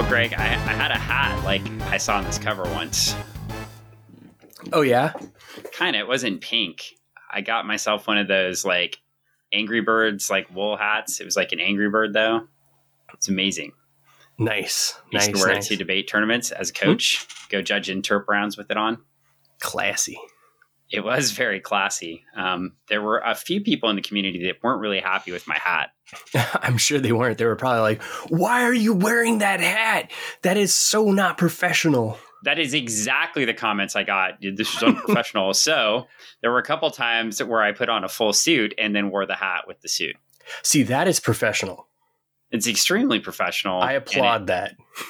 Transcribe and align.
Well, 0.00 0.08
Greg, 0.08 0.32
I, 0.32 0.44
I 0.46 0.72
had 0.72 0.92
a 0.92 0.98
hat 0.98 1.44
like 1.44 1.60
I 1.82 1.98
saw 1.98 2.16
on 2.16 2.24
this 2.24 2.38
cover 2.38 2.62
once. 2.72 3.14
Oh 4.72 4.80
yeah. 4.80 5.12
Kind 5.74 5.94
of. 5.94 6.00
It 6.00 6.08
wasn't 6.08 6.40
pink. 6.40 6.94
I 7.30 7.42
got 7.42 7.66
myself 7.66 8.08
one 8.08 8.16
of 8.16 8.26
those 8.26 8.64
like 8.64 8.96
Angry 9.52 9.82
Birds 9.82 10.30
like 10.30 10.48
wool 10.54 10.78
hats. 10.78 11.20
It 11.20 11.26
was 11.26 11.36
like 11.36 11.52
an 11.52 11.60
Angry 11.60 11.90
Bird 11.90 12.14
though. 12.14 12.48
It's 13.12 13.28
amazing. 13.28 13.72
Nice. 14.38 14.94
I 15.12 15.16
used 15.16 15.28
nice. 15.28 15.38
to 15.38 15.44
wear 15.44 15.54
nice. 15.54 15.66
it 15.66 15.68
to 15.68 15.76
debate 15.76 16.08
tournaments 16.08 16.50
as 16.50 16.70
a 16.70 16.72
coach. 16.72 17.26
Hmm? 17.28 17.48
Go 17.50 17.60
judge 17.60 17.88
interp 17.88 18.26
rounds 18.26 18.56
with 18.56 18.70
it 18.70 18.78
on. 18.78 19.02
Classy. 19.58 20.18
It 20.90 21.04
was 21.04 21.30
very 21.30 21.60
classy. 21.60 22.24
Um, 22.36 22.72
there 22.88 23.00
were 23.00 23.18
a 23.18 23.34
few 23.34 23.60
people 23.60 23.90
in 23.90 23.96
the 23.96 24.02
community 24.02 24.44
that 24.46 24.56
weren't 24.62 24.80
really 24.80 24.98
happy 24.98 25.30
with 25.30 25.46
my 25.46 25.56
hat. 25.56 25.90
I'm 26.62 26.78
sure 26.78 26.98
they 26.98 27.12
weren't. 27.12 27.38
They 27.38 27.44
were 27.44 27.56
probably 27.56 27.80
like, 27.80 28.02
"Why 28.28 28.64
are 28.64 28.74
you 28.74 28.92
wearing 28.92 29.38
that 29.38 29.60
hat? 29.60 30.10
That 30.42 30.56
is 30.56 30.74
so 30.74 31.12
not 31.12 31.38
professional." 31.38 32.18
That 32.42 32.58
is 32.58 32.74
exactly 32.74 33.44
the 33.44 33.54
comments 33.54 33.94
I 33.94 34.02
got. 34.02 34.40
This 34.40 34.74
is 34.74 34.82
unprofessional. 34.82 35.52
so 35.54 36.06
there 36.40 36.50
were 36.50 36.58
a 36.58 36.64
couple 36.64 36.90
times 36.90 37.42
where 37.42 37.62
I 37.62 37.72
put 37.72 37.88
on 37.90 38.02
a 38.02 38.08
full 38.08 38.32
suit 38.32 38.74
and 38.78 38.96
then 38.96 39.10
wore 39.10 39.26
the 39.26 39.34
hat 39.34 39.64
with 39.68 39.80
the 39.82 39.88
suit. 39.88 40.16
See, 40.62 40.82
that 40.84 41.06
is 41.06 41.20
professional. 41.20 41.86
It's 42.50 42.66
extremely 42.66 43.20
professional. 43.20 43.80
I 43.80 43.92
applaud 43.92 44.48
that. 44.48 44.72
It, 44.72 45.06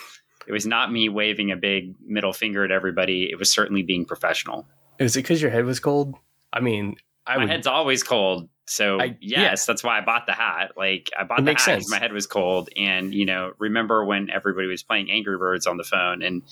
it 0.48 0.52
was 0.52 0.66
not 0.66 0.92
me 0.92 1.08
waving 1.08 1.52
a 1.52 1.56
big 1.56 1.94
middle 2.04 2.32
finger 2.32 2.64
at 2.64 2.72
everybody. 2.72 3.28
It 3.30 3.38
was 3.38 3.50
certainly 3.50 3.82
being 3.82 4.04
professional. 4.04 4.66
Is 5.00 5.16
it 5.16 5.20
because 5.22 5.42
your 5.42 5.50
head 5.50 5.64
was 5.64 5.80
cold? 5.80 6.14
I 6.52 6.60
mean, 6.60 6.94
I 7.26 7.34
my 7.36 7.42
would. 7.44 7.50
head's 7.50 7.66
always 7.66 8.02
cold. 8.04 8.48
So 8.66 9.00
I- 9.00 9.16
yes, 9.20 9.66
that's 9.66 9.82
why 9.82 9.98
I 9.98 10.00
bought 10.02 10.26
the 10.26 10.32
hat. 10.32 10.72
Like 10.76 11.10
I 11.18 11.24
bought 11.24 11.40
It 11.40 11.44
the 11.46 11.50
hat 11.50 11.56
'cause 11.56 11.64
sense. 11.64 11.90
my 11.90 11.98
head 11.98 12.12
was 12.12 12.26
cold. 12.28 12.68
And 12.76 13.12
you 13.12 13.26
know, 13.26 13.52
remember 13.58 14.04
when 14.04 14.30
everybody 14.30 14.68
was 14.68 14.84
playing 14.84 15.10
Angry 15.10 15.36
Birds 15.38 15.66
on 15.66 15.76
the 15.76 15.82
phone 15.84 16.22
and 16.22 16.42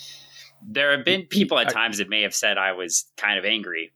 there 0.67 0.97
have 0.97 1.05
been 1.05 1.27
people 1.27 1.59
at 1.61 1.69
times 1.71 1.99
that 1.99 2.09
may 2.09 2.23
have 2.23 2.35
said 2.35 2.59
I 2.59 2.73
was 2.73 3.05
kind 3.17 3.39
of 3.39 3.45
angry. 3.45 3.93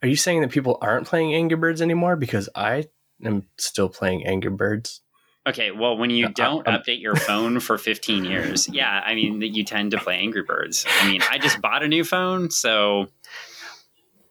Are 0.00 0.08
you 0.08 0.16
saying 0.16 0.40
that 0.40 0.50
people 0.50 0.78
aren't 0.80 1.06
playing 1.06 1.34
Angry 1.34 1.56
Birds 1.58 1.82
anymore? 1.82 2.16
Because 2.16 2.48
I 2.54 2.86
am 3.22 3.46
still 3.58 3.90
playing 3.90 4.24
Angry 4.26 4.50
Birds. 4.50 5.02
Okay, 5.46 5.70
well, 5.72 5.96
when 5.98 6.08
you 6.10 6.26
Uh, 6.26 6.30
don't 6.34 6.66
um, 6.68 6.74
update 6.74 7.00
your 7.02 7.16
phone 7.16 7.58
for 7.60 7.76
15 7.76 8.24
years, 8.24 8.68
yeah, 8.68 9.02
I 9.04 9.14
mean, 9.16 9.40
that 9.40 9.48
you 9.48 9.64
tend 9.64 9.90
to 9.90 9.98
play 9.98 10.16
Angry 10.16 10.42
Birds. 10.44 10.86
I 10.88 11.10
mean, 11.10 11.20
I 11.30 11.38
just 11.38 11.60
bought 11.60 11.82
a 11.82 11.88
new 11.88 12.04
phone, 12.04 12.50
so 12.50 13.08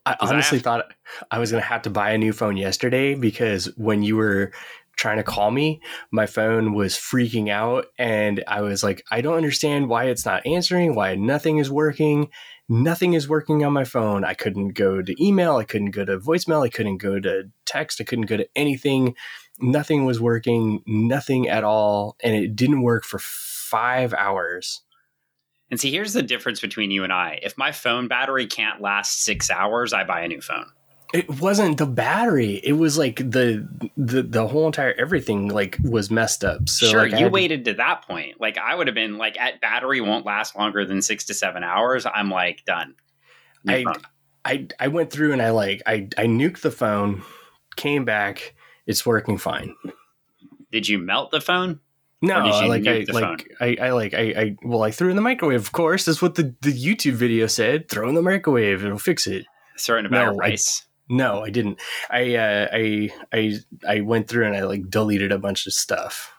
I 0.06 0.14
I 0.14 0.18
honestly 0.22 0.58
have- 0.58 0.64
thought 0.64 0.94
I 1.30 1.40
was 1.40 1.52
going 1.52 1.62
to 1.62 1.68
have 1.68 1.84
to 1.84 1.90
buy 1.90 2.12
a 2.12 2.18
new 2.18 2.34
phone 2.34 2.58
yesterday 2.58 3.16
because 3.16 3.66
when 3.78 4.04
you 4.04 4.16
were 4.16 4.52
trying 4.98 5.18
to 5.18 5.24
call 5.24 5.52
me, 5.52 5.82
my 6.12 6.26
phone 6.26 6.74
was 6.74 6.96
freaking 6.96 7.50
out. 7.50 7.86
And 7.98 8.44
I 8.48 8.62
was 8.62 8.84
like, 8.84 9.04
I 9.10 9.22
don't 9.22 9.38
understand 9.38 9.88
why 9.90 10.06
it's 10.06 10.26
not 10.26 10.46
answering, 10.46 10.96
why 10.96 11.16
nothing 11.16 11.58
is 11.58 11.72
working. 11.72 12.30
Nothing 12.70 13.14
is 13.14 13.28
working 13.28 13.64
on 13.66 13.74
my 13.74 13.84
phone. 13.84 14.24
I 14.24 14.34
couldn't 14.34 14.70
go 14.70 15.02
to 15.02 15.24
email. 15.24 15.58
I 15.58 15.64
couldn't 15.64 15.92
go 15.92 16.06
to 16.06 16.20
voicemail. 16.20 16.66
I 16.66 16.70
couldn't 16.70 16.98
go 16.98 17.20
to 17.20 17.44
text. 17.66 18.00
I 18.00 18.04
couldn't 18.04 18.28
go 18.28 18.38
to 18.38 18.48
anything. 18.56 19.16
Nothing 19.60 20.06
was 20.06 20.20
working, 20.22 20.82
nothing 20.88 21.48
at 21.50 21.64
all. 21.64 22.16
And 22.24 22.36
it 22.36 22.56
didn't 22.56 22.82
work 22.82 23.04
for 23.04 23.20
five 23.20 24.14
hours. 24.14 24.82
And 25.72 25.80
see, 25.80 25.90
here's 25.90 26.14
the 26.14 26.22
difference 26.22 26.60
between 26.60 26.92
you 26.92 27.04
and 27.04 27.12
I. 27.12 27.40
If 27.42 27.58
my 27.58 27.72
phone 27.72 28.08
battery 28.08 28.46
can't 28.46 28.82
last 28.82 29.24
six 29.24 29.50
hours, 29.50 29.94
I 29.94 30.04
buy 30.04 30.22
a 30.22 30.28
new 30.28 30.42
phone. 30.42 30.68
It 31.14 31.42
wasn't 31.42 31.78
the 31.78 31.86
battery. 31.88 32.62
It 32.64 32.74
was 32.74 32.98
like 32.98 33.18
the 33.18 33.68
the 33.98 34.24
the 34.24 34.48
whole 34.48 34.66
entire 34.68 34.94
everything 34.98 35.50
like 35.50 35.78
was 35.84 36.10
messed 36.10 36.46
up. 36.46 36.70
So 36.70 36.86
sure, 36.88 37.02
like, 37.02 37.12
you 37.12 37.18
had 37.18 37.24
to- 37.26 37.30
waited 37.32 37.66
to 37.66 37.74
that 37.74 38.08
point. 38.08 38.40
Like 38.40 38.58
I 38.58 38.76
would 38.76 38.88
have 38.88 38.96
been 38.96 39.18
like, 39.18 39.38
at 39.40 39.60
battery 39.60 40.00
won't 40.00 40.26
last 40.26 40.56
longer 40.56 40.86
than 40.86 41.02
six 41.02 41.26
to 41.26 41.34
seven 41.34 41.64
hours. 41.64 42.06
I'm 42.06 42.30
like 42.30 42.64
done. 42.66 42.96
New 43.66 43.74
I- 43.74 43.84
phone. 43.84 44.02
I 44.46 44.68
I 44.80 44.88
went 44.88 45.12
through 45.12 45.34
and 45.34 45.42
I 45.42 45.50
like 45.52 45.82
I 45.86 46.08
I 46.18 46.26
nuked 46.28 46.62
the 46.62 46.72
phone, 46.72 47.24
came 47.76 48.06
back. 48.06 48.56
It's 48.88 49.06
working 49.06 49.38
fine. 49.38 49.76
Did 50.72 50.88
you 50.88 50.98
melt 50.98 51.32
the 51.32 51.42
phone? 51.42 51.80
No, 52.22 52.40
Or 52.40 52.44
did 52.44 52.54
you 52.62 52.68
like 52.68 52.88
I 52.88 53.06
like 53.12 53.52
I, 53.60 53.78
I 53.88 53.90
like 53.92 54.14
I, 54.14 54.20
I 54.20 54.56
well 54.64 54.84
I 54.84 54.92
threw 54.92 55.10
in 55.10 55.16
the 55.16 55.22
microwave. 55.24 55.60
Of 55.60 55.72
course, 55.72 56.06
that's 56.06 56.22
what 56.22 56.36
the 56.36 56.54
the 56.62 56.72
YouTube 56.72 57.14
video 57.14 57.48
said. 57.48 57.90
Throw 57.90 58.08
in 58.10 58.16
the 58.16 58.22
microwave; 58.22 58.84
it'll 58.86 59.00
fix 59.00 59.26
it. 59.26 59.46
Throw 59.80 59.96
it 59.98 60.02
in 60.02 60.06
a 60.06 60.10
bag 60.10 60.28
of 60.28 60.34
No, 60.36 60.42
I- 60.42 60.50
rice. 60.50 60.86
No, 61.10 61.42
I 61.44 61.50
didn't. 61.50 61.80
I 62.10 62.36
uh, 62.36 62.68
I 62.72 63.10
I 63.34 63.54
I 63.88 64.02
went 64.02 64.28
through 64.30 64.46
and 64.46 64.56
I 64.56 64.64
like 64.64 64.90
deleted 64.90 65.32
a 65.32 65.40
bunch 65.40 65.66
of 65.68 65.74
stuff 65.74 66.32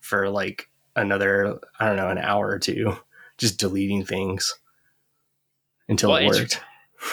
for 0.00 0.28
like 0.28 0.68
another 0.96 1.58
I 1.80 1.86
don't 1.86 1.96
know 1.96 2.08
an 2.08 2.18
hour 2.18 2.48
or 2.48 2.58
two, 2.58 2.96
just 3.38 3.58
deleting 3.58 4.04
things 4.04 4.54
until 5.88 6.10
Well, 6.10 6.18
it 6.18 6.26
worked. 6.26 6.60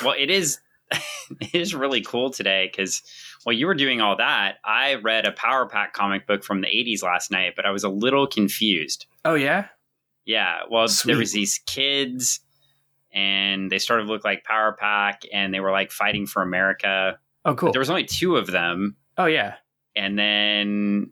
Well, 0.04 0.16
it 0.18 0.30
is 0.30 0.60
it 1.42 1.56
is 1.56 1.74
really 1.74 2.02
cool 2.02 2.30
today 2.30 2.70
because 2.72 3.02
while 3.44 3.56
you 3.56 3.68
were 3.68 3.76
doing 3.76 4.02
all 4.02 4.16
that, 4.18 4.58
I 4.64 4.96
read 4.96 5.26
a 5.26 5.32
Power 5.32 5.68
Pack 5.68 5.94
comic 5.94 6.28
book 6.28 6.44
from 6.44 6.62
the 6.62 6.68
80s 6.68 7.04
last 7.04 7.32
night, 7.32 7.54
but 7.56 7.66
I 7.66 7.72
was 7.72 7.84
a 7.84 7.90
little 7.90 8.28
confused. 8.28 9.06
Oh 9.24 9.36
yeah, 9.36 9.68
Yeah, 10.26 10.62
well, 10.70 10.88
Sweet. 10.88 11.12
there 11.12 11.20
was 11.20 11.34
these 11.34 11.60
kids 11.66 12.40
and 13.12 13.72
they 13.72 13.80
sort 13.80 14.02
of 14.02 14.08
looked 14.08 14.26
like 14.26 14.44
Power 14.44 14.76
Pack 14.80 15.22
and 15.32 15.54
they 15.54 15.60
were 15.60 15.72
like 15.72 15.92
fighting 15.92 16.28
for 16.28 16.42
America. 16.42 17.18
oh 17.46 17.56
cool. 17.56 17.72
There 17.72 17.80
was 17.80 17.90
only 17.90 18.06
two 18.06 18.36
of 18.36 18.48
them 18.48 18.96
oh 19.18 19.26
yeah, 19.26 19.56
and 19.96 20.20
then 20.20 21.12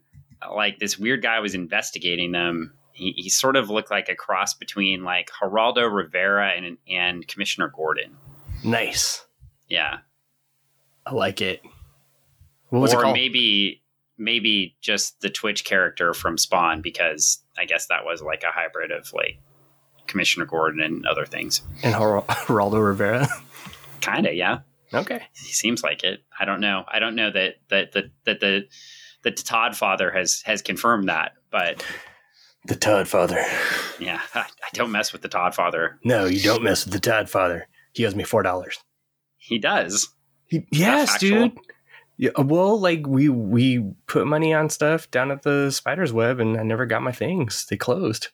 like 0.54 0.80
this 0.80 1.00
weird 1.00 1.22
guy 1.22 1.40
was 1.40 1.56
investigating 1.56 2.32
them. 2.32 2.74
He, 2.92 3.12
he 3.16 3.30
sort 3.30 3.56
of 3.56 3.70
looked 3.70 3.90
like 3.90 4.10
a 4.10 4.16
cross 4.16 4.54
between 4.54 5.04
like 5.04 5.32
Geraldo 5.42 5.92
Rivera 5.92 6.52
and 6.56 6.78
and 6.90 7.28
Commissioner 7.28 7.72
Gordon. 7.74 8.18
nice. 8.64 9.26
Yeah. 9.70 10.00
I 11.06 11.14
like 11.14 11.42
it. 11.42 11.62
What 12.70 12.80
was 12.80 12.94
or 12.94 13.00
it 13.00 13.04
called? 13.04 13.16
maybe 13.16 13.82
maybe 14.18 14.76
just 14.82 15.20
the 15.22 15.30
Twitch 15.30 15.66
character 15.66 16.14
from 16.14 16.38
Spawn 16.38 16.82
because 16.82 17.44
I 17.58 17.66
guess 17.66 17.88
that 17.88 18.06
was 18.06 18.22
like 18.22 18.44
a 18.44 18.52
hybrid 18.52 18.92
of 18.92 19.12
like 19.14 19.40
Commissioner 20.08 20.46
Gordon 20.46 20.82
and 20.82 21.06
other 21.06 21.26
things. 21.26 21.62
and 21.84 21.94
Ger- 21.94 22.22
Geraldo 22.48 22.86
Rivera. 22.86 23.28
Kind 24.02 24.28
of, 24.28 24.34
yeah. 24.36 24.60
okay. 24.94 25.24
He 25.34 25.54
seems 25.54 25.84
like 25.84 26.04
it. 26.04 26.24
I 26.40 26.46
don't 26.46 26.60
know. 26.62 26.84
I 26.88 27.00
don't 27.00 27.16
know 27.16 27.32
that 27.32 27.56
that 27.70 27.92
that 27.94 28.06
that 28.26 28.40
the 28.40 28.68
that 29.24 29.38
the 29.38 29.44
Todd 29.44 29.76
father 29.76 30.12
has 30.12 30.42
has 30.46 30.62
confirmed 30.62 31.10
that, 31.10 31.34
but 31.52 31.86
The 32.66 32.76
Todd 32.76 33.08
Father. 33.08 33.42
yeah, 34.00 34.20
I, 34.36 34.42
I 34.42 34.70
don't 34.74 34.92
mess 34.92 35.12
with 35.14 35.22
the 35.22 35.30
Todd 35.30 35.56
father. 35.56 36.00
No, 36.04 36.26
you 36.26 36.42
don't 36.42 36.64
mess 36.64 36.86
with 36.86 36.94
the 36.94 37.00
Todd 37.00 37.30
Father. 37.30 37.68
He 37.94 38.06
owes 38.06 38.16
me 38.16 38.24
four 38.24 38.44
dollars. 38.44 38.80
He 39.44 39.60
does. 39.60 40.10
He, 40.48 40.66
Yes, 40.72 41.18
dude. 41.20 41.52
Yeah, 42.16 42.30
uh, 42.38 42.44
well, 42.44 42.80
like 42.80 43.08
we 43.08 43.28
we 43.28 43.84
put 44.08 44.26
money 44.28 44.54
on 44.54 44.70
stuff 44.70 45.10
down 45.12 45.32
at 45.32 45.42
the 45.42 45.72
Spider's 45.72 46.14
Web, 46.14 46.40
and 46.40 46.58
I 46.58 46.64
never 46.64 46.86
got 46.86 47.02
my 47.02 47.12
things. 47.12 47.66
They 47.70 47.76
closed. 47.76 48.30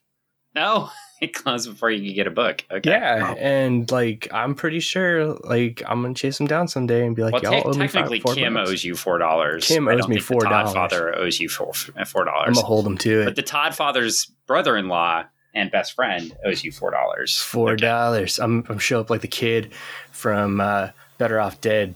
No, 0.54 0.88
oh, 0.88 0.92
it 1.20 1.32
closed 1.34 1.68
before 1.68 1.90
you 1.90 2.06
could 2.08 2.14
get 2.14 2.26
a 2.26 2.30
book. 2.30 2.64
Okay. 2.70 2.90
Yeah, 2.90 3.22
Well, 3.22 3.36
and 3.40 3.90
like 3.90 4.28
I'm 4.32 4.54
pretty 4.54 4.80
sure, 4.80 5.34
like 5.34 5.82
I'm 5.88 6.02
gonna 6.02 6.14
chase 6.14 6.38
him 6.38 6.46
down 6.46 6.68
someday 6.68 7.06
and 7.06 7.16
be 7.16 7.22
like, 7.22 7.32
well, 7.32 7.42
y'all 7.42 7.62
te- 7.62 7.68
owe 7.68 7.72
me 7.72 7.86
five, 7.86 7.92
technically, 7.92 8.20
four 8.20 8.34
Kim 8.34 8.54
bucks. 8.54 8.70
owes 8.70 8.84
you 8.84 8.94
four 8.94 9.18
dollars. 9.18 9.66
Kim 9.66 9.88
owes 9.88 10.06
me 10.06 10.20
think 10.20 10.40
the 10.42 10.46
Todd 10.46 10.66
$4. 10.66 10.72
father 10.74 11.18
owes 11.18 11.40
you 11.40 11.48
four 11.48 11.72
four 11.72 12.24
dollars. 12.24 12.48
I'm 12.48 12.54
gonna 12.54 12.66
hold 12.66 12.86
him 12.86 12.98
to 12.98 13.24
But 13.24 13.36
the 13.36 13.42
Todd 13.42 13.74
father's 13.74 14.26
brother-in-law 14.46 15.24
and 15.54 15.70
best 15.70 15.94
friend 15.94 16.36
owes 16.44 16.62
you 16.64 16.72
four 16.72 16.90
dollars. 16.90 17.36
Four 17.38 17.76
dollars. 17.76 18.38
I'm 18.38 18.64
I'm 18.68 18.78
show 18.78 19.00
up 19.00 19.10
like 19.10 19.20
the 19.22 19.28
kid 19.28 19.72
from 20.12 20.60
uh, 20.60 20.90
Better 21.18 21.40
Off 21.40 21.60
Dead 21.60 21.94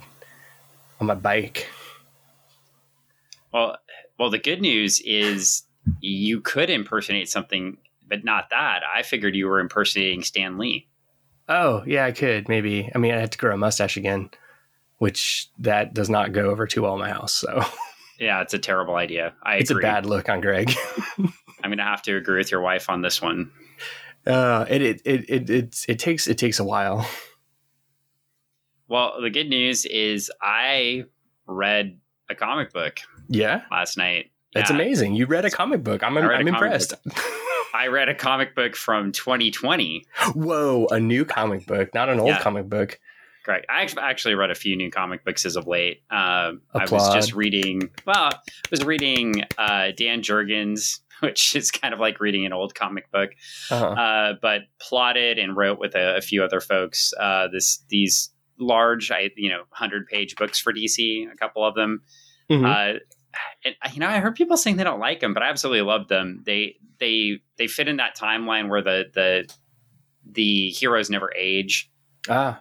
on 1.01 1.07
my 1.07 1.15
bike. 1.15 1.69
Well, 3.53 3.77
well, 4.19 4.31
the 4.31 4.39
good 4.39 4.61
news 4.61 5.01
is 5.05 5.63
you 6.01 6.41
could 6.41 6.71
impersonate 6.71 7.29
something, 7.29 7.79
but 8.09 8.25
not 8.25 8.51
that. 8.51 8.81
I 8.93 9.03
figured 9.03 9.37
you 9.37 9.47
were 9.47 9.61
impersonating 9.61 10.23
Stan 10.23 10.59
Lee. 10.59 10.89
Oh 11.49 11.83
yeah, 11.87 12.05
I 12.05 12.13
could 12.13 12.49
maybe. 12.49 12.91
I 12.95 12.99
mean, 12.99 13.15
I 13.15 13.19
had 13.21 13.33
to 13.33 13.39
grow 13.39 13.55
a 13.55 13.59
mustache 13.59 13.97
again, 13.97 14.31
which 14.99 15.49
that 15.59 15.95
does 15.95 16.09
not 16.11 16.33
go 16.33 16.51
over 16.51 16.67
too 16.67 16.83
well 16.83 16.95
in 16.95 17.01
my 17.01 17.11
house. 17.11 17.33
So 17.33 17.63
Yeah, 18.19 18.41
it's 18.43 18.55
a 18.55 18.59
terrible 18.59 18.95
idea. 18.97 19.35
I 19.43 19.57
it's 19.57 19.71
agree. 19.71 19.83
a 19.83 19.87
bad 19.87 20.07
look 20.07 20.29
on 20.29 20.41
Greg. 20.41 20.73
I'm 21.65 21.71
going 21.71 21.79
to 21.79 21.85
have 21.85 22.03
to 22.03 22.17
agree 22.17 22.37
with 22.39 22.51
your 22.53 22.61
wife 22.61 22.91
on 22.91 23.01
this 23.01 23.23
one. 23.23 23.51
Uh, 24.27 24.67
it, 24.69 24.83
it 24.83 25.03
it 25.05 25.31
it 25.31 25.51
it 25.51 25.85
it 25.89 25.99
takes 25.99 26.27
it 26.29 26.39
takes 26.39 26.59
a 26.61 26.65
while. 26.65 27.09
Well, 28.89 29.21
the 29.21 29.31
good 29.31 29.49
news 29.49 29.85
is 29.87 30.31
I 30.43 31.05
read 31.47 31.99
a 32.31 32.35
comic 32.35 32.73
book 32.73 32.99
Yeah, 33.29 33.63
last 33.71 33.97
night. 33.97 34.31
that's 34.53 34.71
Yeah, 34.71 34.77
amazing. 34.77 35.15
You 35.15 35.27
read 35.27 35.45
a 35.45 35.51
comic 35.51 35.83
book. 35.83 36.03
I'm 36.03 36.17
I 36.17 36.21
read 36.27 36.41
I'm 36.41 36.49
impressed. 36.49 36.95
I 37.75 37.89
read 37.89 38.09
a 38.09 38.15
comic 38.15 38.55
book 38.55 38.77
from 38.77 39.11
2020. 39.13 40.05
Whoa, 40.35 40.87
a 40.91 41.01
new 41.01 41.25
comic 41.25 41.67
book, 41.67 41.93
not 41.95 42.09
an 42.09 42.21
old 42.21 42.29
Yeah. 42.31 42.41
comic 42.41 42.69
book. 42.69 43.01
Correct. 43.45 43.67
I 43.69 43.83
act- 43.83 43.99
actually 44.01 44.37
read 44.37 44.51
a 44.51 44.55
few 44.55 44.75
new 44.77 44.91
comic 44.91 45.23
books 45.25 45.45
as 45.45 45.57
of 45.57 45.67
late. 45.67 46.03
Um, 46.11 46.63
I 46.73 46.87
was 46.91 47.13
just 47.13 47.35
reading. 47.35 47.91
Well, 48.07 48.31
I 48.33 48.39
was 48.71 48.83
reading 48.85 49.45
uh, 49.59 49.91
Dan 49.95 50.23
Jurgens, 50.23 51.01
which 51.29 51.57
is 51.57 51.71
kind 51.71 51.95
of 51.95 52.01
like 52.01 52.21
reading 52.21 52.47
an 52.47 52.53
old 52.53 52.75
comic 52.75 53.11
book. 53.11 53.31
Uh-huh. 53.71 53.87
Uh, 53.87 54.35
but 54.41 54.63
plotted 54.79 55.39
and 55.39 55.57
wrote 55.57 55.79
with 55.79 55.95
a, 55.95 56.17
a 56.17 56.21
few 56.21 56.43
other 56.43 56.61
folks 56.61 57.13
uh, 57.19 57.49
this 57.49 57.85
these 57.89 58.31
large, 58.59 59.11
I 59.11 59.31
you 59.37 59.51
know, 59.51 59.63
hundred 59.71 60.07
page 60.07 60.37
books 60.37 60.59
for 60.59 60.73
DC. 60.73 61.31
A 61.31 61.37
couple 61.37 61.65
of 61.65 61.75
them. 61.75 62.03
Mm-hmm. 62.51 62.65
Uh, 62.65 62.99
and, 63.65 63.75
you 63.93 64.01
know, 64.01 64.09
I 64.09 64.19
heard 64.19 64.37
people 64.37 64.57
saying 64.57 64.77
they 64.77 64.85
don't 64.85 65.01
like 65.01 65.21
them, 65.21 65.35
but 65.35 65.43
I 65.43 65.49
absolutely 65.49 65.83
love 65.83 66.09
them. 66.09 66.43
They 66.45 66.77
they 66.99 67.41
they 67.59 67.67
fit 67.67 67.89
in 67.89 67.97
that 67.97 68.17
timeline 68.17 68.69
where 68.69 68.83
the 68.83 69.05
the 69.13 69.53
the 70.31 70.71
heroes 70.71 71.11
never 71.11 71.33
age. 71.37 71.91
Ah. 72.29 72.61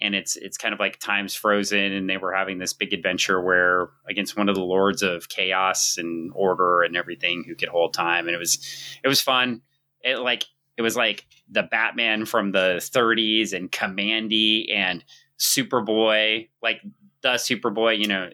And 0.00 0.14
it's 0.14 0.36
it's 0.36 0.58
kind 0.58 0.74
of 0.74 0.80
like 0.80 0.98
time's 0.98 1.34
frozen, 1.34 1.92
and 1.92 2.10
they 2.10 2.16
were 2.16 2.34
having 2.34 2.58
this 2.58 2.72
big 2.72 2.92
adventure 2.92 3.40
where 3.40 3.90
against 4.08 4.36
one 4.36 4.48
of 4.48 4.54
the 4.54 4.60
lords 4.60 5.02
of 5.02 5.28
chaos 5.28 5.96
and 5.98 6.32
order 6.34 6.82
and 6.82 6.96
everything 6.96 7.44
who 7.46 7.54
could 7.54 7.68
hold 7.68 7.94
time, 7.94 8.26
and 8.26 8.34
it 8.34 8.38
was 8.38 8.58
it 9.02 9.08
was 9.08 9.20
fun. 9.20 9.62
It 10.02 10.18
like 10.18 10.44
it 10.76 10.82
was 10.82 10.96
like 10.96 11.26
the 11.48 11.62
Batman 11.62 12.26
from 12.26 12.52
the 12.52 12.76
30s 12.80 13.52
and 13.52 13.70
Kamandi 13.70 14.74
and 14.74 15.04
Superboy, 15.38 16.48
like 16.62 16.80
the 17.22 17.34
Superboy, 17.34 17.98
you 17.98 18.08
know, 18.08 18.30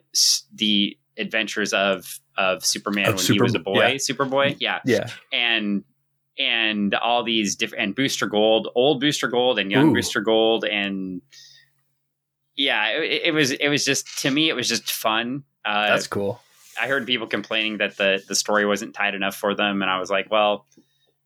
the 0.55 0.99
adventures 1.17 1.73
of 1.73 2.21
of 2.37 2.65
Superman 2.65 3.09
of 3.09 3.15
when 3.15 3.19
Super, 3.19 3.35
he 3.35 3.43
was 3.43 3.55
a 3.55 3.59
boy, 3.59 3.75
yeah. 3.75 3.95
Superboy, 3.95 4.57
yeah, 4.59 4.81
yeah, 4.85 5.09
and 5.33 5.85
and 6.39 6.95
all 6.95 7.23
these 7.23 7.57
different 7.57 7.85
and 7.85 7.95
Booster 7.95 8.27
Gold, 8.27 8.69
old 8.75 9.01
Booster 9.01 9.29
Gold 9.29 9.59
and 9.59 9.71
young 9.71 9.91
Ooh. 9.91 9.95
Booster 9.95 10.21
Gold, 10.21 10.65
and 10.65 11.21
yeah, 12.57 12.89
it, 12.89 13.23
it, 13.27 13.35
was 13.35 13.51
it 13.53 13.69
was 13.69 13.85
just 13.85 14.21
to 14.21 14.31
me 14.31 14.49
it 14.49 14.55
was 14.55 14.69
just 14.69 14.91
fun. 14.91 15.45
Uh, 15.65 15.89
That's 15.89 16.07
cool. 16.07 16.41
I 16.81 16.87
heard 16.87 17.07
people 17.07 17.27
complaining 17.27 17.79
that 17.79 17.97
the 17.97 18.23
the 18.27 18.35
story 18.35 18.65
wasn't 18.67 18.95
tight 18.95 19.15
enough 19.15 19.35
for 19.35 19.55
them, 19.55 19.83
and 19.83 19.91
I 19.91 19.99
was 19.99 20.11
like, 20.11 20.31
well, 20.31 20.67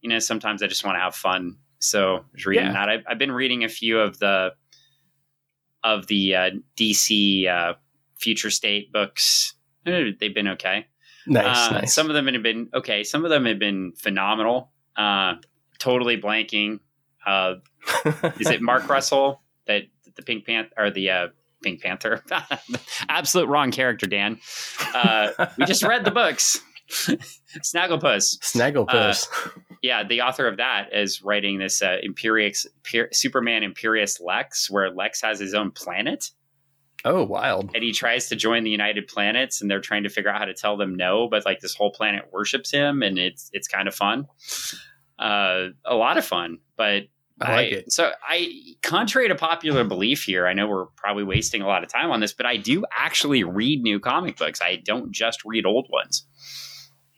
you 0.00 0.10
know, 0.10 0.18
sometimes 0.18 0.62
I 0.62 0.66
just 0.66 0.84
want 0.84 0.96
to 0.96 1.00
have 1.00 1.14
fun. 1.14 1.56
So 1.78 2.16
I 2.16 2.20
was 2.32 2.46
reading 2.46 2.66
yeah. 2.66 2.72
that. 2.72 2.88
I've, 2.88 3.04
I've, 3.06 3.18
been 3.18 3.32
reading 3.32 3.62
a 3.64 3.68
few 3.68 4.00
of 4.00 4.18
the 4.18 4.52
of 5.82 6.06
the 6.06 6.34
uh, 6.34 6.50
DC 6.76 7.48
uh, 7.48 7.74
Future 8.18 8.50
State 8.50 8.92
books. 8.92 9.54
They've 9.84 10.34
been 10.34 10.48
okay. 10.48 10.86
Nice, 11.26 11.68
uh, 11.68 11.70
nice. 11.72 11.94
Some 11.94 12.08
of 12.08 12.14
them 12.14 12.26
have 12.26 12.42
been 12.42 12.68
okay. 12.74 13.04
Some 13.04 13.24
of 13.24 13.30
them 13.30 13.44
have 13.44 13.58
been 13.58 13.92
phenomenal. 13.96 14.72
Uh, 14.96 15.34
totally 15.78 16.20
blanking. 16.20 16.80
Uh, 17.26 17.56
is 18.38 18.48
it 18.48 18.62
Mark 18.62 18.88
Russell 18.88 19.42
that 19.66 19.84
the 20.16 20.22
Pink 20.22 20.46
Panther 20.46 20.70
or 20.76 20.90
the 20.90 21.10
uh, 21.10 21.28
Pink 21.62 21.82
Panther? 21.82 22.22
Absolute 23.08 23.48
wrong 23.48 23.70
character, 23.70 24.06
Dan. 24.06 24.38
Uh, 24.94 25.46
we 25.58 25.64
just 25.64 25.82
read 25.82 26.04
the 26.04 26.10
books. 26.10 26.60
Snagglepuss. 26.90 28.38
Snagglepuss. 28.40 29.28
Uh, 29.46 29.50
yeah, 29.82 30.02
the 30.04 30.22
author 30.22 30.46
of 30.46 30.58
that 30.58 30.92
is 30.92 31.22
writing 31.22 31.58
this 31.58 31.82
uh, 31.82 31.96
Imperious 32.02 32.66
Superman 33.12 33.62
Imperious 33.62 34.20
Lex, 34.20 34.70
where 34.70 34.90
Lex 34.90 35.22
has 35.22 35.40
his 35.40 35.54
own 35.54 35.70
planet. 35.70 36.30
Oh, 37.06 37.22
wild! 37.24 37.70
And 37.74 37.84
he 37.84 37.92
tries 37.92 38.28
to 38.28 38.36
join 38.36 38.64
the 38.64 38.70
United 38.70 39.08
Planets, 39.08 39.60
and 39.60 39.70
they're 39.70 39.80
trying 39.80 40.04
to 40.04 40.08
figure 40.08 40.30
out 40.30 40.38
how 40.38 40.46
to 40.46 40.54
tell 40.54 40.76
them 40.76 40.94
no. 40.94 41.28
But 41.28 41.44
like 41.44 41.60
this 41.60 41.74
whole 41.74 41.90
planet 41.90 42.30
worships 42.32 42.70
him, 42.70 43.02
and 43.02 43.18
it's 43.18 43.50
it's 43.52 43.68
kind 43.68 43.88
of 43.88 43.94
fun. 43.94 44.26
Uh, 45.18 45.68
a 45.84 45.94
lot 45.94 46.16
of 46.16 46.24
fun, 46.24 46.58
but 46.76 47.04
I 47.40 47.52
like 47.52 47.72
I, 47.72 47.76
it. 47.76 47.92
So 47.92 48.12
I, 48.26 48.52
contrary 48.82 49.28
to 49.28 49.34
popular 49.34 49.84
belief 49.84 50.24
here, 50.24 50.46
I 50.46 50.52
know 50.52 50.68
we're 50.68 50.86
probably 50.96 51.24
wasting 51.24 51.62
a 51.62 51.66
lot 51.66 51.82
of 51.82 51.88
time 51.90 52.10
on 52.10 52.20
this, 52.20 52.32
but 52.32 52.46
I 52.46 52.56
do 52.56 52.84
actually 52.96 53.42
read 53.42 53.82
new 53.82 53.98
comic 53.98 54.36
books. 54.36 54.60
I 54.62 54.76
don't 54.76 55.12
just 55.12 55.44
read 55.44 55.66
old 55.66 55.88
ones. 55.90 56.26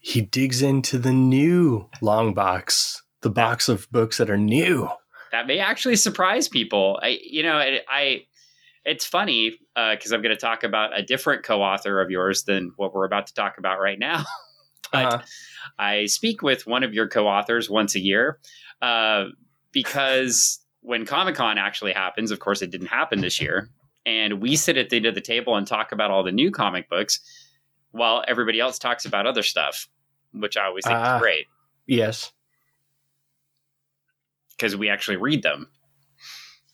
He 0.01 0.23
digs 0.23 0.63
into 0.63 0.99
the 0.99 1.13
new 1.13 1.89
long 2.01 2.33
box, 2.33 3.03
the 3.23 3.31
box 3.31 3.69
of 3.69 3.91
books 3.91 4.19
that 4.19 4.31
are 4.31 4.39
new. 4.39 4.89
That 5.33 5.47
may 5.47 5.59
actually 5.59 5.97
surprise 5.97 6.49
people. 6.49 6.99
I, 7.03 7.19
you 7.23 7.43
know, 7.43 7.57
I, 7.57 7.81
I 7.89 8.27
it's 8.85 9.05
funny 9.05 9.59
because 9.75 10.13
uh, 10.13 10.15
I'm 10.15 10.23
going 10.23 10.35
to 10.35 10.41
talk 10.41 10.63
about 10.63 10.97
a 10.99 11.03
different 11.03 11.43
co-author 11.43 12.01
of 12.01 12.09
yours 12.11 12.45
than 12.45 12.73
what 12.77 12.95
we're 12.95 13.05
about 13.05 13.27
to 13.27 13.35
talk 13.35 13.59
about 13.59 13.81
right 13.81 13.99
now. 13.99 14.25
but 14.93 15.05
uh-huh. 15.05 15.23
I 15.79 16.07
speak 16.07 16.41
with 16.41 16.67
one 16.67 16.85
of 16.85 16.95
your 16.95 17.09
co-authors 17.09 17.69
once 17.69 17.97
a 17.97 18.01
year 18.01 18.39
uh, 18.81 19.25
because 19.77 20.59
when 20.81 21.05
Comic 21.05 21.35
Con 21.35 21.59
actually 21.59 21.93
happens, 21.93 22.31
of 22.31 22.39
course, 22.39 22.63
it 22.63 22.71
didn't 22.71 22.87
happen 22.87 23.21
this 23.21 23.43
year, 23.43 23.69
and 24.07 24.41
we 24.41 24.57
sit 24.57 24.79
at 24.79 24.89
the 24.89 24.97
end 24.97 25.05
of 25.05 25.15
the 25.15 25.21
table 25.21 25.55
and 25.55 25.67
talk 25.67 25.93
about 25.93 26.11
all 26.11 26.25
the 26.25 26.33
new 26.33 26.51
comic 26.51 26.89
books 26.89 27.21
while 27.91 28.25
everybody 28.27 28.59
else 28.59 28.79
talks 28.79 29.05
about 29.05 29.27
other 29.27 29.43
stuff, 29.43 29.87
which 30.33 30.57
I 30.57 30.65
always 30.65 30.83
think 30.83 30.97
uh, 30.97 31.03
is 31.03 31.09
ah. 31.09 31.19
great. 31.19 31.45
Yes. 31.87 32.33
Because 34.53 34.75
we 34.75 34.89
actually 34.89 35.19
read 35.19 35.43
them. 35.43 35.69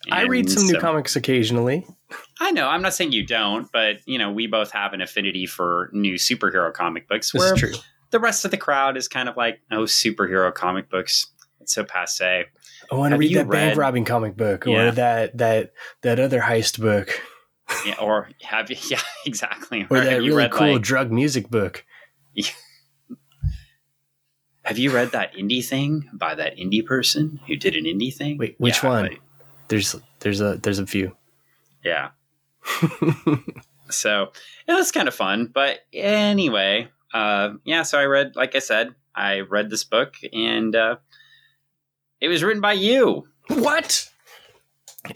I 0.09 0.23
read 0.23 0.49
some 0.49 0.69
new 0.69 0.79
comics 0.79 1.17
occasionally. 1.17 1.85
I 2.39 2.53
know. 2.53 2.69
I'm 2.69 2.83
not 2.83 2.95
saying 2.95 3.11
you 3.11 3.27
don't, 3.27 3.67
but 3.73 3.97
you 4.07 4.17
know, 4.17 4.31
we 4.31 4.47
both 4.47 4.71
have 4.71 4.93
an 4.93 5.01
affinity 5.01 5.47
for 5.47 5.91
new 5.93 6.15
superhero 6.15 6.73
comic 6.73 7.09
books. 7.09 7.33
This 7.33 7.41
where 7.41 7.57
true. 7.57 7.73
The 8.11 8.21
rest 8.21 8.45
of 8.45 8.53
the 8.53 8.57
crowd 8.57 8.97
is 8.97 9.09
kind 9.09 9.29
of 9.29 9.37
like, 9.37 9.61
oh, 9.73 9.85
superhero 9.85 10.55
comic 10.55 10.89
books. 10.89 11.27
It's 11.73 11.77
so 11.77 11.85
passe. 11.85 12.45
I 12.91 12.95
want 12.95 13.13
to 13.13 13.19
read 13.19 13.35
that 13.35 13.47
read, 13.47 13.69
bank 13.69 13.79
robbing 13.79 14.05
comic 14.05 14.37
book 14.37 14.67
yeah. 14.67 14.89
or 14.89 14.91
that 14.91 15.39
that 15.39 15.73
that 16.03 16.21
other 16.21 16.39
heist 16.39 16.79
book. 16.79 17.19
yeah, 17.87 17.95
or 17.99 18.29
have 18.43 18.71
you? 18.71 18.77
Yeah, 18.91 19.01
exactly. 19.25 19.87
Or, 19.89 19.97
or 19.97 20.01
that 20.05 20.19
really 20.19 20.49
cool 20.51 20.75
like, 20.75 20.83
drug 20.83 21.11
music 21.11 21.49
book. 21.49 21.87
Yeah. 22.35 22.51
Have 24.65 24.79
you 24.79 24.93
read 24.93 25.11
that 25.11 25.35
indie 25.35 25.65
thing 25.65 26.09
by 26.13 26.37
that 26.37 26.57
indie 26.57 26.87
person 26.87 27.41
who 27.49 27.57
did 27.57 27.75
an 27.75 27.85
indie 27.85 28.15
thing? 28.15 28.39
Wait, 28.39 28.55
which 28.59 28.85
yeah, 28.85 28.89
one? 28.89 29.17
there's 29.69 29.97
there's 30.21 30.41
a 30.41 30.59
there's 30.59 30.79
a 30.79 30.87
few. 30.87 31.17
Yeah. 31.83 32.11
so 33.91 34.31
it 34.69 34.73
was 34.73 34.93
kind 34.93 35.09
of 35.09 35.15
fun, 35.15 35.51
but 35.53 35.81
anyway, 35.93 36.89
uh, 37.13 37.55
yeah. 37.65 37.83
So 37.83 37.99
I 37.99 38.05
read, 38.05 38.37
like 38.37 38.55
I 38.55 38.61
said, 38.61 38.95
I 39.17 39.41
read 39.41 39.69
this 39.69 39.83
book, 39.83 40.15
and 40.33 40.77
uh, 40.77 40.97
it 42.23 42.29
was 42.29 42.43
written 42.43 42.63
by 42.63 42.73
you. 42.73 43.27
What? 43.49 44.09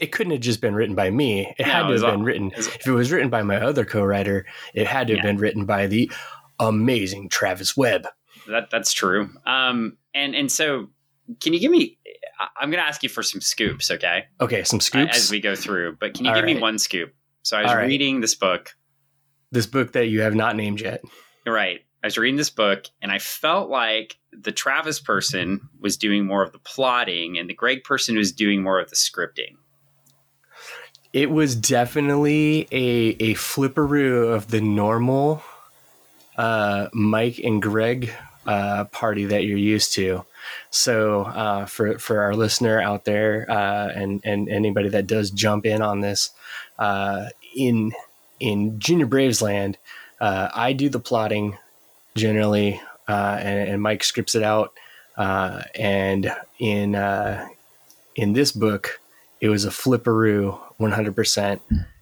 It 0.01 0.11
couldn't 0.11 0.33
have 0.33 0.41
just 0.41 0.59
been 0.59 0.75
written 0.75 0.93
by 0.93 1.09
me. 1.09 1.55
It 1.57 1.65
no, 1.65 1.71
had 1.71 1.87
to 1.87 1.93
have 1.93 2.01
been 2.01 2.09
all, 2.09 2.23
written. 2.23 2.51
It 2.51 2.57
was, 2.57 2.67
if 2.67 2.85
it 2.85 2.91
was 2.91 3.11
written 3.11 3.29
by 3.29 3.41
my 3.41 3.55
other 3.55 3.85
co-writer, 3.85 4.45
it 4.73 4.85
had 4.85 5.07
to 5.07 5.15
have 5.15 5.23
been 5.23 5.37
written 5.37 5.65
by 5.65 5.87
the 5.87 6.11
amazing 6.59 7.29
Travis 7.29 7.77
Webb. 7.77 8.07
That 8.49 8.69
that's 8.69 8.91
true. 8.91 9.29
Um, 9.45 9.97
and 10.13 10.35
and 10.35 10.51
so, 10.51 10.89
can 11.39 11.53
you 11.53 11.59
give 11.59 11.71
me? 11.71 11.97
I'm 12.59 12.69
going 12.69 12.83
to 12.83 12.87
ask 12.87 13.01
you 13.01 13.09
for 13.09 13.23
some 13.23 13.41
scoops, 13.41 13.89
okay? 13.89 14.25
Okay, 14.41 14.63
some 14.63 14.81
scoops 14.81 15.17
as 15.17 15.31
we 15.31 15.39
go 15.39 15.55
through. 15.55 15.97
But 15.99 16.13
can 16.13 16.25
you 16.25 16.31
All 16.31 16.35
give 16.35 16.43
right. 16.43 16.55
me 16.55 16.61
one 16.61 16.77
scoop? 16.77 17.13
So 17.43 17.57
I 17.57 17.63
was 17.63 17.73
right. 17.73 17.87
reading 17.87 18.19
this 18.19 18.35
book. 18.35 18.75
This 19.51 19.65
book 19.65 19.93
that 19.93 20.07
you 20.07 20.21
have 20.21 20.35
not 20.35 20.57
named 20.57 20.81
yet. 20.81 21.01
Right. 21.47 21.79
I 22.03 22.07
was 22.07 22.17
reading 22.17 22.37
this 22.37 22.49
book 22.49 22.85
and 23.01 23.11
I 23.11 23.19
felt 23.19 23.69
like 23.69 24.17
the 24.31 24.51
Travis 24.51 24.99
person 24.99 25.69
was 25.79 25.97
doing 25.97 26.25
more 26.25 26.43
of 26.43 26.51
the 26.51 26.59
plotting 26.59 27.37
and 27.37 27.49
the 27.49 27.53
Greg 27.53 27.83
person 27.83 28.15
was 28.15 28.31
doing 28.31 28.61
more 28.61 28.79
of 28.79 28.89
the 28.89 28.95
scripting. 28.95 29.57
It 31.13 31.31
was 31.31 31.55
definitely 31.55 32.67
a 32.71 33.15
a 33.19 33.33
flipperoo 33.33 34.33
of 34.33 34.49
the 34.49 34.61
normal 34.61 35.41
uh, 36.37 36.89
Mike 36.93 37.39
and 37.39 37.61
Greg 37.61 38.11
uh, 38.45 38.85
party 38.85 39.25
that 39.25 39.43
you're 39.43 39.57
used 39.57 39.93
to. 39.93 40.25
So 40.69 41.23
uh, 41.23 41.65
for 41.65 41.97
for 41.97 42.21
our 42.21 42.35
listener 42.35 42.79
out 42.79 43.05
there 43.05 43.49
uh, 43.49 43.89
and 43.89 44.21
and 44.23 44.47
anybody 44.49 44.89
that 44.89 45.07
does 45.07 45.31
jump 45.31 45.65
in 45.65 45.81
on 45.81 46.01
this 46.01 46.31
uh, 46.77 47.25
in 47.55 47.93
in 48.39 48.79
Junior 48.79 49.07
Braves 49.07 49.41
land, 49.41 49.77
uh, 50.21 50.49
I 50.53 50.73
do 50.73 50.89
the 50.89 50.99
plotting 50.99 51.57
generally, 52.17 52.81
uh, 53.07 53.37
and, 53.39 53.69
and, 53.69 53.81
Mike 53.81 54.03
scripts 54.03 54.35
it 54.35 54.43
out. 54.43 54.73
Uh, 55.15 55.63
and 55.75 56.31
in 56.59 56.95
in 58.15 58.33
this 58.33 58.51
book, 58.51 58.99
it 59.39 59.49
was 59.49 59.63
a 59.65 59.69
flipperoo, 59.69 60.59
100%, 60.79 61.59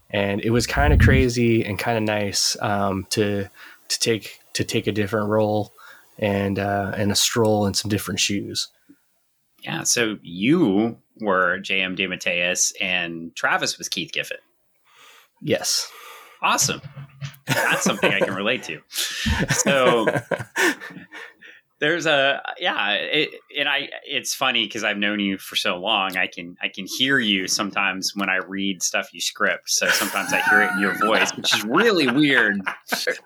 and 0.10 0.42
it 0.42 0.50
was 0.50 0.66
kind 0.66 0.94
of 0.94 1.00
crazy 1.00 1.64
and 1.64 1.78
kind 1.78 1.98
of 1.98 2.04
nice 2.04 2.58
um, 2.62 3.06
to 3.12 3.50
to 3.88 4.00
take 4.00 4.40
to 4.54 4.64
take 4.64 4.88
a 4.88 4.92
different 4.92 5.30
role 5.30 5.74
and 6.18 6.58
uh, 6.58 6.94
and 6.96 7.12
a 7.12 7.16
stroll 7.16 7.66
in 7.68 7.74
some 7.74 7.90
different 7.90 8.20
shoes. 8.20 8.70
Yeah, 9.64 9.84
so 9.84 10.18
you 10.22 10.98
were 11.20 11.60
J.M. 11.60 11.96
DeMatteis 11.96 12.74
and 12.80 13.36
Travis 13.36 13.78
was 13.78 13.90
Keith 13.90 14.12
Giffen. 14.12 14.38
Yes. 15.42 15.92
Awesome. 16.42 16.82
That's 17.48 17.84
something 17.84 18.12
I 18.12 18.20
can 18.20 18.34
relate 18.34 18.64
to. 18.64 18.82
So 19.50 20.08
there's 21.80 22.06
a 22.06 22.42
yeah, 22.60 22.94
it, 22.94 23.30
and 23.58 23.68
I 23.68 23.90
it's 24.06 24.34
funny 24.34 24.66
because 24.66 24.84
I've 24.84 24.98
known 24.98 25.20
you 25.20 25.38
for 25.38 25.56
so 25.56 25.78
long. 25.78 26.18
I 26.18 26.28
can 26.28 26.58
I 26.62 26.70
can 26.70 26.86
hear 26.88 27.20
you 27.20 27.48
sometimes 27.48 28.16
when 28.16 28.30
I 28.30 28.38
read 28.38 28.82
stuff 28.82 29.14
you 29.14 29.22
script. 29.22 29.70
So 29.70 29.88
sometimes 29.88 30.34
I 30.34 30.42
hear 30.42 30.64
it 30.64 30.72
in 30.72 30.80
your 30.80 30.94
voice, 30.98 31.36
which 31.36 31.54
is 31.54 31.64
really 31.64 32.08
weird 32.08 32.62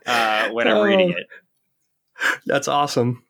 uh, 0.05 0.49
when 0.49 0.67
I'm 0.67 0.83
reading 0.83 1.13
oh. 1.15 1.19
it. 1.19 1.27
That's 2.45 2.67
awesome. 2.67 3.23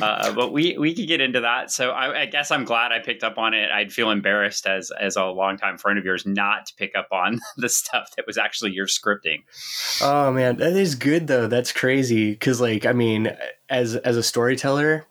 Uh, 0.00 0.32
but 0.34 0.52
we 0.52 0.76
we 0.78 0.94
could 0.94 1.06
get 1.06 1.20
into 1.20 1.40
that. 1.40 1.70
So 1.70 1.90
I, 1.90 2.22
I, 2.22 2.26
guess 2.26 2.50
I'm 2.50 2.64
glad 2.64 2.92
I 2.92 2.98
picked 2.98 3.24
up 3.24 3.38
on 3.38 3.54
it. 3.54 3.70
I'd 3.70 3.92
feel 3.92 4.10
embarrassed 4.10 4.66
as 4.66 4.90
as 4.90 5.16
a 5.16 5.24
longtime 5.24 5.78
friend 5.78 5.98
of 5.98 6.04
yours 6.04 6.26
not 6.26 6.66
to 6.66 6.74
pick 6.74 6.94
up 6.96 7.08
on 7.12 7.40
the 7.56 7.68
stuff 7.68 8.10
that 8.16 8.26
was 8.26 8.38
actually 8.38 8.72
your 8.72 8.86
scripting. 8.86 9.44
Oh 10.02 10.32
man, 10.32 10.56
that 10.56 10.74
is 10.74 10.94
good 10.94 11.26
though. 11.26 11.46
That's 11.46 11.72
crazy 11.72 12.30
because 12.30 12.60
like 12.60 12.86
I 12.86 12.92
mean, 12.92 13.36
as 13.68 13.96
as 13.96 14.16
a 14.16 14.22
storyteller, 14.22 15.06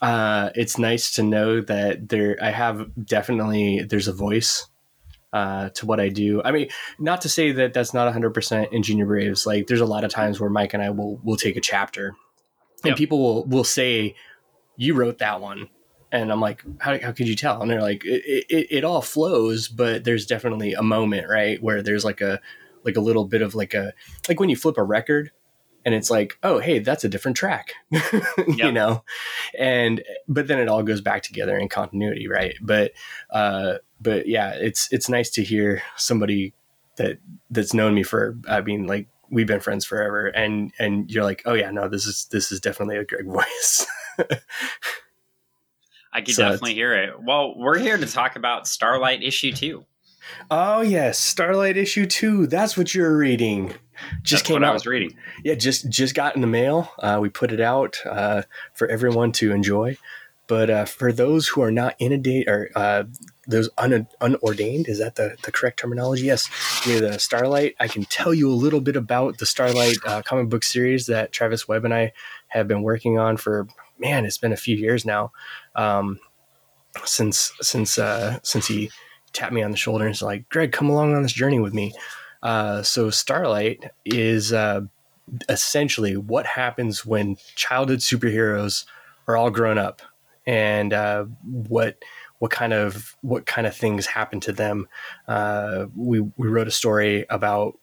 uh, 0.00 0.50
it's 0.54 0.78
nice 0.78 1.12
to 1.14 1.22
know 1.22 1.60
that 1.62 2.08
there 2.08 2.36
I 2.40 2.50
have 2.50 2.88
definitely 3.04 3.82
there's 3.82 4.08
a 4.08 4.12
voice 4.12 4.66
uh, 5.32 5.68
to 5.70 5.86
what 5.86 6.00
I 6.00 6.08
do. 6.08 6.42
I 6.42 6.52
mean, 6.52 6.68
not 6.98 7.22
to 7.22 7.28
say 7.28 7.52
that 7.52 7.74
that's 7.74 7.92
not 7.92 8.12
100% 8.12 8.72
in 8.72 8.82
Junior 8.82 9.04
Braves. 9.04 9.46
Like, 9.46 9.66
there's 9.66 9.82
a 9.82 9.86
lot 9.86 10.02
of 10.02 10.10
times 10.10 10.40
where 10.40 10.48
Mike 10.48 10.72
and 10.72 10.82
I 10.82 10.88
will 10.88 11.20
will 11.22 11.36
take 11.36 11.56
a 11.56 11.60
chapter 11.60 12.14
and 12.84 12.90
yep. 12.90 12.96
people 12.96 13.18
will 13.18 13.44
will 13.44 13.64
say 13.64 14.14
you 14.76 14.94
wrote 14.94 15.18
that 15.18 15.40
one. 15.40 15.68
And 16.10 16.32
i'm 16.32 16.40
like 16.40 16.64
how, 16.78 16.98
how 16.98 17.12
could 17.12 17.28
you 17.28 17.36
tell? 17.36 17.60
And 17.60 17.70
they're 17.70 17.82
like 17.82 18.02
it, 18.04 18.46
it, 18.48 18.66
it, 18.70 18.84
all 18.84 19.02
flows 19.02 19.68
but 19.68 20.04
there's 20.04 20.24
definitely 20.24 20.72
a 20.72 20.82
moment 20.82 21.28
right 21.28 21.62
where 21.62 21.82
there's 21.82 22.04
like 22.04 22.22
a 22.22 22.40
like 22.82 22.96
a 22.96 23.00
little 23.00 23.26
bit 23.26 23.42
of 23.42 23.54
like 23.54 23.74
a 23.74 23.92
like 24.26 24.40
when 24.40 24.48
you 24.48 24.56
flip 24.56 24.78
a 24.78 24.82
record 24.82 25.32
and 25.84 25.94
it's 25.94 26.10
like 26.10 26.38
oh 26.42 26.60
hey 26.60 26.78
that's 26.78 27.04
a 27.04 27.10
different 27.10 27.36
track. 27.36 27.74
Yep. 27.92 28.56
you 28.56 28.72
know? 28.72 29.04
And 29.58 30.02
but 30.28 30.46
then 30.46 30.58
it 30.58 30.68
all 30.68 30.82
goes 30.82 31.02
back 31.02 31.22
together 31.22 31.58
in 31.58 31.68
continuity 31.68 32.26
right? 32.26 32.54
But 32.62 32.92
uh 33.28 33.74
but 34.00 34.26
yeah 34.26 34.52
it's 34.54 34.90
it's 34.90 35.10
nice 35.10 35.28
to 35.32 35.44
hear 35.44 35.82
somebody 35.96 36.54
that 36.96 37.18
that's 37.50 37.72
known 37.72 37.94
me 37.94 38.02
for 38.02 38.36
i 38.48 38.60
mean 38.60 38.86
like 38.86 39.08
we've 39.30 39.46
been 39.46 39.60
friends 39.60 39.84
forever 39.84 40.26
and 40.26 40.72
and 40.78 41.10
you're 41.10 41.24
like 41.24 41.42
oh 41.44 41.54
yeah 41.54 41.70
no 41.70 41.88
this 41.88 42.06
is 42.06 42.26
this 42.30 42.52
is 42.52 42.60
definitely 42.60 42.96
a 42.96 43.04
greg 43.04 43.26
voice. 43.30 43.86
I 46.12 46.22
can 46.22 46.34
so 46.34 46.44
definitely 46.44 46.74
hear 46.74 46.94
it. 46.94 47.22
Well 47.22 47.54
we're 47.56 47.78
here 47.78 47.96
to 47.96 48.06
talk 48.06 48.36
about 48.36 48.64
Starlite 48.64 49.26
issue 49.26 49.52
2 49.52 49.84
oh 50.50 50.80
yes 50.80 51.34
Starlite 51.34 51.76
issue 51.76 52.06
2 52.06 52.46
that's 52.46 52.76
what 52.76 52.94
you're 52.94 53.16
reading. 53.16 53.74
Just 54.22 54.44
that's 54.44 54.48
came 54.48 54.64
out 54.64 54.70
i 54.70 54.72
was 54.74 54.86
reading. 54.86 55.16
Yeah 55.44 55.54
just 55.54 55.88
just 55.88 56.14
got 56.14 56.34
in 56.34 56.40
the 56.40 56.46
mail. 56.46 56.90
Uh, 56.98 57.18
we 57.20 57.28
put 57.28 57.52
it 57.52 57.60
out 57.60 57.98
uh, 58.06 58.42
for 58.74 58.88
everyone 58.88 59.32
to 59.32 59.52
enjoy 59.52 59.96
but 60.48 60.70
uh, 60.70 60.84
for 60.86 61.12
those 61.12 61.46
who 61.46 61.62
are 61.62 61.70
not 61.70 61.94
inundated 61.98 62.48
or 62.48 62.70
uh, 62.74 63.04
those 63.46 63.68
un- 63.76 64.08
unordained, 64.20 64.88
is 64.88 64.98
that 64.98 65.14
the, 65.14 65.36
the 65.42 65.52
correct 65.52 65.78
terminology? 65.78 66.24
Yes. 66.24 66.48
With 66.86 67.04
uh, 67.04 67.18
Starlite, 67.18 67.74
I 67.78 67.86
can 67.86 68.04
tell 68.06 68.32
you 68.32 68.50
a 68.50 68.56
little 68.56 68.80
bit 68.80 68.96
about 68.96 69.38
the 69.38 69.44
Starlite 69.44 69.98
uh, 70.06 70.22
comic 70.22 70.48
book 70.48 70.64
series 70.64 71.06
that 71.06 71.32
Travis 71.32 71.68
Webb 71.68 71.84
and 71.84 71.94
I 71.94 72.12
have 72.48 72.66
been 72.66 72.82
working 72.82 73.18
on 73.18 73.36
for, 73.36 73.68
man, 73.98 74.24
it's 74.24 74.38
been 74.38 74.52
a 74.52 74.56
few 74.56 74.74
years 74.74 75.04
now. 75.04 75.32
Um, 75.76 76.18
since 77.04 77.52
since 77.60 77.98
uh, 77.98 78.38
since 78.42 78.66
he 78.66 78.90
tapped 79.32 79.52
me 79.52 79.62
on 79.62 79.70
the 79.70 79.76
shoulder 79.76 80.04
and 80.04 80.12
was 80.12 80.22
like, 80.22 80.48
Greg, 80.48 80.72
come 80.72 80.88
along 80.88 81.14
on 81.14 81.22
this 81.22 81.32
journey 81.32 81.60
with 81.60 81.74
me. 81.74 81.92
Uh, 82.42 82.82
so 82.82 83.08
Starlite 83.08 83.90
is 84.06 84.52
essentially 85.48 86.16
what 86.16 86.46
happens 86.46 87.04
when 87.04 87.36
childhood 87.54 87.98
superheroes 87.98 88.86
are 89.26 89.36
all 89.36 89.50
grown 89.50 89.76
up 89.76 90.00
and 90.48 90.94
uh, 90.94 91.26
what 91.44 92.02
what 92.38 92.50
kind 92.50 92.72
of 92.72 93.14
what 93.20 93.44
kind 93.44 93.66
of 93.66 93.76
things 93.76 94.06
happen 94.06 94.40
to 94.40 94.52
them. 94.52 94.88
Uh, 95.28 95.86
we 95.94 96.20
we 96.20 96.48
wrote 96.48 96.66
a 96.66 96.72
story 96.72 97.26
about 97.28 97.78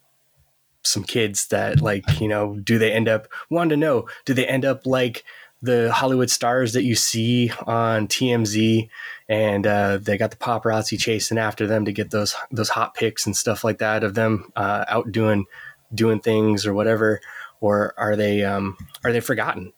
some 0.81 1.03
kids 1.03 1.48
that 1.48 1.79
like 1.79 2.19
you 2.19 2.27
know 2.27 2.55
do 2.57 2.77
they 2.77 2.91
end 2.91 3.07
up 3.07 3.27
wanted 3.50 3.69
to 3.69 3.77
know 3.77 4.07
do 4.25 4.34
they 4.34 4.48
end 4.48 4.65
up 4.65 4.86
like 4.86 5.24
the 5.62 5.91
Hollywood 5.91 6.29
stars 6.29 6.74
that 6.74 6.84
you 6.84 6.95
see 6.95 7.51
on 7.65 8.07
TMZ, 8.07 8.88
and 9.29 9.65
uh, 9.65 9.98
they 9.98 10.17
got 10.17 10.31
the 10.31 10.38
paparazzi 10.38 11.00
chasing 11.00 11.38
after 11.38 11.67
them 11.67 11.86
to 11.86 11.93
get 11.93 12.10
those 12.10 12.36
those 12.51 12.69
hot 12.69 12.95
pics 12.95 13.27
and 13.27 13.38
stuff 13.38 13.63
like 13.63 13.77
that 13.77 14.03
of 14.03 14.15
them 14.15 14.51
uh, 14.55 14.86
out 14.88 15.12
doing 15.12 15.45
doing 15.93 16.19
things 16.19 16.65
or 16.65 16.74
whatever, 16.74 17.22
or 17.62 17.93
are 17.98 18.15
they 18.15 18.43
um, 18.43 18.75
are 19.03 19.12
they 19.12 19.22
forgotten? 19.22 19.72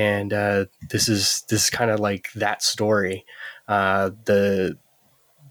And 0.00 0.32
uh, 0.32 0.64
this 0.88 1.10
is 1.10 1.44
this 1.50 1.64
is 1.64 1.70
kind 1.70 1.90
of 1.90 2.00
like 2.00 2.32
that 2.34 2.62
story. 2.62 3.26
Uh, 3.68 4.10
the 4.24 4.78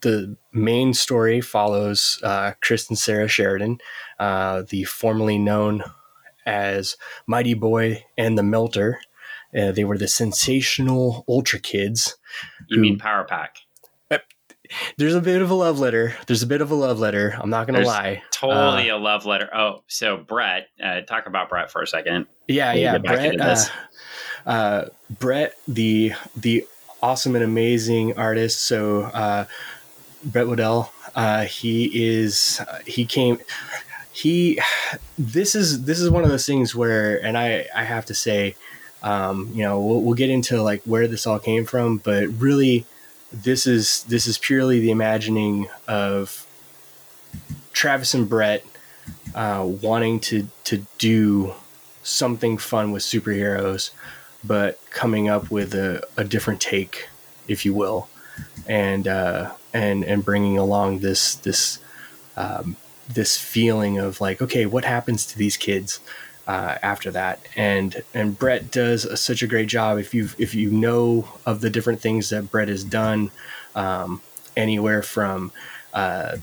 the 0.01 0.37
main 0.51 0.95
story 0.95 1.39
follows 1.39 2.19
uh, 2.23 2.53
Chris 2.59 2.89
and 2.89 2.97
Sarah 2.97 3.27
Sheridan, 3.27 3.77
uh, 4.17 4.63
the 4.67 4.85
formerly 4.85 5.37
known 5.37 5.83
as 6.47 6.97
Mighty 7.27 7.53
Boy 7.53 8.03
and 8.17 8.39
the 8.39 8.43
Melter. 8.43 8.99
Uh, 9.55 9.71
they 9.71 9.83
were 9.83 9.99
the 9.99 10.07
sensational 10.07 11.25
Ultra 11.27 11.59
Kids. 11.59 12.17
You 12.69 12.77
who, 12.77 12.81
mean 12.81 12.97
Power 12.97 13.25
Pack? 13.25 13.57
there's 14.97 15.15
a 15.15 15.21
bit 15.21 15.43
of 15.43 15.51
a 15.51 15.55
love 15.55 15.79
letter. 15.79 16.15
There's 16.25 16.41
a 16.43 16.47
bit 16.47 16.61
of 16.61 16.71
a 16.71 16.75
love 16.75 16.97
letter. 16.97 17.37
I'm 17.39 17.51
not 17.51 17.67
going 17.67 17.79
to 17.79 17.85
lie. 17.85 18.23
Totally 18.31 18.89
uh, 18.89 18.97
a 18.97 18.99
love 18.99 19.27
letter. 19.27 19.49
Oh, 19.55 19.83
so 19.87 20.17
Brett, 20.17 20.67
uh, 20.83 21.01
talk 21.01 21.27
about 21.27 21.49
Brett 21.49 21.71
for 21.71 21.83
a 21.83 21.87
second. 21.87 22.25
Yeah, 22.47 22.73
yeah. 22.73 22.97
Brett, 22.97 23.37
uh, 24.45 24.49
uh, 24.49 24.85
Brett, 25.09 25.55
the 25.67 26.13
the 26.35 26.65
awesome 27.01 27.35
and 27.35 27.43
amazing 27.43 28.17
artist. 28.17 28.63
So 28.63 29.03
uh, 29.03 29.45
Brett 30.23 30.47
Weldele, 30.47 30.89
uh, 31.15 31.43
he 31.43 32.07
is 32.07 32.61
he 32.85 33.05
came 33.05 33.39
he 34.11 34.59
this 35.17 35.55
is 35.55 35.85
this 35.85 35.99
is 35.99 36.09
one 36.09 36.23
of 36.23 36.29
those 36.29 36.45
things 36.45 36.75
where 36.75 37.23
and 37.23 37.37
I 37.37 37.67
I 37.75 37.83
have 37.83 38.05
to 38.07 38.13
say 38.13 38.55
um, 39.01 39.49
you 39.53 39.63
know 39.63 39.79
we'll, 39.79 40.01
we'll 40.01 40.15
get 40.15 40.29
into 40.29 40.61
like 40.61 40.81
where 40.83 41.07
this 41.07 41.25
all 41.25 41.39
came 41.39 41.65
from, 41.65 41.97
but 41.97 42.27
really 42.27 42.85
this 43.31 43.65
is 43.67 44.03
this 44.03 44.27
is 44.27 44.37
purely 44.37 44.79
the 44.79 44.91
imagining 44.91 45.67
of 45.87 46.45
Travis 47.71 48.13
and 48.13 48.27
Brett 48.27 48.65
uh, 49.35 49.65
wanting 49.81 50.19
to 50.21 50.47
to 50.65 50.85
do 50.97 51.53
something 52.03 52.57
fun 52.57 52.91
with 52.91 53.03
superheroes 53.03 53.91
but 54.43 54.79
coming 54.89 55.29
up 55.29 55.51
with 55.51 55.73
a, 55.73 56.05
a 56.17 56.23
different 56.23 56.61
take, 56.61 57.07
if 57.47 57.65
you 57.65 57.73
will, 57.73 58.09
and 58.67 59.07
uh, 59.07 59.51
and 59.73 60.03
and 60.03 60.23
bringing 60.23 60.57
along 60.57 60.99
this 60.99 61.35
this 61.35 61.79
um, 62.37 62.75
this 63.07 63.37
feeling 63.37 63.97
of 63.97 64.21
like, 64.21 64.41
okay, 64.41 64.65
what 64.65 64.85
happens 64.85 65.25
to 65.27 65.37
these 65.37 65.57
kids 65.57 65.99
uh, 66.47 66.77
after 66.81 67.11
that? 67.11 67.39
And 67.55 68.03
and 68.13 68.37
Brett 68.37 68.71
does 68.71 69.05
a, 69.05 69.17
such 69.17 69.43
a 69.43 69.47
great 69.47 69.67
job. 69.67 69.97
If 69.97 70.13
you 70.13 70.29
if 70.37 70.55
you 70.55 70.71
know 70.71 71.27
of 71.45 71.61
the 71.61 71.69
different 71.69 72.01
things 72.01 72.29
that 72.29 72.51
Brett 72.51 72.67
has 72.67 72.83
done, 72.83 73.31
um, 73.75 74.21
anywhere 74.55 75.01
from 75.01 75.51
uh, 75.93 76.37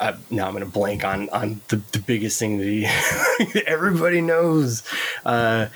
uh, 0.00 0.16
now 0.30 0.46
I'm 0.46 0.52
going 0.52 0.64
to 0.64 0.70
blank 0.70 1.04
on 1.04 1.28
on 1.30 1.60
the, 1.68 1.76
the 1.92 1.98
biggest 2.00 2.38
thing 2.38 2.58
that 2.58 2.66
he 2.66 3.60
everybody 3.66 4.20
knows. 4.20 4.82
Uh, 5.24 5.68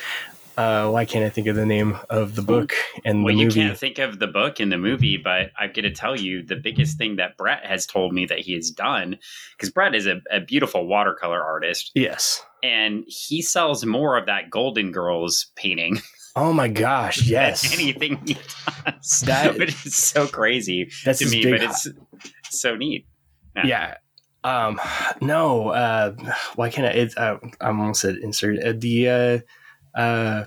uh, 0.56 0.88
why 0.90 1.04
can't 1.04 1.24
I 1.24 1.28
think 1.28 1.46
of 1.46 1.56
the 1.56 1.66
name 1.66 1.98
of 2.08 2.34
the 2.34 2.42
book 2.42 2.72
and 3.04 3.24
well, 3.24 3.34
the 3.34 3.44
movie? 3.44 3.60
you 3.60 3.66
can't 3.66 3.78
think 3.78 3.98
of 3.98 4.18
the 4.18 4.26
book 4.26 4.58
and 4.58 4.72
the 4.72 4.78
movie, 4.78 5.16
but 5.16 5.50
I'm 5.58 5.72
going 5.72 5.84
to 5.84 5.92
tell 5.92 6.18
you 6.18 6.42
the 6.42 6.56
biggest 6.56 6.96
thing 6.96 7.16
that 7.16 7.36
Brett 7.36 7.64
has 7.64 7.86
told 7.86 8.14
me 8.14 8.26
that 8.26 8.38
he 8.38 8.54
has 8.54 8.70
done, 8.70 9.18
because 9.56 9.70
Brett 9.70 9.94
is 9.94 10.06
a, 10.06 10.20
a, 10.30 10.40
beautiful 10.40 10.86
watercolor 10.86 11.42
artist. 11.42 11.92
Yes, 11.94 12.44
and 12.62 13.04
he 13.06 13.42
sells 13.42 13.84
more 13.84 14.16
of 14.16 14.26
that 14.26 14.50
Golden 14.50 14.92
Girls 14.92 15.46
painting. 15.56 16.00
Oh 16.38 16.52
my 16.52 16.68
gosh! 16.68 17.22
Yes, 17.22 17.72
anything 17.72 18.20
he 18.26 18.34
does. 18.34 19.20
That 19.20 19.54
but 19.58 19.70
it's 19.70 19.96
so 19.96 20.26
crazy 20.26 20.90
that's 21.02 21.20
to 21.20 21.30
me, 21.30 21.50
but 21.50 21.62
it's 21.62 21.88
so 22.50 22.76
neat. 22.76 23.06
Yeah. 23.56 23.66
yeah. 23.66 23.94
Um, 24.44 24.78
no, 25.22 25.70
uh, 25.70 26.14
why 26.56 26.68
can't 26.68 26.86
I? 26.86 26.90
It's, 26.90 27.16
uh, 27.16 27.38
I 27.58 27.68
almost 27.68 28.02
said 28.02 28.16
insert 28.16 28.62
uh, 28.62 28.74
the, 28.76 29.08
uh, 29.08 29.38
uh, 29.96 30.44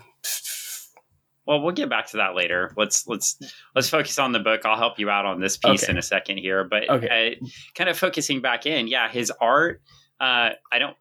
well, 1.46 1.62
we'll 1.62 1.74
get 1.74 1.89
back 1.89 2.06
to 2.12 2.18
that 2.18 2.36
later. 2.36 2.72
Let's 2.77 3.08
let's 3.08 3.39
let's 3.75 3.89
focus 3.89 4.20
on 4.20 4.32
the 4.32 4.39
book. 4.39 4.62
I'll 4.65 4.77
help 4.77 5.00
you 5.00 5.10
out 5.10 5.25
on 5.25 5.39
this 5.39 5.58
piece 5.58 5.84
okay. 5.84 5.91
in 5.91 5.98
a 5.98 6.01
second 6.01 6.38
here, 6.38 6.63
but 6.63 6.88
okay. 6.88 7.38
uh, 7.41 7.48
kind 7.74 7.89
of 7.89 7.98
focusing 7.98 8.39
back 8.39 8.68
in, 8.68 8.88
yeah, 8.88 9.10
his 9.10 9.32
art. 9.41 9.82
Uh, 10.20 10.51
I 10.72 10.77
don't 10.77 10.96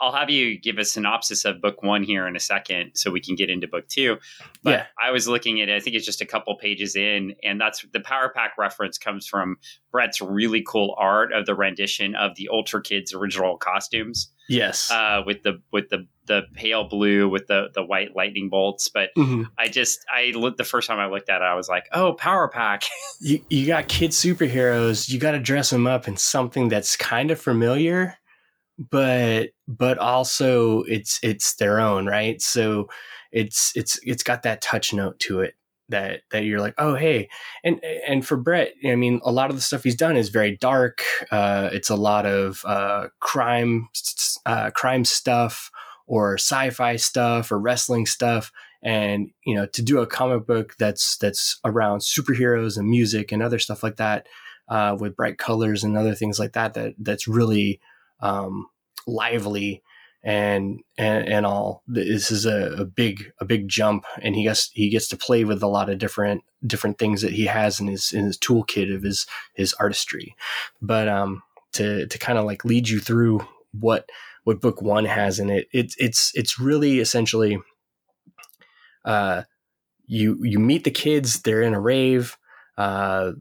I'll 0.00 0.12
have 0.12 0.30
you 0.30 0.58
give 0.58 0.78
a 0.78 0.84
synopsis 0.84 1.44
of 1.44 1.60
book 1.60 1.82
one 1.82 2.02
here 2.02 2.26
in 2.26 2.36
a 2.36 2.40
second 2.40 2.92
so 2.94 3.10
we 3.10 3.20
can 3.20 3.34
get 3.34 3.48
into 3.48 3.66
book 3.66 3.88
two. 3.88 4.18
But 4.62 4.70
yeah. 4.70 4.86
I 5.02 5.10
was 5.10 5.26
looking 5.26 5.60
at 5.60 5.68
it, 5.68 5.76
I 5.76 5.80
think 5.80 5.96
it's 5.96 6.04
just 6.04 6.20
a 6.20 6.26
couple 6.26 6.54
pages 6.56 6.96
in, 6.96 7.34
and 7.42 7.60
that's 7.60 7.84
the 7.92 8.00
Power 8.00 8.30
Pack 8.34 8.58
reference 8.58 8.98
comes 8.98 9.26
from 9.26 9.56
Brett's 9.90 10.20
really 10.20 10.62
cool 10.66 10.94
art 10.98 11.32
of 11.32 11.46
the 11.46 11.54
rendition 11.54 12.14
of 12.14 12.34
the 12.36 12.48
Ultra 12.52 12.82
Kids 12.82 13.14
original 13.14 13.56
costumes. 13.56 14.30
Yes. 14.48 14.90
Uh, 14.90 15.22
with 15.26 15.42
the 15.42 15.60
with 15.72 15.88
the 15.88 16.06
the 16.26 16.42
pale 16.54 16.84
blue 16.84 17.28
with 17.28 17.46
the 17.46 17.68
the 17.74 17.84
white 17.84 18.14
lightning 18.14 18.48
bolts. 18.48 18.88
But 18.88 19.10
mm-hmm. 19.16 19.44
I 19.58 19.68
just 19.68 20.04
I 20.12 20.32
looked 20.36 20.58
the 20.58 20.64
first 20.64 20.86
time 20.88 20.98
I 20.98 21.06
looked 21.06 21.28
at 21.28 21.40
it, 21.40 21.44
I 21.44 21.54
was 21.54 21.68
like, 21.68 21.88
oh, 21.92 22.12
Power 22.12 22.48
Pack. 22.48 22.84
you 23.20 23.40
you 23.48 23.66
got 23.66 23.88
kid 23.88 24.10
superheroes, 24.10 25.08
you 25.08 25.18
gotta 25.18 25.40
dress 25.40 25.70
them 25.70 25.86
up 25.86 26.06
in 26.06 26.16
something 26.16 26.68
that's 26.68 26.96
kind 26.96 27.30
of 27.30 27.40
familiar 27.40 28.18
but 28.78 29.50
but 29.66 29.98
also 29.98 30.82
it's 30.82 31.18
it's 31.22 31.56
their 31.56 31.80
own, 31.80 32.06
right? 32.06 32.40
So 32.40 32.88
it's 33.32 33.72
it's 33.74 33.98
it's 34.02 34.22
got 34.22 34.42
that 34.42 34.62
touch 34.62 34.92
note 34.92 35.18
to 35.20 35.40
it 35.40 35.54
that 35.88 36.22
that 36.30 36.44
you're 36.44 36.60
like, 36.60 36.74
oh 36.78 36.94
hey, 36.94 37.28
and 37.64 37.82
and 38.06 38.26
for 38.26 38.36
Brett, 38.36 38.72
I 38.84 38.96
mean, 38.96 39.20
a 39.24 39.32
lot 39.32 39.50
of 39.50 39.56
the 39.56 39.62
stuff 39.62 39.84
he's 39.84 39.96
done 39.96 40.16
is 40.16 40.28
very 40.28 40.56
dark. 40.56 41.02
Uh, 41.30 41.70
it's 41.72 41.90
a 41.90 41.96
lot 41.96 42.26
of 42.26 42.62
uh, 42.66 43.08
crime 43.20 43.88
uh, 44.44 44.70
crime 44.70 45.04
stuff 45.04 45.70
or 46.06 46.34
sci-fi 46.34 46.96
stuff 46.96 47.50
or 47.50 47.58
wrestling 47.58 48.06
stuff 48.06 48.52
and 48.82 49.30
you 49.44 49.54
know 49.54 49.66
to 49.66 49.82
do 49.82 49.98
a 49.98 50.06
comic 50.06 50.46
book 50.46 50.74
that's 50.78 51.16
that's 51.16 51.58
around 51.64 51.98
superheroes 51.98 52.76
and 52.76 52.88
music 52.88 53.32
and 53.32 53.42
other 53.42 53.58
stuff 53.58 53.82
like 53.82 53.96
that 53.96 54.26
uh, 54.68 54.96
with 54.98 55.16
bright 55.16 55.38
colors 55.38 55.82
and 55.82 55.96
other 55.96 56.14
things 56.14 56.38
like 56.38 56.52
that 56.52 56.74
that 56.74 56.94
that's 56.98 57.26
really 57.26 57.80
um, 58.20 58.66
lively 59.06 59.82
and 60.22 60.80
and 60.98 61.28
and 61.28 61.46
all. 61.46 61.82
This 61.86 62.30
is 62.30 62.46
a, 62.46 62.72
a, 62.78 62.84
big 62.84 63.32
a 63.40 63.44
big 63.44 63.68
jump 63.68 64.04
and 64.22 64.34
he 64.34 64.42
gets 64.44 64.70
he 64.72 64.88
gets 64.90 65.08
to 65.08 65.16
play 65.16 65.44
with 65.44 65.62
a 65.62 65.68
lot 65.68 65.88
of 65.88 65.98
different 65.98 66.42
different 66.66 66.98
things 66.98 67.22
that 67.22 67.32
he 67.32 67.46
has 67.46 67.78
in 67.80 67.86
his 67.86 68.12
in 68.12 68.24
his 68.24 68.38
toolkit 68.38 68.94
of 68.94 69.02
his 69.02 69.26
his 69.54 69.72
artistry. 69.74 70.34
But 70.82 71.08
um 71.08 71.42
to 71.74 72.06
to 72.06 72.18
kind 72.18 72.38
of 72.38 72.44
like 72.44 72.64
lead 72.64 72.88
you 72.88 73.00
through 73.00 73.46
what 73.72 74.08
what 74.44 74.60
book 74.60 74.80
one 74.80 75.04
has 75.04 75.38
in 75.38 75.50
it 75.50 75.68
it's 75.72 75.94
it's 75.98 76.32
it's 76.34 76.58
really 76.58 77.00
essentially 77.00 77.58
uh 79.04 79.42
you 80.06 80.38
you 80.42 80.58
meet 80.58 80.84
the 80.84 80.90
kids 80.90 81.42
they're 81.42 81.62
in 81.62 81.74
a 81.74 81.80
rave 81.80 82.36
uh 82.78 83.32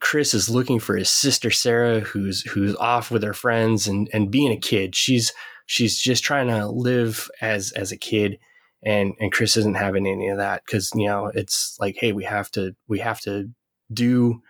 Chris 0.00 0.34
is 0.34 0.48
looking 0.48 0.78
for 0.78 0.96
his 0.96 1.10
sister 1.10 1.50
Sarah, 1.50 2.00
who's 2.00 2.42
who's 2.42 2.74
off 2.76 3.10
with 3.10 3.22
her 3.22 3.34
friends 3.34 3.86
and 3.86 4.08
and 4.12 4.30
being 4.30 4.52
a 4.52 4.56
kid. 4.56 4.94
She's 4.94 5.32
she's 5.66 5.98
just 5.98 6.24
trying 6.24 6.48
to 6.48 6.66
live 6.68 7.30
as 7.40 7.72
as 7.72 7.92
a 7.92 7.96
kid 7.96 8.38
and 8.84 9.14
and 9.20 9.32
Chris 9.32 9.56
isn't 9.56 9.76
having 9.76 10.06
any 10.06 10.28
of 10.28 10.38
that 10.38 10.66
cuz 10.66 10.90
you 10.94 11.06
know 11.06 11.26
it's 11.34 11.76
like 11.80 11.96
hey 11.98 12.12
we 12.12 12.24
have 12.24 12.50
to 12.52 12.74
we 12.88 13.00
have 13.00 13.20
to 13.20 13.50
do 13.92 14.40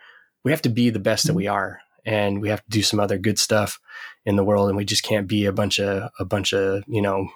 we 0.43 0.51
have 0.51 0.61
to 0.61 0.69
be 0.69 0.89
the 0.89 0.99
best 0.99 1.27
that 1.27 1.33
we 1.33 1.47
are 1.47 1.81
and 2.05 2.41
we 2.41 2.49
have 2.49 2.63
to 2.63 2.69
do 2.69 2.81
some 2.81 2.99
other 2.99 3.17
good 3.17 3.37
stuff 3.37 3.79
in 4.25 4.35
the 4.37 4.43
world 4.43 4.69
and 4.69 4.77
we 4.77 4.85
just 4.85 5.03
can't 5.03 5.27
be 5.27 5.45
a 5.45 5.51
bunch 5.51 5.79
of 5.79 6.09
a 6.19 6.25
bunch 6.25 6.53
of 6.53 6.83
you 6.87 7.01
know 7.01 7.27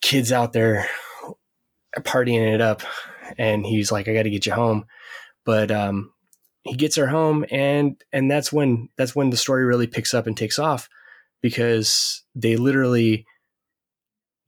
kids 0.00 0.32
out 0.32 0.52
there 0.52 0.88
partying 1.98 2.54
it 2.54 2.60
up 2.60 2.82
and 3.36 3.66
he's 3.66 3.92
like 3.92 4.08
I 4.08 4.14
got 4.14 4.22
to 4.22 4.30
get 4.30 4.46
you 4.46 4.52
home 4.52 4.86
but 5.44 5.70
um 5.70 6.13
he 6.64 6.74
gets 6.74 6.96
her 6.96 7.06
home 7.06 7.44
and 7.50 8.02
and 8.12 8.30
that's 8.30 8.52
when 8.52 8.88
that's 8.96 9.14
when 9.14 9.30
the 9.30 9.36
story 9.36 9.64
really 9.64 9.86
picks 9.86 10.14
up 10.14 10.26
and 10.26 10.36
takes 10.36 10.58
off 10.58 10.88
because 11.42 12.22
they 12.34 12.56
literally 12.56 13.26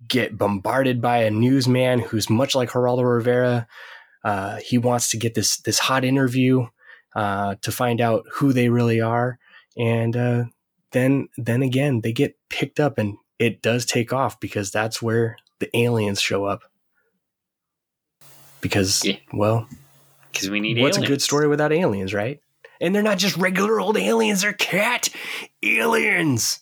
get 0.09 0.37
bombarded 0.37 1.01
by 1.01 1.19
a 1.19 1.31
newsman 1.31 2.01
who's 2.01 2.31
much 2.31 2.55
like 2.55 2.71
Geraldo 2.71 3.05
Rivera. 3.05 3.67
Uh, 4.25 4.57
he 4.57 4.79
wants 4.79 5.11
to 5.11 5.17
get 5.17 5.35
this 5.35 5.59
this 5.59 5.79
hot 5.79 6.05
interview 6.05 6.67
uh, 7.15 7.57
to 7.63 7.73
find 7.73 8.01
out 8.01 8.25
who 8.33 8.53
they 8.53 8.69
really 8.69 9.01
are, 9.01 9.39
and 9.77 10.17
uh, 10.17 10.45
then 10.93 11.29
then 11.37 11.63
again 11.63 12.01
they 12.01 12.13
get 12.13 12.37
picked 12.49 12.81
up, 12.81 12.99
and 12.99 13.17
it 13.39 13.63
does 13.63 13.87
take 13.87 14.13
off 14.13 14.41
because 14.41 14.71
that's 14.71 15.01
where 15.01 15.37
the 15.61 15.75
aliens 15.77 16.21
show 16.21 16.45
up. 16.45 16.63
Because 18.61 19.05
yeah. 19.05 19.19
well, 19.33 19.69
because 20.37 20.51
we 20.51 20.61
need. 20.61 20.79
What's 20.79 20.97
aliens. 20.97 21.11
a 21.11 21.15
good 21.15 21.23
story 21.23 21.49
without 21.49 21.73
aliens, 21.73 22.15
right? 22.15 22.41
And 22.81 22.95
they're 22.95 23.03
not 23.03 23.19
just 23.19 23.37
regular 23.37 23.81
old 23.81 23.97
aliens; 23.97 24.43
they're 24.43 24.53
cat 24.53 25.09
aliens 25.63 26.61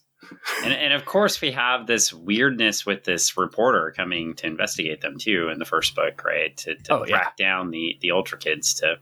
and, 0.62 0.72
and 0.72 0.92
of 0.92 1.04
course, 1.04 1.40
we 1.40 1.52
have 1.52 1.86
this 1.86 2.12
weirdness 2.12 2.86
with 2.86 3.04
this 3.04 3.36
reporter 3.36 3.92
coming 3.96 4.34
to 4.36 4.46
investigate 4.46 5.00
them 5.00 5.18
too 5.18 5.48
in 5.48 5.58
the 5.58 5.64
first 5.64 5.94
book, 5.94 6.24
right? 6.24 6.56
To, 6.58 6.74
to 6.74 6.92
oh, 6.92 7.04
track 7.04 7.34
yeah. 7.38 7.46
down 7.46 7.70
the 7.70 7.98
the 8.00 8.10
ultra 8.10 8.38
kids. 8.38 8.74
To 8.74 8.96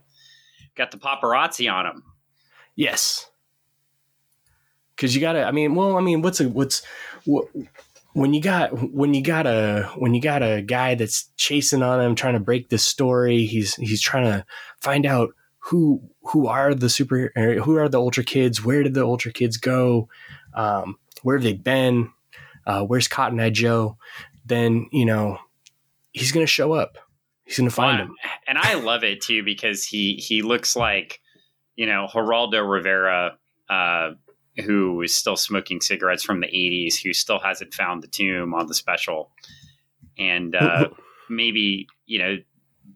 got 0.75 0.91
the 0.91 0.97
paparazzi 0.97 1.71
on 1.71 1.85
them. 1.85 2.03
Yes, 2.75 3.29
because 4.95 5.15
you 5.15 5.21
gotta. 5.21 5.43
I 5.43 5.51
mean, 5.51 5.75
well, 5.75 5.97
I 5.97 6.01
mean, 6.01 6.21
what's 6.21 6.39
a 6.39 6.49
what's 6.49 6.83
what, 7.25 7.47
when 8.13 8.33
you 8.33 8.41
got 8.41 8.91
when 8.91 9.13
you 9.13 9.21
got 9.21 9.47
a 9.47 9.91
when 9.95 10.13
you 10.13 10.21
got 10.21 10.41
a 10.41 10.61
guy 10.61 10.95
that's 10.95 11.29
chasing 11.37 11.83
on 11.83 12.01
him, 12.01 12.15
trying 12.15 12.33
to 12.33 12.39
break 12.39 12.69
this 12.69 12.85
story. 12.85 13.45
He's 13.45 13.75
he's 13.75 14.01
trying 14.01 14.25
to 14.25 14.45
find 14.83 15.05
out 15.05 15.29
who 15.59 16.01
who 16.23 16.47
are 16.47 16.75
the 16.75 16.89
super 16.89 17.31
who 17.35 17.77
are 17.77 17.89
the 17.89 17.99
ultra 17.99 18.23
kids 18.23 18.63
where 18.63 18.83
did 18.83 18.93
the 18.93 19.05
ultra 19.05 19.31
kids 19.31 19.57
go 19.57 20.09
um, 20.55 20.97
where 21.23 21.37
have 21.37 21.43
they 21.43 21.53
been? 21.53 22.11
Uh, 22.65 22.83
where's 22.83 23.07
Cotton 23.07 23.39
Eye 23.39 23.49
Joe? 23.49 23.97
Then 24.45 24.87
you 24.91 25.05
know 25.05 25.39
he's 26.11 26.31
going 26.31 26.45
to 26.45 26.51
show 26.51 26.73
up. 26.73 26.97
He's 27.45 27.57
going 27.57 27.69
to 27.69 27.75
find 27.75 27.99
him. 27.99 28.15
And 28.47 28.57
I 28.57 28.75
love 28.75 29.03
it 29.03 29.21
too 29.21 29.43
because 29.43 29.85
he 29.85 30.15
he 30.15 30.41
looks 30.41 30.75
like 30.75 31.19
you 31.75 31.85
know 31.85 32.07
Geraldo 32.11 32.69
Rivera, 32.69 33.37
uh, 33.69 34.11
who 34.63 35.01
is 35.01 35.13
still 35.13 35.35
smoking 35.35 35.81
cigarettes 35.81 36.23
from 36.23 36.39
the 36.39 36.47
'80s, 36.47 37.01
who 37.01 37.13
still 37.13 37.39
hasn't 37.39 37.73
found 37.73 38.03
the 38.03 38.07
tomb 38.07 38.53
on 38.53 38.67
the 38.67 38.73
special, 38.73 39.31
and 40.17 40.55
uh, 40.55 40.89
maybe 41.29 41.87
you 42.05 42.19
know 42.19 42.37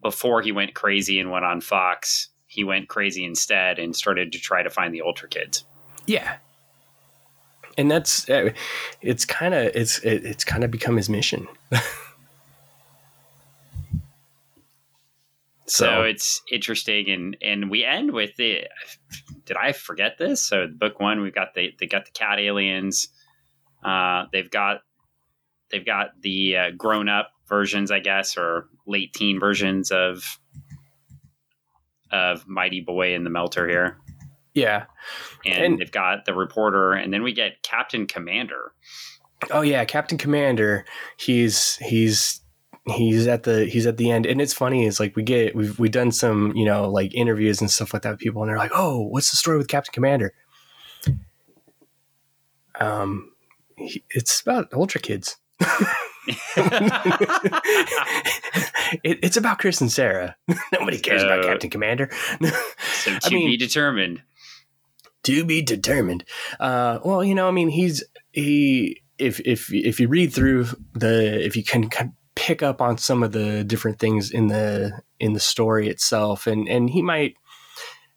before 0.02 0.42
he 0.42 0.52
went 0.52 0.74
crazy 0.74 1.20
and 1.20 1.30
went 1.30 1.44
on 1.44 1.60
Fox, 1.60 2.28
he 2.46 2.64
went 2.64 2.88
crazy 2.88 3.24
instead 3.24 3.78
and 3.78 3.94
started 3.94 4.32
to 4.32 4.38
try 4.38 4.62
to 4.62 4.70
find 4.70 4.94
the 4.94 5.02
Ultra 5.02 5.28
Kids. 5.28 5.64
Yeah, 6.06 6.36
and 7.78 7.90
that's 7.90 8.28
uh, 8.28 8.50
it's 9.00 9.24
kind 9.24 9.54
of 9.54 9.70
it's 9.74 10.00
it's 10.00 10.44
kind 10.44 10.64
of 10.64 10.70
become 10.70 10.96
his 10.96 11.08
mission. 11.08 11.46
so, 11.72 11.82
so, 15.66 16.02
it's 16.02 16.42
interesting, 16.50 17.08
and 17.08 17.36
and 17.40 17.70
we 17.70 17.84
end 17.84 18.12
with 18.12 18.36
the. 18.36 18.66
Did 19.44 19.56
I 19.56 19.72
forget 19.72 20.18
this? 20.18 20.42
So 20.42 20.66
book 20.66 21.00
one, 21.00 21.20
we've 21.20 21.34
got 21.34 21.54
the 21.54 21.72
they 21.78 21.86
got 21.86 22.04
the 22.04 22.10
cat 22.10 22.38
aliens. 22.40 23.08
Uh, 23.82 24.24
they've 24.32 24.50
got 24.50 24.80
they've 25.70 25.86
got 25.86 26.20
the 26.20 26.56
uh, 26.56 26.70
grown 26.76 27.08
up 27.08 27.30
versions, 27.48 27.90
I 27.90 28.00
guess, 28.00 28.36
or 28.36 28.68
late 28.86 29.12
teen 29.12 29.40
versions 29.40 29.90
of 29.90 30.38
of 32.10 32.46
Mighty 32.46 32.80
Boy 32.80 33.14
and 33.14 33.24
the 33.24 33.30
Melter 33.30 33.68
here. 33.68 33.98
Yeah. 34.54 34.86
And, 35.44 35.64
and, 35.64 35.78
they've 35.78 35.92
got 35.92 36.24
the 36.24 36.34
reporter, 36.34 36.92
and 36.92 37.12
then 37.12 37.22
we 37.22 37.32
get 37.32 37.62
Captain 37.62 38.06
Commander. 38.06 38.72
Oh 39.50 39.60
yeah, 39.60 39.84
Captain 39.84 40.18
Commander. 40.18 40.84
He's 41.16 41.76
he's 41.76 42.40
he's 42.86 43.26
at 43.26 43.44
the 43.44 43.66
he's 43.66 43.86
at 43.86 43.98
the 43.98 44.10
end, 44.10 44.26
and 44.26 44.40
it's 44.40 44.52
funny. 44.52 44.86
It's 44.86 44.98
like 44.98 45.14
we 45.14 45.22
get 45.22 45.54
we've 45.54 45.78
we've 45.78 45.92
done 45.92 46.10
some 46.10 46.52
you 46.56 46.64
know 46.64 46.90
like 46.90 47.14
interviews 47.14 47.60
and 47.60 47.70
stuff 47.70 47.92
like 47.92 48.02
that 48.02 48.10
with 48.10 48.20
people, 48.20 48.42
and 48.42 48.50
they're 48.50 48.58
like, 48.58 48.72
oh, 48.74 49.06
what's 49.06 49.30
the 49.30 49.36
story 49.36 49.58
with 49.58 49.68
Captain 49.68 49.92
Commander? 49.92 50.34
Um, 52.80 53.32
he, 53.76 54.04
it's 54.10 54.40
about 54.40 54.72
Ultra 54.72 55.00
Kids. 55.00 55.36
it, 59.02 59.18
it's 59.22 59.36
about 59.36 59.58
Chris 59.58 59.80
and 59.80 59.90
Sarah. 59.90 60.36
Nobody 60.72 60.98
cares 60.98 61.22
so, 61.22 61.26
about 61.26 61.44
Captain 61.44 61.70
Commander. 61.70 62.10
so 62.40 63.10
to 63.18 63.20
I 63.24 63.30
mean, 63.30 63.48
be 63.48 63.56
determined 63.56 64.22
to 65.24 65.44
be 65.44 65.62
determined. 65.62 66.24
Uh, 66.58 66.98
well, 67.04 67.22
you 67.22 67.34
know, 67.34 67.48
I 67.48 67.50
mean, 67.50 67.68
he's 67.68 68.02
he. 68.32 69.02
If 69.18 69.40
if 69.40 69.72
if 69.72 69.98
you 69.98 70.08
read 70.08 70.32
through 70.32 70.66
the, 70.94 71.44
if 71.44 71.56
you 71.56 71.64
can 71.64 71.90
pick 72.36 72.62
up 72.62 72.80
on 72.80 72.98
some 72.98 73.24
of 73.24 73.32
the 73.32 73.64
different 73.64 73.98
things 73.98 74.30
in 74.30 74.46
the 74.46 75.02
in 75.18 75.32
the 75.32 75.40
story 75.40 75.88
itself, 75.88 76.46
and 76.46 76.68
and 76.68 76.88
he 76.88 77.02
might 77.02 77.34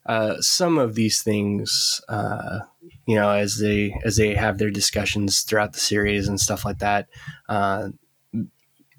uh, 0.06 0.36
some 0.42 0.78
of 0.78 0.94
these 0.96 1.24
things, 1.24 2.02
uh, 2.08 2.60
you 3.08 3.16
know, 3.16 3.30
as 3.32 3.58
they 3.58 3.96
as 4.06 4.16
they 4.16 4.36
have 4.36 4.58
their 4.58 4.70
discussions 4.70 5.42
throughout 5.42 5.74
the 5.74 5.80
series 5.80 6.28
and 6.28 6.40
stuff 6.40 6.64
like 6.64 6.80
that. 6.80 7.08
Uh, 7.50 7.90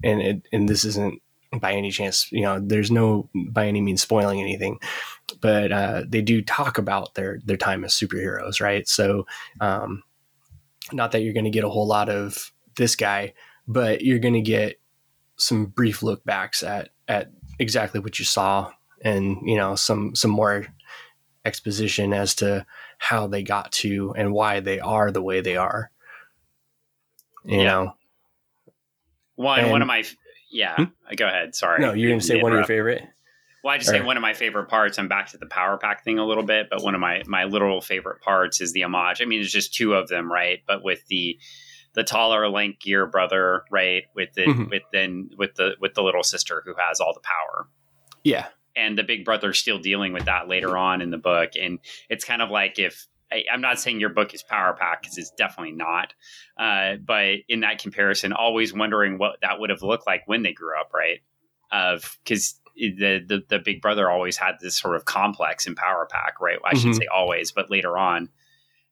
and 0.03 0.21
it, 0.21 0.47
and 0.51 0.67
this 0.67 0.85
isn't 0.85 1.21
by 1.59 1.73
any 1.73 1.91
chance, 1.91 2.31
you 2.31 2.41
know, 2.41 2.59
there's 2.59 2.91
no 2.91 3.29
by 3.49 3.67
any 3.67 3.81
means 3.81 4.01
spoiling 4.01 4.41
anything, 4.41 4.79
but 5.41 5.71
uh, 5.71 6.03
they 6.07 6.21
do 6.21 6.41
talk 6.41 6.77
about 6.77 7.15
their 7.15 7.39
their 7.45 7.57
time 7.57 7.83
as 7.83 7.93
superheroes, 7.93 8.61
right? 8.61 8.87
So, 8.87 9.25
um, 9.61 10.03
not 10.91 11.11
that 11.11 11.21
you're 11.21 11.33
going 11.33 11.45
to 11.45 11.51
get 11.51 11.63
a 11.63 11.69
whole 11.69 11.87
lot 11.87 12.09
of 12.09 12.51
this 12.75 12.95
guy, 12.95 13.33
but 13.67 14.01
you're 14.01 14.19
going 14.19 14.33
to 14.33 14.41
get 14.41 14.79
some 15.37 15.65
brief 15.65 16.03
look 16.03 16.23
backs 16.23 16.63
at 16.63 16.89
at 17.07 17.31
exactly 17.59 17.99
what 17.99 18.19
you 18.19 18.25
saw, 18.25 18.71
and 19.01 19.37
you 19.43 19.55
know 19.55 19.75
some 19.75 20.15
some 20.15 20.31
more 20.31 20.65
exposition 21.45 22.13
as 22.13 22.35
to 22.35 22.65
how 22.97 23.27
they 23.27 23.43
got 23.43 23.71
to 23.73 24.13
and 24.15 24.33
why 24.33 24.59
they 24.59 24.79
are 24.79 25.11
the 25.11 25.21
way 25.21 25.41
they 25.41 25.57
are. 25.57 25.91
You 27.43 27.57
yeah. 27.57 27.63
know, 27.63 27.93
one 29.35 29.59
and, 29.59 29.71
one 29.71 29.81
of 29.81 29.87
my 29.87 30.03
yeah, 30.51 30.75
hmm? 30.75 30.83
go 31.15 31.27
ahead. 31.27 31.55
Sorry. 31.55 31.81
No, 31.81 31.93
you're 31.93 32.09
going 32.09 32.19
to 32.19 32.25
say 32.25 32.41
one 32.41 32.51
of 32.51 32.57
your 32.57 32.65
favorite. 32.65 33.03
Well, 33.63 33.73
I 33.73 33.77
just 33.77 33.89
say 33.89 34.01
one 34.01 34.17
of 34.17 34.21
my 34.21 34.33
favorite 34.33 34.67
parts. 34.67 34.99
I'm 34.99 35.07
back 35.07 35.31
to 35.31 35.37
the 35.37 35.45
power 35.45 35.77
pack 35.77 36.03
thing 36.03 36.19
a 36.19 36.25
little 36.25 36.43
bit, 36.43 36.67
but 36.69 36.83
one 36.83 36.95
of 36.95 37.01
my 37.01 37.23
my 37.27 37.45
literal 37.45 37.79
favorite 37.79 38.21
parts 38.21 38.59
is 38.59 38.73
the 38.73 38.83
homage. 38.83 39.21
I 39.21 39.25
mean, 39.25 39.39
there's 39.39 39.53
just 39.53 39.73
two 39.73 39.93
of 39.93 40.09
them, 40.09 40.29
right? 40.31 40.59
But 40.67 40.83
with 40.83 41.05
the 41.07 41.37
the 41.93 42.03
taller, 42.03 42.43
lankier 42.43 43.09
brother, 43.09 43.63
right? 43.71 44.03
With 44.15 44.33
the 44.33 44.43
mm-hmm. 44.43 44.69
with 44.69 44.83
then 44.91 45.29
with 45.37 45.55
the 45.55 45.75
with 45.79 45.93
the 45.93 46.03
little 46.03 46.23
sister 46.23 46.61
who 46.65 46.73
has 46.77 46.99
all 46.99 47.13
the 47.13 47.21
power. 47.21 47.69
Yeah, 48.23 48.47
and 48.75 48.97
the 48.97 49.03
big 49.03 49.23
brother 49.23 49.53
still 49.53 49.79
dealing 49.79 50.11
with 50.11 50.25
that 50.25 50.49
later 50.49 50.77
on 50.77 51.01
in 51.01 51.09
the 51.09 51.17
book, 51.17 51.51
and 51.59 51.79
it's 52.09 52.25
kind 52.25 52.41
of 52.41 52.49
like 52.49 52.79
if 52.79 53.07
I, 53.33 53.43
am 53.53 53.61
not 53.61 53.79
saying 53.79 53.99
your 53.99 54.09
book 54.09 54.33
is 54.33 54.43
power 54.43 54.75
pack 54.79 55.01
because 55.01 55.17
it's 55.17 55.31
definitely 55.31 55.73
not. 55.73 56.13
Uh, 56.57 56.95
but 57.03 57.37
in 57.49 57.61
that 57.61 57.79
comparison, 57.79 58.33
always 58.33 58.73
wondering 58.73 59.17
what 59.17 59.37
that 59.41 59.59
would 59.59 59.69
have 59.69 59.81
looked 59.81 60.07
like 60.07 60.23
when 60.25 60.43
they 60.43 60.53
grew 60.53 60.79
up, 60.79 60.91
right? 60.93 61.19
Of 61.71 62.17
because 62.23 62.59
the, 62.75 63.23
the, 63.27 63.43
the 63.49 63.59
big 63.59 63.81
brother 63.81 64.09
always 64.09 64.37
had 64.37 64.55
this 64.61 64.77
sort 64.77 64.95
of 64.95 65.05
complex 65.05 65.67
in 65.67 65.75
Power 65.75 66.07
Pack, 66.09 66.39
right? 66.39 66.59
I 66.63 66.75
shouldn't 66.75 66.95
mm-hmm. 66.95 67.01
say 67.01 67.07
always, 67.07 67.51
but 67.51 67.69
later 67.69 67.97
on 67.97 68.29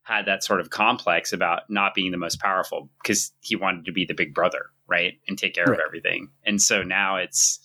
had 0.04 0.25
that 0.25 0.43
sort 0.43 0.60
of 0.60 0.69
complex 0.69 1.32
about 1.32 1.69
not 1.69 1.93
being 1.93 2.12
the 2.12 2.17
most 2.17 2.39
powerful 2.39 2.89
because 3.01 3.32
he 3.41 3.56
wanted 3.56 3.86
to 3.86 3.91
be 3.91 4.06
the 4.06 4.13
big 4.13 4.34
brother, 4.34 4.65
right, 4.88 5.19
and 5.27 5.38
take 5.38 5.54
care 5.54 5.65
right. 5.65 5.80
of 5.80 5.86
everything. 5.86 6.30
And 6.43 6.62
so 6.62 6.82
now 6.82 7.17
it's 7.17 7.60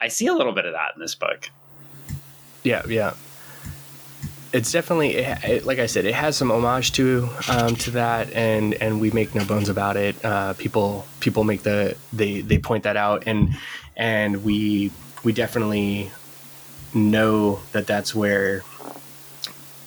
I 0.00 0.08
see 0.08 0.26
a 0.26 0.32
little 0.32 0.52
bit 0.52 0.66
of 0.66 0.74
that 0.74 0.92
in 0.94 1.00
this 1.00 1.14
book. 1.14 1.50
Yeah, 2.62 2.82
yeah. 2.86 3.14
It's 4.52 4.72
definitely 4.72 5.16
it, 5.16 5.44
it, 5.44 5.66
like 5.66 5.78
I 5.78 5.86
said, 5.86 6.06
it 6.06 6.14
has 6.14 6.36
some 6.36 6.50
homage 6.50 6.92
to 6.92 7.28
um, 7.50 7.76
to 7.76 7.90
that, 7.92 8.32
and 8.32 8.74
and 8.74 9.00
we 9.00 9.10
make 9.10 9.34
no 9.34 9.44
bones 9.44 9.68
about 9.68 9.96
it. 9.96 10.22
Uh, 10.24 10.54
people 10.54 11.06
people 11.20 11.44
make 11.44 11.62
the 11.62 11.96
they 12.12 12.40
they 12.40 12.58
point 12.58 12.84
that 12.84 12.96
out, 12.96 13.24
and 13.26 13.54
and 13.96 14.44
we 14.44 14.90
we 15.22 15.32
definitely 15.32 16.10
know 16.94 17.60
that 17.72 17.86
that's 17.86 18.14
where 18.14 18.62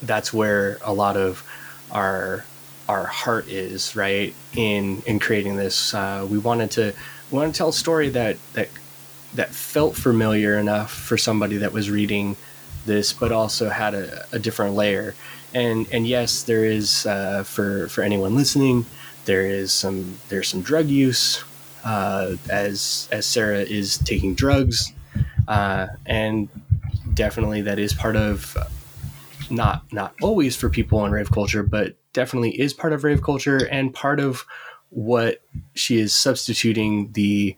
that's 0.03 0.33
where 0.33 0.77
a 0.83 0.93
lot 0.93 1.17
of 1.17 1.43
our 1.91 2.45
our 2.87 3.05
heart 3.05 3.47
is 3.47 3.95
right 3.95 4.33
in 4.53 5.01
in 5.05 5.19
creating 5.19 5.55
this 5.55 5.93
uh, 5.93 6.25
we 6.29 6.37
wanted 6.37 6.69
to 6.71 6.93
we 7.31 7.37
wanted 7.37 7.53
to 7.53 7.57
tell 7.57 7.69
a 7.69 7.73
story 7.73 8.09
that 8.09 8.37
that 8.53 8.69
that 9.33 9.49
felt 9.49 9.95
familiar 9.95 10.57
enough 10.57 10.91
for 10.91 11.17
somebody 11.17 11.57
that 11.57 11.71
was 11.71 11.89
reading 11.89 12.35
this 12.85 13.13
but 13.13 13.31
also 13.31 13.69
had 13.69 13.93
a, 13.93 14.25
a 14.31 14.39
different 14.39 14.75
layer. 14.75 15.15
And 15.53 15.87
and 15.91 16.07
yes 16.07 16.43
there 16.43 16.65
is 16.65 17.05
uh, 17.05 17.43
for 17.43 17.87
for 17.89 18.03
anyone 18.03 18.35
listening 18.35 18.85
there 19.25 19.45
is 19.45 19.71
some 19.71 20.17
there's 20.29 20.47
some 20.47 20.61
drug 20.61 20.87
use 20.87 21.43
uh, 21.83 22.35
as 22.49 23.07
as 23.11 23.25
Sarah 23.25 23.61
is 23.61 23.97
taking 23.99 24.33
drugs 24.33 24.93
uh, 25.47 25.87
and 26.05 26.49
definitely 27.13 27.61
that 27.61 27.79
is 27.79 27.93
part 27.93 28.15
of 28.15 28.57
not 29.49 29.83
not 29.91 30.15
always 30.21 30.55
for 30.55 30.69
people 30.69 31.05
in 31.05 31.11
rave 31.11 31.31
culture, 31.31 31.63
but 31.63 31.95
definitely 32.13 32.59
is 32.59 32.73
part 32.73 32.93
of 32.93 33.03
rave 33.03 33.21
culture 33.21 33.67
and 33.67 33.93
part 33.93 34.19
of 34.19 34.45
what 34.89 35.41
she 35.73 35.99
is 35.99 36.13
substituting 36.13 37.11
the 37.13 37.55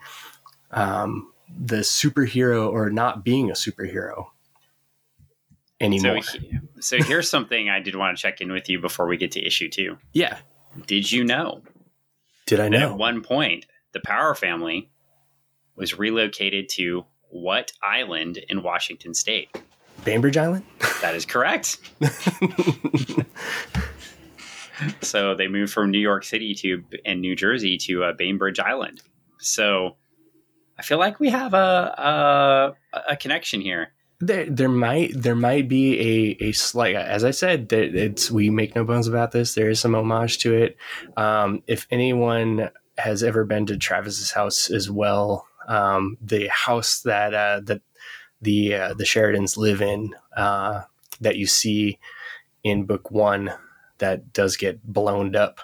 um, 0.72 1.32
the 1.48 1.78
superhero 1.78 2.72
or 2.72 2.90
not 2.90 3.24
being 3.24 3.50
a 3.50 3.54
superhero 3.54 4.28
anymore. 5.84 6.22
So, 6.22 6.40
so 6.80 6.98
here's 6.98 7.30
something 7.30 7.70
I 7.70 7.80
did 7.80 7.96
want 7.96 8.18
to 8.18 8.22
check 8.22 8.42
in 8.42 8.52
with 8.52 8.70
you 8.70 8.80
before 8.80 9.08
we 9.08 9.18
get 9.18 9.32
to 9.32 9.46
issue 9.46 9.70
two. 9.70 9.98
Yeah. 10.14 10.38
Did 10.88 11.12
you 11.12 11.24
know? 11.24 11.62
Did 12.46 12.60
I 12.60 12.70
know? 12.70 12.92
At 12.92 12.98
one 12.98 13.22
point, 13.22 13.66
the 13.94 14.00
Power 14.00 14.36
family 14.36 14.90
was 15.76 15.98
relocated 15.98 16.70
to 16.70 17.06
what 17.30 17.72
island 17.82 18.40
in 18.50 18.64
Washington 18.64 19.14
State? 19.14 19.50
Bainbridge 20.04 20.38
Island? 20.38 20.66
That 21.02 21.16
is 21.16 21.26
correct. 21.26 21.80
so 25.02 25.36
they 25.36 25.50
moved 25.50 25.74
from 25.74 25.92
New 25.92 26.00
York 26.00 26.24
City 26.24 26.56
to 26.56 26.82
and 27.04 27.20
New 27.20 27.36
Jersey 27.36 27.78
to 27.80 28.06
uh, 28.06 28.14
Bainbridge 28.14 28.58
Island. 28.58 29.02
So 29.40 29.98
I 30.80 30.84
feel 30.84 30.98
like 30.98 31.20
we 31.20 31.30
have 31.32 31.54
a 31.54 32.74
a, 32.94 33.00
a 33.10 33.18
connection 33.18 33.60
here. 33.60 33.92
There, 34.26 34.46
there 34.50 34.70
might 34.70 35.12
there 35.16 35.36
might 35.36 35.68
be 35.68 36.00
a, 36.00 36.46
a 36.46 36.52
slight 36.54 36.96
as 36.96 37.24
I 37.24 37.32
said 37.32 37.70
that 37.70 37.96
it's 37.96 38.32
we 38.32 38.50
make 38.50 38.76
no 38.76 38.84
bones 38.84 39.08
about 39.08 39.32
this. 39.32 39.56
There 39.56 39.70
is 39.70 39.80
some 39.80 39.96
homage 39.96 40.38
to 40.40 40.54
it. 40.54 40.78
Um, 41.18 41.64
if 41.68 41.88
anyone 41.92 42.70
has 42.98 43.24
ever 43.24 43.44
been 43.44 43.66
to 43.66 43.78
Travis's 43.78 44.32
house 44.32 44.70
as 44.70 44.90
well 44.90 45.48
um, 45.68 46.18
the 46.22 46.48
house 46.48 47.02
that 47.02 47.34
uh, 47.34 47.62
that 47.62 47.82
the 48.42 48.76
uh, 48.76 48.94
the 48.94 49.04
Sheridans 49.04 49.58
live 49.58 49.82
in 49.82 50.14
uh, 50.36 50.84
that 51.22 51.38
you 51.38 51.48
see 51.48 52.00
in 52.64 52.86
book 52.86 53.12
one 53.12 53.54
that 54.00 54.34
does 54.34 54.58
get 54.58 54.84
blown 54.84 55.36
up 55.36 55.60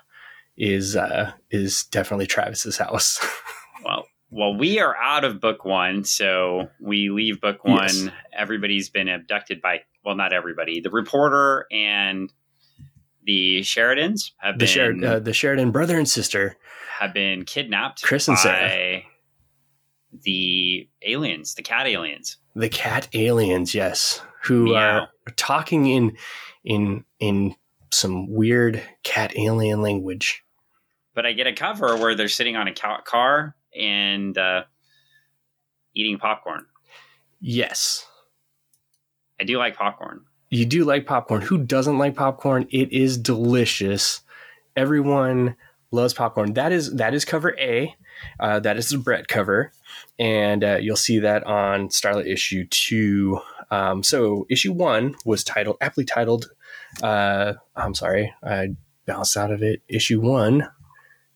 is 0.58 0.95
uh, 0.95 1.34
is 1.52 1.86
definitely 1.86 2.28
Travis's 2.28 2.78
house. 2.78 3.19
well, 3.86 4.06
well, 4.32 4.56
we 4.56 4.80
are 4.80 4.96
out 4.96 5.24
of 5.24 5.39
book 5.39 5.65
one, 5.65 6.04
so 6.04 6.70
we 6.80 7.10
leave 7.10 7.42
book 7.42 7.63
one. 7.63 7.88
Yes. 7.88 8.10
Everybody's 8.34 8.89
been 8.89 9.08
abducted 9.08 9.62
by 9.62 9.82
well, 10.06 10.15
not 10.15 10.34
everybody. 10.34 10.80
The 10.80 10.89
reporter 10.89 11.65
and 11.72 12.32
the 13.24 13.60
Sheridans 13.62 14.32
have 14.38 14.56
the 14.56 14.65
been 14.65 14.68
Sher- 14.68 15.06
uh, 15.06 15.20
the 15.20 15.34
Sheridan 15.34 15.72
brother 15.72 15.98
and 15.98 16.08
sister 16.08 16.58
have 17.00 17.13
been 17.13 17.46
kidnapped. 17.46 18.02
Chris 18.02 18.28
and 18.28 18.38
Sarah 18.38 19.02
the 20.24 20.89
aliens, 21.06 21.56
the 21.56 21.62
cat 21.62 21.88
aliens. 21.88 22.38
The 22.56 22.70
cat 22.70 23.08
aliens, 23.13 23.76
yes, 23.76 24.22
who 24.44 24.65
Meow. 24.65 25.02
are 25.02 25.10
talking 25.36 25.86
in 25.86 26.18
in 26.63 27.06
in 27.20 27.56
some 27.92 28.32
weird 28.32 28.82
cat 29.04 29.38
alien 29.38 29.82
language. 29.82 30.44
But 31.13 31.26
I 31.26 31.34
get 31.34 31.48
a 31.48 31.54
cover 31.54 31.98
where 31.98 32.15
they're 32.15 32.28
sitting 32.28 32.56
on 32.56 32.68
a 32.68 32.74
car 32.74 33.56
and 33.75 34.38
uh, 34.38 34.63
eating 35.95 36.17
popcorn. 36.17 36.65
Yes, 37.41 38.05
I 39.39 39.43
do 39.43 39.58
like 39.58 39.77
popcorn. 39.77 40.25
You 40.49 40.65
do 40.65 40.84
like 40.84 41.05
popcorn. 41.05 41.41
Who 41.41 41.60
doesn't 41.60 41.97
like 41.97 42.15
popcorn? 42.15 42.67
It 42.71 42.91
is 42.91 43.17
delicious. 43.17 44.21
Everyone 44.75 45.55
loves 45.91 46.13
popcorn. 46.13 46.53
That 46.53 46.71
is 46.71 46.95
that 46.95 47.13
is 47.13 47.25
cover 47.25 47.55
A. 47.60 47.95
Uh, 48.39 48.60
that 48.60 48.77
is 48.77 48.89
the 48.89 48.97
Brett 48.97 49.27
cover, 49.27 49.71
and 50.17 50.63
uh, 50.63 50.77
you'll 50.82 50.97
see 50.97 51.19
that 51.19 51.43
on 51.45 51.88
Starlite 51.89 52.27
issue 52.27 52.65
two. 52.67 53.39
Um, 53.71 54.03
so 54.03 54.45
issue 54.49 54.73
one 54.73 55.15
was 55.25 55.43
titled 55.43 55.77
aptly 55.79 56.03
titled. 56.03 56.49
Uh, 57.01 57.53
I'm 57.75 57.93
sorry, 57.93 58.34
I 58.43 58.75
bounced 59.05 59.38
out 59.38 59.51
of 59.51 59.63
it. 59.63 59.82
Issue 59.88 60.19
one 60.19 60.67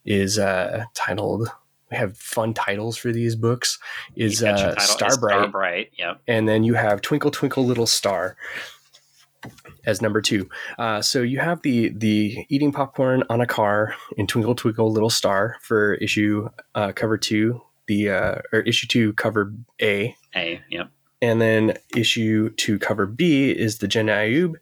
is 0.03 0.37
uh, 0.37 0.85
titled. 0.93 1.49
Have 1.93 2.17
fun 2.17 2.53
titles 2.53 2.97
for 2.97 3.11
these 3.11 3.35
books. 3.35 3.79
Is 4.15 4.43
uh, 4.43 4.77
Starbright. 4.79 5.33
Starbright, 5.33 5.91
yep. 5.97 6.21
And 6.27 6.47
then 6.47 6.63
you 6.63 6.73
have 6.73 7.01
Twinkle 7.01 7.31
Twinkle 7.31 7.65
Little 7.65 7.87
Star 7.87 8.35
as 9.85 10.01
number 10.01 10.21
two. 10.21 10.49
Uh, 10.77 11.01
so 11.01 11.21
you 11.21 11.39
have 11.39 11.61
the 11.61 11.89
the 11.89 12.45
eating 12.49 12.71
popcorn 12.71 13.23
on 13.29 13.41
a 13.41 13.45
car 13.45 13.95
in 14.17 14.27
Twinkle 14.27 14.55
Twinkle 14.55 14.91
Little 14.91 15.09
Star 15.09 15.57
for 15.61 15.95
issue 15.95 16.49
uh, 16.75 16.91
cover 16.93 17.17
two, 17.17 17.61
the 17.87 18.09
uh, 18.09 18.35
or 18.51 18.61
issue 18.61 18.87
two 18.87 19.13
cover 19.13 19.53
A. 19.81 20.15
A, 20.35 20.61
yep. 20.69 20.89
And 21.21 21.41
then 21.41 21.77
issue 21.95 22.49
two 22.49 22.79
cover 22.79 23.05
B 23.05 23.49
is 23.51 23.77
the 23.77 23.87
Jen 23.87 24.07
Ayub 24.07 24.55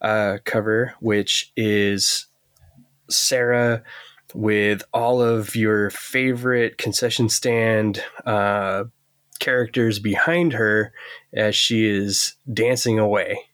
uh, 0.00 0.38
cover, 0.44 0.94
which 1.00 1.52
is 1.56 2.26
Sarah 3.08 3.84
with 4.34 4.82
all 4.92 5.22
of 5.22 5.56
your 5.56 5.90
favorite 5.90 6.78
concession 6.78 7.28
stand 7.28 8.02
uh, 8.26 8.84
characters 9.38 9.98
behind 9.98 10.52
her 10.52 10.92
as 11.32 11.54
she 11.54 11.88
is 11.88 12.34
dancing 12.52 12.98
away 12.98 13.48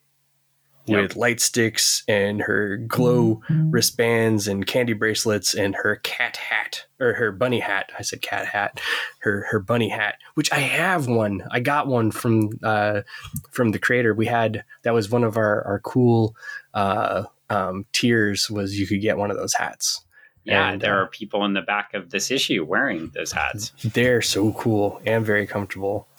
yep. 0.87 1.03
with 1.03 1.17
light 1.17 1.41
sticks 1.41 2.03
and 2.09 2.43
her 2.43 2.77
glow 2.77 3.41
mm-hmm. 3.49 3.71
wristbands 3.71 4.49
and 4.49 4.67
candy 4.67 4.93
bracelets 4.93 5.55
and 5.55 5.75
her 5.77 5.97
cat 5.97 6.37
hat 6.37 6.85
or 7.01 7.15
her 7.15 7.33
bunny 7.33 7.61
hat. 7.61 7.91
I 7.99 8.03
said 8.03 8.23
cat 8.23 8.47
hat. 8.47 8.81
Her 9.21 9.47
her 9.51 9.61
bunny 9.61 9.89
hat, 9.89 10.17
which 10.35 10.53
I 10.53 10.61
have 10.61 11.07
one. 11.07 11.43
I 11.51 11.61
got 11.61 11.87
one 11.87 12.11
from 12.11 12.51
uh, 12.63 13.03
from 13.51 13.71
the 13.73 13.79
creator. 13.79 14.15
We 14.15 14.27
had 14.27 14.65
that 14.83 14.95
was 14.95 15.11
one 15.11 15.25
of 15.25 15.37
our 15.37 15.63
our 15.67 15.81
cool 15.81 16.37
uh, 16.73 17.25
um, 17.51 17.87
tiers 17.93 18.51
was 18.51 18.79
you 18.79 18.87
could 18.87 19.01
get 19.01 19.19
one 19.19 19.31
of 19.31 19.37
those 19.37 19.55
hats. 19.55 20.05
Yeah, 20.45 20.73
and, 20.73 20.81
there 20.81 20.99
uh, 20.99 21.05
are 21.05 21.07
people 21.07 21.45
in 21.45 21.55
the 21.55 21.63
back 21.63 21.95
of 21.95 22.11
this 22.11 22.31
issue 22.31 22.65
wearing 22.65 23.11
those 23.15 23.33
hats. 23.33 23.73
They're 23.85 24.21
so 24.21 24.53
cool 24.53 25.01
and 25.07 25.25
very 25.25 25.47
comfortable. 25.47 26.09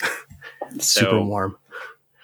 So, 0.80 1.00
Super 1.02 1.22
warm. 1.22 1.56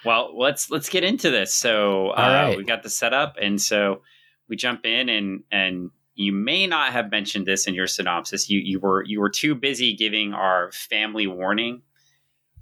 Well, 0.03 0.37
let's 0.37 0.69
let's 0.69 0.89
get 0.89 1.05
into 1.05 1.31
this. 1.31 1.53
So 1.53 2.09
uh, 2.09 2.47
right. 2.47 2.57
we 2.57 2.65
got 2.65 2.83
the 2.83 2.89
setup, 2.89 3.37
and 3.41 3.61
so 3.61 4.01
we 4.49 4.57
jump 4.57 4.85
in, 4.85 5.07
and 5.07 5.43
and 5.49 5.91
you 6.15 6.33
may 6.33 6.67
not 6.67 6.91
have 6.91 7.09
mentioned 7.09 7.45
this 7.45 7.67
in 7.67 7.73
your 7.73 7.87
synopsis. 7.87 8.49
You 8.49 8.59
you 8.59 8.79
were 8.79 9.03
you 9.05 9.21
were 9.21 9.29
too 9.29 9.55
busy 9.55 9.95
giving 9.95 10.33
our 10.33 10.71
family 10.73 11.25
warning 11.25 11.83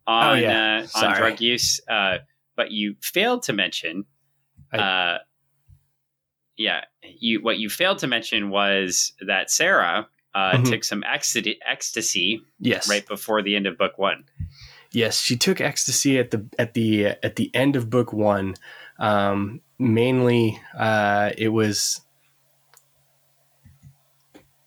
on 0.08 0.30
oh, 0.30 0.34
yeah. 0.40 0.86
uh, 0.96 1.06
on 1.06 1.16
drug 1.18 1.42
use. 1.42 1.80
Uh, 1.88 2.20
but 2.56 2.72
you 2.72 2.96
failed 3.02 3.44
to 3.44 3.54
mention, 3.54 4.06
I, 4.72 4.78
uh, 4.78 5.18
yeah, 6.58 6.82
you 7.04 7.42
what 7.42 7.58
you 7.58 7.70
failed 7.70 8.00
to 8.00 8.08
mention 8.08 8.50
was 8.50 9.14
that 9.26 9.50
Sarah 9.50 10.08
uh, 10.34 10.54
mm-hmm. 10.54 10.64
took 10.64 10.84
some 10.84 11.04
ecstasy, 11.04 11.60
ecstasy, 11.68 12.42
yes, 12.60 12.90
right 12.90 13.06
before 13.08 13.42
the 13.42 13.56
end 13.56 13.68
of 13.68 13.78
book 13.78 13.98
one. 13.98 14.26
Yes, 14.92 15.20
she 15.20 15.38
took 15.38 15.62
ecstasy 15.62 16.20
at 16.20 16.32
the 16.32 16.46
at 16.60 16.74
the 16.74 17.08
at 17.08 17.36
the 17.36 17.50
end 17.54 17.76
of 17.76 17.90
book 17.90 18.14
one. 18.14 18.56
Um, 19.00 19.62
mainly, 19.80 20.60
uh, 20.78 21.32
it 21.38 21.50
was 21.50 22.02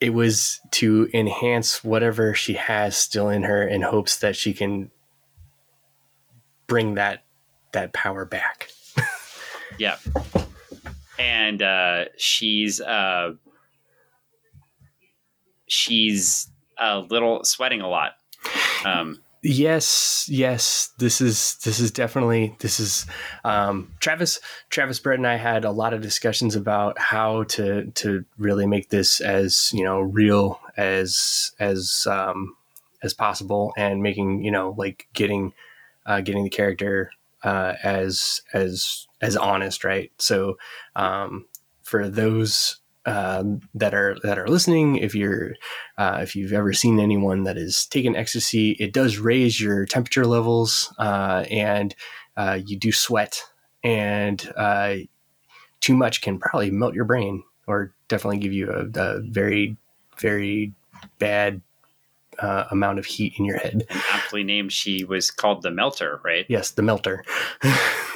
it 0.00 0.10
was 0.10 0.60
to 0.70 1.08
enhance 1.14 1.84
whatever 1.84 2.34
she 2.34 2.54
has 2.54 2.96
still 2.96 3.28
in 3.28 3.42
her 3.44 3.66
in 3.66 3.82
hopes 3.82 4.18
that 4.18 4.36
she 4.36 4.52
can 4.52 4.90
bring 6.66 6.94
that 6.94 7.24
that 7.72 7.92
power 7.92 8.24
back. 8.24 8.68
yeah. 9.78 9.96
And 11.18 11.62
uh, 11.62 12.04
she's 12.16 12.80
uh, 12.80 13.32
she's 15.66 16.48
a 16.78 16.98
little 16.98 17.44
sweating 17.44 17.80
a 17.80 17.88
lot. 17.88 18.12
Um, 18.84 19.20
yes, 19.42 20.26
yes, 20.30 20.90
this 20.98 21.20
is 21.20 21.56
this 21.64 21.80
is 21.80 21.90
definitely 21.90 22.56
this 22.60 22.80
is 22.80 23.06
um, 23.44 23.92
Travis 24.00 24.40
Travis 24.70 24.98
Brett 24.98 25.18
and 25.18 25.26
I 25.26 25.36
had 25.36 25.64
a 25.64 25.70
lot 25.70 25.94
of 25.94 26.02
discussions 26.02 26.56
about 26.56 26.98
how 26.98 27.44
to 27.44 27.90
to 27.92 28.24
really 28.38 28.66
make 28.66 28.90
this 28.90 29.20
as 29.20 29.70
you 29.72 29.84
know 29.84 30.00
real 30.00 30.60
as 30.76 31.52
as 31.58 32.06
um, 32.10 32.56
as 33.02 33.14
possible 33.14 33.72
and 33.76 34.02
making 34.02 34.42
you 34.42 34.50
know 34.50 34.74
like 34.76 35.08
getting 35.12 35.52
uh, 36.06 36.20
getting 36.20 36.44
the 36.44 36.50
character 36.50 37.10
uh, 37.42 37.74
as 37.82 38.40
as 38.52 39.06
as 39.24 39.36
honest, 39.36 39.84
right? 39.84 40.12
So 40.18 40.58
um, 40.94 41.46
for 41.82 42.08
those 42.10 42.76
uh, 43.06 43.42
that 43.74 43.94
are 43.94 44.16
that 44.22 44.38
are 44.38 44.48
listening, 44.48 44.96
if 44.96 45.14
you're 45.14 45.54
uh, 45.96 46.18
if 46.20 46.36
you've 46.36 46.52
ever 46.52 46.74
seen 46.74 47.00
anyone 47.00 47.44
that 47.44 47.56
has 47.56 47.86
taken 47.86 48.14
ecstasy, 48.14 48.72
it 48.72 48.92
does 48.92 49.18
raise 49.18 49.58
your 49.58 49.86
temperature 49.86 50.26
levels 50.26 50.94
uh, 50.98 51.44
and 51.50 51.94
uh, 52.36 52.58
you 52.64 52.78
do 52.78 52.92
sweat, 52.92 53.42
and 53.82 54.52
uh, 54.56 54.96
too 55.80 55.96
much 55.96 56.20
can 56.20 56.38
probably 56.38 56.70
melt 56.70 56.94
your 56.94 57.06
brain 57.06 57.42
or 57.66 57.94
definitely 58.08 58.38
give 58.38 58.52
you 58.52 58.70
a, 58.70 59.00
a 59.00 59.20
very 59.20 59.76
very 60.18 60.72
bad 61.18 61.62
uh, 62.38 62.64
amount 62.70 62.98
of 62.98 63.06
heat 63.06 63.32
in 63.38 63.46
your 63.46 63.56
head. 63.56 63.86
Aptly 64.12 64.44
named, 64.44 64.72
she 64.72 65.02
was 65.02 65.30
called 65.30 65.62
the 65.62 65.70
Melter, 65.70 66.20
right? 66.22 66.44
Yes, 66.48 66.72
the 66.72 66.82
Melter. 66.82 67.24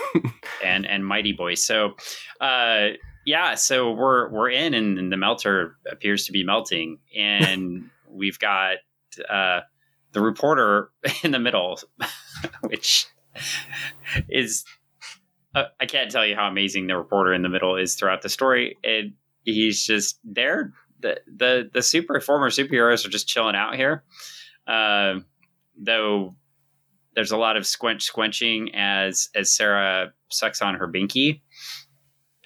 and 0.65 0.87
and 0.87 1.07
Mighty 1.07 1.33
Boy. 1.33 1.55
So, 1.55 1.95
uh, 2.41 2.89
yeah, 3.27 3.55
so 3.55 3.93
we're 3.93 4.29
we're 4.31 4.51
in, 4.51 4.75
and, 4.75 4.99
and 4.99 5.13
the 5.13 5.17
Melter 5.17 5.77
appears 5.91 6.27
to 6.27 6.33
be 6.33 6.45
melting, 6.45 6.99
and 7.17 7.91
we've 8.11 8.39
got 8.39 8.77
uh, 9.29 9.61
the 10.13 10.21
reporter 10.21 10.91
in 11.23 11.31
the 11.31 11.39
middle, 11.39 11.79
which 12.61 13.07
is 14.29 14.65
uh, 15.55 15.65
I 15.81 15.87
can't 15.87 16.11
tell 16.11 16.27
you 16.27 16.35
how 16.35 16.49
amazing 16.49 16.87
the 16.87 16.97
reporter 16.97 17.33
in 17.33 17.43
the 17.43 17.49
middle 17.49 17.77
is 17.77 17.95
throughout 17.95 18.23
the 18.23 18.29
story, 18.29 18.77
and 18.85 19.15
he's 19.45 19.85
just 19.85 20.19
there 20.25 20.73
the 21.01 21.21
the 21.27 21.71
the 21.73 21.83
super 21.83 22.21
former 22.21 22.51
superheroes 22.51 23.07
are 23.07 23.11
just 23.11 23.29
chilling 23.29 23.57
out 23.57 23.77
here. 23.77 24.05
Uh, 24.67 25.21
though 25.77 26.35
there's 27.19 27.33
a 27.33 27.37
lot 27.37 27.57
of 27.57 27.65
squench 27.65 28.03
squenching 28.03 28.73
as 28.77 29.29
as 29.35 29.51
Sarah 29.51 30.13
sucks 30.31 30.63
on 30.63 30.77
her 30.77 30.87
binky. 30.87 31.41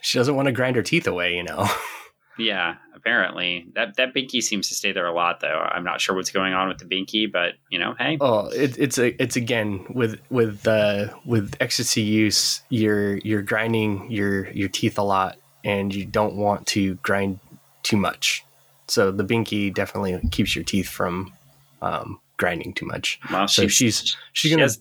She 0.00 0.18
doesn't 0.18 0.34
want 0.34 0.46
to 0.46 0.52
grind 0.52 0.76
her 0.76 0.82
teeth 0.82 1.06
away, 1.06 1.34
you 1.34 1.42
know. 1.42 1.68
yeah, 2.38 2.76
apparently 2.96 3.66
that 3.74 3.98
that 3.98 4.14
binky 4.14 4.42
seems 4.42 4.68
to 4.70 4.74
stay 4.74 4.90
there 4.90 5.04
a 5.04 5.12
lot, 5.12 5.40
though. 5.40 5.58
I'm 5.60 5.84
not 5.84 6.00
sure 6.00 6.16
what's 6.16 6.30
going 6.30 6.54
on 6.54 6.68
with 6.68 6.78
the 6.78 6.86
binky, 6.86 7.30
but 7.30 7.52
you 7.70 7.78
know, 7.78 7.94
hey. 7.98 8.16
Oh, 8.18 8.46
it, 8.46 8.78
it's 8.78 8.96
a 8.96 9.22
it's 9.22 9.36
again 9.36 9.84
with 9.90 10.18
with 10.30 10.66
uh, 10.66 11.08
with 11.26 11.54
ecstasy 11.60 12.00
use, 12.00 12.62
you're 12.70 13.18
you're 13.18 13.42
grinding 13.42 14.10
your 14.10 14.48
your 14.52 14.70
teeth 14.70 14.96
a 14.96 15.02
lot, 15.02 15.36
and 15.62 15.94
you 15.94 16.06
don't 16.06 16.34
want 16.34 16.66
to 16.68 16.94
grind 17.02 17.40
too 17.82 17.98
much. 17.98 18.42
So 18.88 19.10
the 19.10 19.24
binky 19.24 19.72
definitely 19.72 20.18
keeps 20.30 20.56
your 20.56 20.64
teeth 20.64 20.88
from 20.88 21.34
um, 21.82 22.20
grinding 22.42 22.74
too 22.74 22.86
much. 22.86 23.20
Well, 23.30 23.46
so 23.46 23.68
she's 23.68 23.98
she's, 23.98 24.16
she's 24.32 24.50
gonna. 24.50 24.68
She, 24.68 24.80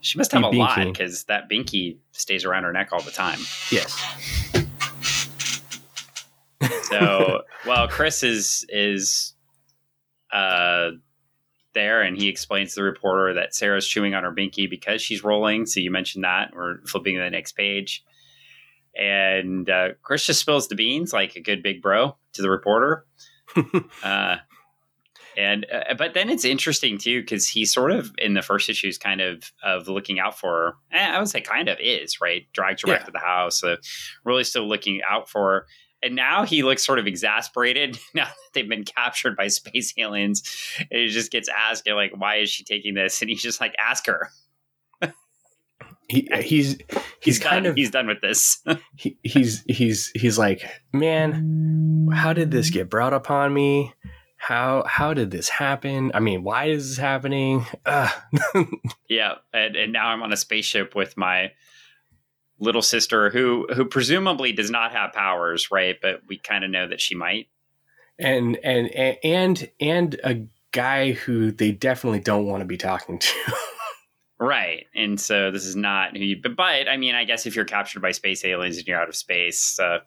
she 0.00 0.18
must 0.18 0.30
have 0.30 0.44
a 0.44 0.46
binky. 0.46 0.58
lot 0.58 0.84
because 0.84 1.24
that 1.24 1.50
binky 1.50 1.96
stays 2.12 2.44
around 2.44 2.62
her 2.62 2.72
neck 2.72 2.90
all 2.92 3.02
the 3.02 3.10
time. 3.10 3.40
Yes. 3.72 3.92
so 6.84 7.42
well, 7.66 7.88
Chris 7.88 8.22
is 8.22 8.64
is 8.68 9.34
uh 10.32 10.90
there 11.74 12.02
and 12.02 12.16
he 12.16 12.28
explains 12.28 12.74
to 12.74 12.80
the 12.80 12.84
reporter 12.84 13.34
that 13.34 13.54
Sarah's 13.54 13.86
chewing 13.86 14.14
on 14.14 14.22
her 14.22 14.32
binky 14.32 14.70
because 14.70 15.02
she's 15.02 15.24
rolling. 15.24 15.66
So 15.66 15.80
you 15.80 15.90
mentioned 15.90 16.22
that. 16.22 16.52
We're 16.54 16.80
flipping 16.86 17.16
to 17.16 17.22
the 17.22 17.30
next 17.30 17.52
page 17.52 18.04
and 18.96 19.68
uh, 19.68 19.90
Chris 20.02 20.26
just 20.26 20.40
spills 20.40 20.68
the 20.68 20.74
beans 20.74 21.12
like 21.12 21.36
a 21.36 21.40
good 21.40 21.62
big 21.62 21.82
bro 21.82 22.16
to 22.34 22.42
the 22.42 22.50
reporter. 22.50 23.06
uh, 24.02 24.36
and 25.36 25.66
uh, 25.72 25.94
but 25.94 26.14
then 26.14 26.28
it's 26.28 26.44
interesting 26.44 26.98
too 26.98 27.20
because 27.20 27.48
he 27.48 27.64
sort 27.64 27.92
of 27.92 28.12
in 28.18 28.34
the 28.34 28.42
first 28.42 28.68
issue 28.68 28.88
is 28.88 28.98
kind 28.98 29.20
of 29.20 29.52
of 29.62 29.88
looking 29.88 30.18
out 30.18 30.38
for 30.38 30.50
her. 30.50 30.98
Eh, 30.98 31.10
I 31.12 31.18
would 31.18 31.28
say 31.28 31.40
kind 31.40 31.68
of 31.68 31.78
is 31.80 32.20
right. 32.20 32.46
Drags 32.52 32.82
her 32.82 32.88
yeah. 32.88 32.96
back 32.96 33.06
to 33.06 33.12
the 33.12 33.18
house, 33.18 33.62
uh, 33.62 33.76
really 34.24 34.44
still 34.44 34.68
looking 34.68 35.00
out 35.08 35.28
for 35.28 35.52
her. 35.52 35.66
And 36.02 36.16
now 36.16 36.44
he 36.44 36.62
looks 36.62 36.84
sort 36.84 36.98
of 36.98 37.06
exasperated 37.06 37.98
now 38.14 38.24
that 38.24 38.34
they've 38.54 38.68
been 38.68 38.84
captured 38.84 39.36
by 39.36 39.48
space 39.48 39.92
aliens. 39.98 40.42
And 40.78 41.00
he 41.00 41.08
just 41.08 41.30
gets 41.30 41.48
asked, 41.48 41.86
like, 41.86 42.12
why 42.16 42.36
is 42.36 42.50
she 42.50 42.64
taking 42.64 42.94
this? 42.94 43.20
And 43.20 43.28
he's 43.28 43.42
just 43.42 43.60
like, 43.60 43.74
ask 43.78 44.06
her 44.06 44.30
he, 46.10 46.28
he's 46.42 46.42
he's, 46.42 46.78
he's 47.20 47.38
kind 47.38 47.64
done. 47.64 47.70
of 47.70 47.76
he's 47.76 47.90
done 47.90 48.06
with 48.06 48.20
this. 48.20 48.62
he, 48.96 49.16
he's 49.22 49.62
he's 49.68 50.10
he's 50.14 50.38
like, 50.38 50.62
man, 50.92 52.08
how 52.12 52.32
did 52.32 52.50
this 52.50 52.70
get 52.70 52.90
brought 52.90 53.14
upon 53.14 53.54
me? 53.54 53.94
How 54.40 54.84
how 54.86 55.12
did 55.12 55.30
this 55.30 55.50
happen? 55.50 56.12
I 56.14 56.20
mean, 56.20 56.42
why 56.42 56.70
is 56.70 56.88
this 56.88 56.98
happening? 56.98 57.66
yeah, 59.08 59.34
and, 59.52 59.76
and 59.76 59.92
now 59.92 60.08
I'm 60.08 60.22
on 60.22 60.32
a 60.32 60.36
spaceship 60.36 60.94
with 60.94 61.14
my 61.18 61.52
little 62.58 62.80
sister, 62.80 63.28
who 63.28 63.66
who 63.74 63.84
presumably 63.84 64.52
does 64.52 64.70
not 64.70 64.92
have 64.92 65.12
powers, 65.12 65.70
right? 65.70 65.96
But 66.00 66.22
we 66.26 66.38
kind 66.38 66.64
of 66.64 66.70
know 66.70 66.88
that 66.88 67.02
she 67.02 67.14
might. 67.14 67.48
And 68.18 68.56
and 68.64 68.88
and 69.22 69.70
and 69.78 70.20
a 70.24 70.46
guy 70.72 71.12
who 71.12 71.52
they 71.52 71.72
definitely 71.72 72.20
don't 72.20 72.46
want 72.46 72.62
to 72.62 72.66
be 72.66 72.78
talking 72.78 73.18
to. 73.18 73.32
Right. 74.42 74.86
And 74.94 75.20
so 75.20 75.50
this 75.50 75.66
is 75.66 75.76
not 75.76 76.16
who 76.16 76.24
you, 76.24 76.40
but, 76.42 76.56
but 76.56 76.88
I 76.88 76.96
mean, 76.96 77.14
I 77.14 77.24
guess 77.24 77.44
if 77.44 77.54
you're 77.54 77.66
captured 77.66 78.00
by 78.00 78.12
space 78.12 78.42
aliens 78.42 78.78
and 78.78 78.86
you're 78.88 78.98
out 78.98 79.10
of 79.10 79.14
space, 79.14 79.78
uh, 79.78 79.98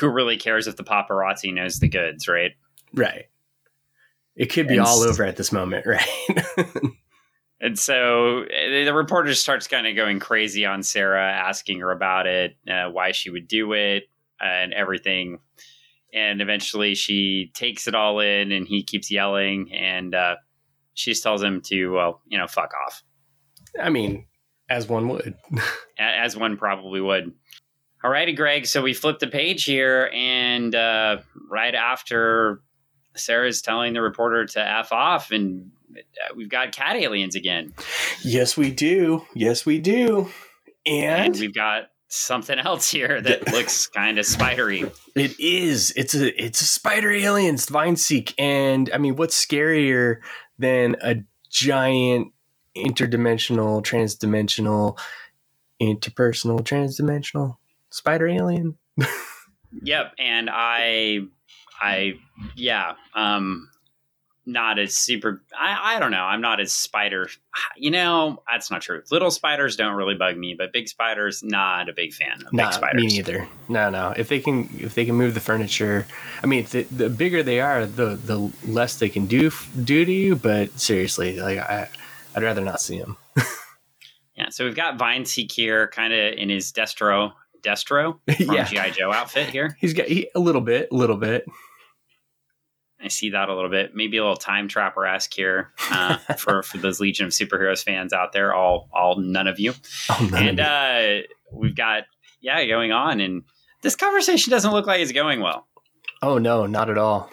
who 0.00 0.08
really 0.08 0.36
cares 0.36 0.66
if 0.66 0.74
the 0.74 0.82
paparazzi 0.82 1.54
knows 1.54 1.78
the 1.78 1.88
goods, 1.88 2.26
right? 2.26 2.50
Right. 2.92 3.26
It 4.36 4.46
could 4.46 4.68
be 4.68 4.76
and 4.76 4.86
all 4.86 5.00
over 5.00 5.24
at 5.24 5.36
this 5.36 5.50
moment, 5.50 5.86
right? 5.86 6.06
and 7.60 7.78
so 7.78 8.42
eh, 8.42 8.84
the 8.84 8.92
reporter 8.92 9.34
starts 9.34 9.66
kind 9.66 9.86
of 9.86 9.96
going 9.96 10.20
crazy 10.20 10.66
on 10.66 10.82
Sarah, 10.82 11.32
asking 11.32 11.80
her 11.80 11.90
about 11.90 12.26
it, 12.26 12.56
uh, 12.70 12.90
why 12.90 13.12
she 13.12 13.30
would 13.30 13.48
do 13.48 13.72
it, 13.72 14.04
and 14.40 14.74
everything. 14.74 15.38
And 16.12 16.40
eventually 16.40 16.94
she 16.94 17.50
takes 17.54 17.88
it 17.88 17.94
all 17.94 18.20
in 18.20 18.52
and 18.52 18.66
he 18.66 18.82
keeps 18.82 19.10
yelling 19.10 19.72
and 19.72 20.14
uh, 20.14 20.36
she 20.94 21.10
just 21.10 21.22
tells 21.22 21.42
him 21.42 21.60
to, 21.62 21.88
well, 21.88 22.22
you 22.26 22.38
know, 22.38 22.46
fuck 22.46 22.72
off. 22.86 23.02
I 23.80 23.90
mean, 23.90 24.26
as 24.68 24.88
one 24.88 25.08
would. 25.08 25.34
as 25.98 26.36
one 26.36 26.56
probably 26.56 27.00
would. 27.00 27.32
All 28.02 28.10
righty, 28.10 28.32
Greg. 28.32 28.66
So 28.66 28.82
we 28.82 28.94
flipped 28.94 29.20
the 29.20 29.26
page 29.26 29.64
here, 29.64 30.10
and 30.14 30.74
uh, 30.74 31.18
right 31.50 31.74
after 31.74 32.62
Sarah's 33.16 33.62
telling 33.62 33.92
the 33.92 34.02
reporter 34.02 34.44
to 34.46 34.60
F 34.60 34.92
off, 34.92 35.30
and 35.30 35.70
uh, 35.96 36.34
we've 36.34 36.48
got 36.48 36.72
cat 36.72 36.96
aliens 36.96 37.34
again. 37.34 37.74
Yes, 38.22 38.56
we 38.56 38.70
do. 38.70 39.26
Yes, 39.34 39.66
we 39.66 39.78
do. 39.78 40.28
And, 40.86 41.26
and 41.26 41.36
we've 41.36 41.54
got 41.54 41.90
something 42.08 42.58
else 42.58 42.90
here 42.90 43.20
that 43.20 43.52
looks 43.52 43.86
kind 43.88 44.18
of 44.18 44.26
spidery. 44.26 44.84
It 45.14 45.38
is. 45.40 45.92
It's 45.96 46.14
a 46.14 46.42
it's 46.42 46.60
a 46.60 46.66
spider 46.66 47.10
aliens, 47.10 47.66
Vineseek. 47.66 48.34
And 48.38 48.90
I 48.92 48.98
mean, 48.98 49.16
what's 49.16 49.44
scarier 49.44 50.18
than 50.58 50.96
a 51.02 51.16
giant 51.50 52.32
interdimensional, 52.76 53.82
transdimensional, 53.82 54.98
interpersonal, 55.80 56.60
transdimensional 56.60 57.56
spider 57.90 58.28
alien. 58.28 58.76
yep, 59.82 60.12
and 60.18 60.50
I, 60.50 61.20
I, 61.80 62.18
yeah, 62.54 62.94
um, 63.14 63.68
not 64.46 64.78
as 64.78 64.96
super. 64.96 65.42
I, 65.58 65.96
I 65.96 65.98
don't 65.98 66.12
know. 66.12 66.22
I'm 66.22 66.40
not 66.40 66.60
as 66.60 66.72
spider. 66.72 67.28
You 67.76 67.90
know, 67.90 68.42
that's 68.50 68.70
not 68.70 68.80
true. 68.80 69.02
Little 69.10 69.30
spiders 69.32 69.76
don't 69.76 69.94
really 69.94 70.14
bug 70.14 70.36
me, 70.36 70.54
but 70.56 70.72
big 70.72 70.88
spiders, 70.88 71.42
not 71.42 71.88
a 71.88 71.92
big 71.92 72.14
fan 72.14 72.42
of 72.46 72.52
nah, 72.52 72.66
big 72.66 72.74
spiders. 72.74 73.02
Me 73.02 73.08
neither. 73.08 73.48
No, 73.68 73.90
no. 73.90 74.14
If 74.16 74.28
they 74.28 74.38
can, 74.38 74.70
if 74.78 74.94
they 74.94 75.04
can 75.04 75.16
move 75.16 75.34
the 75.34 75.40
furniture, 75.40 76.06
I 76.42 76.46
mean, 76.46 76.64
the, 76.70 76.84
the 76.84 77.10
bigger 77.10 77.42
they 77.42 77.60
are, 77.60 77.86
the 77.86 78.14
the 78.14 78.52
less 78.64 78.98
they 78.98 79.08
can 79.08 79.26
do 79.26 79.50
do 79.82 80.04
to 80.04 80.12
you. 80.12 80.36
But 80.36 80.78
seriously, 80.78 81.40
like 81.40 81.58
I, 81.58 81.88
I'd 82.34 82.42
rather 82.42 82.62
not 82.62 82.80
see 82.80 83.00
them. 83.00 83.16
yeah. 84.36 84.50
So 84.50 84.64
we've 84.64 84.76
got 84.76 84.96
Vineseek 84.96 85.50
here, 85.50 85.88
kind 85.88 86.12
of 86.12 86.34
in 86.34 86.50
his 86.50 86.72
Destro 86.72 87.32
Destro 87.62 88.20
from 88.36 88.54
yeah. 88.54 88.64
GI 88.64 88.92
Joe 88.92 89.12
outfit 89.12 89.48
here. 89.48 89.76
He's 89.80 89.92
got 89.92 90.06
he, 90.06 90.28
a 90.36 90.40
little 90.40 90.60
bit, 90.60 90.88
a 90.92 90.94
little 90.94 91.16
bit. 91.16 91.46
I 93.00 93.08
see 93.08 93.30
that 93.30 93.48
a 93.48 93.54
little 93.54 93.70
bit. 93.70 93.94
Maybe 93.94 94.16
a 94.16 94.22
little 94.22 94.36
time 94.36 94.68
trapper 94.68 95.06
esque 95.06 95.32
here 95.32 95.72
uh, 95.90 96.16
for 96.38 96.62
for 96.62 96.78
those 96.78 97.00
Legion 97.00 97.26
of 97.26 97.32
Superheroes 97.32 97.84
fans 97.84 98.12
out 98.12 98.32
there. 98.32 98.54
All 98.54 98.88
all 98.92 99.16
none 99.16 99.46
of 99.46 99.60
you. 99.60 99.74
Oh, 100.10 100.30
and 100.34 100.60
uh, 100.60 101.26
we've 101.52 101.76
got 101.76 102.04
yeah 102.40 102.64
going 102.64 102.92
on, 102.92 103.20
and 103.20 103.42
this 103.82 103.96
conversation 103.96 104.50
doesn't 104.50 104.72
look 104.72 104.86
like 104.86 105.00
it's 105.00 105.12
going 105.12 105.40
well. 105.40 105.66
Oh 106.22 106.38
no, 106.38 106.66
not 106.66 106.90
at 106.90 106.98
all. 106.98 107.30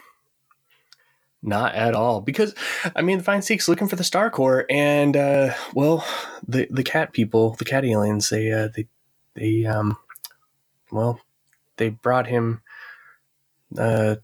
Not 1.41 1.75
at 1.75 1.93
all. 1.93 2.21
Because 2.21 2.55
I 2.95 3.01
mean, 3.01 3.17
the 3.17 3.23
Vineseek's 3.23 3.67
looking 3.67 3.87
for 3.87 3.95
the 3.95 4.03
Star 4.03 4.29
Core, 4.29 4.65
and 4.69 5.15
uh, 5.15 5.53
well, 5.73 6.05
the 6.47 6.67
the 6.69 6.83
cat 6.83 7.13
people, 7.13 7.55
the 7.57 7.65
cat 7.65 7.85
aliens, 7.85 8.29
they 8.29 8.51
uh, 8.51 8.69
they 8.75 8.87
they 9.33 9.65
um, 9.65 9.97
well, 10.91 11.19
they 11.77 11.89
brought 11.89 12.27
him 12.27 12.61
uh 13.77 14.17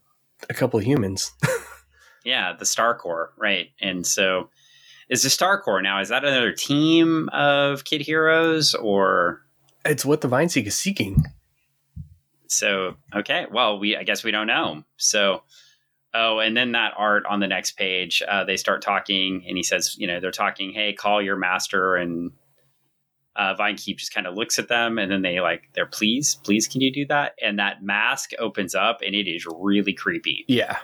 a 0.50 0.54
couple 0.54 0.80
of 0.80 0.86
humans. 0.86 1.32
yeah, 2.24 2.54
the 2.58 2.66
Star 2.66 2.98
Core, 2.98 3.34
right? 3.38 3.70
And 3.82 4.06
so, 4.06 4.50
is 5.10 5.24
the 5.24 5.30
Star 5.30 5.62
Core 5.62 5.82
now? 5.82 6.00
Is 6.02 6.10
that 6.10 6.24
another 6.24 6.52
team 6.52 7.30
of 7.30 7.84
Kid 7.84 8.02
Heroes, 8.02 8.74
or 8.76 9.42
it's 9.86 10.06
what 10.06 10.22
the 10.22 10.30
Vineseek 10.30 10.66
is 10.66 10.76
seeking? 10.76 11.24
So 12.48 12.96
okay, 13.16 13.46
well, 13.52 13.80
we 13.80 13.96
I 13.96 14.04
guess 14.04 14.24
we 14.24 14.32
don't 14.32 14.48
know. 14.48 14.84
So. 14.98 15.44
Oh, 16.12 16.40
and 16.40 16.58
then 16.58 16.72
that 16.72 16.96
art 16.98 17.28
on 17.28 17.40
the 17.40 17.46
next 17.46 17.74
page, 17.74 18.24
uh, 18.28 18.44
they 18.44 18.58
start 18.58 18.82
talking, 18.82 19.44
and 19.48 19.56
he 19.56 19.62
says, 19.62 19.96
you 19.96 20.08
know, 20.08 20.20
they're 20.20 20.32
talking, 20.32 20.74
hey, 20.74 20.92
call 20.92 21.22
your 21.22 21.36
master, 21.36 21.96
and 21.96 22.32
uh, 23.36 23.56
Vinekeep 23.56 23.98
just 23.98 24.14
kind 24.14 24.28
of 24.28 24.36
looks 24.36 24.60
at 24.60 24.68
them 24.68 24.98
and 24.98 25.12
then 25.12 25.22
they 25.22 25.40
like, 25.40 25.70
they're 25.74 25.86
please, 25.86 26.36
please, 26.44 26.68
can 26.68 26.82
you 26.82 26.92
do 26.92 27.06
that? 27.08 27.34
And 27.42 27.60
that 27.60 27.84
mask 27.84 28.32
opens 28.40 28.76
up 28.76 29.02
and 29.06 29.16
it 29.16 29.30
is 29.30 29.46
really 29.46 29.94
creepy. 29.94 30.46
Yeah. 30.48 30.78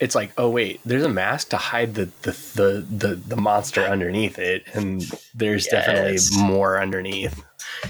It's 0.00 0.14
like, 0.14 0.32
oh 0.38 0.48
wait, 0.48 0.80
there's 0.84 1.02
a 1.02 1.08
mask 1.08 1.48
to 1.48 1.56
hide 1.56 1.94
the 1.94 2.04
the 2.22 2.30
the 2.54 2.86
the, 2.88 3.14
the 3.16 3.36
monster 3.36 3.82
underneath 3.82 4.38
it, 4.38 4.62
and 4.72 5.02
there's 5.34 5.66
yes. 5.66 5.72
definitely 5.72 6.46
more 6.46 6.80
underneath. 6.80 7.42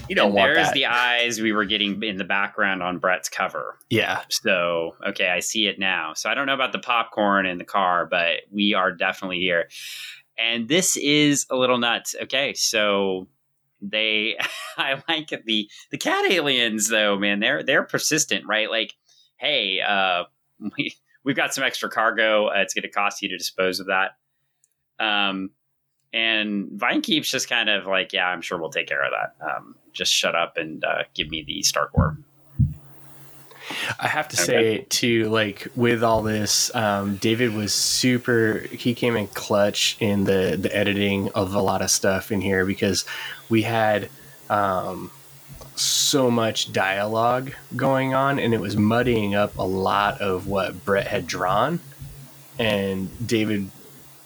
You 0.09 0.17
don't 0.17 0.29
and 0.29 0.35
want 0.35 0.55
there's 0.55 0.69
that. 0.69 0.75
the 0.75 0.87
eyes 0.87 1.39
we 1.39 1.53
were 1.53 1.67
getting 1.67 2.03
in 2.03 2.17
the 2.17 2.25
background 2.25 2.83
on 2.83 2.97
Brett's 2.99 3.29
cover. 3.29 3.79
Yeah. 3.91 4.23
So 4.31 4.97
okay, 5.07 5.29
I 5.29 5.41
see 5.41 5.67
it 5.67 5.79
now. 5.79 6.15
So 6.15 6.31
I 6.31 6.35
don't 6.35 6.47
know 6.47 6.55
about 6.55 6.73
the 6.73 6.79
popcorn 6.79 7.45
in 7.45 7.59
the 7.59 7.65
car, 7.65 8.07
but 8.07 8.41
we 8.51 8.73
are 8.73 8.91
definitely 8.91 9.41
here 9.41 9.69
and 10.39 10.69
this 10.69 10.97
is 10.97 11.47
a 11.51 11.57
little 11.57 11.79
nuts. 11.79 12.15
Okay, 12.23 12.55
so 12.55 13.29
they 13.81 14.37
I 14.77 15.03
like 15.09 15.33
the 15.45 15.69
the 15.91 15.99
cat 15.99 16.31
aliens 16.31 16.89
though, 16.89 17.19
man. 17.19 17.41
They're 17.41 17.63
they're 17.63 17.85
persistent, 17.85 18.47
right? 18.47 18.71
Like, 18.71 18.95
hey, 19.37 19.81
uh, 19.81 20.25
we 20.77 20.95
we've 21.25 21.37
got 21.37 21.55
some 21.55 21.65
extra 21.65 21.91
cargo. 21.91 22.49
Uh, 22.49 22.61
it's 22.61 22.75
going 22.75 22.83
to 22.83 22.89
cost 22.89 23.23
you 23.23 23.29
to 23.31 23.37
dispose 23.37 23.81
of 23.81 23.87
that. 23.87 24.13
Um, 24.99 25.51
and 26.13 26.71
Vine 26.73 27.03
keeps 27.03 27.31
just 27.31 27.49
kind 27.49 27.69
of 27.69 27.87
like, 27.87 28.13
yeah, 28.13 28.27
I'm 28.27 28.41
sure 28.41 28.59
we'll 28.59 28.71
take 28.71 28.89
care 28.89 29.05
of 29.05 29.13
that. 29.13 29.47
Um, 29.47 29.77
just 29.93 30.13
shut 30.13 30.35
up 30.35 30.57
and 30.57 30.83
uh, 30.83 31.03
give 31.15 31.29
me 31.29 31.45
the 31.47 31.63
Star 31.63 31.89
Core. 31.89 32.17
I 33.99 34.09
have 34.09 34.29
to 34.29 34.37
say 34.37 34.87
too, 34.89 35.25
like 35.25 35.69
with 35.77 36.03
all 36.03 36.23
this, 36.23 36.75
um, 36.75 37.17
David 37.17 37.55
was 37.55 37.73
super. 37.73 38.65
He 38.71 38.95
came 38.95 39.17
in 39.17 39.29
clutch 39.29 39.97
in 40.01 40.25
the 40.25 40.57
the 40.61 40.75
editing 40.75 41.31
of 41.31 41.55
a 41.55 41.61
lot 41.61 41.83
of 41.83 41.91
stuff 41.91 42.31
in 42.33 42.41
here 42.41 42.65
because 42.65 43.05
we 43.49 43.63
had 43.63 44.09
um, 44.51 45.11
so 45.77 46.31
much 46.31 46.73
dialogue 46.73 47.53
going 47.77 48.15
on, 48.15 48.39
and 48.39 48.55
it 48.55 48.61
was 48.61 48.77
muddying 48.77 49.35
up 49.35 49.57
a 49.59 49.63
lot 49.63 50.21
of 50.21 50.47
what 50.47 50.85
Brett 50.85 51.07
had 51.07 51.27
drawn. 51.27 51.81
And 52.59 53.09
David, 53.27 53.71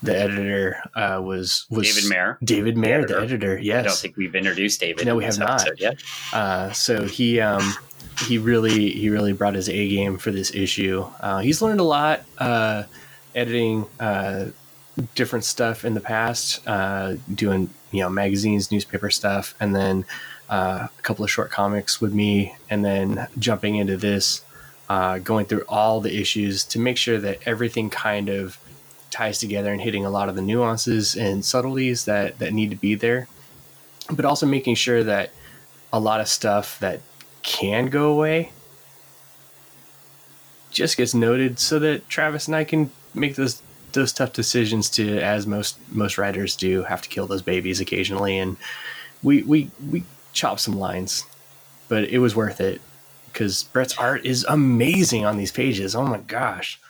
the 0.03 0.17
editor, 0.17 0.83
uh, 0.95 1.21
was 1.23 1.67
was 1.69 1.95
David 1.95 2.09
Mair. 2.09 2.39
David 2.43 2.77
Mair, 2.77 3.07
the 3.07 3.17
editor. 3.17 3.17
the 3.17 3.25
editor. 3.25 3.59
Yes, 3.59 3.85
I 3.85 3.89
don't 3.89 3.97
think 3.99 4.17
we've 4.17 4.35
introduced 4.35 4.81
David. 4.81 5.07
No, 5.07 5.17
we 5.17 5.25
have 5.25 5.39
not 5.39 5.69
yet. 5.79 6.03
Uh, 6.33 6.73
so 6.73 7.07
he. 7.07 7.41
Um, 7.41 7.73
he 8.27 8.39
really 8.39 8.91
he 8.91 9.11
really 9.11 9.33
brought 9.33 9.55
his 9.55 9.69
A 9.69 9.89
game 9.89 10.19
for 10.19 10.31
this 10.31 10.55
issue. 10.55 11.07
Uh, 11.21 11.39
he's 11.39 11.63
learned 11.63 11.81
a 11.81 11.85
lot 11.85 12.25
uh, 12.39 12.85
editing 13.35 13.87
uh, 14.01 14.47
different 15.15 15.45
stuff 15.45 15.85
in 15.85 15.95
the 15.95 16.01
past, 16.01 16.67
uh, 16.67 17.17
doing 17.35 17.71
you 17.91 18.01
know 18.01 18.09
magazines, 18.09 18.71
newspaper 18.71 19.11
stuff, 19.11 19.55
and 19.61 19.75
then 19.75 20.05
uh, 20.49 20.89
a 20.99 21.03
couple 21.03 21.25
of 21.25 21.31
short 21.31 21.51
comics 21.51 22.01
with 22.01 22.13
me, 22.13 22.55
and 22.71 22.85
then 22.85 23.27
jumping 23.39 23.77
into 23.77 23.97
this, 23.97 24.43
uh, 24.89 25.19
going 25.19 25.47
through 25.47 25.65
all 25.69 26.01
the 26.01 26.21
issues 26.21 26.65
to 26.65 26.79
make 26.79 26.97
sure 26.97 27.19
that 27.19 27.39
everything 27.47 27.91
kind 27.91 28.29
of 28.29 28.59
ties 29.11 29.39
together 29.39 29.73
and 29.73 29.83
hitting 29.83 30.07
a 30.07 30.11
lot 30.11 30.29
of 30.29 30.35
the 30.35 30.43
nuances 30.43 31.15
and 31.15 31.45
subtleties 31.45 32.07
that 32.07 32.39
that 32.39 32.53
need 32.53 32.71
to 32.71 32.77
be 32.77 32.95
there, 32.95 33.29
but 34.11 34.25
also 34.25 34.47
making 34.47 34.75
sure 34.75 35.03
that 35.05 35.31
a 35.93 36.01
lot 36.01 36.21
of 36.21 36.29
stuff 36.29 36.79
that 36.81 37.01
can 37.43 37.87
go 37.87 38.11
away 38.13 38.51
just 40.73 40.97
gets 40.97 41.15
noted 41.15 41.59
so 41.59 41.79
that 41.79 42.09
Travis 42.09 42.47
and 42.47 42.57
I 42.57 42.65
can 42.65 42.91
make 43.15 43.37
those 43.37 43.63
those 43.93 44.13
tough 44.13 44.33
decisions 44.33 44.89
to 44.89 45.19
as 45.19 45.47
most 45.47 45.79
most 45.91 46.17
writers 46.17 46.57
do 46.57 46.83
have 46.85 47.03
to 47.03 47.09
kill 47.09 47.27
those 47.27 47.43
babies 47.43 47.81
occasionally. 47.81 48.39
And 48.39 48.57
we 49.23 49.43
we 49.43 49.71
we 49.91 50.05
chop 50.33 50.59
some 50.59 50.75
lines 50.75 51.25
but 51.89 52.05
it 52.05 52.19
was 52.19 52.35
worth 52.35 52.59
it 52.61 52.81
because 53.27 53.65
Brett's 53.65 53.99
art 53.99 54.25
is 54.25 54.47
amazing 54.49 55.27
on 55.27 55.37
these 55.37 55.53
pages. 55.53 55.95
Oh 55.95 56.05
my 56.07 56.19
gosh. 56.19 56.81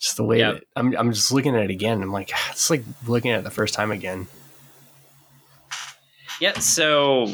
Just 0.00 0.16
the 0.16 0.24
way 0.24 0.40
that 0.40 0.64
I'm, 0.74 0.96
I'm 0.96 1.12
just 1.12 1.30
looking 1.30 1.54
at 1.54 1.62
it 1.62 1.70
again. 1.70 2.02
I'm 2.02 2.12
like 2.12 2.32
it's 2.50 2.68
like 2.70 2.82
looking 3.06 3.30
at 3.30 3.40
it 3.40 3.44
the 3.44 3.50
first 3.50 3.74
time 3.74 3.92
again. 3.92 4.26
Yeah 6.40 6.58
so 6.58 7.32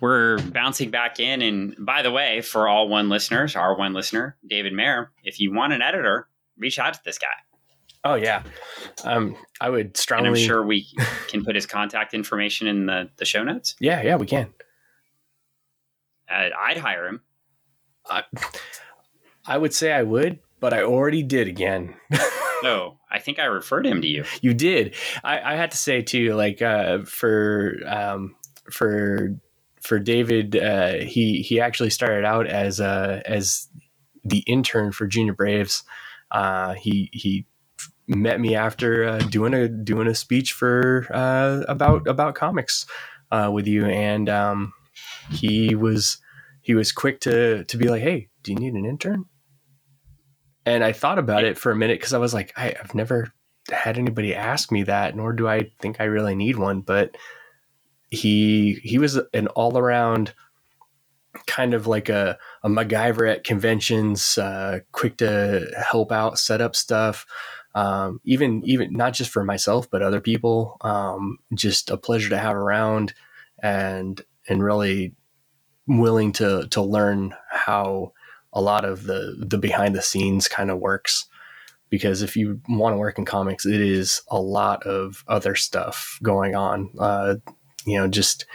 we're 0.00 0.38
bouncing 0.38 0.90
back 0.90 1.20
in. 1.20 1.42
And 1.42 1.74
by 1.78 2.02
the 2.02 2.10
way, 2.10 2.40
for 2.40 2.68
all 2.68 2.88
one 2.88 3.08
listeners, 3.08 3.56
our 3.56 3.76
one 3.76 3.92
listener, 3.92 4.36
David 4.46 4.72
Mair, 4.72 5.12
if 5.22 5.40
you 5.40 5.52
want 5.52 5.72
an 5.72 5.82
editor, 5.82 6.28
reach 6.56 6.78
out 6.78 6.94
to 6.94 7.00
this 7.04 7.18
guy. 7.18 7.26
Oh 8.02 8.14
yeah, 8.14 8.42
um, 9.04 9.36
I 9.60 9.68
would 9.68 9.96
strongly. 9.96 10.28
And 10.28 10.36
I'm 10.36 10.42
sure 10.42 10.64
we 10.64 10.86
can 11.28 11.44
put 11.44 11.54
his 11.54 11.66
contact 11.66 12.14
information 12.14 12.66
in 12.66 12.86
the 12.86 13.10
the 13.16 13.26
show 13.26 13.44
notes. 13.44 13.76
Yeah, 13.78 14.02
yeah, 14.02 14.16
we 14.16 14.26
can. 14.26 14.54
Uh, 16.30 16.48
I'd 16.58 16.78
hire 16.78 17.06
him. 17.06 17.20
I, 18.08 18.22
I 19.46 19.58
would 19.58 19.74
say 19.74 19.92
I 19.92 20.02
would, 20.02 20.38
but 20.60 20.72
I 20.72 20.82
already 20.82 21.22
did 21.22 21.48
again. 21.48 21.94
no, 22.62 22.98
I 23.10 23.18
think 23.18 23.38
I 23.38 23.44
referred 23.44 23.86
him 23.86 24.00
to 24.00 24.08
you. 24.08 24.24
You 24.40 24.54
did. 24.54 24.94
I, 25.22 25.52
I 25.52 25.56
had 25.56 25.72
to 25.72 25.76
say 25.76 26.00
too, 26.00 26.34
like 26.34 26.62
uh, 26.62 27.02
for 27.04 27.76
um, 27.86 28.36
for 28.70 29.36
for 29.80 29.98
David, 29.98 30.56
uh, 30.56 30.94
he 30.94 31.42
he 31.42 31.60
actually 31.60 31.90
started 31.90 32.24
out 32.24 32.46
as 32.46 32.80
uh, 32.80 33.20
as 33.24 33.68
the 34.24 34.44
intern 34.46 34.92
for 34.92 35.06
Junior 35.06 35.34
Braves. 35.34 35.82
Uh, 36.30 36.74
he 36.74 37.10
he 37.12 37.46
met 38.06 38.40
me 38.40 38.54
after 38.54 39.04
uh, 39.04 39.18
doing 39.18 39.54
a 39.54 39.68
doing 39.68 40.06
a 40.06 40.14
speech 40.14 40.52
for 40.52 41.06
uh, 41.10 41.62
about 41.68 42.06
about 42.06 42.34
comics 42.34 42.86
uh, 43.30 43.50
with 43.52 43.66
you, 43.66 43.86
and 43.86 44.28
um, 44.28 44.72
he 45.30 45.74
was 45.74 46.18
he 46.60 46.74
was 46.74 46.92
quick 46.92 47.20
to 47.20 47.64
to 47.64 47.76
be 47.76 47.88
like, 47.88 48.02
"Hey, 48.02 48.28
do 48.42 48.52
you 48.52 48.58
need 48.58 48.74
an 48.74 48.84
intern?" 48.84 49.24
And 50.66 50.84
I 50.84 50.92
thought 50.92 51.18
about 51.18 51.44
it 51.44 51.56
for 51.58 51.72
a 51.72 51.76
minute 51.76 51.98
because 51.98 52.12
I 52.12 52.18
was 52.18 52.34
like, 52.34 52.52
I, 52.56 52.74
I've 52.80 52.94
never 52.94 53.32
had 53.72 53.98
anybody 53.98 54.34
ask 54.34 54.70
me 54.70 54.82
that, 54.84 55.16
nor 55.16 55.32
do 55.32 55.48
I 55.48 55.70
think 55.80 56.00
I 56.00 56.04
really 56.04 56.34
need 56.34 56.56
one, 56.56 56.82
but 56.82 57.16
he 58.10 58.80
he 58.82 58.98
was 58.98 59.20
an 59.34 59.46
all 59.48 59.78
around 59.78 60.34
kind 61.46 61.74
of 61.74 61.86
like 61.86 62.08
a, 62.08 62.36
a 62.64 62.68
MacGyver 62.68 63.30
at 63.30 63.44
conventions, 63.44 64.36
uh, 64.38 64.80
quick 64.92 65.16
to 65.18 65.66
help 65.90 66.10
out, 66.12 66.38
set 66.38 66.60
up 66.60 66.74
stuff. 66.76 67.26
Um, 67.74 68.20
even 68.24 68.62
even 68.64 68.92
not 68.92 69.14
just 69.14 69.30
for 69.30 69.44
myself, 69.44 69.88
but 69.90 70.02
other 70.02 70.20
people. 70.20 70.76
Um, 70.80 71.38
just 71.54 71.90
a 71.90 71.96
pleasure 71.96 72.30
to 72.30 72.38
have 72.38 72.56
around, 72.56 73.14
and 73.62 74.20
and 74.48 74.62
really 74.62 75.14
willing 75.86 76.32
to 76.32 76.66
to 76.68 76.82
learn 76.82 77.34
how 77.50 78.12
a 78.52 78.60
lot 78.60 78.84
of 78.84 79.04
the 79.04 79.36
the 79.38 79.58
behind 79.58 79.94
the 79.94 80.02
scenes 80.02 80.48
kind 80.48 80.70
of 80.70 80.78
works. 80.80 81.26
because 81.90 82.22
if 82.22 82.36
you 82.36 82.60
want 82.68 82.92
to 82.94 82.98
work 82.98 83.18
in 83.18 83.24
comics, 83.24 83.66
it 83.66 83.80
is 83.80 84.22
a 84.28 84.40
lot 84.40 84.82
of 84.86 85.24
other 85.28 85.54
stuff 85.54 86.18
going 86.22 86.54
on. 86.54 86.90
Uh, 86.98 87.36
you 87.86 87.98
know, 87.98 88.08
just 88.08 88.46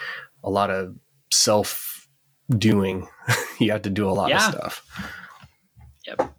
a 0.43 0.49
lot 0.49 0.69
of 0.69 0.95
self 1.31 2.07
doing. 2.49 3.07
you 3.59 3.71
have 3.71 3.83
to 3.83 3.89
do 3.89 4.07
a 4.07 4.11
lot 4.11 4.29
yeah. 4.29 4.47
of 4.47 4.53
stuff. 4.53 5.11
Yep. 6.07 6.35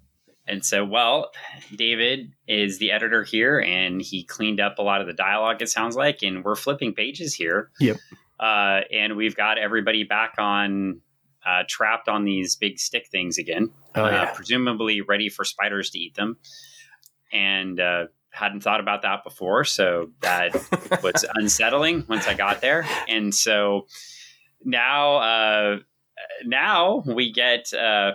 And 0.48 0.64
so, 0.64 0.84
well, 0.84 1.32
David 1.74 2.32
is 2.46 2.78
the 2.78 2.92
editor 2.92 3.24
here, 3.24 3.58
and 3.60 4.00
he 4.00 4.22
cleaned 4.22 4.60
up 4.60 4.78
a 4.78 4.82
lot 4.82 5.00
of 5.00 5.08
the 5.08 5.12
dialogue. 5.12 5.60
It 5.60 5.68
sounds 5.68 5.96
like, 5.96 6.22
and 6.22 6.44
we're 6.44 6.54
flipping 6.54 6.94
pages 6.94 7.34
here. 7.34 7.70
Yep. 7.80 7.96
Uh, 8.38 8.80
and 8.92 9.16
we've 9.16 9.34
got 9.34 9.58
everybody 9.58 10.04
back 10.04 10.34
on, 10.38 11.00
uh, 11.44 11.64
trapped 11.68 12.08
on 12.08 12.24
these 12.24 12.54
big 12.54 12.78
stick 12.78 13.08
things 13.10 13.38
again. 13.38 13.70
Oh, 13.96 14.04
uh, 14.04 14.10
yeah. 14.10 14.22
uh, 14.22 14.34
presumably 14.34 15.00
ready 15.00 15.28
for 15.28 15.44
spiders 15.44 15.90
to 15.90 15.98
eat 15.98 16.14
them. 16.14 16.36
And 17.32 17.80
uh, 17.80 18.04
hadn't 18.36 18.60
thought 18.60 18.80
about 18.80 19.02
that 19.02 19.24
before, 19.24 19.64
so 19.64 20.10
that 20.20 20.52
was 21.02 21.24
unsettling 21.34 22.04
once 22.08 22.28
I 22.28 22.34
got 22.34 22.60
there. 22.60 22.86
And 23.08 23.34
so 23.34 23.86
now, 24.62 25.16
uh, 25.16 25.78
now 26.44 27.02
we 27.06 27.32
get 27.32 27.72
uh, 27.72 28.12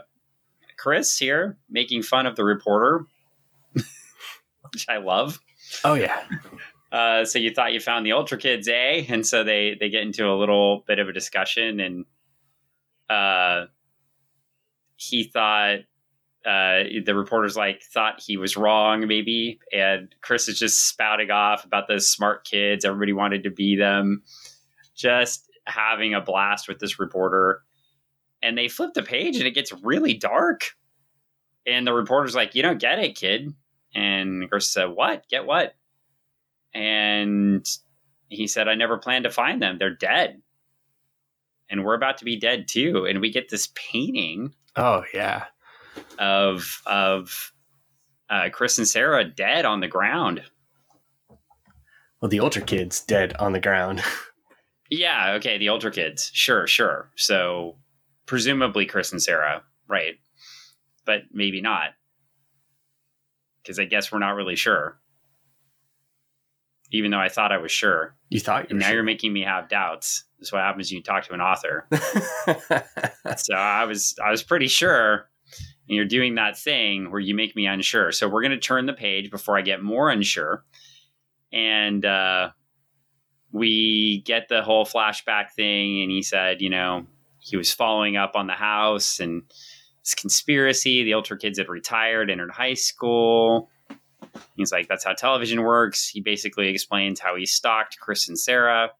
Chris 0.78 1.18
here 1.18 1.58
making 1.70 2.04
fun 2.04 2.28
of 2.28 2.36
the 2.36 2.44
reporter, 2.44 3.06
which 3.74 4.86
I 4.88 4.98
love. 4.98 5.40
Oh 5.84 5.96
yeah. 5.96 6.22
Uh, 6.92 7.26
so 7.26 7.40
you 7.40 7.52
thought 7.52 7.74
you 7.74 7.80
found 7.80 8.06
the 8.06 8.12
Ultra 8.12 8.38
Kids, 8.38 8.68
eh? 8.68 9.06
And 9.08 9.26
so 9.26 9.44
they 9.44 9.76
they 9.80 9.90
get 9.90 10.04
into 10.04 10.28
a 10.28 10.38
little 10.38 10.84
bit 10.88 11.00
of 11.00 11.08
a 11.08 11.14
discussion, 11.14 11.80
and 11.80 12.06
uh, 13.10 13.68
he 14.98 15.24
thought 15.24 15.80
uh, 16.46 16.84
the 17.06 17.14
reporters 17.16 17.56
like 17.56 17.84
thought 17.84 18.22
he 18.26 18.38
was 18.38 18.58
wrong, 18.58 19.08
maybe, 19.08 19.60
and 19.72 20.14
Chris 20.22 20.48
is 20.48 20.58
just 20.58 20.88
spouting 20.90 21.32
off 21.32 21.66
about 21.66 21.88
those 21.88 22.10
smart 22.10 22.46
kids. 22.46 22.84
Everybody 22.84 23.14
wanted 23.14 23.44
to 23.44 23.52
be 23.52 23.76
them. 23.76 24.24
Just 24.96 25.50
having 25.68 26.14
a 26.14 26.22
blast 26.22 26.68
with 26.68 26.80
this 26.80 27.00
reporter 27.00 27.62
and 28.42 28.58
they 28.58 28.68
flip 28.68 28.94
the 28.94 29.04
page 29.04 29.38
and 29.38 29.46
it 29.46 29.56
gets 29.56 29.72
really 29.84 30.14
dark. 30.14 30.76
And 31.66 31.86
the 31.86 31.94
reporter's 31.94 32.36
like, 32.36 32.56
You 32.56 32.64
don't 32.64 32.80
get 32.80 33.00
it, 33.00 33.16
kid. 33.16 33.54
And 33.94 34.50
Chris 34.50 34.72
said, 34.72 34.86
What? 34.86 35.28
Get 35.30 35.46
what? 35.46 35.76
And 36.74 37.68
he 38.30 38.48
said, 38.48 38.68
I 38.68 38.76
never 38.76 38.98
planned 38.98 39.26
to 39.26 39.32
find 39.32 39.62
them. 39.62 39.78
They're 39.78 39.96
dead. 39.96 40.42
And 41.70 41.86
we're 41.86 41.96
about 41.96 42.18
to 42.18 42.26
be 42.26 42.38
dead 42.38 42.68
too. 42.68 43.06
And 43.06 43.22
we 43.22 43.32
get 43.32 43.50
this 43.50 43.70
painting. 43.76 44.54
Oh, 44.76 45.04
yeah. 45.14 45.46
Of, 46.20 46.82
of, 46.86 47.54
uh, 48.30 48.50
Chris 48.50 48.78
and 48.78 48.88
Sarah 48.88 49.26
dead 49.26 49.66
on 49.66 49.82
the 49.82 49.88
ground. 49.88 50.42
Well, 52.22 52.30
the 52.30 52.40
Ultra 52.40 52.62
Kids 52.62 53.02
dead 53.02 53.36
on 53.40 53.52
the 53.52 53.60
ground. 53.60 54.02
yeah, 54.90 55.34
okay, 55.34 55.58
the 55.58 55.70
Ultra 55.70 55.92
Kids. 55.92 56.30
Sure, 56.34 56.68
sure. 56.68 57.12
So 57.16 57.78
presumably 58.26 58.86
Chris 58.86 59.12
and 59.12 59.22
Sarah, 59.22 59.64
right? 59.88 60.16
But 61.06 61.24
maybe 61.34 61.62
not. 61.62 61.90
Because 63.62 63.80
I 63.80 63.86
guess 63.86 64.12
we're 64.12 64.20
not 64.20 64.36
really 64.36 64.56
sure. 64.56 65.00
Even 66.92 67.12
though 67.12 67.20
I 67.20 67.30
thought 67.30 67.52
I 67.52 67.58
was 67.58 67.72
sure. 67.72 68.16
You 68.30 68.40
thought 68.40 68.66
you 68.66 68.68
and 68.72 68.80
now 68.80 68.88
sure. 68.88 68.96
you're 68.96 69.04
making 69.04 69.34
me 69.34 69.42
have 69.42 69.70
doubts. 69.70 70.26
That's 70.40 70.52
what 70.52 70.62
happens 70.62 70.92
when 70.92 70.98
you 70.98 71.04
talk 71.04 71.26
to 71.26 71.34
an 71.34 71.42
author. 71.42 71.88
so 73.38 73.56
I 73.56 73.86
was 73.86 74.16
I 74.24 74.30
was 74.30 74.44
pretty 74.44 74.68
sure. 74.68 75.30
And 75.92 75.98
you're 75.98 76.06
doing 76.06 76.36
that 76.36 76.58
thing 76.58 77.12
where 77.12 77.20
you 77.20 77.36
make 77.36 77.54
me 77.54 77.68
unsure. 77.68 78.14
So 78.14 78.30
we're 78.30 78.44
gonna 78.44 78.58
turn 78.58 78.86
the 78.86 78.94
page 78.94 79.30
before 79.30 79.58
I 79.58 79.62
get 79.62 79.84
more 79.84 80.10
unsure. 80.10 80.64
And 81.52 82.06
uh 82.06 82.52
we 83.52 84.22
get 84.22 84.48
the 84.48 84.62
whole 84.62 84.86
flashback 84.86 85.52
thing, 85.52 86.02
and 86.02 86.10
he 86.10 86.22
said, 86.22 86.62
you 86.62 86.70
know, 86.70 87.06
he 87.40 87.58
was 87.58 87.74
following 87.74 88.16
up 88.16 88.32
on 88.36 88.48
the 88.48 88.54
house 88.54 89.20
and 89.20 89.44
this 90.02 90.16
conspiracy. 90.16 91.04
The 91.04 91.14
Ultra 91.14 91.38
Kids 91.38 91.58
had 91.58 91.68
retired, 91.68 92.30
entered 92.30 92.52
high 92.52 92.76
school. 92.76 93.70
He's 94.56 94.72
like, 94.72 94.88
that's 94.88 95.04
how 95.04 95.12
television 95.12 95.62
works. 95.64 96.08
He 96.08 96.22
basically 96.22 96.70
explains 96.70 97.20
how 97.20 97.36
he 97.36 97.46
stalked 97.46 98.00
Chris 98.00 98.30
and 98.30 98.40
Sarah. 98.40 98.92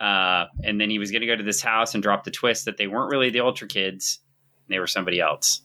Uh, 0.00 0.46
and 0.64 0.80
then 0.80 0.90
he 0.90 0.98
was 0.98 1.12
going 1.12 1.20
to 1.20 1.26
go 1.28 1.36
to 1.36 1.44
this 1.44 1.60
house 1.60 1.94
and 1.94 2.02
drop 2.02 2.24
the 2.24 2.32
twist 2.32 2.64
that 2.64 2.76
they 2.76 2.88
weren't 2.88 3.12
really 3.12 3.30
the 3.30 3.40
Ultra 3.40 3.68
Kids, 3.68 4.18
they 4.68 4.80
were 4.80 4.88
somebody 4.88 5.20
else. 5.20 5.62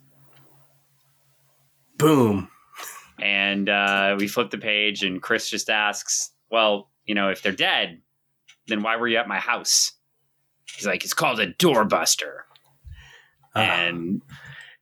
Boom. 1.98 2.50
And 3.20 3.70
uh, 3.70 4.16
we 4.20 4.28
flip 4.28 4.50
the 4.50 4.58
page, 4.58 5.04
and 5.04 5.22
Chris 5.22 5.50
just 5.50 5.70
asks, 5.70 6.32
Well, 6.52 6.90
you 7.06 7.16
know, 7.16 7.30
if 7.30 7.42
they're 7.42 7.52
dead, 7.52 8.02
then 8.68 8.82
why 8.82 8.98
were 8.98 9.08
you 9.08 9.18
at 9.18 9.28
my 9.28 9.40
house? 9.40 9.94
He's 10.76 10.86
like, 10.86 11.04
it's 11.04 11.14
called 11.14 11.40
a 11.40 11.54
doorbuster. 11.54 12.42
Uh, 13.56 13.60
and 13.60 14.22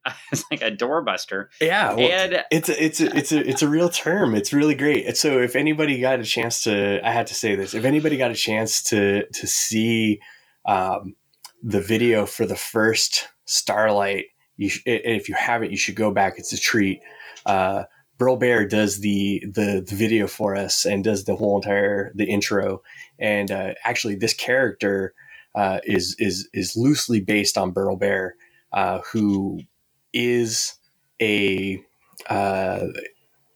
it's 0.31 0.43
like 0.49 0.61
a 0.61 0.71
doorbuster. 0.71 1.47
Yeah, 1.59 1.93
well, 1.93 2.11
and 2.11 2.43
it's 2.51 2.69
a, 2.69 2.83
it's 2.83 3.01
a, 3.01 3.17
it's 3.17 3.31
a 3.31 3.49
it's 3.49 3.61
a 3.61 3.67
real 3.67 3.89
term. 3.89 4.35
It's 4.35 4.53
really 4.53 4.75
great. 4.75 5.05
And 5.05 5.17
so 5.17 5.39
if 5.39 5.55
anybody 5.55 5.99
got 5.99 6.19
a 6.19 6.23
chance 6.23 6.63
to, 6.63 7.05
I 7.05 7.11
had 7.11 7.27
to 7.27 7.35
say 7.35 7.55
this. 7.55 7.73
If 7.73 7.85
anybody 7.85 8.17
got 8.17 8.31
a 8.31 8.35
chance 8.35 8.81
to 8.83 9.27
to 9.27 9.47
see 9.47 10.21
um, 10.65 11.15
the 11.61 11.81
video 11.81 12.25
for 12.25 12.45
the 12.45 12.55
first 12.55 13.27
Starlite, 13.47 14.25
you 14.61 14.69
sh- 14.69 14.83
if 14.85 15.27
you 15.27 15.35
haven't, 15.35 15.71
you 15.71 15.77
should 15.77 15.95
go 15.95 16.11
back. 16.11 16.35
It's 16.37 16.53
a 16.53 16.57
treat. 16.57 17.01
Uh, 17.45 17.85
Burl 18.19 18.37
Barer 18.37 18.67
does 18.67 18.99
the, 18.99 19.43
the, 19.51 19.83
the 19.85 19.95
video 19.95 20.27
for 20.27 20.55
us 20.55 20.85
and 20.85 21.03
does 21.03 21.25
the 21.25 21.35
whole 21.35 21.57
entire 21.57 22.11
the 22.13 22.25
intro. 22.25 22.83
And 23.17 23.49
uh, 23.49 23.73
actually, 23.83 24.15
this 24.15 24.35
character 24.35 25.15
uh, 25.55 25.79
is 25.83 26.15
is 26.19 26.47
is 26.53 26.77
loosely 26.77 27.19
based 27.19 27.57
on 27.57 27.71
Burl 27.71 27.95
Barer, 27.97 28.35
uh, 28.71 28.99
who 29.11 29.61
is 30.13 30.75
a 31.19 31.83
uh, 32.29 32.85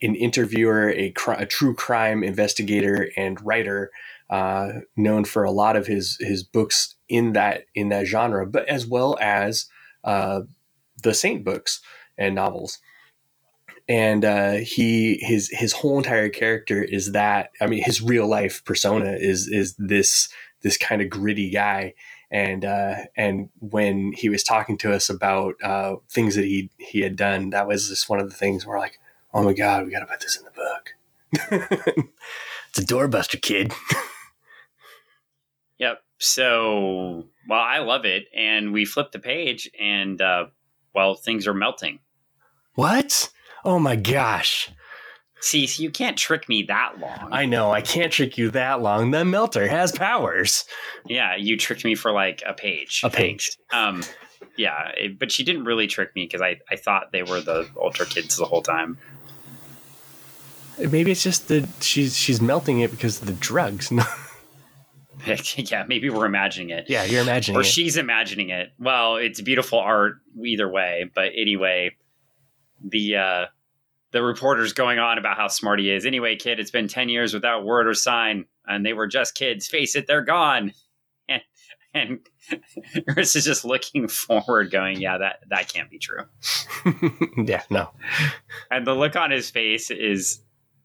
an 0.01 0.15
interviewer, 0.15 0.89
a, 0.89 1.11
cr- 1.11 1.33
a, 1.33 1.45
true 1.45 1.75
crime 1.75 2.23
investigator 2.23 3.09
and 3.15 3.39
writer, 3.45 3.91
uh, 4.29 4.69
known 4.97 5.23
for 5.23 5.43
a 5.43 5.51
lot 5.51 5.75
of 5.75 5.85
his 5.85 6.17
his 6.19 6.43
books 6.43 6.95
in 7.07 7.33
that 7.33 7.65
in 7.75 7.89
that 7.89 8.07
genre, 8.07 8.47
but 8.47 8.67
as 8.67 8.87
well 8.87 9.15
as 9.21 9.67
uh, 10.03 10.41
the 11.05 11.13
Saint 11.13 11.45
books 11.45 11.81
and 12.17 12.35
novels. 12.35 12.79
And 13.87 14.25
uh, 14.25 14.53
he 14.53 15.19
his 15.21 15.49
his 15.51 15.71
whole 15.71 15.97
entire 15.97 16.29
character 16.29 16.83
is 16.83 17.11
that 17.11 17.51
I 17.61 17.67
mean 17.67 17.83
his 17.83 18.01
real 18.01 18.27
life 18.27 18.65
persona 18.65 19.13
is 19.13 19.47
is 19.47 19.75
this 19.77 20.27
this 20.61 20.77
kind 20.77 21.01
of 21.01 21.09
gritty 21.09 21.51
guy. 21.51 21.93
And 22.31 22.65
uh, 22.65 22.95
and 23.15 23.49
when 23.59 24.11
he 24.13 24.29
was 24.29 24.43
talking 24.43 24.77
to 24.79 24.91
us 24.91 25.09
about 25.09 25.55
uh, 25.63 25.97
things 26.09 26.35
that 26.35 26.45
he 26.45 26.71
he 26.77 27.01
had 27.01 27.15
done, 27.15 27.51
that 27.51 27.67
was 27.67 27.87
just 27.87 28.09
one 28.09 28.19
of 28.19 28.29
the 28.29 28.35
things 28.35 28.65
where 28.65 28.79
like, 28.79 28.99
oh 29.33 29.43
my 29.43 29.53
god, 29.53 29.85
we 29.85 29.91
got 29.91 29.99
to 29.99 30.07
put 30.07 30.19
this 30.19 30.35
in 30.35 30.43
the 30.43 30.51
book. 30.51 30.95
it's 32.69 32.79
a 32.79 32.81
doorbuster, 32.81 33.39
kid. 33.39 33.71
yep. 35.77 36.01
So, 36.17 37.25
well, 37.47 37.59
I 37.59 37.79
love 37.79 38.05
it, 38.05 38.25
and 38.35 38.73
we 38.73 38.85
flip 38.85 39.11
the 39.11 39.19
page, 39.19 39.69
and 39.79 40.19
well, 40.95 41.15
things 41.15 41.45
are 41.47 41.53
melting. 41.53 41.99
What? 42.75 43.29
Oh 43.63 43.79
my 43.79 43.95
gosh! 43.95 44.69
See, 45.41 45.69
you 45.77 45.91
can't 45.91 46.17
trick 46.17 46.49
me 46.49 46.63
that 46.63 46.99
long. 46.99 47.29
I 47.31 47.45
know, 47.45 47.71
I 47.71 47.81
can't 47.81 48.11
trick 48.11 48.37
you 48.37 48.49
that 48.51 48.81
long. 48.81 49.11
The 49.11 49.23
melter 49.23 49.67
has 49.67 49.91
powers. 49.91 50.65
Yeah, 51.05 51.35
you 51.35 51.55
tricked 51.57 51.85
me 51.85 51.93
for 51.93 52.11
like 52.11 52.41
a 52.47 52.53
page. 52.53 53.01
A 53.03 53.09
page. 53.11 53.55
Um, 53.71 54.01
yeah, 54.57 54.89
it, 54.97 55.19
but 55.19 55.31
she 55.31 55.43
didn't 55.43 55.65
really 55.65 55.87
trick 55.87 56.15
me 56.15 56.25
because 56.25 56.41
I, 56.41 56.59
I 56.71 56.77
thought 56.77 57.11
they 57.11 57.23
were 57.23 57.41
the 57.41 57.69
Ultra 57.79 58.05
Kids 58.05 58.37
the 58.37 58.45
whole 58.45 58.63
time. 58.63 58.97
Maybe 60.79 61.11
it's 61.11 61.23
just 61.23 61.47
that 61.49 61.67
she's 61.79 62.17
she's 62.17 62.41
melting 62.41 62.79
it 62.79 62.91
because 62.91 63.21
of 63.21 63.27
the 63.27 63.33
drugs. 63.33 63.91
yeah, 65.57 65.83
maybe 65.87 66.09
we're 66.09 66.25
imagining 66.25 66.69
it. 66.71 66.85
Yeah, 66.87 67.03
you're 67.03 67.21
imagining 67.21 67.57
or 67.57 67.61
it. 67.61 67.65
she's 67.65 67.97
imagining 67.97 68.49
it. 68.49 68.69
Well, 68.79 69.17
it's 69.17 69.41
beautiful 69.41 69.79
art 69.79 70.15
either 70.43 70.69
way, 70.69 71.09
but 71.13 71.31
anyway, 71.35 71.95
the 72.83 73.15
uh 73.17 73.45
the 74.11 74.21
reporter's 74.23 74.71
going 74.71 74.97
on 74.97 75.17
about 75.17 75.35
how 75.35 75.47
smart 75.49 75.79
he 75.79 75.91
is. 75.91 76.05
Anyway, 76.05 76.37
kid, 76.37 76.57
it's 76.59 76.71
been 76.71 76.87
10 76.87 77.09
years 77.09 77.33
without 77.33 77.65
word 77.65 77.85
or 77.85 77.93
sign, 77.93 78.45
and 78.65 78.85
they 78.85 78.93
were 78.93 79.07
just 79.07 79.35
kids. 79.35 79.67
Face 79.67 79.95
it, 79.95 80.07
they're 80.07 80.23
gone. 80.23 80.71
And, 81.27 82.19
and 82.51 83.05
Chris 83.07 83.35
is 83.37 83.45
just 83.45 83.63
looking 83.63 84.07
forward, 84.09 84.69
going, 84.69 84.99
Yeah, 84.99 85.17
that, 85.17 85.39
that 85.49 85.71
can't 85.73 85.89
be 85.89 85.97
true. 85.97 86.23
yeah, 87.37 87.63
no. 87.69 87.89
And 88.69 88.85
the 88.85 88.93
look 88.93 89.15
on 89.15 89.31
his 89.31 89.49
face 89.49 89.89
is 89.89 90.41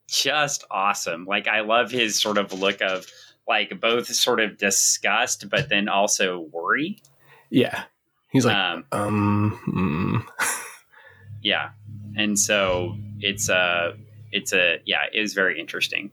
just 0.09 0.65
awesome. 0.71 1.25
Like, 1.27 1.49
I 1.49 1.61
love 1.61 1.91
his 1.91 2.19
sort 2.19 2.39
of 2.39 2.53
look 2.53 2.81
of 2.81 3.07
like 3.51 3.79
both 3.81 4.07
sort 4.07 4.41
of 4.41 4.57
disgust, 4.57 5.51
but 5.51 5.69
then 5.69 5.89
also 5.89 6.49
worry. 6.53 7.03
Yeah. 7.51 7.83
He's 8.31 8.47
like, 8.47 8.57
um, 8.57 8.85
um 8.93 9.61
mm. 9.67 10.47
yeah 11.43 11.71
and 12.17 12.39
so 12.39 12.97
it's 13.21 13.49
a 13.49 13.95
it's 14.33 14.53
a 14.53 14.79
yeah 14.85 15.05
it 15.13 15.19
is 15.19 15.35
very 15.35 15.59
interesting 15.59 16.11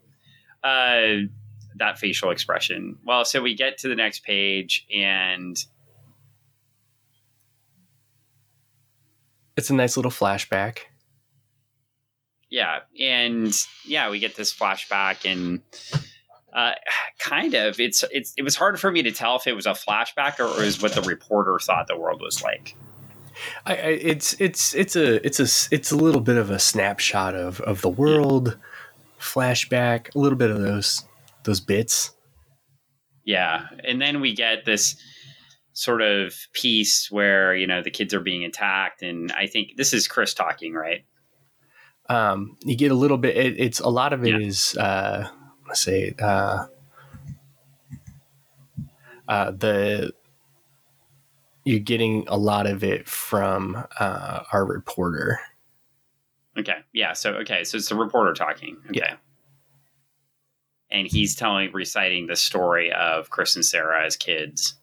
uh 0.63 1.27
that 1.75 1.99
facial 1.99 2.31
expression 2.31 2.97
well 3.05 3.23
so 3.23 3.41
we 3.41 3.53
get 3.53 3.77
to 3.77 3.87
the 3.87 3.95
next 3.95 4.23
page 4.23 4.85
and 4.93 5.65
it's 9.55 9.69
a 9.69 9.75
nice 9.75 9.95
little 9.95 10.11
flashback 10.11 10.79
yeah 12.49 12.79
and 12.99 13.67
yeah 13.85 14.09
we 14.09 14.17
get 14.19 14.35
this 14.35 14.53
flashback 14.53 15.29
and 15.29 15.61
uh, 16.57 16.73
kind 17.19 17.53
of 17.53 17.79
it's 17.79 18.03
it's 18.11 18.33
it 18.35 18.43
was 18.43 18.55
hard 18.55 18.79
for 18.79 18.91
me 18.91 19.03
to 19.03 19.11
tell 19.11 19.37
if 19.37 19.47
it 19.47 19.53
was 19.53 19.65
a 19.65 19.71
flashback 19.71 20.39
or 20.39 20.61
it 20.61 20.65
was 20.65 20.81
what 20.81 20.93
the 20.93 21.01
reporter 21.03 21.57
thought 21.59 21.87
the 21.87 21.97
world 21.97 22.21
was 22.21 22.43
like 22.43 22.75
I, 23.65 23.75
I, 23.75 23.75
it's 23.75 24.33
it's 24.39 24.73
it's 24.75 24.95
a 24.95 25.25
it's 25.25 25.39
a 25.39 25.75
it's 25.75 25.91
a 25.91 25.95
little 25.95 26.21
bit 26.21 26.37
of 26.37 26.49
a 26.49 26.59
snapshot 26.59 27.35
of 27.35 27.61
of 27.61 27.81
the 27.81 27.89
world, 27.89 28.57
flashback, 29.19 30.13
a 30.15 30.19
little 30.19 30.37
bit 30.37 30.49
of 30.49 30.59
those 30.61 31.05
those 31.43 31.59
bits. 31.59 32.11
Yeah, 33.23 33.67
and 33.83 34.01
then 34.01 34.21
we 34.21 34.33
get 34.33 34.65
this 34.65 34.95
sort 35.73 36.01
of 36.01 36.33
piece 36.53 37.11
where 37.11 37.55
you 37.55 37.67
know 37.67 37.81
the 37.81 37.91
kids 37.91 38.13
are 38.13 38.19
being 38.19 38.43
attacked, 38.43 39.03
and 39.03 39.31
I 39.31 39.47
think 39.47 39.77
this 39.77 39.93
is 39.93 40.07
Chris 40.07 40.33
talking, 40.33 40.73
right? 40.73 41.05
Um, 42.09 42.57
you 42.63 42.75
get 42.75 42.91
a 42.91 42.95
little 42.95 43.17
bit. 43.17 43.35
It, 43.35 43.59
it's 43.59 43.79
a 43.79 43.89
lot 43.89 44.13
of 44.13 44.25
it 44.25 44.29
yeah. 44.29 44.47
is 44.47 44.75
uh, 44.77 45.29
let's 45.67 45.81
say 45.81 46.13
uh, 46.19 46.67
uh, 49.27 49.51
the 49.51 50.13
you're 51.65 51.79
getting 51.79 52.23
a 52.27 52.37
lot 52.37 52.65
of 52.65 52.83
it 52.83 53.07
from 53.09 53.85
uh, 53.99 54.43
our 54.53 54.65
reporter. 54.65 55.39
Okay. 56.57 56.77
Yeah. 56.93 57.13
So 57.13 57.33
okay. 57.35 57.63
So 57.63 57.77
it's 57.77 57.89
the 57.89 57.95
reporter 57.95 58.33
talking. 58.33 58.77
Okay. 58.89 58.99
Yeah. 58.99 59.15
And 60.89 61.05
he's 61.05 61.35
telling, 61.35 61.73
reciting 61.73 62.27
the 62.27 62.37
story 62.37 62.93
of 62.93 63.29
Chris 63.29 63.57
and 63.57 63.65
Sarah 63.65 64.05
as 64.05 64.15
kids. 64.15 64.75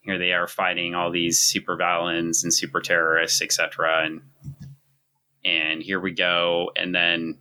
Here 0.00 0.18
they 0.18 0.32
are 0.32 0.48
fighting 0.48 0.96
all 0.96 1.12
these 1.12 1.38
super 1.38 1.76
villains 1.76 2.42
and 2.42 2.52
super 2.52 2.80
terrorists, 2.80 3.40
etc. 3.40 4.04
And 4.04 4.22
and 5.44 5.82
here 5.82 6.00
we 6.00 6.10
go. 6.12 6.72
And 6.74 6.92
then 6.92 7.38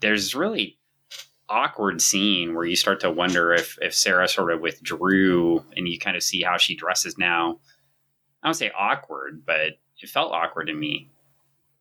there's 0.00 0.34
really 0.34 0.78
awkward 1.48 2.00
scene 2.00 2.54
where 2.54 2.64
you 2.64 2.76
start 2.76 3.00
to 3.00 3.10
wonder 3.10 3.52
if 3.52 3.76
if 3.80 3.94
Sarah 3.94 4.28
sort 4.28 4.52
of 4.52 4.60
withdrew 4.60 5.64
and 5.76 5.88
you 5.88 5.98
kind 5.98 6.16
of 6.16 6.22
see 6.22 6.42
how 6.42 6.56
she 6.56 6.76
dresses 6.76 7.18
now. 7.18 7.58
I 8.42 8.46
don't 8.46 8.54
say 8.54 8.70
awkward, 8.76 9.44
but 9.44 9.78
it 10.02 10.08
felt 10.08 10.32
awkward 10.32 10.66
to 10.66 10.74
me 10.74 11.10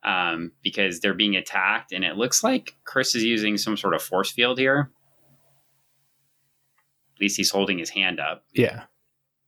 um, 0.03 0.51
because 0.61 0.99
they're 0.99 1.13
being 1.13 1.35
attacked, 1.35 1.91
and 1.91 2.03
it 2.03 2.17
looks 2.17 2.43
like 2.43 2.75
Chris 2.83 3.15
is 3.15 3.23
using 3.23 3.57
some 3.57 3.77
sort 3.77 3.93
of 3.93 4.01
force 4.01 4.31
field 4.31 4.57
here. 4.57 4.91
At 7.15 7.21
least 7.21 7.37
he's 7.37 7.51
holding 7.51 7.79
his 7.79 7.89
hand 7.89 8.19
up. 8.19 8.45
Yeah. 8.53 8.83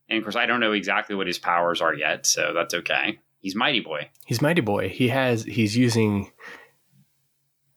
And 0.10 0.18
of 0.18 0.24
course, 0.24 0.36
I 0.36 0.46
don't 0.46 0.60
know 0.60 0.74
exactly 0.74 1.16
what 1.16 1.28
his 1.28 1.40
powers 1.40 1.82
are 1.82 1.94
yet, 1.94 2.26
so 2.26 2.52
that's 2.54 2.74
okay. 2.74 3.20
He's 3.40 3.56
Mighty 3.56 3.80
Boy. 3.80 4.10
He's 4.26 4.42
Mighty 4.42 4.62
Boy. 4.62 4.90
He 4.90 5.08
has. 5.08 5.44
He's 5.44 5.76
using 5.76 6.32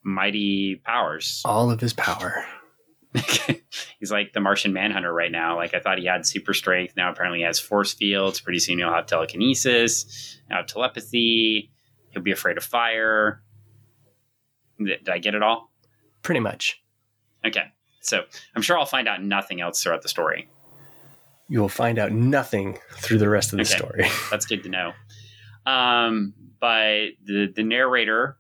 mighty 0.05 0.77
powers. 0.85 1.43
All 1.45 1.71
of 1.71 1.81
his 1.81 1.93
power. 1.93 2.45
He's 3.99 4.11
like 4.11 4.33
the 4.33 4.41
Martian 4.41 4.73
Manhunter 4.73 5.13
right 5.13 5.31
now. 5.31 5.57
Like 5.57 5.75
I 5.75 5.81
thought 5.81 5.99
he 5.99 6.07
had 6.07 6.27
super 6.27 6.53
strength. 6.53 6.95
Now 6.97 7.11
apparently 7.11 7.41
he 7.41 7.45
has 7.45 7.59
force 7.59 7.93
fields. 7.93 8.41
Pretty 8.41 8.59
soon 8.59 8.79
he'll 8.79 8.93
have 8.93 9.07
telekinesis. 9.07 10.39
Now 10.51 10.63
telepathy. 10.63 11.73
He'll 12.11 12.23
be 12.23 12.33
afraid 12.33 12.57
of 12.57 12.65
fire. 12.65 13.43
Did 14.79 15.09
I 15.09 15.19
get 15.19 15.35
it 15.35 15.43
all? 15.43 15.71
Pretty 16.23 16.41
much. 16.41 16.83
Okay. 17.47 17.65
So 18.01 18.23
I'm 18.55 18.63
sure 18.63 18.79
I'll 18.79 18.87
find 18.87 19.09
out 19.09 19.23
nothing 19.23 19.61
else 19.61 19.83
throughout 19.83 20.03
the 20.03 20.09
story. 20.09 20.49
You 21.49 21.61
will 21.61 21.69
find 21.69 21.99
out 21.99 22.13
nothing 22.13 22.79
through 22.93 23.19
the 23.19 23.29
rest 23.29 23.53
of 23.53 23.59
the 23.59 23.63
okay. 23.63 23.77
story. 23.77 24.07
That's 24.31 24.47
good 24.47 24.63
to 24.65 24.69
know. 24.69 24.93
Um, 25.67 26.35
but 26.61 27.11
the 27.25 27.53
the 27.55 27.63
narrator 27.63 28.39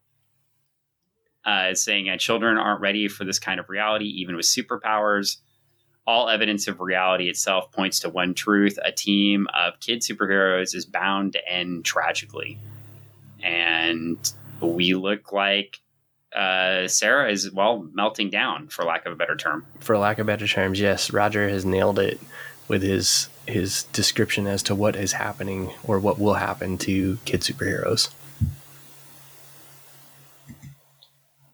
uh, 1.45 1.75
saying 1.75 2.09
uh, 2.09 2.17
children 2.17 2.57
aren't 2.57 2.81
ready 2.81 3.09
for 3.09 3.25
this 3.25 3.39
kind 3.39 3.61
of 3.61 3.69
reality, 3.69 4.07
even 4.07 4.37
with 4.37 4.47
superpowers. 4.47 5.39
All 6.07 6.29
evidence 6.29 6.69
of 6.69 6.81
reality 6.81 7.29
itself 7.29 7.73
points 7.73 8.01
to 8.01 8.11
one 8.11 8.35
truth 8.35 8.79
a 8.85 8.93
team 8.93 9.47
of 9.55 9.81
kid 9.81 10.01
superheroes 10.01 10.75
is 10.75 10.85
bound 10.85 11.33
to 11.33 11.49
end 11.49 11.85
tragically. 11.85 12.59
And 13.43 14.19
we 14.61 14.95
look 14.95 15.33
like 15.33 15.81
uh, 16.35 16.89
Sarah 16.89 17.31
is, 17.31 17.51
well, 17.53 17.89
melting 17.93 18.31
down, 18.31 18.69
for 18.69 18.85
lack 18.85 19.07
of 19.07 19.13
a 19.13 19.17
better 19.17 19.37
term. 19.37 19.67
For 19.81 19.97
lack 19.97 20.19
of 20.19 20.27
better 20.27 20.47
terms, 20.47 20.81
yes. 20.81 21.13
Roger 21.13 21.49
has 21.49 21.65
nailed 21.65 21.99
it 21.99 22.21
with 22.69 22.83
his 22.83 23.29
his 23.47 23.83
description 23.93 24.47
as 24.47 24.63
to 24.63 24.75
what 24.75 24.97
is 24.97 25.13
happening 25.13 25.71
or 25.83 25.99
what 25.99 26.19
will 26.19 26.35
happen 26.35 26.79
to 26.79 27.19
kid 27.27 27.43
superheroes. 27.43 28.09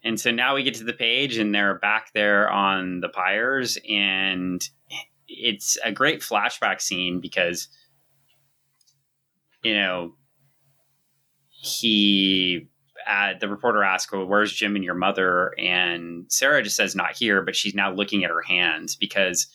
And 0.03 0.19
so 0.19 0.31
now 0.31 0.55
we 0.55 0.63
get 0.63 0.75
to 0.75 0.85
the 0.85 0.93
page 0.93 1.37
and 1.37 1.55
they're 1.55 1.79
back 1.79 2.13
there 2.15 2.49
on 2.51 3.01
the 3.01 3.09
pyres 3.09 3.79
and 3.89 4.63
it's 5.29 5.79
a 5.85 5.93
great 5.93 6.21
flashback 6.21 6.81
scene 6.81 7.21
because 7.21 7.69
you 9.63 9.75
know 9.75 10.15
he 11.49 12.69
uh, 13.07 13.33
the 13.41 13.49
reporter 13.49 13.83
asks 13.83 14.13
well 14.13 14.27
where's 14.27 14.53
jim 14.53 14.77
and 14.77 14.85
your 14.85 14.95
mother? 14.95 15.55
And 15.59 16.25
sarah 16.29 16.63
just 16.63 16.77
says 16.77 16.97
not 16.97 17.17
here 17.17 17.43
but 17.43 17.55
she's 17.55 17.75
now 17.75 17.93
looking 17.93 18.25
at 18.25 18.31
her 18.31 18.43
hands 18.43 18.97
because 18.97 19.47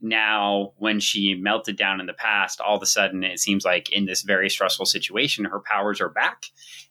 now 0.00 0.74
when 0.76 1.00
she 1.00 1.34
melted 1.34 1.76
down 1.76 1.98
in 1.98 2.06
the 2.06 2.12
past 2.12 2.60
all 2.60 2.76
of 2.76 2.82
a 2.82 2.86
sudden 2.86 3.24
it 3.24 3.40
seems 3.40 3.64
like 3.64 3.90
in 3.90 4.04
this 4.04 4.22
very 4.22 4.48
stressful 4.48 4.86
situation 4.86 5.46
her 5.46 5.60
powers 5.60 6.00
are 6.00 6.10
back 6.10 6.44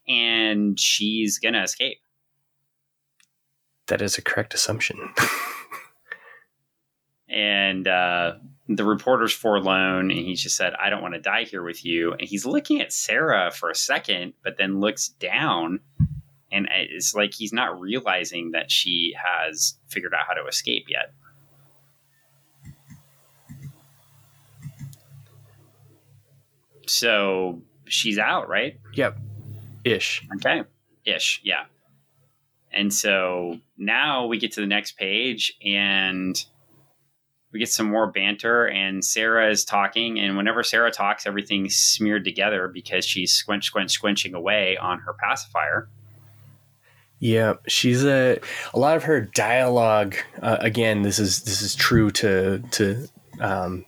and 0.07 0.77
she's 0.79 1.39
gonna 1.39 1.63
escape 1.63 1.99
that 3.87 4.01
is 4.01 4.17
a 4.17 4.21
correct 4.21 4.53
assumption. 4.53 5.13
and 7.29 7.87
uh, 7.87 8.33
the 8.67 8.83
reporter's 8.83 9.33
forlorn, 9.33 10.11
and 10.11 10.19
he 10.19 10.35
just 10.35 10.55
said, 10.55 10.73
"I 10.75 10.89
don't 10.89 11.01
want 11.01 11.13
to 11.13 11.19
die 11.19 11.43
here 11.43 11.63
with 11.63 11.85
you." 11.85 12.13
And 12.13 12.21
he's 12.21 12.45
looking 12.45 12.81
at 12.81 12.93
Sarah 12.93 13.51
for 13.51 13.69
a 13.69 13.75
second, 13.75 14.33
but 14.43 14.57
then 14.57 14.79
looks 14.79 15.09
down, 15.09 15.81
and 16.51 16.67
it's 16.71 17.13
like 17.13 17.33
he's 17.33 17.53
not 17.53 17.79
realizing 17.79 18.51
that 18.51 18.71
she 18.71 19.15
has 19.17 19.75
figured 19.87 20.13
out 20.13 20.25
how 20.27 20.33
to 20.33 20.47
escape 20.47 20.85
yet. 20.89 21.13
So 26.87 27.61
she's 27.85 28.17
out, 28.17 28.47
right? 28.47 28.79
Yep. 28.93 29.17
Ish. 29.83 30.25
Okay. 30.35 30.63
Ish. 31.05 31.41
Yeah. 31.43 31.65
And 32.77 32.93
so 32.93 33.59
now 33.75 34.27
we 34.27 34.37
get 34.37 34.51
to 34.51 34.61
the 34.61 34.67
next 34.67 34.97
page 34.97 35.51
and 35.65 36.39
we 37.51 37.57
get 37.57 37.69
some 37.69 37.89
more 37.89 38.05
banter 38.11 38.67
and 38.67 39.03
Sarah 39.03 39.49
is 39.49 39.65
talking 39.65 40.19
and 40.19 40.37
whenever 40.37 40.61
Sarah 40.61 40.91
talks 40.91 41.25
everything's 41.25 41.75
smeared 41.75 42.23
together 42.23 42.67
because 42.67 43.03
she's 43.03 43.33
squinch 43.33 43.71
squinch 43.71 43.99
squinching 43.99 44.33
away 44.33 44.77
on 44.77 44.99
her 44.99 45.13
pacifier. 45.13 45.89
Yeah, 47.19 47.53
she's 47.67 48.05
a 48.05 48.39
a 48.75 48.79
lot 48.79 48.95
of 48.95 49.03
her 49.05 49.21
dialogue. 49.21 50.15
Uh, 50.39 50.57
again, 50.59 51.01
this 51.01 51.17
is 51.17 51.41
this 51.41 51.63
is 51.63 51.73
true 51.73 52.11
to 52.11 52.59
to 52.59 53.07
um, 53.39 53.85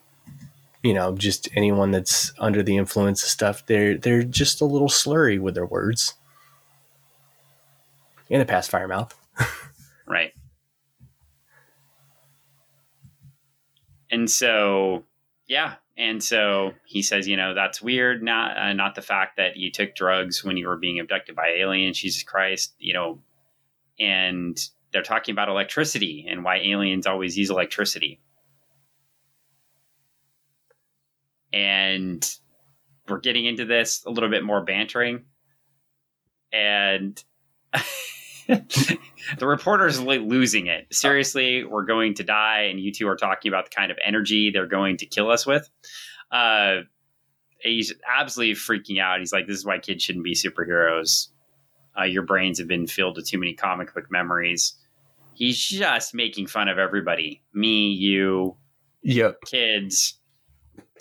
you 0.82 0.96
know 0.96 1.16
just 1.16 1.48
anyone 1.56 1.92
that's 1.92 2.34
under 2.40 2.64
the 2.64 2.76
influence 2.76 3.22
of 3.22 3.30
stuff. 3.30 3.64
They're 3.68 4.00
they're 4.00 4.24
just 4.24 4.62
a 4.62 4.66
little 4.66 4.88
slurry 4.88 5.40
with 5.40 5.54
their 5.54 5.68
words 5.68 6.16
in 8.30 8.42
a 8.42 8.46
pacifier 8.46 8.88
mouth. 8.88 9.16
right. 10.08 10.34
And 14.12 14.30
so, 14.30 15.04
yeah. 15.48 15.76
And 15.98 16.24
so 16.24 16.74
he 16.86 17.02
says, 17.02 17.28
you 17.28 17.36
know, 17.36 17.54
that's 17.54 17.82
weird. 17.82 18.24
Not 18.24 18.58
uh, 18.58 18.74
not 18.74 18.96
the 18.96 19.02
fact 19.02 19.38
that 19.38 19.58
you 19.58 19.72
took 19.72 19.96
drugs 19.96 20.44
when 20.44 20.56
you 20.58 20.68
were 20.68 20.78
being 20.78 21.00
abducted 21.00 21.36
by 21.36 21.50
aliens. 21.50 22.00
Jesus 22.00 22.24
Christ, 22.24 22.74
you 22.80 22.94
know. 22.94 23.20
And 24.00 24.58
they're 24.92 25.04
talking 25.04 25.34
about 25.34 25.50
electricity 25.50 26.26
and 26.30 26.44
why 26.44 26.58
aliens 26.58 27.06
always 27.06 27.38
use 27.38 27.50
electricity. 27.50 28.22
And 31.52 32.26
we're 33.10 33.20
getting 33.20 33.46
into 33.46 33.66
this 33.66 34.06
a 34.06 34.10
little 34.10 34.30
bit 34.30 34.44
more 34.44 34.64
bantering. 34.64 35.26
And 36.54 37.22
the 38.50 39.48
reporter's 39.48 40.02
losing 40.02 40.68
it. 40.68 40.88
Seriously, 40.92 41.64
we're 41.64 41.86
going 41.86 42.16
to 42.16 42.24
die, 42.24 42.64
and 42.64 42.80
you 42.80 42.92
two 42.92 43.08
are 43.08 43.16
talking 43.16 43.50
about 43.52 43.66
the 43.70 43.76
kind 43.76 43.92
of 43.92 43.98
energy 44.04 44.50
they're 44.52 44.68
going 44.68 44.98
to 44.98 45.06
kill 45.06 45.30
us 45.30 45.46
with. 45.46 45.70
Uh, 46.32 46.78
he's 47.62 47.94
absolutely 48.18 48.56
freaking 48.56 49.00
out. 49.02 49.20
He's 49.20 49.32
like, 49.34 49.48
"This 49.48 49.58
is 49.58 49.66
why 49.66 49.78
kids 49.80 50.04
shouldn't 50.04 50.24
be 50.26 50.34
superheroes. 50.34 51.28
Uh, 52.00 52.04
your 52.04 52.24
brains 52.24 52.60
have 52.60 52.68
been 52.68 52.88
filled 52.88 53.18
with 53.18 53.28
too 53.28 53.38
many 53.40 53.54
comic 53.54 53.94
book 53.94 54.12
memories." 54.12 54.74
He's 55.34 55.58
just 55.64 56.14
making 56.14 56.48
fun 56.48 56.68
of 56.68 56.78
everybody. 56.78 57.42
Me, 57.54 57.92
you, 57.92 58.58
Yep. 59.04 59.38
kids. 59.46 60.20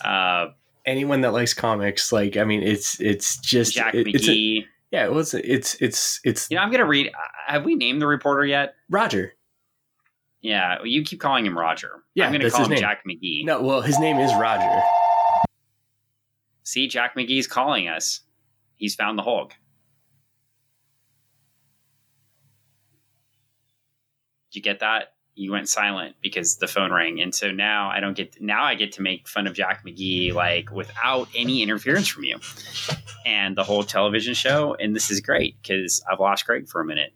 Uh, 0.04 0.48
Anyone 0.86 1.22
that 1.22 1.32
likes 1.32 1.52
comics, 1.54 2.12
like 2.12 2.36
I 2.36 2.44
mean, 2.44 2.62
it's 2.62 3.00
it's 3.00 3.36
just 3.38 3.74
Jack 3.74 3.94
it- 3.94 4.06
it's 4.08 4.26
a- 4.28 4.30
McGee. 4.30 4.64
Yeah. 4.90 5.04
It 5.04 5.12
was 5.12 5.34
it's 5.34 5.74
it's 5.80 6.20
it's 6.24 6.50
you 6.50 6.56
know, 6.56 6.62
I'm 6.62 6.70
gonna 6.70 6.86
read. 6.86 7.08
uh, 7.08 7.52
Have 7.52 7.64
we 7.64 7.74
named 7.74 8.00
the 8.02 8.06
reporter 8.06 8.44
yet? 8.44 8.74
Roger. 8.90 9.34
Yeah, 10.40 10.76
you 10.84 11.02
keep 11.02 11.20
calling 11.20 11.44
him 11.44 11.58
Roger. 11.58 11.90
Yeah, 12.14 12.26
I'm 12.26 12.32
gonna 12.32 12.50
call 12.50 12.64
him 12.64 12.70
name. 12.70 12.78
Jack 12.80 13.02
McGee. 13.08 13.44
No, 13.44 13.60
well, 13.60 13.80
his 13.80 13.98
name 13.98 14.18
is 14.18 14.32
Roger. 14.34 14.80
See, 16.62 16.86
Jack 16.86 17.16
McGee's 17.16 17.46
calling 17.46 17.88
us. 17.88 18.20
He's 18.76 18.94
found 18.94 19.18
the 19.18 19.22
Hulk. 19.22 19.50
Did 24.50 24.56
you 24.56 24.62
get 24.62 24.80
that? 24.80 25.14
You 25.38 25.52
went 25.52 25.68
silent 25.68 26.16
because 26.20 26.56
the 26.56 26.66
phone 26.66 26.92
rang, 26.92 27.20
and 27.20 27.32
so 27.34 27.50
now 27.52 27.90
I 27.90 28.00
don't 28.00 28.16
get. 28.16 28.40
Now 28.40 28.64
I 28.64 28.74
get 28.74 28.92
to 28.92 29.02
make 29.02 29.28
fun 29.28 29.46
of 29.46 29.54
Jack 29.54 29.84
McGee 29.86 30.32
like 30.34 30.70
without 30.72 31.28
any 31.34 31.62
interference 31.62 32.08
from 32.08 32.24
you, 32.24 32.38
and 33.24 33.56
the 33.56 33.62
whole 33.62 33.84
television 33.84 34.34
show. 34.34 34.74
And 34.74 34.96
this 34.96 35.10
is 35.12 35.20
great 35.20 35.56
because 35.62 36.02
I've 36.10 36.18
lost 36.18 36.44
Greg 36.44 36.68
for 36.68 36.80
a 36.80 36.84
minute. 36.84 37.12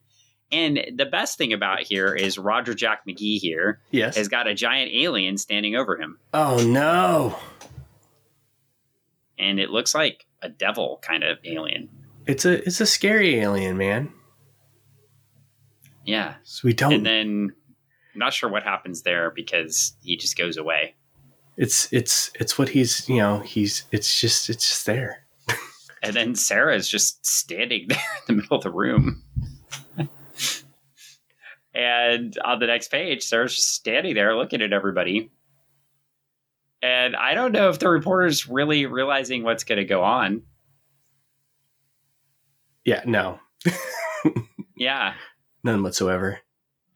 And 0.52 0.80
the 0.96 1.06
best 1.06 1.36
thing 1.38 1.52
about 1.52 1.80
here 1.80 2.14
is 2.14 2.38
Roger 2.38 2.74
Jack 2.74 3.06
McGee 3.08 3.38
here 3.38 3.80
Yes. 3.90 4.16
has 4.16 4.28
got 4.28 4.46
a 4.46 4.54
giant 4.54 4.92
alien 4.94 5.36
standing 5.38 5.74
over 5.74 5.96
him, 6.00 6.18
oh 6.32 6.62
no! 6.64 7.36
and 9.38 9.58
it 9.58 9.70
looks 9.70 9.94
like 9.94 10.26
a 10.42 10.48
devil 10.48 11.00
kind 11.02 11.24
of 11.24 11.38
alien. 11.44 11.88
It's 12.26 12.44
a 12.44 12.64
it's 12.66 12.80
a 12.80 12.86
scary 12.86 13.40
alien, 13.40 13.76
man. 13.76 14.12
Yeah, 16.04 16.34
So 16.42 16.62
we 16.66 16.72
don't. 16.72 16.92
and 16.92 17.06
then 17.06 17.52
I'm 18.14 18.18
not 18.18 18.32
sure 18.34 18.50
what 18.50 18.62
happens 18.62 19.02
there 19.02 19.30
because 19.30 19.94
he 20.02 20.16
just 20.16 20.36
goes 20.36 20.56
away. 20.56 20.94
it's 21.56 21.92
it's 21.92 22.30
it's 22.38 22.58
what 22.58 22.68
he's 22.70 23.08
you 23.08 23.16
know 23.18 23.38
he's 23.40 23.84
it's 23.92 24.20
just 24.20 24.50
it's 24.50 24.68
just 24.68 24.86
there. 24.86 25.24
And 26.02 26.14
then 26.16 26.34
Sarah 26.34 26.74
is 26.74 26.88
just 26.88 27.24
standing 27.24 27.86
there 27.88 27.98
in 28.28 28.36
the 28.36 28.42
middle 28.42 28.56
of 28.56 28.64
the 28.64 28.70
room. 28.70 29.22
and 31.74 32.36
on 32.44 32.58
the 32.58 32.66
next 32.66 32.88
page, 32.88 33.22
Sarah's 33.22 33.54
just 33.54 33.72
standing 33.72 34.14
there 34.14 34.36
looking 34.36 34.62
at 34.62 34.72
everybody. 34.72 35.30
And 36.82 37.14
I 37.14 37.34
don't 37.34 37.52
know 37.52 37.68
if 37.68 37.78
the 37.78 37.88
reporter's 37.88 38.48
really 38.48 38.86
realizing 38.86 39.44
what's 39.44 39.62
going 39.62 39.78
to 39.78 39.84
go 39.84 40.02
on. 40.02 40.42
Yeah. 42.84 43.02
No. 43.06 43.38
Yeah. 44.82 45.14
None 45.62 45.84
whatsoever. 45.84 46.40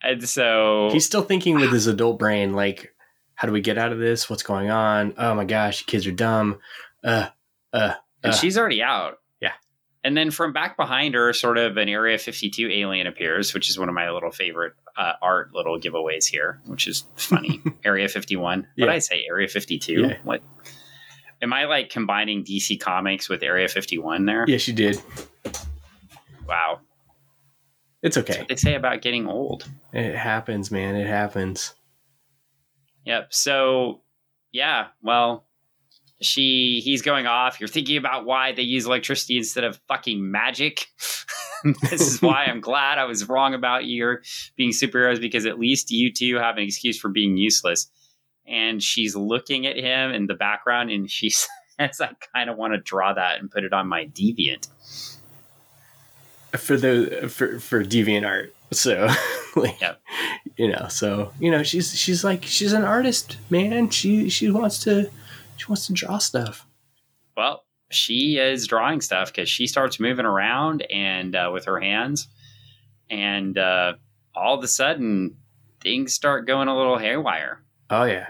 And 0.07 0.28
so 0.28 0.90
He's 0.92 1.04
still 1.04 1.22
thinking 1.22 1.57
with 1.57 1.72
his 1.72 1.86
adult 1.86 2.18
brain, 2.18 2.52
like, 2.52 2.94
how 3.34 3.46
do 3.46 3.52
we 3.52 3.61
get 3.61 3.76
out 3.76 3.92
of 3.92 3.98
this? 3.98 4.30
What's 4.30 4.42
going 4.42 4.70
on? 4.70 5.14
Oh 5.18 5.34
my 5.34 5.44
gosh, 5.44 5.84
kids 5.84 6.07
are 6.07 6.12
dumb. 6.12 6.59
Uh, 7.04 7.28
uh, 7.72 7.94
and 8.22 8.32
uh. 8.32 8.36
she's 8.36 8.57
already 8.57 8.82
out. 8.82 9.18
Yeah. 9.40 9.52
And 10.04 10.16
then 10.16 10.30
from 10.30 10.52
back 10.52 10.76
behind 10.76 11.14
her, 11.14 11.32
sort 11.32 11.59
of 11.59 11.76
an 11.76 11.88
Area 11.88 12.16
52 12.18 12.70
alien 12.70 13.07
appears, 13.07 13.52
which 13.52 13.68
is 13.68 13.78
one 13.78 13.88
of 13.88 13.94
my 13.94 14.11
little 14.11 14.30
favorite 14.30 14.74
uh, 14.96 15.12
art 15.20 15.52
little 15.52 15.78
giveaways 15.78 16.26
here, 16.26 16.61
which 16.66 16.86
is 16.86 17.04
funny. 17.16 17.61
Area 17.84 18.09
51. 18.09 18.61
What 18.61 18.68
Yeah. 18.76 18.86
did 18.86 18.92
I 18.94 18.98
say? 19.00 19.24
Area 19.28 19.48
52? 19.48 19.92
Yeah. 19.92 20.16
What? 20.22 20.42
Am 21.42 21.52
I 21.52 21.64
like 21.64 21.90
combining 21.90 22.44
DC 22.44 22.80
Comics 22.80 23.28
with 23.28 23.42
Area 23.42 23.68
51 23.68 24.24
there? 24.24 24.44
Yes, 24.48 24.66
you 24.68 24.72
did. 24.74 25.02
Wow. 26.48 26.80
It's 28.07 28.14
That's 28.14 28.30
okay. 28.30 28.38
what 28.38 28.48
they 28.48 28.54
say 28.54 28.76
about 28.76 29.02
getting 29.02 29.26
old. 29.26 29.68
It 29.92 30.14
happens, 30.14 30.70
man. 30.70 30.94
It 30.94 31.09
happens. 31.09 31.74
Yep. 33.04 33.34
So, 33.34 34.02
yeah, 34.52 34.86
well, 35.02 35.44
she 36.20 36.80
he's 36.84 37.02
going 37.02 37.26
off. 37.26 37.61
You're 37.61 37.66
thinking 37.66 37.96
about 37.96 38.24
why 38.24 38.52
they 38.52 38.62
use 38.62 38.86
electricity 38.86 39.36
instead 39.38 39.64
of 39.64 39.80
fucking 39.88 40.30
magic. 40.30 40.86
this 41.90 42.00
is 42.00 42.22
why 42.22 42.44
I'm 42.44 42.61
glad 42.61 42.98
I 42.98 43.07
was 43.07 43.28
wrong 43.28 43.54
about 43.54 43.86
your 43.86 44.22
being 44.54 44.70
superheroes 44.70 45.20
because 45.20 45.44
at 45.44 45.59
least 45.59 45.90
you 45.90 46.12
two 46.12 46.36
have 46.36 46.59
an 46.59 46.62
excuse 46.62 46.96
for 46.96 47.09
being 47.09 47.36
useless. 47.36 47.90
And 48.46 48.80
she's 48.80 49.16
looking 49.16 49.66
at 49.66 49.76
him 49.76 50.12
in 50.12 50.28
the 50.28 50.34
background 50.34 50.92
and 50.92 51.11
she 51.11 51.30
says, 51.80 52.00
I 52.00 52.11
kind 52.32 52.50
of 52.50 52.57
want 52.57 52.74
to 52.74 52.78
draw 52.78 53.14
that 53.14 53.40
and 53.40 53.50
put 53.50 53.64
it 53.64 53.72
on 53.72 53.88
my 53.88 54.07
deviant. 54.07 54.68
For 56.53 56.76
the 56.76 57.28
for 57.28 57.59
for 57.61 57.84
deviant 57.84 58.26
art. 58.26 58.55
So, 58.72 59.09
like, 59.57 59.80
Yep. 59.80 60.01
you 60.57 60.68
know, 60.68 60.86
so 60.88 61.32
you 61.38 61.51
know, 61.51 61.62
she's 61.62 61.97
she's 61.97 62.24
like 62.24 62.44
she's 62.44 62.72
an 62.72 62.84
artist, 62.84 63.36
man. 63.51 63.90
She 63.90 64.28
she 64.28 64.51
wants 64.51 64.82
to 64.84 65.11
she 65.57 65.66
wants 65.68 65.86
to 65.86 65.92
draw 65.92 66.18
stuff. 66.18 66.66
Well, 67.36 67.64
she 67.90 68.38
is 68.38 68.66
drawing 68.66 69.01
stuff 69.01 69.28
because 69.32 69.49
she 69.49 69.66
starts 69.66 70.01
moving 70.01 70.24
around 70.26 70.82
and 70.90 71.34
uh, 71.36 71.51
with 71.53 71.66
her 71.66 71.78
hands, 71.80 72.28
and 73.11 73.57
uh, 73.59 73.94
all 74.34 74.57
of 74.59 74.64
a 74.64 74.68
sudden 74.68 75.36
things 75.80 76.12
start 76.14 76.47
going 76.47 76.68
a 76.68 76.76
little 76.76 76.99
haywire. 76.99 77.62
Oh 77.90 78.05
yeah. 78.05 78.28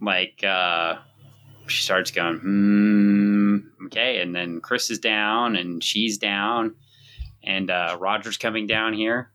Like 0.00 0.42
uh, 0.44 0.96
she 1.68 1.82
starts 1.82 2.10
going, 2.10 2.38
hmm, 2.38 3.43
okay, 3.86 4.20
and 4.20 4.34
then 4.34 4.60
Chris 4.60 4.90
is 4.90 4.98
down 4.98 5.56
and 5.56 5.82
she's 5.82 6.18
down, 6.18 6.74
and 7.42 7.70
uh, 7.70 7.96
Roger's 8.00 8.36
coming 8.38 8.66
down 8.66 8.92
here, 8.94 9.30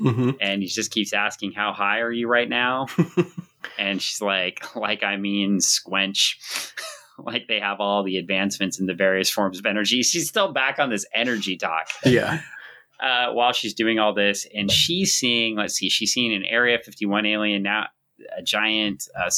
Mm-hmm. 0.00 0.30
and 0.40 0.62
he 0.62 0.68
just 0.68 0.90
keeps 0.90 1.12
asking, 1.12 1.52
"How 1.52 1.72
high 1.74 2.00
are 2.00 2.10
you 2.12 2.26
right 2.26 2.48
now?" 2.48 2.86
and 3.78 4.00
she's 4.00 4.22
like, 4.22 4.74
"Like 4.74 5.02
I 5.02 5.16
mean, 5.18 5.58
squench." 5.58 6.36
like 7.18 7.48
they 7.48 7.60
have 7.60 7.80
all 7.80 8.02
the 8.02 8.16
advancements 8.16 8.80
in 8.80 8.86
the 8.86 8.94
various 8.94 9.28
forms 9.28 9.58
of 9.58 9.66
energy. 9.66 10.02
She's 10.02 10.26
still 10.26 10.52
back 10.52 10.78
on 10.78 10.88
this 10.88 11.04
energy 11.14 11.58
talk 11.58 11.88
Yeah. 12.02 12.40
uh, 13.00 13.32
while 13.32 13.52
she's 13.52 13.74
doing 13.74 13.98
all 13.98 14.14
this, 14.14 14.46
and 14.54 14.70
she's 14.70 15.14
seeing. 15.14 15.54
Let's 15.56 15.74
see, 15.74 15.90
she's 15.90 16.12
seeing 16.14 16.32
an 16.32 16.44
Area 16.46 16.78
Fifty 16.82 17.04
One 17.04 17.26
alien 17.26 17.62
now, 17.62 17.88
a 18.38 18.42
giant, 18.42 19.06
uh, 19.14 19.28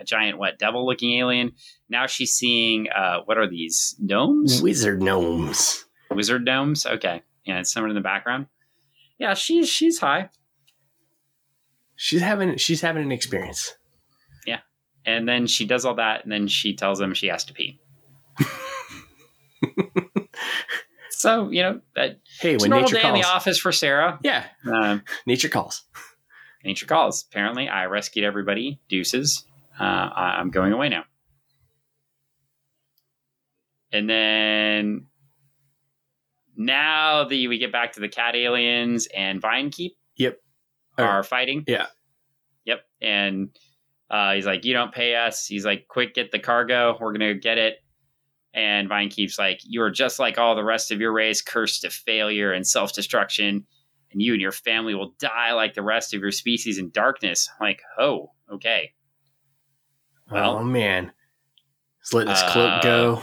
a 0.00 0.04
giant 0.04 0.38
what 0.38 0.58
devil 0.58 0.86
looking 0.86 1.18
alien. 1.18 1.52
Now 1.88 2.06
she's 2.06 2.32
seeing 2.34 2.88
uh, 2.90 3.20
what 3.24 3.38
are 3.38 3.46
these 3.48 3.96
gnomes? 3.98 4.62
Wizard 4.62 5.02
gnomes. 5.02 5.84
Wizard 6.10 6.44
gnomes. 6.44 6.86
Okay, 6.86 7.22
yeah, 7.44 7.60
it's 7.60 7.72
someone 7.72 7.90
in 7.90 7.94
the 7.96 8.00
background. 8.02 8.46
Yeah, 9.18 9.34
she's 9.34 9.68
she's 9.68 9.98
high. 9.98 10.30
She's 11.96 12.20
having 12.22 12.56
she's 12.58 12.80
having 12.80 13.02
an 13.02 13.12
experience. 13.12 13.74
Yeah, 14.46 14.60
and 15.04 15.28
then 15.28 15.46
she 15.46 15.66
does 15.66 15.84
all 15.84 15.94
that, 15.96 16.22
and 16.22 16.30
then 16.32 16.46
she 16.48 16.74
tells 16.76 17.00
him 17.00 17.12
she 17.14 17.26
has 17.26 17.44
to 17.46 17.52
pee. 17.52 17.80
so 21.10 21.50
you 21.50 21.62
know 21.62 21.80
that 21.96 22.20
Hey, 22.40 22.56
when 22.56 22.70
normal 22.70 22.88
nature 22.88 23.02
day 23.02 23.08
in 23.08 23.14
the 23.14 23.24
office 23.26 23.58
for 23.58 23.72
Sarah. 23.72 24.18
Yeah, 24.22 24.44
Um, 24.66 25.02
nature 25.26 25.48
calls. 25.48 25.82
nature 26.64 26.86
calls. 26.86 27.24
Apparently, 27.30 27.68
I 27.68 27.86
rescued 27.86 28.24
everybody. 28.24 28.80
Deuces. 28.88 29.44
Uh, 29.80 29.84
I- 29.84 30.36
I'm 30.40 30.50
going 30.50 30.72
away 30.72 30.88
now. 30.88 31.04
And 33.92 34.08
then 34.08 35.06
now 36.56 37.24
the 37.24 37.48
we 37.48 37.58
get 37.58 37.72
back 37.72 37.92
to 37.92 38.00
the 38.00 38.08
cat 38.08 38.34
aliens 38.36 39.08
and 39.14 39.40
Vinekeep 39.40 39.92
Yep. 40.16 40.38
are 40.98 41.22
fighting. 41.22 41.64
Yeah. 41.66 41.86
Yep. 42.64 42.80
And 43.00 43.56
uh, 44.10 44.34
he's 44.34 44.46
like, 44.46 44.64
"You 44.64 44.72
don't 44.74 44.92
pay 44.92 45.14
us." 45.14 45.46
He's 45.46 45.64
like, 45.64 45.86
"Quick, 45.88 46.14
get 46.14 46.30
the 46.32 46.38
cargo. 46.38 46.96
We're 47.00 47.12
gonna 47.12 47.34
get 47.34 47.56
it." 47.58 47.76
And 48.52 48.88
Vinekeep's 48.90 49.38
like, 49.38 49.60
"You 49.64 49.82
are 49.82 49.90
just 49.90 50.18
like 50.18 50.38
all 50.38 50.54
the 50.56 50.64
rest 50.64 50.90
of 50.90 51.00
your 51.00 51.12
race, 51.12 51.40
cursed 51.40 51.82
to 51.82 51.90
failure 51.90 52.52
and 52.52 52.66
self 52.66 52.92
destruction, 52.92 53.66
and 54.10 54.20
you 54.22 54.32
and 54.32 54.42
your 54.42 54.52
family 54.52 54.94
will 54.94 55.14
die 55.18 55.52
like 55.52 55.74
the 55.74 55.82
rest 55.82 56.12
of 56.14 56.20
your 56.20 56.32
species 56.32 56.78
in 56.78 56.90
darkness." 56.90 57.48
I'm 57.60 57.66
like, 57.68 57.80
oh, 57.98 58.32
okay. 58.50 58.92
Well- 60.30 60.58
oh 60.58 60.64
man, 60.64 61.12
he's 62.02 62.12
letting 62.12 62.30
his 62.30 62.42
Uh, 62.42 62.52
cloak 62.52 62.82
go 62.82 63.22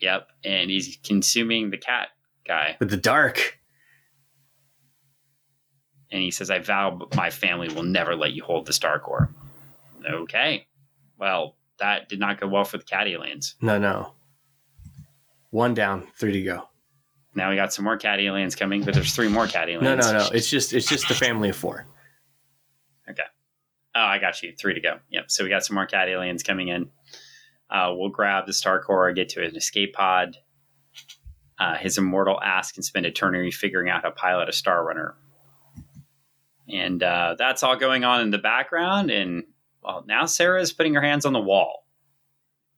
Yep. 0.00 0.28
And 0.44 0.70
he's 0.70 0.98
consuming 1.04 1.68
the 1.70 1.76
cat 1.76 2.08
guy. 2.46 2.76
with 2.80 2.88
the 2.90 2.96
dark. 2.96 3.58
And 6.10 6.22
he 6.22 6.30
says, 6.30 6.50
I 6.50 6.58
vow 6.58 7.06
my 7.14 7.30
family 7.30 7.68
will 7.68 7.82
never 7.84 8.16
let 8.16 8.32
you 8.32 8.42
hold 8.42 8.66
the 8.66 8.72
Star 8.72 8.98
Core. 8.98 9.32
Okay. 10.04 10.66
Well, 11.18 11.56
that 11.78 12.08
did 12.08 12.18
not 12.18 12.40
go 12.40 12.48
well 12.48 12.64
for 12.64 12.78
the 12.78 12.84
cat 12.84 13.06
aliens. 13.06 13.54
No, 13.60 13.78
no. 13.78 14.14
One 15.50 15.74
down, 15.74 16.08
three 16.16 16.32
to 16.32 16.42
go. 16.42 16.68
Now 17.34 17.50
we 17.50 17.56
got 17.56 17.72
some 17.72 17.84
more 17.84 17.96
cat 17.96 18.18
aliens 18.18 18.56
coming, 18.56 18.82
but 18.82 18.94
there's 18.94 19.14
three 19.14 19.28
more 19.28 19.46
cat 19.46 19.68
aliens. 19.68 19.84
No, 20.06 20.12
no, 20.12 20.18
no. 20.18 20.28
It's 20.32 20.50
just 20.50 20.72
it's 20.72 20.88
just 20.88 21.06
the 21.08 21.14
family 21.14 21.50
of 21.50 21.56
four. 21.56 21.86
Oh, 23.94 24.00
I 24.00 24.18
got 24.18 24.42
you. 24.42 24.52
Three 24.58 24.74
to 24.74 24.80
go. 24.80 24.98
Yep. 25.10 25.30
So 25.30 25.44
we 25.44 25.50
got 25.50 25.64
some 25.64 25.74
more 25.74 25.86
cat 25.86 26.08
aliens 26.08 26.42
coming 26.42 26.68
in. 26.68 26.90
Uh, 27.68 27.92
we'll 27.94 28.08
grab 28.08 28.46
the 28.46 28.52
Star 28.52 28.82
Core, 28.82 29.12
get 29.12 29.30
to 29.30 29.44
an 29.44 29.56
escape 29.56 29.94
pod. 29.94 30.36
Uh, 31.58 31.76
his 31.76 31.98
immortal 31.98 32.40
ass 32.40 32.72
can 32.72 32.82
spend 32.82 33.06
eternity 33.06 33.50
figuring 33.50 33.90
out 33.90 34.02
how 34.02 34.08
to 34.08 34.14
pilot 34.14 34.48
a 34.48 34.52
Star 34.52 34.84
Runner. 34.84 35.14
And 36.68 37.02
uh, 37.02 37.36
that's 37.38 37.62
all 37.62 37.76
going 37.76 38.04
on 38.04 38.22
in 38.22 38.30
the 38.30 38.38
background. 38.38 39.10
And 39.10 39.44
well, 39.82 40.04
now 40.06 40.26
Sarah 40.26 40.60
is 40.60 40.72
putting 40.72 40.94
her 40.94 41.02
hands 41.02 41.26
on 41.26 41.32
the 41.32 41.40
wall. 41.40 41.86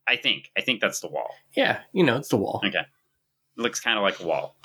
I 0.07 0.17
think. 0.17 0.51
I 0.57 0.63
think 0.63 0.81
that's 0.81 1.01
the 1.01 1.09
wall. 1.09 1.31
Yeah, 1.57 1.81
you 1.93 2.03
know, 2.05 2.17
it's 2.17 2.29
the 2.29 2.37
wall. 2.37 2.61
Okay. 2.65 2.79
It 2.79 3.61
looks 3.61 3.81
kind 3.81 3.99
of 3.99 4.03
like 4.03 4.19
a 4.21 4.27
wall. 4.27 4.57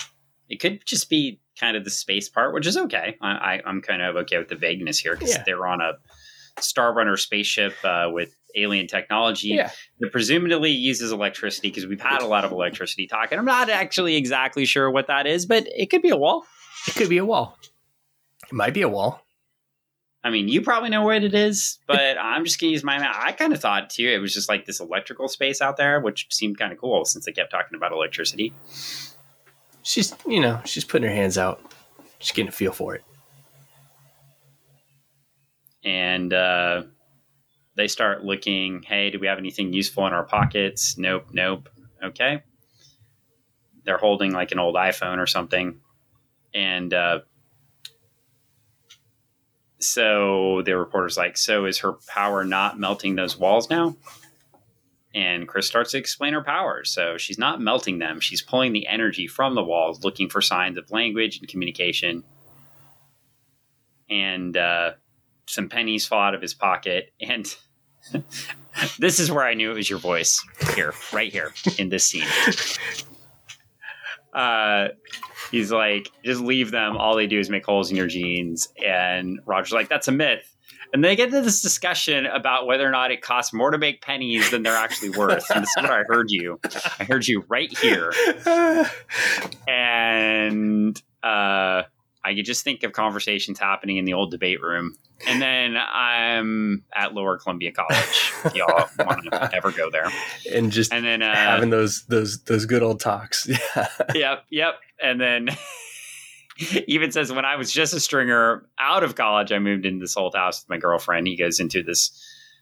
It 0.50 0.60
could 0.60 0.86
just 0.86 1.10
be 1.10 1.41
kind 1.60 1.78
of 1.78 1.84
the 1.84 1.89
space 1.89 2.30
part, 2.30 2.54
which 2.54 2.66
is 2.66 2.78
okay. 2.78 3.18
I, 3.22 3.60
I, 3.66 3.70
am 3.70 3.82
kind 3.82 4.02
of 4.02 4.16
okay 4.18 4.38
with 4.38 4.48
the 4.48 4.56
vagueness 4.56 4.98
here 4.98 5.14
because 5.14 5.32
yeah. 5.32 5.43
they're 5.45 5.68
on 5.68 5.82
a 5.82 5.93
Star 6.60 6.93
Runner 6.93 7.18
spaceship 7.18 7.74
uh, 7.84 8.10
with 8.12 8.36
alien 8.55 8.88
technology 8.88 9.49
yeah. 9.49 9.72
that 9.99 10.12
presumably 10.12 10.72
uses 10.72 11.12
electricity 11.12 11.70
because 11.70 11.86
we've 11.86 12.01
had 12.01 12.22
a 12.22 12.28
lot 12.28 12.43
of 12.43 12.51
electricity 12.51 13.08
talk. 13.08 13.32
And 13.32 13.39
I'm 13.39 13.45
not 13.45 13.70
actually 13.70 14.16
exactly 14.16 14.66
sure 14.66 14.89
what 14.89 15.08
that 15.08 15.28
is, 15.28 15.45
but 15.45 15.68
it 15.68 15.89
could 15.89 16.01
be 16.01 16.10
a 16.10 16.18
wall. 16.18 16.45
It 16.88 16.95
could 16.95 17.10
be 17.10 17.18
a 17.18 17.26
wall. 17.26 17.58
It 18.45 18.53
might 18.53 18.74
be 18.74 18.82
a 18.82 18.89
wall. 18.89 19.22
I 20.24 20.30
mean, 20.30 20.47
you 20.47 20.62
probably 20.62 20.89
know 20.89 21.03
what 21.03 21.24
it 21.24 21.34
is, 21.34 21.80
but 21.88 22.18
I'm 22.22 22.43
just 22.43 22.60
gonna 22.60 22.72
use 22.72 22.84
my. 22.84 22.97
I 22.99 23.32
kind 23.32 23.53
of 23.53 23.62
thought 23.62 23.89
too 23.89 24.08
it 24.08 24.20
was 24.20 24.34
just 24.34 24.49
like 24.49 24.66
this 24.66 24.80
electrical 24.80 25.28
space 25.28 25.62
out 25.62 25.78
there, 25.78 25.99
which 25.99 26.28
seemed 26.32 26.58
kind 26.58 26.74
of 26.74 26.80
cool 26.80 27.05
since 27.05 27.26
they 27.26 27.32
kept 27.32 27.51
talking 27.51 27.76
about 27.76 27.91
electricity. 27.91 28.53
She's, 29.84 30.14
you 30.28 30.41
know, 30.41 30.60
she's 30.66 30.84
putting 30.84 31.08
her 31.08 31.16
hands 31.16 31.38
out, 31.38 31.62
she's 32.20 32.32
getting 32.34 32.49
a 32.49 32.51
feel 32.51 32.74
for 32.74 32.93
it, 32.93 33.05
and 35.88 36.33
uh, 36.33 36.83
they 37.75 37.88
start 37.88 38.25
looking. 38.25 38.83
Hey, 38.83 39.09
do 39.09 39.19
we 39.19 39.27
have 39.27 39.38
anything 39.38 39.71
useful 39.71 40.05
in 40.05 40.11
our 40.11 40.25
pockets? 40.25 40.97
Nope, 40.97 41.27
nope. 41.31 41.69
Okay. 42.03 42.43
They're 43.85 43.97
holding 43.97 44.33
like 44.33 44.51
an 44.51 44.59
old 44.59 44.75
iPhone 44.75 45.17
or 45.17 45.27
something, 45.27 45.79
and 46.53 46.93
uh, 46.93 47.19
so 49.79 50.61
the 50.65 50.77
reporter's 50.77 51.15
like, 51.15 51.38
So 51.38 51.63
is 51.65 51.79
her 51.79 51.93
power 52.07 52.43
not 52.43 52.77
melting 52.77 53.15
those 53.15 53.38
walls 53.38 53.69
now? 53.69 53.95
And 55.15 55.47
Chris 55.47 55.67
starts 55.67 55.91
to 55.91 55.97
explain 55.97 56.33
her 56.33 56.43
powers. 56.43 56.91
So 56.91 57.17
she's 57.17 57.39
not 57.39 57.61
melting 57.61 57.99
them, 57.99 58.19
she's 58.19 58.41
pulling 58.41 58.73
the 58.73 58.88
energy 58.88 59.25
from 59.25 59.55
the 59.55 59.63
walls, 59.63 60.03
looking 60.03 60.27
for 60.27 60.41
signs 60.41 60.77
of 60.77 60.91
language 60.91 61.39
and 61.39 61.47
communication. 61.47 62.25
And 64.09 64.57
uh, 64.57 64.91
some 65.48 65.70
pennies 65.70 66.06
fall 66.06 66.22
out 66.22 66.36
of 66.36 66.41
his 66.41 66.54
pocket. 66.54 67.12
And 67.22 67.54
this 69.00 69.20
is 69.20 69.32
where 69.32 69.45
I 69.45 69.54
knew 69.54 69.72
it 69.72 69.76
was 69.76 69.89
your 69.89 70.00
voice 70.00 70.43
here, 70.76 70.93
right 71.12 71.32
here 71.32 71.54
in 71.78 71.89
this 71.89 72.04
scene. 72.04 72.28
Uh, 74.34 74.89
he's 75.52 75.72
like, 75.72 76.12
just 76.24 76.41
leave 76.41 76.72
them. 76.72 76.95
All 76.95 77.16
they 77.16 77.28
do 77.28 77.39
is 77.39 77.50
make 77.50 77.66
holes 77.66 77.89
in 77.89 77.98
your 77.98 78.08
jeans. 78.08 78.68
And 78.86 79.39
Roger's 79.45 79.72
like, 79.72 79.89
that's 79.89 80.08
a 80.08 80.12
myth. 80.12 80.54
And 80.93 81.04
they 81.04 81.16
get 81.16 81.30
into 81.30 81.41
this 81.41 81.62
discussion 81.62 82.26
about 82.26 82.66
whether 82.66 82.88
or 82.88 82.91
not 82.91 83.12
it 83.12 83.22
costs 83.22 83.54
more 83.54 83.72
to 83.72 83.78
make 83.78 84.02
pennies 84.02 84.52
than 84.52 84.64
they're 84.64 84.78
actually 84.78 85.10
worth. 85.10 85.50
And 85.50 85.64
this 85.64 85.70
is 85.76 85.84
what 85.84 85.91
I 85.91 86.04
heard 86.04 86.28
you. 86.30 86.60
I 87.00 87.04
heard 87.04 87.28
you 87.28 87.43
right 87.48 87.76
here. 87.78 88.14
And 89.68 91.02
uh, 91.24 91.84
I 92.28 92.36
could 92.36 92.45
just 92.45 92.65
think 92.65 92.84
of 92.84 92.91
conversations 92.91 93.57
happening 93.57 93.95
in 93.95 94.03
the 94.03 94.13
old 94.13 94.32
debate 94.32 94.61
room. 94.61 94.97
And 95.25 95.41
then 95.41 95.78
I'm 95.78 96.84
at 96.93 97.13
Lower 97.13 97.38
Columbia 97.38 97.71
College. 97.71 98.34
Y'all 98.53 98.89
want 98.99 99.23
to 99.32 99.55
ever 99.55 99.71
go 99.71 99.89
there? 99.89 100.11
And 100.53 100.69
just 100.69 100.91
and 100.91 101.05
then 101.05 101.21
uh, 101.21 101.34
having 101.34 101.69
those 101.69 102.03
those 102.07 102.43
those 102.43 102.65
good 102.65 102.84
old 102.84 102.99
talks. 102.99 103.47
Yeah. 103.75 103.88
Yep. 104.13 104.43
Yep. 104.49 104.73
And 105.01 105.21
then 105.21 105.49
even 106.88 107.13
says 107.13 107.32
when 107.32 107.45
I 107.45 107.55
was 107.55 107.71
just 107.71 107.93
a 107.93 107.99
stringer 107.99 108.67
out 108.78 109.03
of 109.03 109.15
college, 109.15 109.53
I 109.53 109.59
moved 109.59 109.86
into 109.86 110.03
this 110.03 110.17
old 110.17 110.36
house 110.36 110.63
with 110.63 110.69
my 110.69 110.78
girlfriend. 110.78 111.28
He 111.28 111.38
goes 111.38 111.61
into 111.61 111.82
this 111.82 112.11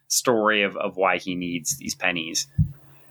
story 0.10 0.62
of, 0.62 0.78
of 0.78 0.96
why 0.96 1.18
he 1.18 1.34
needs 1.34 1.78
these 1.78 1.96
pennies. 1.96 2.46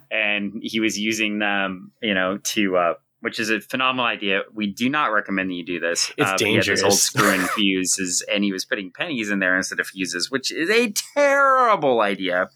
And 0.09 0.61
he 0.63 0.79
was 0.79 0.97
using 0.97 1.41
them, 1.41 1.91
you 2.01 2.15
know, 2.15 2.39
to 2.39 2.77
uh, 2.77 2.95
which 3.25 3.41
is 3.41 3.49
a 3.49 3.59
phenomenal 3.59 4.05
idea. 4.05 4.43
We 4.53 4.67
do 4.67 4.91
not 4.91 5.07
recommend 5.07 5.49
that 5.49 5.55
you 5.55 5.65
do 5.65 5.81
this. 5.81 6.13
It's 6.19 6.33
uh, 6.33 6.37
dangerous. 6.37 6.83
old 6.83 6.93
screw 6.93 7.31
and 7.31 7.49
fuses, 7.57 8.23
and 8.31 8.45
he 8.45 8.53
was 8.53 8.67
putting 8.67 8.93
pennies 8.93 9.31
in 9.31 9.39
there 9.39 9.57
instead 9.57 9.81
of 9.81 9.87
fuses, 9.87 10.31
which 10.31 10.53
is 10.53 10.69
a 10.69 10.93
terrible 11.15 12.03
idea. 12.03 12.51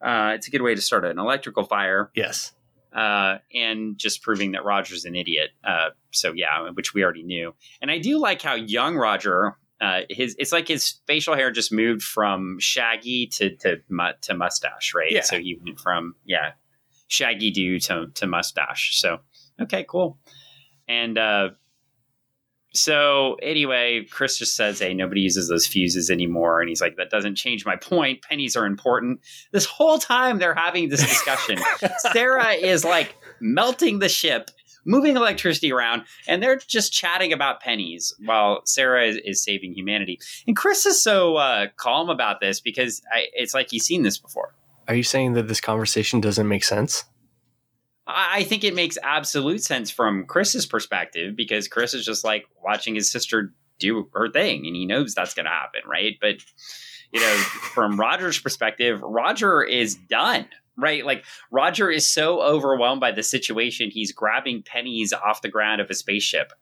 Uh, 0.00 0.34
it's 0.36 0.46
a 0.46 0.52
good 0.52 0.62
way 0.62 0.76
to 0.76 0.80
start 0.80 1.04
an 1.04 1.18
electrical 1.18 1.64
fire. 1.64 2.12
Yes. 2.14 2.52
Uh, 2.92 3.38
and 3.52 3.98
just 3.98 4.22
proving 4.22 4.52
that 4.52 4.64
Roger's 4.64 5.04
an 5.04 5.16
idiot. 5.16 5.50
Uh, 5.64 5.88
so 6.12 6.32
yeah, 6.32 6.70
which 6.74 6.94
we 6.94 7.02
already 7.02 7.24
knew. 7.24 7.52
And 7.82 7.90
I 7.90 7.98
do 7.98 8.20
like 8.20 8.40
how 8.40 8.54
young 8.54 8.94
Roger, 8.94 9.56
uh, 9.80 10.02
his 10.08 10.36
it's 10.38 10.52
like 10.52 10.68
his 10.68 11.00
facial 11.08 11.34
hair 11.34 11.50
just 11.50 11.72
moved 11.72 12.04
from 12.04 12.58
shaggy 12.60 13.26
to 13.32 13.56
to 13.56 13.78
to 14.20 14.34
mustache, 14.34 14.94
right? 14.94 15.10
Yeah. 15.10 15.22
So 15.22 15.40
he 15.40 15.58
went 15.60 15.80
from 15.80 16.14
yeah, 16.24 16.52
shaggy 17.08 17.50
dude 17.50 17.82
to 17.82 18.06
to 18.14 18.28
mustache. 18.28 19.00
So 19.00 19.18
okay, 19.60 19.84
cool. 19.88 20.18
And 20.88 21.18
uh, 21.18 21.50
so 22.72 23.36
anyway, 23.42 24.06
Chris 24.10 24.38
just 24.38 24.56
says, 24.56 24.78
"Hey, 24.78 24.94
nobody 24.94 25.20
uses 25.20 25.48
those 25.48 25.66
fuses 25.66 26.10
anymore," 26.10 26.60
and 26.60 26.68
he's 26.68 26.80
like, 26.80 26.96
"That 26.96 27.10
doesn't 27.10 27.36
change 27.36 27.64
my 27.64 27.76
point. 27.76 28.22
Pennies 28.22 28.56
are 28.56 28.66
important." 28.66 29.20
This 29.52 29.64
whole 29.64 29.98
time 29.98 30.38
they're 30.38 30.54
having 30.54 30.88
this 30.88 31.00
discussion, 31.00 31.58
Sarah 32.12 32.52
is 32.52 32.84
like 32.84 33.16
melting 33.40 34.00
the 34.00 34.08
ship, 34.08 34.50
moving 34.84 35.16
electricity 35.16 35.72
around, 35.72 36.04
and 36.26 36.42
they're 36.42 36.56
just 36.56 36.92
chatting 36.92 37.32
about 37.32 37.60
pennies 37.60 38.14
while 38.24 38.62
Sarah 38.64 39.06
is, 39.06 39.16
is 39.24 39.42
saving 39.42 39.72
humanity. 39.74 40.18
And 40.46 40.54
Chris 40.56 40.84
is 40.84 41.02
so 41.02 41.36
uh, 41.36 41.68
calm 41.76 42.10
about 42.10 42.40
this 42.40 42.60
because 42.60 43.00
I, 43.12 43.26
it's 43.32 43.54
like 43.54 43.70
he's 43.70 43.84
seen 43.84 44.02
this 44.02 44.18
before. 44.18 44.54
Are 44.88 44.94
you 44.94 45.02
saying 45.02 45.34
that 45.34 45.48
this 45.48 45.60
conversation 45.60 46.20
doesn't 46.20 46.48
make 46.48 46.64
sense? 46.64 47.04
I 48.10 48.42
think 48.44 48.64
it 48.64 48.74
makes 48.74 48.96
absolute 49.02 49.62
sense 49.62 49.90
from 49.90 50.24
Chris's 50.24 50.64
perspective 50.64 51.36
because 51.36 51.68
Chris 51.68 51.92
is 51.92 52.06
just 52.06 52.24
like 52.24 52.46
watching 52.64 52.94
his 52.94 53.10
sister 53.10 53.52
do 53.78 54.08
her 54.14 54.30
thing 54.30 54.66
and 54.66 54.74
he 54.74 54.86
knows 54.86 55.14
that's 55.14 55.34
going 55.34 55.44
to 55.44 55.50
happen, 55.50 55.82
right? 55.86 56.16
But, 56.18 56.36
you 57.12 57.20
know, 57.20 57.36
from 57.36 58.00
Roger's 58.00 58.38
perspective, 58.38 59.02
Roger 59.02 59.62
is 59.62 59.94
done, 59.94 60.48
right? 60.78 61.04
Like, 61.04 61.24
Roger 61.50 61.90
is 61.90 62.08
so 62.08 62.40
overwhelmed 62.40 63.00
by 63.00 63.12
the 63.12 63.22
situation, 63.22 63.90
he's 63.90 64.10
grabbing 64.10 64.62
pennies 64.62 65.12
off 65.12 65.42
the 65.42 65.50
ground 65.50 65.82
of 65.82 65.90
a 65.90 65.94
spaceship. 65.94 66.52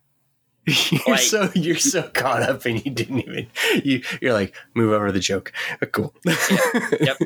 You're 0.91 1.01
like, 1.07 1.21
so 1.21 1.49
you're 1.55 1.77
so 1.77 2.03
caught 2.09 2.43
up 2.43 2.65
and 2.65 2.85
you 2.85 2.91
didn't 2.91 3.21
even 3.21 3.47
you 3.85 4.03
you're 4.21 4.33
like 4.33 4.53
move 4.75 4.93
over 4.93 5.13
the 5.13 5.21
joke. 5.21 5.53
Cool. 5.93 6.13
Yep. 6.25 6.39
Yep. 7.01 7.19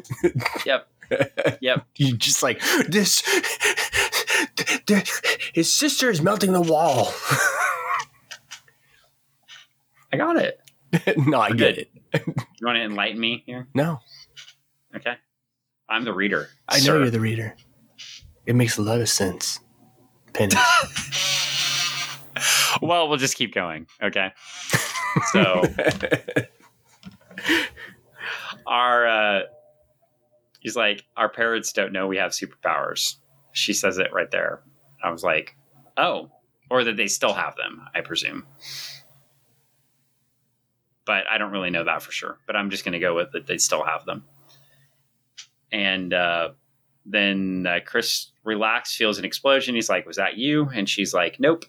Yep. 0.66 0.88
You 1.96 2.16
just 2.16 2.42
like 2.42 2.60
this 2.88 3.22
his 5.52 5.72
sister 5.72 6.10
is 6.10 6.22
melting 6.22 6.52
the 6.52 6.60
wall. 6.60 7.12
I 10.12 10.16
got 10.16 10.36
it. 10.36 10.60
no, 11.16 11.40
I 11.40 11.52
get 11.52 11.78
it. 11.78 11.90
you 12.14 12.66
want 12.66 12.76
to 12.76 12.82
enlighten 12.82 13.20
me 13.20 13.42
here? 13.46 13.68
No. 13.74 14.00
Okay. 14.94 15.14
I'm 15.88 16.04
the 16.04 16.12
reader. 16.12 16.48
I 16.68 16.78
sir. 16.78 16.92
know 16.92 16.98
you're 17.00 17.10
the 17.10 17.20
reader. 17.20 17.56
It 18.46 18.54
makes 18.54 18.78
a 18.78 18.82
lot 18.82 19.00
of 19.00 19.08
sense. 19.08 19.60
Penny. 20.32 20.54
well, 22.82 23.08
we'll 23.08 23.18
just 23.18 23.36
keep 23.36 23.54
going. 23.54 23.86
Okay. 24.02 24.32
So 25.32 25.62
our 28.66 29.06
uh 29.06 29.42
he's 30.60 30.76
like, 30.76 31.04
our 31.16 31.28
parents 31.28 31.72
don't 31.72 31.92
know 31.92 32.06
we 32.06 32.16
have 32.18 32.30
superpowers 32.30 33.16
she 33.52 33.72
says 33.72 33.98
it 33.98 34.12
right 34.12 34.30
there. 34.30 34.62
I 35.02 35.10
was 35.10 35.22
like, 35.22 35.56
oh, 35.96 36.30
or 36.70 36.84
that 36.84 36.96
they 36.96 37.08
still 37.08 37.32
have 37.32 37.56
them, 37.56 37.82
I 37.94 38.00
presume. 38.00 38.46
But 41.04 41.24
I 41.28 41.38
don't 41.38 41.50
really 41.50 41.70
know 41.70 41.84
that 41.84 42.02
for 42.02 42.12
sure. 42.12 42.38
But 42.46 42.56
I'm 42.56 42.70
just 42.70 42.84
going 42.84 42.92
to 42.92 42.98
go 42.98 43.14
with 43.14 43.32
that 43.32 43.46
they 43.46 43.58
still 43.58 43.84
have 43.84 44.04
them. 44.04 44.24
And 45.72 46.12
uh, 46.12 46.50
then 47.06 47.66
uh, 47.66 47.80
Chris 47.84 48.30
relaxed, 48.44 48.96
feels 48.96 49.18
an 49.18 49.24
explosion. 49.24 49.74
He's 49.74 49.88
like, 49.88 50.06
was 50.06 50.16
that 50.16 50.36
you? 50.36 50.68
And 50.72 50.88
she's 50.88 51.12
like, 51.12 51.40
nope. 51.40 51.64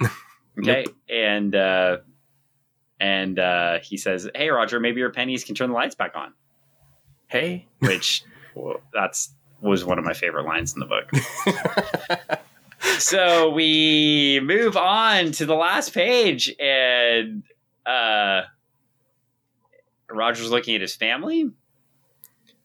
okay. 0.02 0.84
Nope. 0.86 0.96
And, 1.08 1.54
uh, 1.54 1.98
and 2.98 3.38
uh, 3.38 3.78
he 3.82 3.96
says, 3.96 4.28
hey, 4.34 4.50
Roger, 4.50 4.78
maybe 4.78 5.00
your 5.00 5.10
pennies 5.10 5.44
can 5.44 5.54
turn 5.54 5.70
the 5.70 5.74
lights 5.74 5.94
back 5.94 6.16
on. 6.16 6.32
Hey. 7.30 7.66
Which, 7.78 8.24
well, 8.56 8.80
that's 8.92 9.32
was 9.60 9.84
one 9.84 9.98
of 9.98 10.04
my 10.04 10.14
favorite 10.14 10.46
lines 10.46 10.74
in 10.74 10.80
the 10.80 10.86
book. 10.86 12.40
so 12.98 13.50
we 13.50 14.40
move 14.42 14.76
on 14.76 15.30
to 15.32 15.46
the 15.46 15.54
last 15.54 15.94
page, 15.94 16.52
and 16.58 17.44
uh, 17.86 18.42
Roger's 20.10 20.50
looking 20.50 20.74
at 20.74 20.80
his 20.80 20.96
family. 20.96 21.50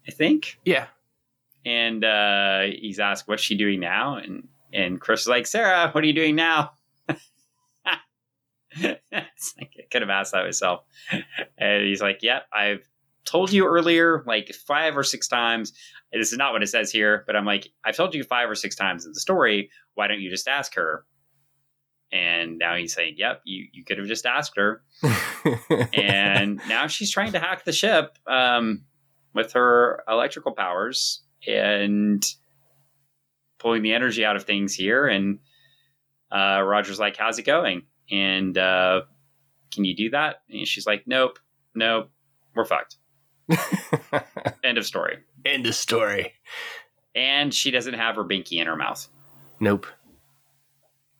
I 0.07 0.11
think. 0.11 0.59
Yeah. 0.65 0.87
And 1.65 2.03
uh, 2.03 2.61
he's 2.61 2.99
asked, 2.99 3.27
"What's 3.27 3.43
she 3.43 3.55
doing 3.55 3.79
now?" 3.79 4.17
And 4.17 4.47
and 4.73 4.99
Chris 4.99 5.21
is 5.21 5.27
like, 5.27 5.45
"Sarah, 5.47 5.89
what 5.91 6.03
are 6.03 6.07
you 6.07 6.13
doing 6.13 6.35
now?" 6.35 6.71
it's 8.77 9.53
like, 9.59 9.71
I 9.79 9.83
could 9.91 10.01
have 10.01 10.09
asked 10.09 10.31
that 10.33 10.43
myself. 10.43 10.83
And 11.57 11.85
he's 11.85 12.01
like, 12.01 12.19
"Yep, 12.21 12.47
I've 12.53 12.87
told 13.25 13.51
you 13.51 13.65
earlier, 13.65 14.23
like 14.25 14.53
five 14.53 14.97
or 14.97 15.03
six 15.03 15.27
times. 15.27 15.73
This 16.13 16.31
is 16.31 16.37
not 16.37 16.53
what 16.53 16.63
it 16.63 16.67
says 16.67 16.91
here, 16.91 17.23
but 17.27 17.35
I'm 17.35 17.45
like, 17.45 17.67
I've 17.83 17.95
told 17.95 18.15
you 18.15 18.23
five 18.23 18.49
or 18.49 18.55
six 18.55 18.75
times 18.75 19.05
in 19.05 19.11
the 19.11 19.19
story. 19.19 19.69
Why 19.95 20.07
don't 20.07 20.21
you 20.21 20.29
just 20.29 20.47
ask 20.47 20.75
her?" 20.75 21.05
And 22.11 22.57
now 22.57 22.75
he's 22.75 22.93
saying, 22.93 23.15
"Yep, 23.17 23.41
you 23.43 23.67
you 23.73 23.83
could 23.83 23.97
have 23.97 24.07
just 24.07 24.25
asked 24.25 24.55
her." 24.55 24.83
and 25.93 26.61
now 26.69 26.87
she's 26.87 27.11
trying 27.11 27.33
to 27.33 27.39
hack 27.39 27.65
the 27.65 27.73
ship 27.73 28.17
um, 28.27 28.83
with 29.33 29.53
her 29.53 30.03
electrical 30.07 30.53
powers 30.53 31.23
and 31.45 32.25
pulling 33.59 33.81
the 33.81 33.93
energy 33.93 34.23
out 34.23 34.35
of 34.35 34.43
things 34.43 34.73
here. 34.73 35.07
And 35.07 35.39
uh, 36.31 36.61
Roger's 36.61 36.99
like, 36.99 37.17
"How's 37.17 37.39
it 37.39 37.45
going?" 37.45 37.83
And 38.09 38.57
uh, 38.57 39.01
can 39.73 39.83
you 39.83 39.95
do 39.95 40.11
that? 40.11 40.43
And 40.49 40.67
she's 40.67 40.85
like, 40.85 41.03
"Nope, 41.07 41.39
nope, 41.73 42.11
we're 42.55 42.65
fucked." 42.65 42.97
End 44.63 44.77
of 44.77 44.85
story. 44.85 45.17
End 45.45 45.65
of 45.67 45.75
story. 45.75 46.33
And 47.15 47.53
she 47.53 47.71
doesn't 47.71 47.93
have 47.93 48.15
her 48.15 48.23
binky 48.23 48.59
in 48.59 48.67
her 48.67 48.75
mouth. 48.75 49.07
Nope. 49.59 49.87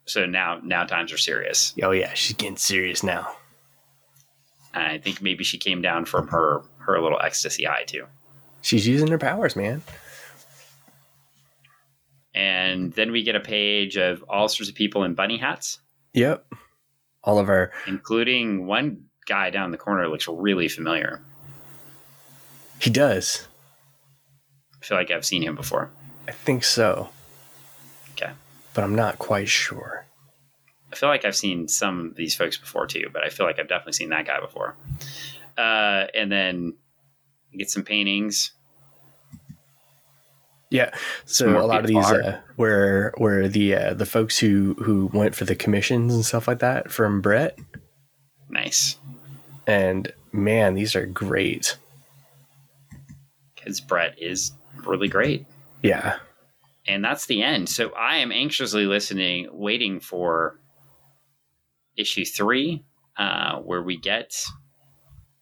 So 0.05 0.25
now, 0.25 0.59
now 0.63 0.83
times 0.85 1.11
are 1.13 1.17
serious. 1.17 1.73
Oh 1.81 1.91
yeah, 1.91 2.13
she's 2.13 2.35
getting 2.35 2.57
serious 2.57 3.03
now. 3.03 3.35
I 4.73 4.97
think 4.97 5.21
maybe 5.21 5.43
she 5.43 5.57
came 5.57 5.81
down 5.81 6.05
from 6.05 6.27
her 6.27 6.61
her 6.79 7.01
little 7.01 7.19
ecstasy 7.19 7.63
high 7.63 7.85
too. 7.85 8.05
She's 8.61 8.87
using 8.87 9.07
her 9.07 9.17
powers, 9.17 9.55
man. 9.55 9.81
And 12.33 12.91
then 12.93 13.11
we 13.11 13.23
get 13.23 13.35
a 13.35 13.39
page 13.39 13.95
of 13.95 14.23
all 14.27 14.49
sorts 14.49 14.69
of 14.69 14.75
people 14.75 15.03
in 15.03 15.15
bunny 15.15 15.37
hats. 15.37 15.79
Yep. 16.13 16.45
All 17.23 17.39
of 17.39 17.49
our 17.49 17.71
including 17.87 18.67
one 18.67 19.05
guy 19.25 19.49
down 19.49 19.71
the 19.71 19.77
corner 19.77 20.07
looks 20.07 20.27
really 20.27 20.67
familiar. 20.67 21.21
He 22.79 22.89
does. 22.89 23.47
I 24.81 24.85
feel 24.85 24.97
like 24.97 25.11
I've 25.11 25.25
seen 25.25 25.41
him 25.41 25.55
before. 25.55 25.89
I 26.27 26.31
think 26.31 26.63
so. 26.63 27.09
Okay. 28.11 28.31
But 28.73 28.83
I'm 28.83 28.95
not 28.95 29.19
quite 29.19 29.49
sure. 29.49 30.05
I 30.91 30.95
feel 30.95 31.09
like 31.09 31.25
I've 31.25 31.35
seen 31.35 31.67
some 31.67 32.07
of 32.07 32.15
these 32.15 32.35
folks 32.35 32.57
before 32.57 32.87
too, 32.87 33.09
but 33.11 33.23
I 33.23 33.29
feel 33.29 33.45
like 33.45 33.59
I've 33.59 33.67
definitely 33.67 33.93
seen 33.93 34.09
that 34.09 34.27
guy 34.27 34.39
before. 34.39 34.75
Uh, 35.57 36.05
and 36.13 36.31
then 36.31 36.73
get 37.57 37.69
some 37.69 37.83
paintings. 37.83 38.51
Yeah, 40.69 40.93
so 41.25 41.57
a 41.57 41.63
lot 41.65 41.81
of 41.81 41.87
these 41.87 42.05
uh, 42.05 42.39
were 42.57 43.13
were 43.17 43.47
the 43.47 43.75
uh, 43.75 43.93
the 43.93 44.05
folks 44.05 44.39
who 44.39 44.73
who 44.79 45.09
went 45.13 45.35
for 45.35 45.45
the 45.45 45.55
commissions 45.55 46.13
and 46.13 46.25
stuff 46.25 46.47
like 46.47 46.59
that 46.59 46.91
from 46.91 47.21
Brett. 47.21 47.57
Nice. 48.49 48.97
And 49.67 50.11
man, 50.31 50.73
these 50.73 50.95
are 50.95 51.05
great. 51.05 51.77
Because 53.65 53.81
Brett 53.81 54.21
is 54.21 54.51
really 54.85 55.07
great. 55.07 55.47
Yeah. 55.81 56.19
And 56.87 57.03
that's 57.03 57.25
the 57.25 57.41
end. 57.41 57.67
So 57.67 57.89
I 57.89 58.17
am 58.17 58.31
anxiously 58.31 58.85
listening, 58.85 59.49
waiting 59.51 59.99
for 59.99 60.59
issue 61.97 62.25
three, 62.25 62.85
uh, 63.17 63.57
where 63.57 63.81
we 63.81 63.97
get 63.97 64.45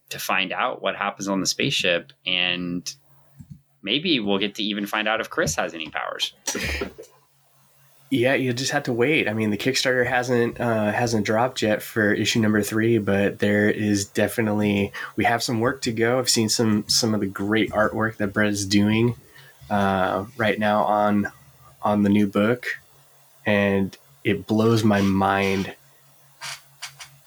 to 0.09 0.19
find 0.19 0.53
out 0.53 0.81
what 0.81 0.95
happens 0.95 1.27
on 1.27 1.41
the 1.41 1.47
spaceship, 1.47 2.13
and 2.25 2.95
maybe 3.81 4.19
we'll 4.19 4.37
get 4.37 4.55
to 4.55 4.63
even 4.63 4.85
find 4.85 5.07
out 5.07 5.19
if 5.19 5.29
Chris 5.29 5.55
has 5.55 5.73
any 5.73 5.89
powers. 5.89 6.33
Yeah, 8.13 8.35
you 8.35 8.53
just 8.53 8.73
have 8.73 8.83
to 8.83 8.93
wait. 8.93 9.27
I 9.27 9.33
mean, 9.33 9.49
the 9.49 9.57
Kickstarter 9.57 10.05
hasn't 10.05 10.61
uh, 10.61 10.91
hasn't 10.91 11.25
dropped 11.25 11.63
yet 11.63 11.81
for 11.81 12.13
issue 12.13 12.39
number 12.39 12.61
three, 12.61 12.99
but 12.99 13.39
there 13.39 13.71
is 13.71 14.05
definitely 14.05 14.93
we 15.15 15.23
have 15.23 15.41
some 15.41 15.59
work 15.59 15.81
to 15.81 15.91
go. 15.91 16.19
I've 16.19 16.29
seen 16.29 16.47
some 16.47 16.87
some 16.87 17.15
of 17.15 17.21
the 17.21 17.25
great 17.25 17.71
artwork 17.71 18.17
that 18.17 18.31
Brett 18.31 18.49
is 18.49 18.67
doing 18.67 19.15
uh, 19.67 20.25
right 20.37 20.59
now 20.59 20.83
on 20.83 21.31
on 21.81 22.03
the 22.03 22.09
new 22.09 22.27
book, 22.27 22.67
and 23.47 23.97
it 24.23 24.45
blows 24.45 24.83
my 24.83 25.01
mind 25.01 25.73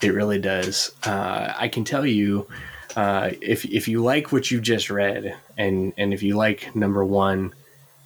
it 0.00 0.14
really 0.14 0.38
does. 0.38 0.94
Uh, 1.04 1.52
I 1.56 1.66
can 1.66 1.82
tell 1.82 2.06
you, 2.06 2.46
uh, 2.94 3.30
if 3.40 3.64
if 3.64 3.88
you 3.88 4.04
like 4.04 4.30
what 4.30 4.52
you 4.52 4.60
just 4.60 4.88
read, 4.88 5.34
and 5.58 5.94
and 5.98 6.14
if 6.14 6.22
you 6.22 6.36
like 6.36 6.76
number 6.76 7.04
one, 7.04 7.54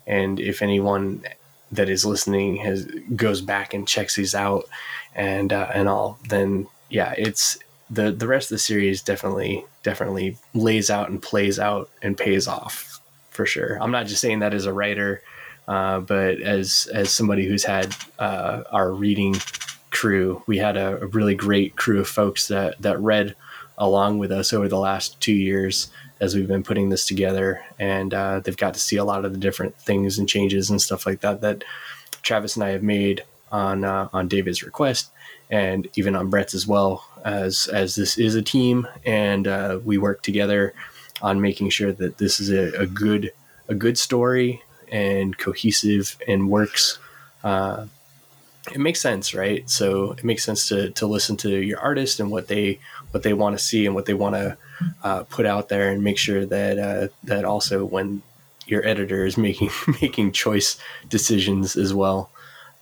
and 0.06 0.40
if 0.40 0.62
anyone 0.62 1.24
that 1.72 1.88
is 1.88 2.04
listening 2.04 2.56
has 2.56 2.84
goes 3.14 3.40
back 3.40 3.74
and 3.74 3.86
checks 3.86 4.16
these 4.16 4.34
out, 4.34 4.68
and 5.14 5.52
uh, 5.52 5.70
and 5.72 5.88
all, 5.88 6.18
then 6.28 6.66
yeah, 6.88 7.14
it's 7.16 7.58
the 7.90 8.12
the 8.12 8.26
rest 8.26 8.50
of 8.50 8.56
the 8.56 8.58
series 8.58 9.02
definitely 9.02 9.64
definitely 9.82 10.36
lays 10.54 10.90
out 10.90 11.08
and 11.08 11.22
plays 11.22 11.58
out 11.58 11.90
and 12.02 12.16
pays 12.16 12.46
off 12.46 13.00
for 13.30 13.46
sure. 13.46 13.78
I'm 13.80 13.90
not 13.90 14.06
just 14.06 14.20
saying 14.20 14.40
that 14.40 14.54
as 14.54 14.66
a 14.66 14.72
writer, 14.72 15.22
uh, 15.68 16.00
but 16.00 16.40
as 16.40 16.88
as 16.92 17.10
somebody 17.10 17.46
who's 17.46 17.64
had 17.64 17.94
uh, 18.18 18.62
our 18.70 18.92
reading 18.92 19.36
crew. 19.90 20.42
We 20.46 20.58
had 20.58 20.76
a, 20.76 21.02
a, 21.02 21.06
really 21.06 21.34
great 21.34 21.76
crew 21.76 22.00
of 22.00 22.08
folks 22.08 22.48
that 22.48 22.80
that 22.80 23.00
read 23.00 23.34
along 23.76 24.18
with 24.18 24.30
us 24.30 24.52
over 24.52 24.68
the 24.68 24.78
last 24.78 25.20
two 25.20 25.32
years 25.32 25.90
as 26.20 26.34
we've 26.34 26.48
been 26.48 26.62
putting 26.62 26.90
this 26.90 27.06
together, 27.06 27.62
and 27.78 28.12
uh, 28.12 28.40
they've 28.40 28.56
got 28.56 28.74
to 28.74 28.80
see 28.80 28.96
a 28.96 29.04
lot 29.04 29.24
of 29.24 29.32
the 29.32 29.38
different 29.38 29.76
things 29.76 30.18
and 30.18 30.28
changes 30.28 30.70
and 30.70 30.80
stuff 30.80 31.06
like 31.06 31.20
that 31.20 31.40
that 31.40 31.64
Travis 32.22 32.56
and 32.56 32.64
I 32.64 32.70
have 32.70 32.82
made 32.82 33.24
on 33.50 33.84
uh, 33.84 34.08
on 34.12 34.28
David's 34.28 34.62
request, 34.62 35.10
and 35.50 35.88
even 35.94 36.14
on 36.14 36.30
Brett's 36.30 36.54
as 36.54 36.66
well. 36.66 37.04
As 37.24 37.66
as 37.68 37.94
this 37.94 38.18
is 38.18 38.34
a 38.34 38.42
team, 38.42 38.86
and 39.04 39.46
uh, 39.46 39.80
we 39.84 39.98
work 39.98 40.22
together 40.22 40.74
on 41.22 41.40
making 41.40 41.70
sure 41.70 41.92
that 41.92 42.18
this 42.18 42.40
is 42.40 42.50
a, 42.50 42.80
a 42.80 42.86
good 42.86 43.32
a 43.68 43.74
good 43.74 43.98
story 43.98 44.62
and 44.88 45.38
cohesive 45.38 46.16
and 46.26 46.50
works 46.50 46.98
uh, 47.44 47.86
it 48.72 48.78
makes 48.78 49.00
sense, 49.00 49.34
right? 49.34 49.68
So 49.68 50.12
it 50.12 50.24
makes 50.24 50.44
sense 50.44 50.68
to 50.68 50.90
to 50.90 51.06
listen 51.06 51.36
to 51.38 51.50
your 51.50 51.80
artist 51.80 52.20
and 52.20 52.30
what 52.30 52.48
they 52.48 52.78
what 53.10 53.22
they 53.22 53.32
want 53.32 53.58
to 53.58 53.64
see 53.64 53.86
and 53.86 53.94
what 53.94 54.06
they 54.06 54.14
want 54.14 54.34
to 54.34 54.56
uh, 55.02 55.22
put 55.24 55.46
out 55.46 55.68
there, 55.68 55.90
and 55.90 56.02
make 56.02 56.18
sure 56.18 56.46
that 56.46 56.78
uh, 56.78 57.08
that 57.24 57.44
also 57.44 57.84
when 57.84 58.22
your 58.66 58.86
editor 58.86 59.26
is 59.26 59.36
making 59.48 59.70
making 60.00 60.32
choice 60.32 60.78
decisions 61.08 61.76
as 61.76 61.94
well. 61.94 62.30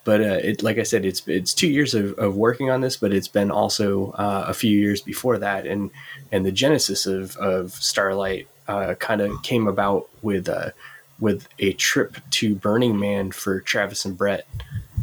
But 0.05 0.21
uh, 0.21 0.39
it, 0.41 0.63
like 0.63 0.77
I 0.77 0.83
said, 0.83 1.05
it's 1.05 1.27
it's 1.27 1.53
two 1.53 1.67
years 1.67 1.93
of, 1.93 2.17
of 2.17 2.35
working 2.35 2.69
on 2.69 2.81
this, 2.81 2.97
but 2.97 3.13
it's 3.13 3.27
been 3.27 3.51
also 3.51 4.11
uh, 4.11 4.45
a 4.47 4.53
few 4.53 4.77
years 4.77 5.01
before 5.01 5.37
that, 5.39 5.65
and 5.65 5.91
and 6.31 6.45
the 6.45 6.51
genesis 6.51 7.05
of 7.05 7.35
of 7.37 7.71
Starlite 7.71 8.47
uh, 8.67 8.95
kind 8.95 9.21
of 9.21 9.41
came 9.43 9.67
about 9.67 10.09
with 10.21 10.47
uh, 10.47 10.71
with 11.19 11.47
a 11.59 11.73
trip 11.73 12.17
to 12.31 12.55
Burning 12.55 12.97
Man 12.97 13.31
for 13.31 13.59
Travis 13.59 14.05
and 14.05 14.17
Brett 14.17 14.47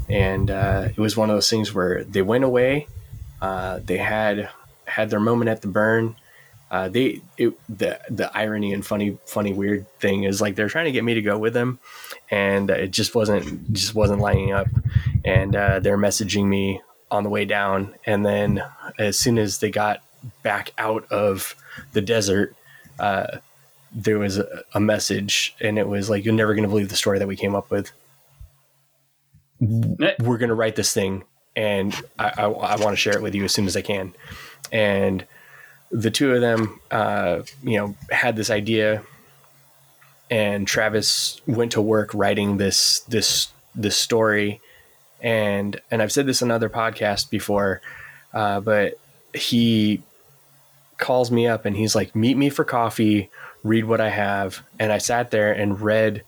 and 0.08 0.50
uh, 0.50 0.88
it 0.90 0.98
was 0.98 1.16
one 1.16 1.30
of 1.30 1.36
those 1.36 1.50
things 1.50 1.74
where 1.74 2.04
they 2.04 2.22
went 2.22 2.44
away. 2.44 2.86
Uh, 3.40 3.80
they 3.84 3.98
had 3.98 4.48
had 4.86 5.10
their 5.10 5.20
moment 5.20 5.48
at 5.48 5.62
the 5.62 5.68
burn. 5.68 6.16
Uh, 6.70 6.88
they 6.88 7.20
it, 7.38 7.54
the 7.68 8.00
the 8.10 8.36
irony 8.36 8.72
and 8.72 8.84
funny 8.84 9.16
funny 9.26 9.52
weird 9.52 9.86
thing 10.00 10.24
is 10.24 10.40
like 10.40 10.56
they're 10.56 10.68
trying 10.68 10.86
to 10.86 10.92
get 10.92 11.04
me 11.04 11.14
to 11.14 11.22
go 11.22 11.38
with 11.38 11.54
them, 11.54 11.78
and 12.30 12.70
it 12.70 12.90
just 12.90 13.14
wasn't 13.14 13.72
just 13.72 13.94
wasn't 13.94 14.20
lining 14.20 14.52
up. 14.52 14.66
And 15.24 15.54
uh, 15.54 15.80
they're 15.80 15.98
messaging 15.98 16.46
me 16.46 16.80
on 17.10 17.22
the 17.22 17.30
way 17.30 17.44
down, 17.44 17.94
and 18.04 18.26
then 18.26 18.64
as 18.98 19.18
soon 19.18 19.38
as 19.38 19.58
they 19.58 19.70
got 19.70 20.02
back 20.42 20.72
out 20.76 21.10
of 21.12 21.54
the 21.92 22.00
desert, 22.00 22.56
uh, 22.98 23.38
there 23.92 24.18
was 24.18 24.38
a, 24.38 24.64
a 24.74 24.80
message, 24.80 25.54
and 25.60 25.78
it 25.78 25.86
was 25.86 26.10
like, 26.10 26.24
"You're 26.24 26.34
never 26.34 26.54
going 26.54 26.64
to 26.64 26.68
believe 26.68 26.88
the 26.88 26.96
story 26.96 27.20
that 27.20 27.28
we 27.28 27.36
came 27.36 27.54
up 27.54 27.70
with." 27.70 27.92
we're 29.58 30.36
going 30.36 30.50
to 30.50 30.54
write 30.54 30.76
this 30.76 30.92
thing 30.92 31.24
and 31.56 31.94
I, 32.18 32.32
I, 32.36 32.44
I 32.44 32.76
want 32.76 32.92
to 32.92 32.96
share 32.96 33.14
it 33.14 33.22
with 33.22 33.34
you 33.34 33.44
as 33.44 33.52
soon 33.52 33.66
as 33.66 33.76
I 33.76 33.80
can. 33.80 34.12
And 34.72 35.24
the 35.90 36.10
two 36.10 36.34
of 36.34 36.40
them, 36.40 36.80
uh, 36.90 37.42
you 37.62 37.78
know, 37.78 37.94
had 38.10 38.36
this 38.36 38.50
idea 38.50 39.02
and 40.30 40.66
Travis 40.66 41.40
went 41.46 41.72
to 41.72 41.80
work 41.80 42.10
writing 42.12 42.56
this, 42.56 43.00
this, 43.00 43.48
this 43.74 43.96
story. 43.96 44.60
And, 45.20 45.80
and 45.90 46.02
I've 46.02 46.12
said 46.12 46.26
this 46.26 46.42
in 46.42 46.50
other 46.50 46.68
podcasts 46.68 47.28
before, 47.28 47.80
uh, 48.34 48.60
but 48.60 48.98
he 49.32 50.02
calls 50.98 51.30
me 51.30 51.46
up 51.46 51.64
and 51.64 51.76
he's 51.76 51.94
like, 51.94 52.16
meet 52.16 52.36
me 52.36 52.50
for 52.50 52.64
coffee, 52.64 53.30
read 53.62 53.84
what 53.84 54.00
I 54.00 54.08
have. 54.08 54.62
And 54.80 54.92
I 54.92 54.98
sat 54.98 55.30
there 55.30 55.52
and 55.52 55.80
read, 55.80 56.22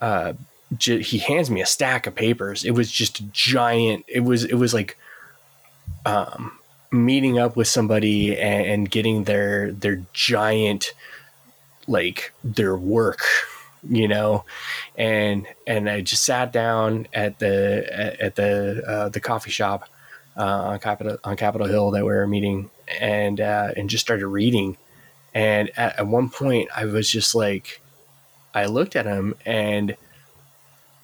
uh, 0.00 0.32
he 0.78 1.18
hands 1.18 1.50
me 1.50 1.60
a 1.60 1.66
stack 1.66 2.06
of 2.06 2.14
papers. 2.14 2.64
It 2.64 2.72
was 2.72 2.90
just 2.90 3.30
giant. 3.32 4.04
It 4.08 4.20
was 4.20 4.44
it 4.44 4.54
was 4.54 4.74
like 4.74 4.98
um, 6.04 6.58
meeting 6.96 7.38
up 7.38 7.56
with 7.56 7.68
somebody 7.68 8.36
and, 8.36 8.66
and, 8.66 8.90
getting 8.90 9.24
their 9.24 9.72
their 9.72 10.02
giant 10.12 10.92
like 11.86 12.32
their 12.42 12.76
work 12.76 13.22
you 13.88 14.08
know? 14.08 14.44
And 14.96 15.46
and 15.66 15.88
i 15.88 16.00
just 16.00 16.24
sat 16.24 16.52
down 16.52 17.06
at 17.12 17.38
the 17.38 18.16
at, 18.20 18.36
the 18.36 18.82
uh, 18.86 19.08
the 19.08 19.20
coffee 19.20 19.50
shop 19.50 19.88
uh, 20.36 20.40
on 20.40 20.78
capitol 20.78 21.18
on 21.24 21.36
capitol 21.36 21.66
hill 21.66 21.90
that 21.92 22.04
we 22.04 22.12
were 22.12 22.26
meeting 22.26 22.70
and 23.00 23.40
uh, 23.40 23.72
and 23.76 23.90
just 23.90 24.04
started 24.04 24.26
reading. 24.26 24.76
And 25.34 25.70
at, 25.76 25.98
at 25.98 26.06
one 26.06 26.30
point 26.30 26.70
i 26.74 26.86
was 26.86 27.10
just 27.10 27.34
like 27.34 27.82
i 28.54 28.64
looked 28.64 28.96
at 28.96 29.04
him 29.04 29.34
and 29.44 29.94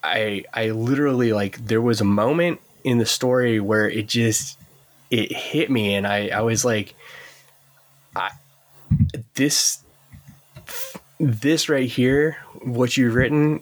i 0.01 0.43
i 0.53 0.71
literally 0.71 1.33
like 1.33 1.63
there 1.63 1.81
was 1.81 2.01
a 2.01 2.05
moment 2.05 2.59
in 2.83 2.97
the 2.97 3.05
story 3.05 3.59
where 3.59 3.87
it 3.87 4.07
just 4.07 4.57
it 5.13 5.31
hit 5.31 5.69
me 5.69 5.95
and 5.95 6.07
i 6.07 6.27
i 6.29 6.41
was 6.41 6.65
like 6.65 6.95
I, 8.15 8.29
this 9.35 9.83
this 11.19 11.69
right 11.69 11.89
here, 11.89 12.37
what 12.61 12.97
you've 12.97 13.15
written, 13.15 13.61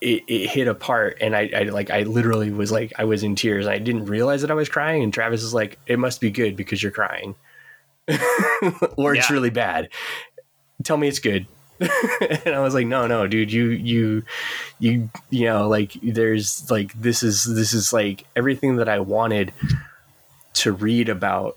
it, 0.00 0.22
it 0.26 0.48
hit 0.48 0.66
apart, 0.66 1.18
and 1.20 1.36
I, 1.36 1.50
I 1.54 1.62
like 1.64 1.90
I 1.90 2.02
literally 2.02 2.50
was 2.50 2.72
like 2.72 2.92
I 2.98 3.04
was 3.04 3.22
in 3.22 3.34
tears. 3.34 3.66
I 3.66 3.78
didn't 3.78 4.06
realize 4.06 4.42
that 4.42 4.50
I 4.50 4.54
was 4.54 4.68
crying, 4.68 5.02
and 5.02 5.12
Travis 5.12 5.42
is 5.42 5.54
like, 5.54 5.78
"It 5.86 5.98
must 5.98 6.20
be 6.20 6.30
good 6.30 6.56
because 6.56 6.82
you're 6.82 6.92
crying, 6.92 7.34
or 8.96 9.14
it's 9.14 9.30
really 9.30 9.50
bad. 9.50 9.88
Tell 10.82 10.96
me 10.96 11.08
it's 11.08 11.20
good." 11.20 11.46
and 11.80 12.54
I 12.54 12.60
was 12.60 12.74
like, 12.74 12.86
"No, 12.86 13.06
no, 13.06 13.26
dude, 13.26 13.52
you 13.52 13.70
you 13.70 14.22
you 14.78 15.10
you 15.28 15.44
know 15.44 15.68
like 15.68 15.92
there's 16.02 16.70
like 16.70 16.92
this 16.94 17.22
is 17.22 17.44
this 17.44 17.72
is 17.72 17.92
like 17.92 18.24
everything 18.34 18.76
that 18.76 18.88
I 18.88 19.00
wanted 19.00 19.52
to 20.54 20.72
read 20.72 21.08
about." 21.08 21.56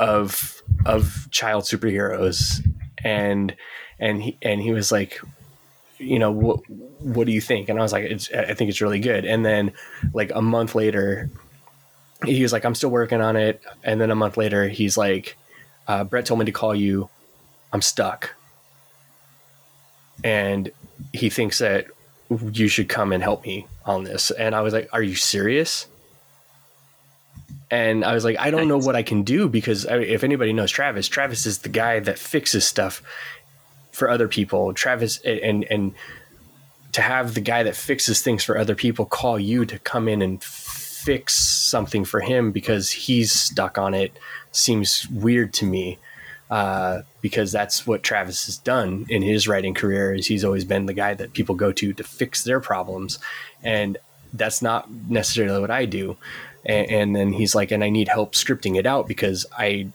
of 0.00 0.62
of 0.86 1.28
child 1.30 1.64
superheroes. 1.64 2.66
And 3.04 3.54
and 4.00 4.22
he 4.22 4.38
and 4.42 4.60
he 4.60 4.72
was 4.72 4.90
like 4.90 5.20
you 5.98 6.18
know 6.18 6.32
what 6.32 6.60
what 6.98 7.26
do 7.26 7.32
you 7.32 7.40
think? 7.40 7.68
And 7.68 7.78
i 7.78 7.82
was 7.82 7.92
like 7.92 8.10
i 8.34 8.54
think 8.54 8.70
it's 8.70 8.80
really 8.80 8.98
good. 8.98 9.24
And 9.24 9.44
then 9.44 9.72
like 10.12 10.32
a 10.34 10.42
month 10.42 10.74
later 10.74 11.30
he 12.24 12.42
was 12.42 12.52
like 12.52 12.64
i'm 12.64 12.74
still 12.74 12.90
working 12.90 13.20
on 13.20 13.36
it. 13.36 13.62
And 13.84 14.00
then 14.00 14.10
a 14.10 14.16
month 14.16 14.36
later 14.36 14.68
he's 14.68 14.96
like 14.96 15.36
uh, 15.86 16.04
brett 16.04 16.26
told 16.26 16.40
me 16.40 16.46
to 16.46 16.52
call 16.52 16.74
you. 16.74 17.08
I'm 17.72 17.82
stuck. 17.82 18.34
And 20.24 20.70
he 21.12 21.30
thinks 21.30 21.58
that 21.58 21.86
you 22.52 22.68
should 22.68 22.88
come 22.88 23.12
and 23.12 23.22
help 23.22 23.44
me 23.44 23.66
on 23.84 24.04
this. 24.04 24.30
And 24.30 24.54
i 24.54 24.62
was 24.62 24.72
like 24.72 24.88
are 24.92 25.02
you 25.02 25.14
serious 25.14 25.86
and 27.70 28.04
I 28.04 28.14
was 28.14 28.24
like, 28.24 28.36
I 28.38 28.50
don't 28.50 28.66
know 28.66 28.78
what 28.78 28.96
I 28.96 29.02
can 29.02 29.22
do 29.22 29.48
because 29.48 29.86
I, 29.86 29.98
if 29.98 30.24
anybody 30.24 30.52
knows 30.52 30.70
Travis, 30.70 31.06
Travis 31.06 31.46
is 31.46 31.58
the 31.58 31.68
guy 31.68 32.00
that 32.00 32.18
fixes 32.18 32.66
stuff 32.66 33.02
for 33.92 34.10
other 34.10 34.26
people. 34.26 34.74
Travis 34.74 35.20
and 35.20 35.64
and 35.70 35.94
to 36.92 37.02
have 37.02 37.34
the 37.34 37.40
guy 37.40 37.62
that 37.62 37.76
fixes 37.76 38.22
things 38.22 38.42
for 38.42 38.58
other 38.58 38.74
people 38.74 39.06
call 39.06 39.38
you 39.38 39.64
to 39.64 39.78
come 39.78 40.08
in 40.08 40.20
and 40.22 40.42
fix 40.42 41.34
something 41.34 42.04
for 42.04 42.20
him 42.20 42.50
because 42.50 42.90
he's 42.90 43.32
stuck 43.32 43.78
on 43.78 43.94
it 43.94 44.18
seems 44.50 45.08
weird 45.08 45.52
to 45.54 45.66
me. 45.66 45.98
Uh, 46.50 47.02
because 47.20 47.52
that's 47.52 47.86
what 47.86 48.02
Travis 48.02 48.46
has 48.46 48.58
done 48.58 49.06
in 49.08 49.22
his 49.22 49.46
writing 49.46 49.72
career 49.72 50.12
is 50.12 50.26
he's 50.26 50.44
always 50.44 50.64
been 50.64 50.86
the 50.86 50.92
guy 50.92 51.14
that 51.14 51.32
people 51.32 51.54
go 51.54 51.70
to 51.70 51.92
to 51.92 52.02
fix 52.02 52.42
their 52.42 52.58
problems. 52.58 53.20
And 53.62 53.98
that's 54.32 54.60
not 54.60 54.90
necessarily 54.90 55.60
what 55.60 55.70
I 55.70 55.84
do 55.84 56.16
and, 56.64 56.90
and 56.90 57.16
then 57.16 57.32
he's 57.32 57.54
like, 57.54 57.70
and 57.70 57.82
I 57.82 57.88
need 57.88 58.08
help 58.08 58.34
scripting 58.34 58.76
it 58.76 58.86
out 58.86 59.06
because 59.08 59.46
I 59.56 59.88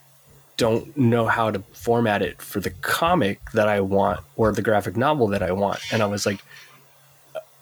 don't 0.58 0.96
know 0.96 1.28
how 1.28 1.52
to 1.52 1.60
format 1.74 2.22
it 2.22 2.42
for 2.42 2.60
the 2.60 2.70
comic 2.70 3.52
that 3.52 3.68
I 3.68 3.82
want 3.82 4.22
or 4.36 4.52
the 4.52 4.62
graphic 4.62 4.96
novel 4.96 5.28
that 5.28 5.44
I 5.44 5.52
want. 5.52 5.80
And 5.92 6.02
I 6.02 6.06
was 6.06 6.26
like, 6.26 6.40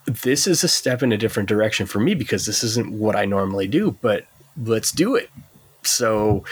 this 0.05 0.47
is 0.47 0.63
a 0.63 0.67
step 0.67 1.01
in 1.01 1.11
a 1.11 1.17
different 1.17 1.49
direction 1.49 1.85
for 1.85 1.99
me 1.99 2.13
because 2.13 2.45
this 2.45 2.63
isn't 2.63 2.91
what 2.91 3.15
I 3.15 3.25
normally 3.25 3.67
do, 3.67 3.97
but 4.01 4.25
let's 4.61 4.91
do 4.91 5.15
it. 5.15 5.29
So 5.83 6.43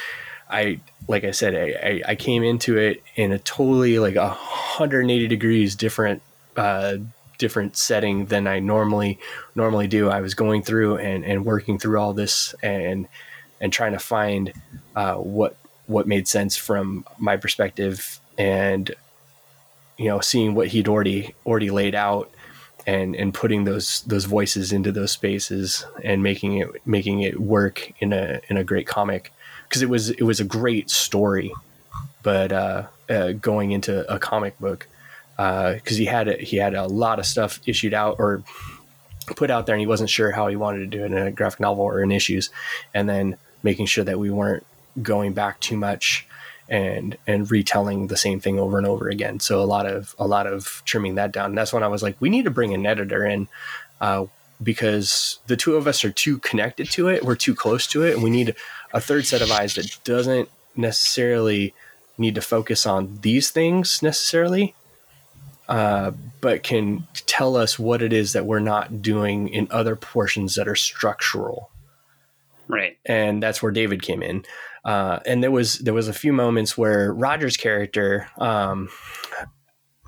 I, 0.49 0.79
like 1.07 1.23
I 1.23 1.31
said, 1.31 1.55
I, 1.55 2.01
I 2.07 2.15
came 2.15 2.43
into 2.43 2.77
it 2.77 3.03
in 3.15 3.31
a 3.31 3.39
totally 3.39 3.99
like 3.99 4.15
a 4.15 4.29
180 4.29 5.27
degrees 5.27 5.75
different 5.75 6.21
uh, 6.57 6.97
different 7.41 7.75
setting 7.75 8.27
than 8.27 8.45
I 8.45 8.59
normally 8.59 9.19
normally 9.55 9.87
do. 9.87 10.09
I 10.09 10.21
was 10.21 10.35
going 10.35 10.61
through 10.61 10.97
and, 10.97 11.25
and 11.25 11.43
working 11.43 11.79
through 11.79 11.99
all 11.99 12.13
this 12.13 12.53
and 12.61 13.07
and 13.59 13.73
trying 13.73 13.93
to 13.93 13.99
find 13.99 14.53
uh, 14.95 15.15
what 15.15 15.57
what 15.87 16.07
made 16.07 16.27
sense 16.27 16.55
from 16.55 17.03
my 17.17 17.35
perspective 17.37 18.19
and 18.37 18.91
you 19.97 20.05
know 20.05 20.19
seeing 20.21 20.53
what 20.53 20.67
he'd 20.67 20.87
already 20.87 21.33
already 21.45 21.71
laid 21.71 21.95
out 21.95 22.31
and 22.85 23.15
and 23.15 23.33
putting 23.33 23.63
those 23.63 24.01
those 24.01 24.25
voices 24.25 24.71
into 24.71 24.91
those 24.91 25.11
spaces 25.11 25.85
and 26.03 26.21
making 26.21 26.57
it 26.57 26.69
making 26.85 27.21
it 27.21 27.41
work 27.41 27.91
in 27.99 28.13
a 28.13 28.39
in 28.49 28.57
a 28.57 28.63
great 28.63 28.85
comic 28.85 29.33
because 29.67 29.81
it 29.81 29.89
was 29.89 30.11
it 30.11 30.23
was 30.23 30.39
a 30.39 30.45
great 30.45 30.91
story 30.91 31.51
but 32.21 32.51
uh, 32.51 32.83
uh, 33.09 33.31
going 33.31 33.71
into 33.71 34.09
a 34.13 34.19
comic 34.19 34.57
book 34.59 34.87
because 35.41 35.97
uh, 35.97 36.03
he 36.03 36.05
had 36.05 36.27
a, 36.27 36.37
he 36.37 36.57
had 36.57 36.75
a 36.75 36.85
lot 36.85 37.17
of 37.19 37.25
stuff 37.25 37.59
issued 37.65 37.93
out 37.93 38.17
or 38.19 38.43
put 39.35 39.49
out 39.49 39.65
there, 39.65 39.75
and 39.75 39.79
he 39.79 39.87
wasn't 39.87 40.09
sure 40.09 40.31
how 40.31 40.47
he 40.47 40.55
wanted 40.55 40.79
to 40.79 40.97
do 40.97 41.03
it 41.03 41.11
in 41.11 41.17
a 41.17 41.31
graphic 41.31 41.59
novel 41.59 41.83
or 41.83 42.01
in 42.03 42.11
issues, 42.11 42.49
and 42.93 43.09
then 43.09 43.37
making 43.63 43.85
sure 43.85 44.03
that 44.03 44.19
we 44.19 44.29
weren't 44.29 44.65
going 45.01 45.33
back 45.33 45.59
too 45.59 45.77
much 45.77 46.27
and 46.69 47.17
and 47.25 47.49
retelling 47.49 48.07
the 48.07 48.17
same 48.17 48.39
thing 48.39 48.59
over 48.59 48.77
and 48.77 48.87
over 48.87 49.09
again. 49.09 49.39
So 49.39 49.61
a 49.61 49.65
lot 49.65 49.85
of 49.85 50.15
a 50.19 50.27
lot 50.27 50.47
of 50.47 50.81
trimming 50.85 51.15
that 51.15 51.31
down. 51.31 51.51
And 51.51 51.57
that's 51.57 51.73
when 51.73 51.83
I 51.83 51.87
was 51.87 52.03
like, 52.03 52.15
we 52.19 52.29
need 52.29 52.45
to 52.45 52.51
bring 52.51 52.73
an 52.73 52.85
editor 52.85 53.25
in. 53.25 53.47
Uh, 53.99 54.25
because 54.63 55.39
the 55.47 55.57
two 55.57 55.75
of 55.75 55.87
us 55.87 56.05
are 56.05 56.11
too 56.11 56.37
connected 56.37 56.87
to 56.91 57.07
it, 57.07 57.23
we're 57.23 57.35
too 57.35 57.55
close 57.55 57.87
to 57.87 58.03
it, 58.03 58.13
and 58.13 58.23
we 58.23 58.29
need 58.29 58.55
a 58.93 59.01
third 59.01 59.25
set 59.25 59.41
of 59.41 59.51
eyes 59.51 59.73
that 59.73 59.97
doesn't 60.03 60.49
necessarily 60.75 61.73
need 62.15 62.35
to 62.35 62.41
focus 62.41 62.85
on 62.85 63.17
these 63.21 63.49
things 63.49 64.03
necessarily, 64.03 64.75
uh, 65.71 66.11
but 66.41 66.63
can 66.63 67.07
tell 67.27 67.55
us 67.55 67.79
what 67.79 68.01
it 68.01 68.11
is 68.11 68.33
that 68.33 68.45
we're 68.45 68.59
not 68.59 69.01
doing 69.01 69.47
in 69.47 69.69
other 69.71 69.95
portions 69.95 70.55
that 70.55 70.67
are 70.67 70.75
structural. 70.75 71.71
Right. 72.67 72.97
And 73.05 73.41
that's 73.41 73.63
where 73.63 73.71
David 73.71 74.01
came 74.01 74.21
in. 74.21 74.43
Uh, 74.83 75.19
and 75.25 75.41
there 75.41 75.49
was 75.49 75.79
there 75.79 75.93
was 75.93 76.09
a 76.09 76.13
few 76.13 76.33
moments 76.33 76.77
where 76.77 77.13
Roger's 77.13 77.55
character 77.55 78.27
um, 78.37 78.89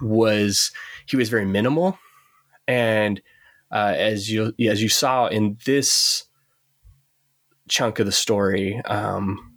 was 0.01 0.72
he 1.05 1.16
was 1.16 1.30
very 1.30 1.45
minimal, 1.45 1.97
and 2.68 3.22
uh, 3.72 3.93
as 3.95 4.30
you 4.30 4.53
as 4.68 4.82
you 4.82 4.89
saw 4.89 5.28
in 5.28 5.57
this 5.66 6.26
chunk 7.70 7.99
of 7.99 8.05
the 8.05 8.11
story, 8.11 8.82
um, 8.86 9.53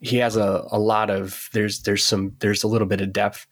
he 0.00 0.18
has 0.18 0.36
a, 0.36 0.64
a 0.70 0.78
lot 0.78 1.10
of 1.10 1.50
there's 1.52 1.82
there's 1.82 2.04
some 2.04 2.36
there's 2.38 2.62
a 2.62 2.68
little 2.68 2.86
bit 2.86 3.00
of 3.00 3.12
depth 3.12 3.46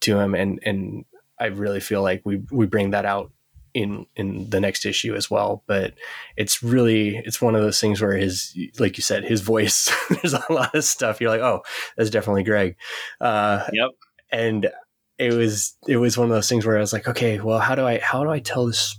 to 0.00 0.18
him, 0.18 0.34
and 0.34 0.58
and 0.64 1.04
I 1.44 1.48
really 1.48 1.80
feel 1.80 2.02
like 2.02 2.22
we 2.24 2.42
we 2.50 2.64
bring 2.66 2.90
that 2.90 3.04
out 3.04 3.30
in 3.74 4.06
in 4.16 4.48
the 4.48 4.60
next 4.60 4.86
issue 4.86 5.14
as 5.14 5.30
well. 5.30 5.62
But 5.66 5.94
it's 6.38 6.62
really 6.62 7.16
it's 7.18 7.42
one 7.42 7.54
of 7.54 7.60
those 7.60 7.78
things 7.78 8.00
where 8.00 8.16
his 8.16 8.56
like 8.78 8.96
you 8.96 9.02
said 9.02 9.24
his 9.24 9.42
voice 9.42 9.90
there's 10.08 10.32
a 10.32 10.42
lot 10.50 10.74
of 10.74 10.84
stuff 10.84 11.20
you're 11.20 11.30
like 11.30 11.42
oh 11.42 11.62
that's 11.96 12.08
definitely 12.08 12.44
Greg. 12.44 12.76
Uh, 13.20 13.66
yep. 13.74 13.90
And 14.32 14.70
it 15.18 15.34
was 15.34 15.76
it 15.86 15.98
was 15.98 16.16
one 16.16 16.28
of 16.28 16.34
those 16.34 16.48
things 16.48 16.64
where 16.64 16.78
I 16.78 16.80
was 16.80 16.94
like 16.94 17.08
okay 17.08 17.38
well 17.40 17.58
how 17.58 17.74
do 17.74 17.86
I 17.86 17.98
how 17.98 18.24
do 18.24 18.30
I 18.30 18.40
tell 18.40 18.66
this 18.66 18.98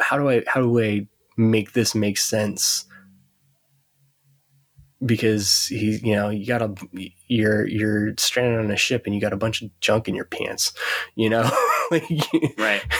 how 0.00 0.16
do 0.16 0.30
I 0.30 0.42
how 0.46 0.62
do 0.62 0.80
I 0.80 1.06
make 1.36 1.72
this 1.72 1.94
make 1.94 2.16
sense 2.16 2.86
because 5.04 5.66
he, 5.66 5.98
you 6.02 6.14
know, 6.14 6.28
you 6.28 6.46
got 6.46 6.62
a, 6.62 6.74
you're, 7.26 7.66
you're 7.66 8.14
stranded 8.18 8.60
on 8.60 8.70
a 8.70 8.76
ship 8.76 9.02
and 9.04 9.14
you 9.14 9.20
got 9.20 9.32
a 9.32 9.38
bunch 9.38 9.62
of 9.62 9.70
junk 9.80 10.08
in 10.08 10.14
your 10.14 10.24
pants, 10.24 10.72
you 11.14 11.28
know, 11.28 11.50
right. 12.58 12.82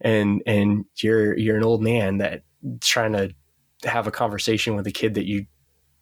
And, 0.00 0.42
and 0.46 0.84
you're, 0.96 1.34
you're 1.38 1.56
an 1.56 1.64
old 1.64 1.82
man 1.82 2.18
that 2.18 2.42
trying 2.80 3.12
to 3.12 3.34
have 3.84 4.06
a 4.06 4.10
conversation 4.10 4.76
with 4.76 4.86
a 4.86 4.92
kid 4.92 5.14
that 5.14 5.24
you 5.24 5.46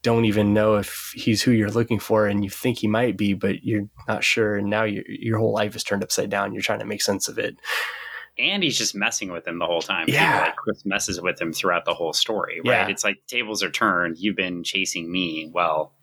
don't 0.03 0.25
even 0.25 0.53
know 0.53 0.75
if 0.75 1.13
he's 1.15 1.43
who 1.43 1.53
you're 1.53 1.71
looking 1.71 2.01
for 2.01 2.27
and 2.27 2.43
you 2.43 2.51
think 2.51 2.79
he 2.79 2.89
might 2.89 3.17
be, 3.17 3.33
but 3.33 3.63
you're 3.63 3.89
not 4.09 4.25
sure. 4.25 4.57
And 4.57 4.69
now 4.69 4.83
your, 4.83 5.05
your 5.07 5.39
whole 5.39 5.53
life 5.53 5.77
is 5.77 5.85
turned 5.85 6.03
upside 6.03 6.31
down. 6.31 6.53
You're 6.53 6.63
trying 6.63 6.81
to 6.81 6.85
make 6.85 7.03
sense 7.03 7.29
of 7.29 7.39
it 7.39 7.57
and 8.39 8.63
he's 8.63 8.79
just 8.79 8.95
messing 8.95 9.31
with 9.31 9.47
him 9.47 9.59
the 9.59 9.67
whole 9.67 9.83
time. 9.83 10.07
Yeah, 10.09 10.41
like 10.41 10.57
Chris 10.57 10.85
messes 10.85 11.21
with 11.21 11.41
him 11.41 11.53
throughout 11.53 11.85
the 11.85 11.95
whole 11.95 12.13
story. 12.13 12.61
Right? 12.65 12.87
Yeah. 12.87 12.89
It's 12.89 13.05
like 13.05 13.19
tables 13.27 13.63
are 13.63 13.71
turned. 13.71 14.19
You've 14.19 14.37
been 14.37 14.65
chasing 14.65 15.11
me. 15.11 15.51
Well, 15.53 15.95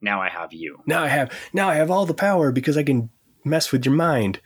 now 0.00 0.22
I 0.22 0.28
have 0.28 0.52
you. 0.52 0.82
Now 0.86 1.02
I 1.02 1.08
have 1.08 1.32
now 1.52 1.68
I 1.68 1.74
have 1.74 1.90
all 1.90 2.06
the 2.06 2.14
power 2.14 2.52
because 2.52 2.76
I 2.76 2.82
can 2.82 3.10
mess 3.44 3.72
with 3.72 3.84
your 3.84 3.94
mind, 3.94 4.40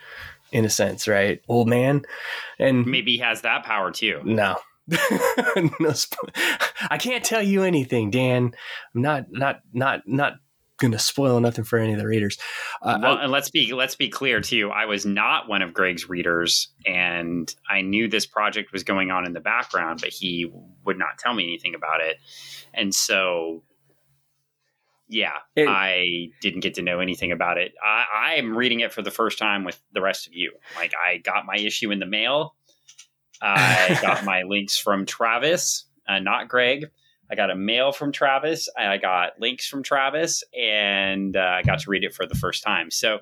in 0.52 0.64
a 0.64 0.70
sense, 0.70 1.08
right, 1.08 1.40
old 1.48 1.68
man? 1.68 2.02
And 2.58 2.86
maybe 2.86 3.12
he 3.12 3.18
has 3.18 3.42
that 3.42 3.64
power 3.64 3.90
too. 3.90 4.20
No. 4.24 4.56
no, 4.88 5.92
I 6.90 6.98
can't 6.98 7.24
tell 7.24 7.42
you 7.42 7.62
anything, 7.62 8.10
Dan. 8.10 8.52
I'm 8.94 9.02
not 9.02 9.26
not 9.30 9.60
not 9.72 10.02
not 10.06 10.34
gonna 10.82 10.98
spoil 10.98 11.40
nothing 11.40 11.64
for 11.64 11.78
any 11.78 11.94
of 11.94 11.98
the 11.98 12.06
readers. 12.06 12.38
Uh, 12.82 12.98
well, 13.00 13.18
and 13.18 13.32
let's 13.32 13.50
be 13.50 13.72
let's 13.72 13.94
be 13.94 14.08
clear 14.08 14.40
too. 14.40 14.70
I 14.70 14.84
was 14.84 15.06
not 15.06 15.48
one 15.48 15.62
of 15.62 15.72
Greg's 15.72 16.08
readers, 16.08 16.68
and 16.84 17.52
I 17.68 17.80
knew 17.80 18.08
this 18.08 18.26
project 18.26 18.72
was 18.72 18.84
going 18.84 19.10
on 19.10 19.26
in 19.26 19.32
the 19.32 19.40
background, 19.40 20.00
but 20.02 20.10
he 20.10 20.52
would 20.84 20.98
not 20.98 21.18
tell 21.18 21.32
me 21.32 21.44
anything 21.44 21.74
about 21.74 22.00
it, 22.02 22.18
and 22.74 22.94
so 22.94 23.62
yeah, 25.08 25.38
it, 25.54 25.68
I 25.68 26.30
didn't 26.40 26.60
get 26.60 26.74
to 26.74 26.82
know 26.82 27.00
anything 27.00 27.32
about 27.32 27.58
it. 27.58 27.74
I, 27.82 28.36
I'm 28.36 28.56
reading 28.56 28.80
it 28.80 28.92
for 28.92 29.02
the 29.02 29.10
first 29.10 29.38
time 29.38 29.62
with 29.62 29.80
the 29.92 30.00
rest 30.00 30.26
of 30.26 30.32
you. 30.32 30.52
Like 30.76 30.94
I 30.94 31.18
got 31.18 31.44
my 31.44 31.56
issue 31.56 31.90
in 31.90 31.98
the 31.98 32.06
mail. 32.06 32.54
I 33.42 33.98
got 34.02 34.24
my 34.24 34.42
links 34.44 34.78
from 34.78 35.04
Travis, 35.04 35.84
uh, 36.08 36.18
not 36.18 36.48
Greg. 36.48 36.90
I 37.32 37.34
got 37.34 37.50
a 37.50 37.56
mail 37.56 37.92
from 37.92 38.12
Travis. 38.12 38.68
I 38.78 38.98
got 38.98 39.40
links 39.40 39.66
from 39.66 39.82
Travis, 39.82 40.44
and 40.54 41.34
uh, 41.34 41.40
I 41.40 41.62
got 41.62 41.78
to 41.80 41.90
read 41.90 42.04
it 42.04 42.12
for 42.12 42.26
the 42.26 42.34
first 42.34 42.62
time. 42.62 42.90
So, 42.90 43.20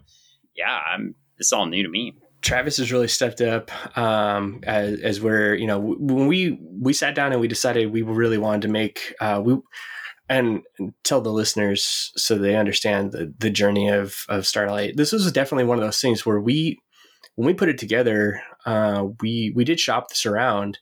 yeah, 0.56 0.80
I'm. 0.92 1.14
It's 1.38 1.52
all 1.52 1.64
new 1.64 1.84
to 1.84 1.88
me. 1.88 2.14
Travis 2.42 2.78
has 2.78 2.92
really 2.92 3.08
stepped 3.08 3.40
up 3.40 3.70
um, 3.96 4.60
as, 4.64 5.00
as, 5.00 5.20
we're, 5.20 5.54
you 5.54 5.66
know, 5.66 5.78
when 5.78 6.26
we 6.26 6.58
we 6.60 6.92
sat 6.92 7.14
down 7.14 7.32
and 7.32 7.40
we 7.40 7.48
decided 7.48 7.92
we 7.92 8.02
really 8.02 8.36
wanted 8.36 8.62
to 8.62 8.68
make 8.68 9.14
uh, 9.20 9.40
we 9.42 9.56
and 10.28 10.62
tell 11.02 11.20
the 11.20 11.32
listeners 11.32 12.12
so 12.16 12.36
they 12.36 12.56
understand 12.56 13.12
the, 13.12 13.32
the 13.38 13.50
journey 13.50 13.88
of, 13.88 14.24
of 14.28 14.44
Starlite. 14.44 14.96
This 14.96 15.12
was 15.12 15.30
definitely 15.32 15.64
one 15.64 15.78
of 15.78 15.84
those 15.84 16.00
things 16.00 16.26
where 16.26 16.40
we, 16.40 16.78
when 17.36 17.46
we 17.46 17.54
put 17.54 17.68
it 17.68 17.78
together, 17.78 18.42
uh, 18.66 19.06
we 19.20 19.52
we 19.54 19.64
did 19.64 19.80
shop 19.80 20.08
this 20.08 20.26
around, 20.26 20.78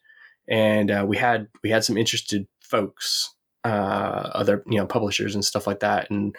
and 0.49 0.91
uh, 0.91 1.05
we 1.07 1.17
had 1.17 1.47
we 1.63 1.71
had 1.71 1.85
some 1.85 1.97
interested 1.97 2.47
folks, 2.69 3.35
uh, 3.65 4.31
other 4.35 4.63
you 4.67 4.79
know 4.79 4.87
publishers 4.87 5.35
and 5.35 5.45
stuff 5.45 5.67
like 5.67 5.81
that, 5.81 6.11
and 6.11 6.35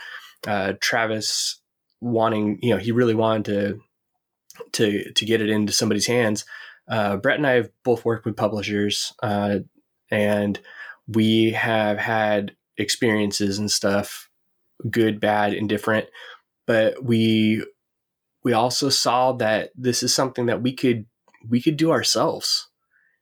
uh, 0.47 0.73
Travis 0.80 1.61
wanting 2.01 2.59
you 2.61 2.71
know 2.71 2.77
he 2.77 2.91
really 2.91 3.15
wanted 3.15 3.45
to 3.45 3.80
to 4.73 5.11
to 5.13 5.25
get 5.25 5.41
it 5.41 5.49
into 5.49 5.73
somebody's 5.73 6.07
hands. 6.07 6.45
Uh, 6.88 7.17
Brett 7.17 7.38
and 7.38 7.47
I 7.47 7.53
have 7.53 7.69
both 7.84 8.03
worked 8.05 8.25
with 8.25 8.36
publishers, 8.36 9.13
uh, 9.21 9.59
and 10.09 10.59
we 11.07 11.51
have 11.51 11.97
had 11.97 12.55
experiences 12.77 13.59
and 13.59 13.69
stuff, 13.69 14.30
good, 14.89 15.19
bad, 15.19 15.53
indifferent. 15.53 16.07
But 16.65 17.03
we 17.03 17.63
we 18.43 18.53
also 18.53 18.89
saw 18.89 19.34
that 19.34 19.71
this 19.75 20.01
is 20.01 20.13
something 20.13 20.47
that 20.47 20.61
we 20.61 20.73
could 20.73 21.05
we 21.47 21.61
could 21.61 21.77
do 21.77 21.91
ourselves, 21.91 22.69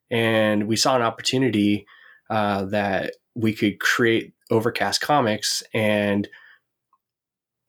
and 0.10 0.68
we 0.68 0.76
saw 0.76 0.95
an 0.95 1.01
opportunity 1.01 1.86
uh, 2.30 2.66
that 2.66 3.16
we 3.36 3.54
could 3.54 3.80
create 3.80 4.34
Overcast 4.50 5.02
Comics, 5.02 5.64
and 5.74 6.28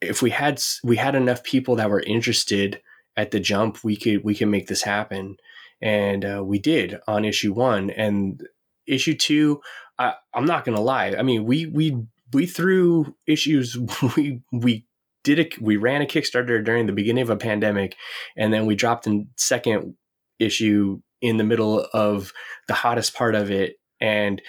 if 0.00 0.22
we 0.22 0.30
had 0.30 0.62
we 0.84 0.96
had 0.96 1.14
enough 1.14 1.42
people 1.42 1.76
that 1.76 1.90
were 1.90 2.00
interested 2.00 2.80
at 3.16 3.30
the 3.30 3.40
jump, 3.40 3.82
we 3.82 3.96
could 3.96 4.24
we 4.24 4.34
could 4.34 4.48
make 4.48 4.68
this 4.68 4.82
happen, 4.82 5.36
and 5.80 6.24
uh, 6.24 6.42
we 6.44 6.58
did 6.58 6.98
on 7.06 7.24
issue 7.24 7.52
one, 7.52 7.90
and 7.90 8.46
issue 8.86 9.14
two 9.14 9.60
I, 9.98 10.14
I'm 10.34 10.46
not 10.46 10.64
gonna 10.64 10.80
lie. 10.80 11.14
I 11.18 11.22
mean, 11.22 11.44
we 11.44 11.66
we 11.66 11.96
we 12.32 12.46
threw 12.46 13.14
issues. 13.26 13.76
We 14.16 14.42
we 14.52 14.86
did 15.24 15.38
a 15.40 15.48
we 15.60 15.76
ran 15.76 16.02
a 16.02 16.06
Kickstarter 16.06 16.64
during 16.64 16.86
the 16.86 16.92
beginning 16.92 17.22
of 17.22 17.30
a 17.30 17.36
pandemic, 17.36 17.96
and 18.36 18.52
then 18.52 18.66
we 18.66 18.76
dropped 18.76 19.06
in 19.06 19.28
second 19.36 19.94
issue 20.38 21.00
in 21.20 21.36
the 21.36 21.44
middle 21.44 21.86
of 21.92 22.32
the 22.68 22.74
hottest 22.74 23.14
part 23.14 23.34
of 23.34 23.50
it. 23.50 23.76
And 24.00 24.42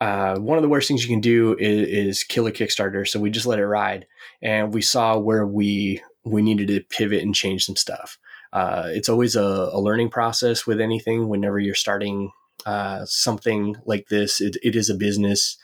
uh, 0.00 0.38
one 0.38 0.58
of 0.58 0.62
the 0.62 0.68
worst 0.68 0.88
things 0.88 1.02
you 1.02 1.08
can 1.08 1.20
do 1.20 1.56
is, 1.58 1.88
is 1.88 2.24
kill 2.24 2.46
a 2.46 2.52
Kickstarter. 2.52 3.06
So 3.06 3.20
we 3.20 3.30
just 3.30 3.46
let 3.46 3.58
it 3.58 3.66
ride, 3.66 4.06
and 4.40 4.74
we 4.74 4.82
saw 4.82 5.18
where 5.18 5.46
we 5.46 6.02
we 6.24 6.42
needed 6.42 6.68
to 6.68 6.80
pivot 6.80 7.22
and 7.22 7.34
change 7.34 7.64
some 7.64 7.76
stuff. 7.76 8.18
Uh, 8.52 8.84
it's 8.88 9.08
always 9.08 9.34
a, 9.34 9.70
a, 9.72 9.80
learning 9.80 10.10
process 10.10 10.66
with 10.66 10.80
anything. 10.80 11.26
Whenever 11.28 11.58
you're 11.58 11.74
starting 11.74 12.30
uh, 12.66 13.04
something 13.06 13.76
like 13.84 14.08
this. 14.08 14.40
It, 14.40 14.56
it 14.62 14.76
is 14.76 14.88
a 14.88 14.94
business. 14.94 15.56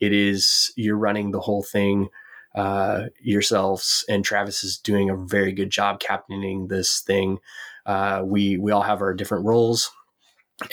It 0.00 0.12
is 0.12 0.72
you're 0.76 0.96
running 0.96 1.30
the 1.30 1.40
whole 1.40 1.62
thing 1.62 2.08
uh, 2.54 3.04
yourselves, 3.20 4.04
and 4.08 4.24
Travis 4.24 4.64
is 4.64 4.78
doing 4.78 5.10
a 5.10 5.16
very 5.16 5.52
good 5.52 5.70
job 5.70 6.00
captaining 6.00 6.68
this 6.68 7.00
thing. 7.00 7.38
Uh, 7.84 8.22
we 8.24 8.56
we 8.56 8.72
all 8.72 8.82
have 8.82 9.02
our 9.02 9.14
different 9.14 9.44
roles, 9.44 9.90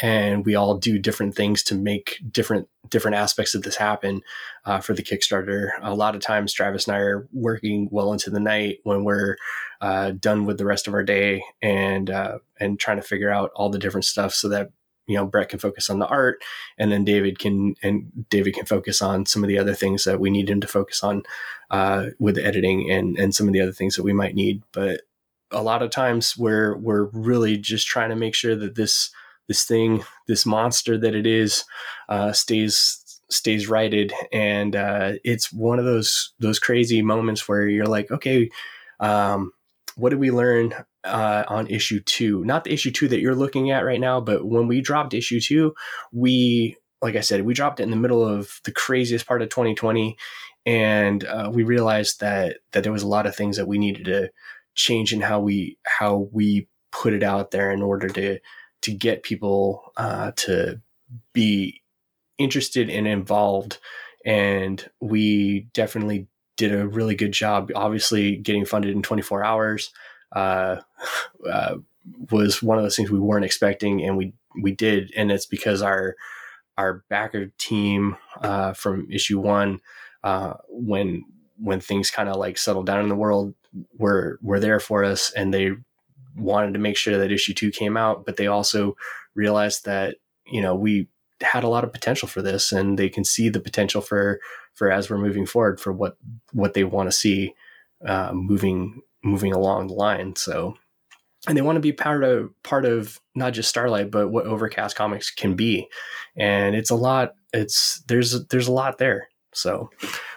and 0.02 0.46
we 0.46 0.56
all 0.56 0.78
do 0.78 0.98
different 0.98 1.36
things 1.36 1.62
to 1.64 1.76
make 1.76 2.22
different 2.32 2.70
different 2.90 3.16
aspects 3.16 3.56
of 3.56 3.64
this 3.64 3.76
happen 3.76 4.22
uh, 4.66 4.80
for 4.80 4.94
the 4.94 5.04
Kickstarter. 5.04 5.72
A 5.82 5.94
lot 5.94 6.16
of 6.16 6.22
times, 6.22 6.54
Travis 6.54 6.88
and 6.88 6.96
I 6.96 7.00
are 7.00 7.28
working 7.34 7.90
well 7.92 8.14
into 8.14 8.30
the 8.30 8.40
night 8.40 8.80
when 8.84 9.04
we're 9.04 9.38
uh, 9.82 10.12
done 10.12 10.46
with 10.46 10.58
the 10.58 10.66
rest 10.66 10.88
of 10.88 10.94
our 10.94 11.04
day, 11.04 11.44
and 11.62 12.10
uh, 12.10 12.40
and 12.60 12.80
trying 12.80 12.98
to 12.98 13.04
figure 13.04 13.30
out 13.30 13.52
all 13.56 13.70
the 13.70 13.80
different 13.80 14.06
stuff 14.06 14.34
so 14.34 14.48
that 14.50 14.72
you 15.06 15.18
know 15.18 15.26
Brett 15.26 15.50
can 15.50 15.60
focus 15.60 15.90
on 15.90 16.00
the 16.00 16.08
art, 16.08 16.42
and 16.78 16.92
then 16.92 17.04
David 17.04 17.38
can 17.38 17.76
and 17.84 18.10
David 18.30 18.54
can 18.54 18.66
focus 18.66 19.02
on 19.02 19.26
some 19.26 19.44
of 19.44 19.50
the 19.50 19.60
other 19.60 19.74
things 19.74 20.06
that 20.06 20.20
we 20.20 20.30
need 20.30 20.50
him 20.50 20.62
to 20.62 20.68
focus 20.68 21.04
on 21.04 21.24
uh, 21.72 22.08
with 22.20 22.36
the 22.36 22.46
editing 22.46 22.90
and 22.90 23.18
and 23.18 23.36
some 23.36 23.48
of 23.48 23.54
the 23.54 23.62
other 23.62 23.74
things 23.74 23.98
that 23.98 24.04
we 24.04 24.14
might 24.14 24.36
need. 24.36 24.64
But 24.72 25.02
a 25.52 25.62
lot 25.62 25.84
of 25.84 25.90
times 25.90 26.38
we're 26.38 26.78
we're 26.78 27.06
really 27.06 27.58
just 27.58 27.86
trying 27.86 28.12
to 28.12 28.16
make 28.16 28.34
sure 28.34 28.56
that 28.56 28.76
this 28.76 29.12
this 29.48 29.66
thing, 29.66 30.04
this 30.28 30.46
monster 30.46 30.98
that 30.98 31.16
it 31.16 31.26
is, 31.26 31.66
uh, 32.10 32.32
stays 32.32 33.00
stays 33.30 33.68
righted, 33.68 34.14
and 34.32 34.76
uh, 34.76 35.14
it's 35.24 35.52
one 35.52 35.80
of 35.80 35.86
those 35.86 36.34
those 36.40 36.60
crazy 36.60 37.02
moments 37.02 37.48
where 37.48 37.68
you're 37.68 37.86
like, 37.86 38.12
okay. 38.12 38.50
Um, 39.00 39.52
what 39.96 40.10
did 40.10 40.20
we 40.20 40.32
learn 40.32 40.74
uh, 41.04 41.44
on 41.48 41.68
issue 41.68 42.00
two? 42.00 42.44
Not 42.46 42.64
the 42.64 42.74
issue 42.74 42.92
two 42.92 43.08
that 43.10 43.20
you're 43.20 43.36
looking 43.36 43.72
at 43.72 43.86
right 43.86 44.00
now, 44.00 44.20
but 44.20 44.46
when 44.46 44.68
we 44.68 44.82
dropped 44.82 45.14
issue 45.14 45.40
two, 45.40 45.74
we, 46.12 46.78
like 47.02 47.16
I 47.16 47.22
said, 47.22 47.46
we 47.46 47.54
dropped 47.54 47.80
it 47.80 47.84
in 47.84 47.92
the 47.92 47.98
middle 47.98 48.28
of 48.28 48.60
the 48.64 48.72
craziest 48.72 49.28
part 49.28 49.42
of 49.42 49.50
2020, 49.50 50.18
and 50.66 51.24
uh, 51.26 51.50
we 51.54 51.64
realized 51.64 52.20
that 52.22 52.58
that 52.72 52.84
there 52.84 52.92
was 52.92 53.04
a 53.04 53.08
lot 53.08 53.26
of 53.26 53.36
things 53.36 53.58
that 53.58 53.68
we 53.68 53.78
needed 53.78 54.06
to 54.06 54.30
change 54.76 55.14
in 55.14 55.22
how 55.22 55.40
we 55.40 55.78
how 55.86 56.30
we 56.32 56.68
put 56.92 57.14
it 57.14 57.24
out 57.24 57.52
there 57.52 57.72
in 57.72 57.82
order 57.82 58.08
to 58.08 58.40
to 58.84 58.94
get 58.94 59.24
people 59.24 59.92
uh, 59.98 60.32
to 60.36 60.82
be 61.34 61.82
interested 62.38 62.90
and 62.90 63.08
involved. 63.08 63.80
And 64.26 64.86
we 65.02 65.68
definitely 65.74 66.28
did 66.58 66.74
a 66.74 66.88
really 66.88 67.16
good 67.16 67.32
job. 67.32 67.72
Obviously, 67.76 68.38
getting 68.38 68.66
funded 68.66 68.96
in 68.96 69.02
24 69.02 69.44
hours 69.44 69.92
uh, 70.34 70.78
uh, 71.50 71.76
was 72.32 72.62
one 72.62 72.78
of 72.78 72.84
those 72.84 72.96
things 72.96 73.12
we 73.12 73.20
weren't 73.20 73.46
expecting, 73.46 74.04
and 74.04 74.18
we 74.18 74.34
we 74.62 74.72
did, 74.72 75.12
and 75.16 75.32
it's 75.32 75.46
because 75.46 75.82
our 75.82 76.16
our 76.78 77.04
backer 77.10 77.52
team 77.58 78.18
uh, 78.42 78.74
from 78.74 79.08
issue 79.10 79.40
one, 79.40 79.80
uh, 80.24 80.54
when 80.70 81.24
when 81.58 81.80
things 81.80 82.12
kind 82.12 82.30
of 82.30 82.36
like 82.36 82.58
settled 82.58 82.86
down 82.86 83.00
in 83.00 83.10
the 83.10 83.16
world, 83.16 83.54
were 83.98 84.38
were 84.42 84.60
there 84.60 84.80
for 84.80 85.04
us, 85.04 85.32
and 85.32 85.54
they 85.54 85.72
wanted 86.36 86.74
to 86.74 86.80
make 86.80 86.98
sure 86.98 87.18
that 87.18 87.32
issue 87.32 87.54
two 87.54 87.72
came 87.72 87.98
out, 87.98 88.26
but 88.26 88.38
they 88.38 88.48
also 88.48 88.96
realized 89.36 89.86
that 89.86 90.16
you 90.46 90.62
know 90.62 90.76
we 90.76 91.08
had 91.42 91.64
a 91.64 91.70
lot 91.70 91.84
of 91.84 91.92
potential 91.92 92.28
for 92.28 92.42
this 92.42 92.72
and 92.72 92.98
they 92.98 93.10
can 93.10 93.24
see 93.24 93.50
the 93.50 93.60
potential 93.60 94.02
for 94.02 94.40
for 94.74 94.92
as 94.92 95.10
we're 95.10 95.18
moving 95.18 95.46
forward 95.46 95.80
for 95.80 95.92
what 95.92 96.18
what 96.52 96.74
they 96.74 96.84
want 96.84 97.08
to 97.08 97.12
see 97.12 97.54
uh, 98.06 98.32
moving 98.34 99.02
moving 99.24 99.54
along 99.54 99.88
the 99.88 99.94
line. 99.94 100.36
So 100.36 100.76
and 101.48 101.58
they 101.58 101.62
want 101.62 101.76
to 101.76 101.82
be 101.82 101.92
part 101.92 102.24
of 102.24 102.50
part 102.64 102.86
of 102.86 103.20
not 103.36 103.54
just 103.54 103.74
starlite 103.74 104.12
but 104.12 104.30
what 104.30 104.46
overcast 104.46 104.96
comics 104.96 105.32
can 105.32 105.56
be. 105.56 105.88
And 106.36 106.76
it's 106.76 106.90
a 106.90 106.96
lot 106.96 107.34
it's 107.54 108.02
there's 108.08 108.46
there's 108.48 108.68
a 108.68 108.74
lot 108.74 108.98
there. 108.98 109.28
So 109.54 109.90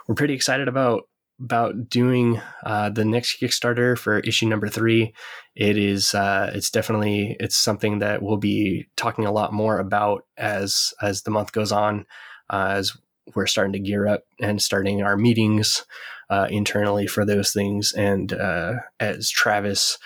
we're 0.06 0.14
pretty 0.14 0.34
excited 0.34 0.68
about 0.68 1.08
about 1.40 1.88
doing 1.88 2.40
uh, 2.64 2.90
the 2.90 3.04
next 3.04 3.40
Kickstarter 3.40 3.96
for 3.98 4.20
issue 4.20 4.46
number 4.46 4.68
three. 4.68 5.14
It 5.54 5.76
is 5.76 6.14
uh, 6.14 6.50
it's 6.54 6.70
definitely 6.70 7.36
it's 7.40 7.56
something 7.56 7.98
that 7.98 8.22
we'll 8.22 8.38
be 8.38 8.88
talking 8.96 9.26
a 9.26 9.32
lot 9.32 9.52
more 9.52 9.78
about 9.78 10.24
as 10.36 10.92
as 11.02 11.22
the 11.22 11.30
month 11.30 11.52
goes 11.52 11.72
on, 11.72 12.06
uh, 12.50 12.68
as 12.70 12.96
we're 13.34 13.46
starting 13.46 13.72
to 13.72 13.78
gear 13.78 14.06
up 14.06 14.24
and 14.40 14.62
starting 14.62 15.02
our 15.02 15.16
meetings 15.16 15.84
uh, 16.30 16.46
internally 16.50 17.06
for 17.06 17.24
those 17.24 17.52
things, 17.52 17.92
and 17.92 18.32
uh, 18.32 18.74
as 19.00 19.30
Travis 19.30 19.98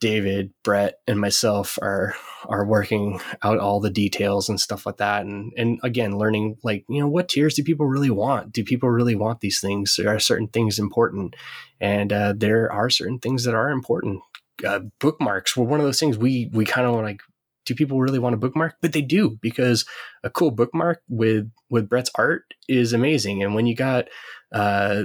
David, 0.00 0.52
Brett, 0.62 0.98
and 1.06 1.20
myself 1.20 1.78
are 1.80 2.14
are 2.46 2.66
working 2.66 3.20
out 3.42 3.58
all 3.58 3.80
the 3.80 3.90
details 3.90 4.48
and 4.48 4.60
stuff 4.60 4.86
like 4.86 4.98
that, 4.98 5.24
and 5.24 5.52
and 5.56 5.80
again, 5.82 6.18
learning 6.18 6.56
like 6.62 6.84
you 6.88 7.00
know 7.00 7.08
what 7.08 7.28
tiers 7.28 7.54
do 7.54 7.62
people 7.62 7.86
really 7.86 8.10
want? 8.10 8.52
Do 8.52 8.64
people 8.64 8.90
really 8.90 9.14
want 9.14 9.40
these 9.40 9.60
things? 9.60 9.96
There 9.96 10.14
are 10.14 10.18
certain 10.18 10.48
things 10.48 10.78
important, 10.78 11.36
and 11.80 12.12
uh, 12.12 12.34
there 12.36 12.70
are 12.70 12.90
certain 12.90 13.18
things 13.18 13.44
that 13.44 13.54
are 13.54 13.70
important. 13.70 14.20
Uh, 14.66 14.80
bookmarks 15.00 15.56
were 15.56 15.64
one 15.64 15.80
of 15.80 15.86
those 15.86 16.00
things 16.00 16.18
we 16.18 16.50
we 16.52 16.64
kind 16.64 16.86
of 16.86 16.94
like. 16.96 17.20
Do 17.66 17.74
people 17.74 17.98
really 17.98 18.18
want 18.18 18.34
a 18.34 18.38
bookmark? 18.38 18.74
But 18.82 18.92
they 18.92 19.00
do 19.00 19.38
because 19.40 19.86
a 20.22 20.28
cool 20.28 20.50
bookmark 20.50 21.00
with 21.08 21.50
with 21.70 21.88
Brett's 21.88 22.10
art 22.16 22.42
is 22.68 22.92
amazing, 22.92 23.42
and 23.42 23.54
when 23.54 23.66
you 23.66 23.74
got 23.74 24.08
uh, 24.52 25.04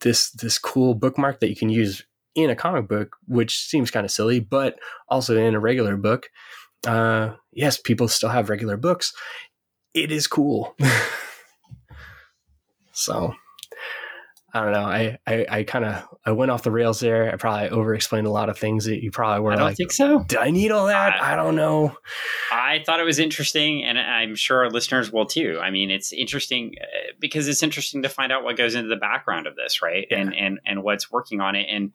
this 0.00 0.30
this 0.30 0.58
cool 0.58 0.94
bookmark 0.94 1.40
that 1.40 1.48
you 1.48 1.56
can 1.56 1.68
use 1.68 2.04
in 2.34 2.50
a 2.50 2.56
comic 2.56 2.88
book, 2.88 3.16
which 3.26 3.58
seems 3.58 3.90
kind 3.90 4.04
of 4.04 4.10
silly, 4.10 4.40
but 4.40 4.78
also 5.08 5.36
in 5.36 5.54
a 5.54 5.60
regular 5.60 5.96
book. 5.96 6.28
Uh, 6.86 7.34
yes, 7.52 7.78
people 7.78 8.08
still 8.08 8.30
have 8.30 8.48
regular 8.48 8.76
books. 8.76 9.12
It 9.94 10.12
is 10.12 10.26
cool. 10.26 10.74
so 12.92 13.34
I 14.52 14.64
don't 14.64 14.72
know. 14.72 14.84
I 14.84 15.18
I, 15.26 15.46
I 15.48 15.62
kind 15.64 15.84
of 15.84 16.08
I 16.24 16.32
went 16.32 16.50
off 16.50 16.62
the 16.62 16.70
rails 16.70 17.00
there. 17.00 17.32
I 17.32 17.36
probably 17.36 17.70
over 17.70 17.94
explained 17.94 18.26
a 18.26 18.30
lot 18.30 18.48
of 18.48 18.58
things 18.58 18.84
that 18.86 19.02
you 19.02 19.10
probably 19.10 19.40
were. 19.40 19.52
I 19.52 19.56
don't 19.56 19.66
like, 19.66 19.76
think 19.76 19.92
so. 19.92 20.24
Do 20.24 20.38
I 20.38 20.50
need 20.50 20.72
all 20.72 20.86
that? 20.86 21.20
I, 21.20 21.32
I 21.32 21.36
don't 21.36 21.54
know. 21.54 21.96
I 22.52 22.82
thought 22.84 23.00
it 23.00 23.04
was 23.04 23.18
interesting, 23.18 23.84
and 23.84 23.98
I'm 23.98 24.34
sure 24.34 24.64
our 24.64 24.70
listeners 24.70 25.12
will 25.12 25.26
too. 25.26 25.60
I 25.62 25.70
mean, 25.70 25.90
it's 25.90 26.12
interesting 26.12 26.74
uh, 26.80 27.12
because 27.20 27.46
it's 27.46 27.62
interesting 27.62 28.02
to 28.02 28.08
find 28.08 28.32
out 28.32 28.42
what 28.42 28.56
goes 28.56 28.74
into 28.74 28.88
the 28.88 28.96
background 28.96 29.46
of 29.46 29.56
this, 29.56 29.82
right? 29.82 30.06
Yeah. 30.10 30.18
And 30.18 30.34
and 30.34 30.60
and 30.66 30.82
what's 30.82 31.10
working 31.10 31.40
on 31.40 31.54
it. 31.54 31.66
And 31.70 31.92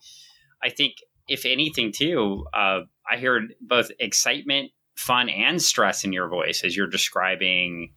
I 0.63 0.69
think 0.69 0.95
if 1.27 1.45
anything, 1.45 1.91
too, 1.91 2.45
uh, 2.53 2.81
I 3.09 3.17
heard 3.17 3.55
both 3.61 3.91
excitement, 3.99 4.71
fun, 4.95 5.29
and 5.29 5.61
stress 5.61 6.03
in 6.03 6.13
your 6.13 6.27
voice 6.27 6.63
as 6.63 6.75
you're 6.75 6.87
describing 6.87 7.93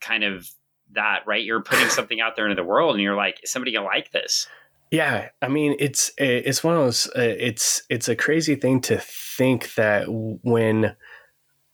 kind 0.00 0.24
of 0.24 0.48
that, 0.92 1.20
right? 1.26 1.44
You're 1.44 1.62
putting 1.62 1.88
something 1.90 2.20
out 2.20 2.36
there 2.36 2.46
into 2.46 2.60
the 2.60 2.66
world, 2.66 2.94
and 2.94 3.02
you're 3.02 3.16
like, 3.16 3.40
is 3.42 3.50
somebody 3.50 3.72
gonna 3.72 3.86
like 3.86 4.10
this. 4.12 4.46
Yeah, 4.90 5.28
I 5.40 5.48
mean, 5.48 5.76
it's 5.78 6.10
it's 6.18 6.64
one 6.64 6.74
of 6.74 6.80
those. 6.80 7.06
Uh, 7.08 7.34
it's 7.38 7.82
it's 7.88 8.08
a 8.08 8.16
crazy 8.16 8.56
thing 8.56 8.80
to 8.82 8.98
think 8.98 9.74
that 9.74 10.06
when 10.08 10.96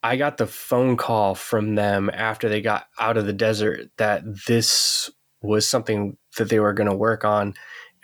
I 0.03 0.17
got 0.17 0.37
the 0.37 0.47
phone 0.47 0.97
call 0.97 1.35
from 1.35 1.75
them 1.75 2.11
after 2.13 2.49
they 2.49 2.61
got 2.61 2.87
out 2.99 3.17
of 3.17 3.27
the 3.27 3.33
desert 3.33 3.91
that 3.97 4.23
this 4.47 5.11
was 5.41 5.67
something 5.67 6.17
that 6.37 6.51
they 6.51 6.61
were 6.61 6.75
going 6.75 6.91
to 6.91 6.97
work 6.97 7.25
on, 7.25 7.55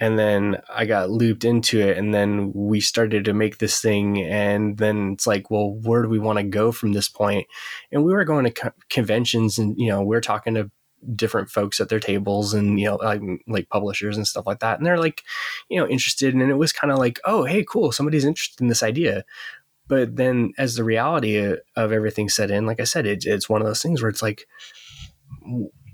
and 0.03 0.19
then 0.19 0.61
I 0.69 0.85
got 0.85 1.11
looped 1.11 1.45
into 1.45 1.81
it, 1.81 1.97
and 1.97 2.13
then 2.13 2.51
we 2.53 2.81
started 2.81 3.25
to 3.27 3.33
make 3.33 3.59
this 3.59 3.81
thing, 3.81 4.21
and 4.21 4.77
then 4.77 5.13
it's 5.13 5.29
like, 5.29 5.49
well, 5.49 5.79
where 5.85 6.03
do 6.03 6.09
we 6.09 6.19
want 6.19 6.41
to 6.41 6.43
go 6.43 6.73
from 6.73 6.93
this 6.93 7.09
point? 7.09 7.47
And 7.93 8.03
we 8.03 8.13
were 8.13 8.25
going 8.25 8.45
to 8.47 8.51
co- 8.51 8.73
conventions, 8.91 9.59
and 9.59 9.79
you 9.79 9.87
know, 9.87 10.01
we 10.01 10.09
we're 10.09 10.21
talking 10.21 10.55
to 10.55 10.73
different 11.15 11.51
folks 11.51 11.81
at 11.81 11.89
their 11.89 12.01
tables 12.01 12.53
and 12.53 12.79
you 12.79 12.87
know 12.87 12.97
like 12.97 13.21
like 13.49 13.69
publishers 13.69 14.17
and 14.17 14.25
stuff 14.25 14.47
like 14.47 14.61
that 14.61 14.79
and 14.79 14.87
they're 14.87 15.01
like 15.01 15.23
you 15.69 15.77
know 15.77 15.85
interested 15.89 16.33
and 16.33 16.49
it 16.49 16.55
was 16.55 16.73
kind 16.73 16.93
of 16.93 16.99
like 16.99 17.19
oh 17.25 17.43
hey 17.43 17.65
cool 17.69 17.91
somebody's 17.91 18.25
interested 18.25 18.61
in 18.61 18.69
this 18.69 18.85
idea 18.85 19.25
but 19.89 20.15
then 20.15 20.53
as 20.59 20.77
the 20.77 20.85
reality 20.85 21.37
of 21.37 21.91
everything 21.93 22.29
set 22.29 22.53
in 22.53 22.67
like 22.67 22.79
i 22.79 22.85
said 22.85 23.05
it, 23.05 23.27
it's 23.27 23.49
one 23.49 23.61
of 23.61 23.67
those 23.67 23.83
things 23.83 24.01
where 24.01 24.09
it's 24.09 24.23
like 24.23 24.47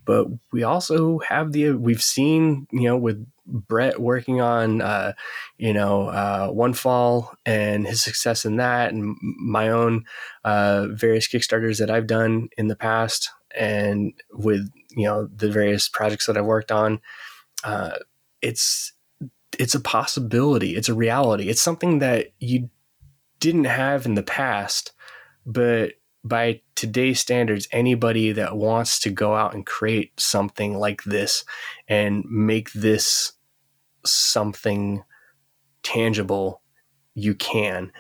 but 0.09 0.27
we 0.53 0.65
also 0.65 1.21
have 1.21 1.53
the 1.53 1.71
we've 1.73 2.03
seen 2.03 2.67
you 2.73 2.89
know 2.89 2.97
with 2.97 3.25
brett 3.47 4.01
working 4.01 4.41
on 4.41 4.83
uh 4.83 5.13
you 5.57 5.73
know 5.73 6.09
uh 6.09 6.49
one 6.49 6.75
fall 6.75 7.33
and 7.47 7.87
his 7.87 8.03
success 8.03 8.45
in 8.45 8.57
that 8.57 8.93
and 8.93 9.17
my 9.21 9.69
own 9.69 10.05
uh 10.45 10.87
various 10.91 11.29
kickstarters 11.29 11.79
that 11.79 11.91
i've 11.91 12.07
done 12.09 12.49
in 12.59 12.67
the 12.67 12.77
past 12.77 13.31
and 13.57 14.13
with 14.33 14.69
you 14.91 15.05
know 15.05 15.29
the 15.35 15.51
various 15.51 15.89
projects 15.89 16.27
that 16.27 16.37
I've 16.37 16.45
worked 16.45 16.73
on, 16.73 17.01
uh, 17.65 17.99
it's 18.43 18.93
it's 19.59 19.75
a 19.75 19.81
possibility. 19.81 20.77
It's 20.77 20.89
a 20.89 20.95
reality. 20.95 21.49
It's 21.49 21.63
something 21.63 21.99
that 21.99 22.29
you 22.39 22.71
didn't 23.41 23.65
have 23.65 24.07
in 24.07 24.15
the 24.15 24.23
past, 24.23 24.93
but 25.47 25.93
by 26.29 26.61
today's 26.75 27.21
standards, 27.21 27.67
anybody 27.73 28.33
that 28.33 28.57
wants 28.57 29.01
to 29.01 29.11
go 29.11 29.35
out 29.35 29.55
and 29.55 29.67
create 29.67 30.19
something 30.21 30.79
like 30.79 31.03
this 31.05 31.45
and 31.89 32.25
make 32.29 32.73
this 32.73 33.33
something 34.05 35.03
tangible, 35.83 36.63
you 37.15 37.35
can. 37.35 37.93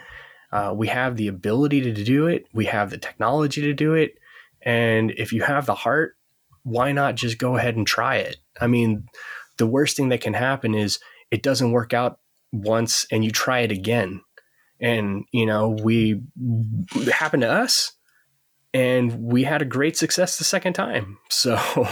Uh, 0.52 0.72
we 0.76 0.86
have 0.88 1.16
the 1.16 1.28
ability 1.28 1.80
to 1.80 1.92
do 1.92 2.26
it. 2.26 2.46
We 2.52 2.66
have 2.66 2.90
the 2.90 2.98
technology 2.98 3.60
to 3.62 3.74
do 3.74 3.94
it. 3.94 4.18
And 4.62 5.10
if 5.12 5.32
you 5.32 5.42
have 5.42 5.66
the 5.66 5.74
heart, 5.74 6.16
why 6.62 6.92
not 6.92 7.14
just 7.14 7.38
go 7.38 7.56
ahead 7.56 7.76
and 7.76 7.86
try 7.86 8.16
it? 8.16 8.36
I 8.60 8.66
mean, 8.66 9.06
the 9.56 9.66
worst 9.66 9.96
thing 9.96 10.08
that 10.10 10.20
can 10.20 10.34
happen 10.34 10.74
is 10.74 10.98
it 11.30 11.42
doesn't 11.42 11.72
work 11.72 11.92
out 11.92 12.20
once 12.52 13.06
and 13.10 13.24
you 13.24 13.30
try 13.30 13.60
it 13.60 13.72
again. 13.72 14.22
And, 14.80 15.24
you 15.32 15.44
know, 15.44 15.70
we 15.82 16.22
happened 17.12 17.42
to 17.42 17.50
us 17.50 17.92
and 18.74 19.22
we 19.22 19.44
had 19.44 19.62
a 19.62 19.66
great 19.66 19.96
success 19.96 20.38
the 20.38 20.44
second 20.44 20.74
time. 20.74 21.18
So, 21.30 21.58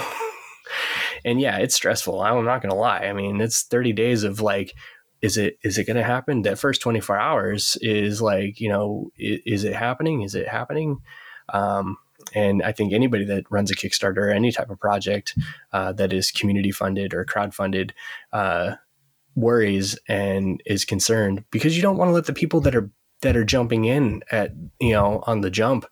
and 1.24 1.40
yeah, 1.40 1.58
it's 1.58 1.74
stressful. 1.74 2.20
I'm 2.20 2.44
not 2.44 2.62
going 2.62 2.70
to 2.70 2.76
lie. 2.76 3.00
I 3.00 3.12
mean, 3.12 3.40
it's 3.40 3.62
30 3.62 3.92
days 3.92 4.24
of 4.24 4.40
like, 4.40 4.74
is 5.22 5.38
it 5.38 5.58
is 5.64 5.78
it 5.78 5.86
going 5.86 5.96
to 5.96 6.02
happen? 6.02 6.42
That 6.42 6.58
first 6.58 6.82
24 6.82 7.18
hours 7.18 7.78
is 7.80 8.20
like, 8.20 8.60
you 8.60 8.68
know, 8.68 9.10
is, 9.18 9.40
is 9.46 9.64
it 9.64 9.74
happening? 9.74 10.22
Is 10.22 10.34
it 10.34 10.46
happening? 10.46 10.98
Um, 11.48 11.96
and 12.34 12.62
I 12.62 12.72
think 12.72 12.92
anybody 12.92 13.24
that 13.24 13.44
runs 13.50 13.70
a 13.70 13.76
Kickstarter 13.76 14.18
or 14.18 14.30
any 14.30 14.52
type 14.52 14.70
of 14.70 14.80
project 14.80 15.34
uh, 15.72 15.92
that 15.92 16.12
is 16.12 16.30
community 16.30 16.70
funded 16.70 17.14
or 17.14 17.24
crowd 17.24 17.54
funded 17.54 17.94
uh, 18.32 18.74
worries 19.34 19.98
and 20.08 20.62
is 20.66 20.84
concerned 20.84 21.44
because 21.50 21.76
you 21.76 21.82
don't 21.82 21.96
want 21.96 22.08
to 22.08 22.12
let 22.12 22.26
the 22.26 22.32
people 22.32 22.60
that 22.62 22.74
are 22.74 22.90
that 23.22 23.36
are 23.36 23.44
jumping 23.44 23.84
in 23.84 24.22
at 24.30 24.52
you 24.80 24.92
know 24.92 25.22
on 25.26 25.40
the 25.40 25.50
jump 25.50 25.86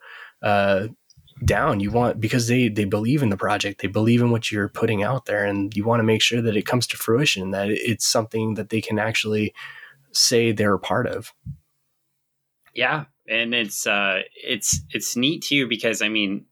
uh, 0.45 0.89
down. 1.45 1.81
You 1.81 1.91
want 1.91 2.21
because 2.21 2.47
they 2.47 2.69
they 2.69 2.85
believe 2.85 3.23
in 3.23 3.31
the 3.31 3.37
project, 3.37 3.81
they 3.81 3.89
believe 3.89 4.21
in 4.21 4.31
what 4.31 4.53
you're 4.53 4.69
putting 4.69 5.03
out 5.03 5.27
there, 5.27 5.45
and 5.45 5.75
you 5.77 5.85
want 5.85 6.01
to 6.01 6.05
make 6.05 6.23
sure 6.23 6.41
that 6.41 6.57
it 6.57 6.67
comes 6.67 6.87
to 6.89 6.97
fruition, 6.97 7.51
that 7.51 7.71
it's 7.71 8.07
something 8.07 8.55
that 8.55 8.69
they 8.69 8.81
can 8.81 8.99
actually 8.99 9.53
say 10.13 10.53
they're 10.53 10.75
a 10.75 10.79
part 10.79 11.07
of. 11.07 11.33
Yeah, 12.75 13.07
and 13.29 13.55
it's 13.55 13.87
uh, 13.87 14.21
it's 14.35 14.81
it's 14.91 15.17
neat 15.17 15.43
too 15.43 15.67
because 15.67 16.03
I 16.03 16.09
mean, 16.09 16.47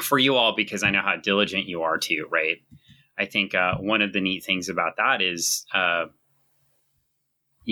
for 0.00 0.18
you 0.18 0.36
all 0.36 0.54
because 0.54 0.82
I 0.82 0.90
know 0.90 1.02
how 1.02 1.16
diligent 1.16 1.66
you 1.66 1.82
are 1.82 1.98
too, 1.98 2.26
right? 2.30 2.58
I 3.18 3.26
think 3.26 3.54
uh, 3.54 3.74
one 3.78 4.00
of 4.00 4.12
the 4.12 4.20
neat 4.20 4.44
things 4.44 4.68
about 4.68 4.96
that 4.96 5.20
is 5.20 5.66
uh, 5.74 6.06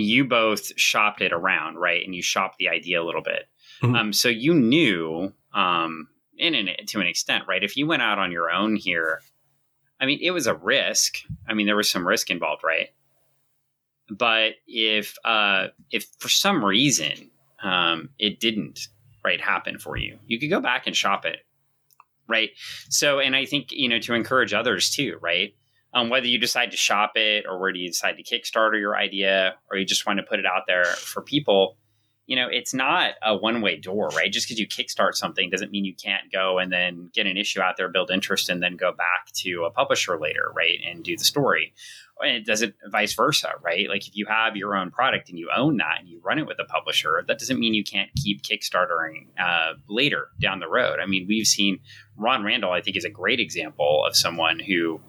you 0.05 0.25
both 0.25 0.77
shopped 0.79 1.21
it 1.21 1.33
around, 1.33 1.77
right? 1.77 2.03
And 2.05 2.13
you 2.13 2.21
shopped 2.21 2.57
the 2.57 2.69
idea 2.69 3.01
a 3.01 3.05
little 3.05 3.21
bit, 3.21 3.47
mm-hmm. 3.81 3.95
um, 3.95 4.13
so 4.13 4.29
you 4.29 4.53
knew, 4.53 5.33
um, 5.53 6.07
in 6.37 6.53
an, 6.55 6.69
to 6.87 6.99
an 6.99 7.07
extent, 7.07 7.45
right? 7.47 7.63
If 7.63 7.77
you 7.77 7.87
went 7.87 8.01
out 8.01 8.19
on 8.19 8.31
your 8.31 8.51
own 8.51 8.75
here, 8.75 9.21
I 9.99 10.05
mean, 10.05 10.19
it 10.21 10.31
was 10.31 10.45
a 10.45 10.53
risk. 10.53 11.17
I 11.47 11.53
mean, 11.53 11.65
there 11.65 11.75
was 11.75 11.89
some 11.89 12.07
risk 12.07 12.29
involved, 12.29 12.63
right? 12.63 12.89
But 14.09 14.53
if 14.67 15.15
uh, 15.25 15.67
if 15.91 16.07
for 16.19 16.29
some 16.29 16.63
reason 16.63 17.31
um, 17.63 18.09
it 18.19 18.39
didn't 18.39 18.87
right 19.23 19.41
happen 19.41 19.77
for 19.79 19.97
you. 19.97 20.17
You 20.27 20.39
could 20.39 20.49
go 20.49 20.61
back 20.61 20.87
and 20.87 20.95
shop 20.95 21.25
it, 21.25 21.39
right? 22.27 22.51
So, 22.89 23.19
and 23.19 23.35
I 23.35 23.45
think 23.45 23.71
you 23.71 23.89
know 23.89 23.99
to 23.99 24.13
encourage 24.13 24.53
others 24.53 24.89
too, 24.89 25.17
right? 25.21 25.53
Um, 25.97 26.09
whether 26.09 26.27
you 26.27 26.37
decide 26.37 26.71
to 26.71 26.77
shop 26.77 27.13
it 27.15 27.45
or 27.47 27.59
whether 27.59 27.77
you 27.77 27.87
decide 27.87 28.17
to 28.17 28.23
Kickstarter 28.23 28.79
your 28.79 28.95
idea 28.95 29.55
or 29.71 29.77
you 29.77 29.85
just 29.85 30.05
want 30.05 30.17
to 30.19 30.23
put 30.23 30.37
it 30.37 30.45
out 30.45 30.63
there 30.67 30.85
for 30.85 31.23
people, 31.23 31.75
you 32.27 32.35
know, 32.35 32.47
it's 32.51 32.73
not 32.73 33.13
a 33.23 33.35
one 33.35 33.61
way 33.61 33.77
door, 33.77 34.09
right? 34.09 34.31
Just 34.31 34.47
because 34.47 34.59
you 34.59 34.67
kickstart 34.67 35.15
something 35.15 35.49
doesn't 35.49 35.71
mean 35.71 35.85
you 35.85 35.95
can't 35.95 36.31
go 36.31 36.59
and 36.59 36.71
then 36.71 37.09
get 37.13 37.25
an 37.25 37.37
issue 37.37 37.61
out 37.61 37.77
there, 37.77 37.87
build 37.89 38.11
interest, 38.11 38.49
and 38.49 38.61
then 38.61 38.75
go 38.75 38.91
back 38.91 39.31
to 39.37 39.63
a 39.63 39.71
publisher 39.71 40.19
later, 40.19 40.51
right? 40.55 40.77
And 40.85 41.03
do 41.03 41.17
the 41.17 41.23
story 41.23 41.73
and 42.21 42.37
it 42.37 42.45
does 42.45 42.61
it 42.61 42.75
vice 42.89 43.13
versa, 43.13 43.53
right? 43.61 43.89
Like 43.89 44.07
if 44.07 44.15
you 44.15 44.25
have 44.25 44.55
your 44.55 44.75
own 44.75 44.91
product 44.91 45.29
and 45.29 45.37
you 45.37 45.49
own 45.55 45.77
that 45.77 45.99
and 45.99 46.09
you 46.09 46.19
run 46.23 46.39
it 46.39 46.47
with 46.47 46.59
a 46.59 46.65
publisher, 46.65 47.23
that 47.27 47.39
doesn't 47.39 47.59
mean 47.59 47.73
you 47.73 47.83
can't 47.83 48.09
keep 48.15 48.41
Kickstartering 48.41 49.27
uh, 49.39 49.73
later 49.87 50.29
down 50.39 50.59
the 50.59 50.67
road. 50.67 50.99
I 51.01 51.05
mean, 51.05 51.25
we've 51.27 51.47
seen 51.47 51.79
Ron 52.15 52.43
Randall, 52.43 52.71
I 52.71 52.81
think, 52.81 52.97
is 52.97 53.05
a 53.05 53.09
great 53.09 53.39
example 53.39 54.05
of 54.05 54.15
someone 54.15 54.59
who 54.59 55.01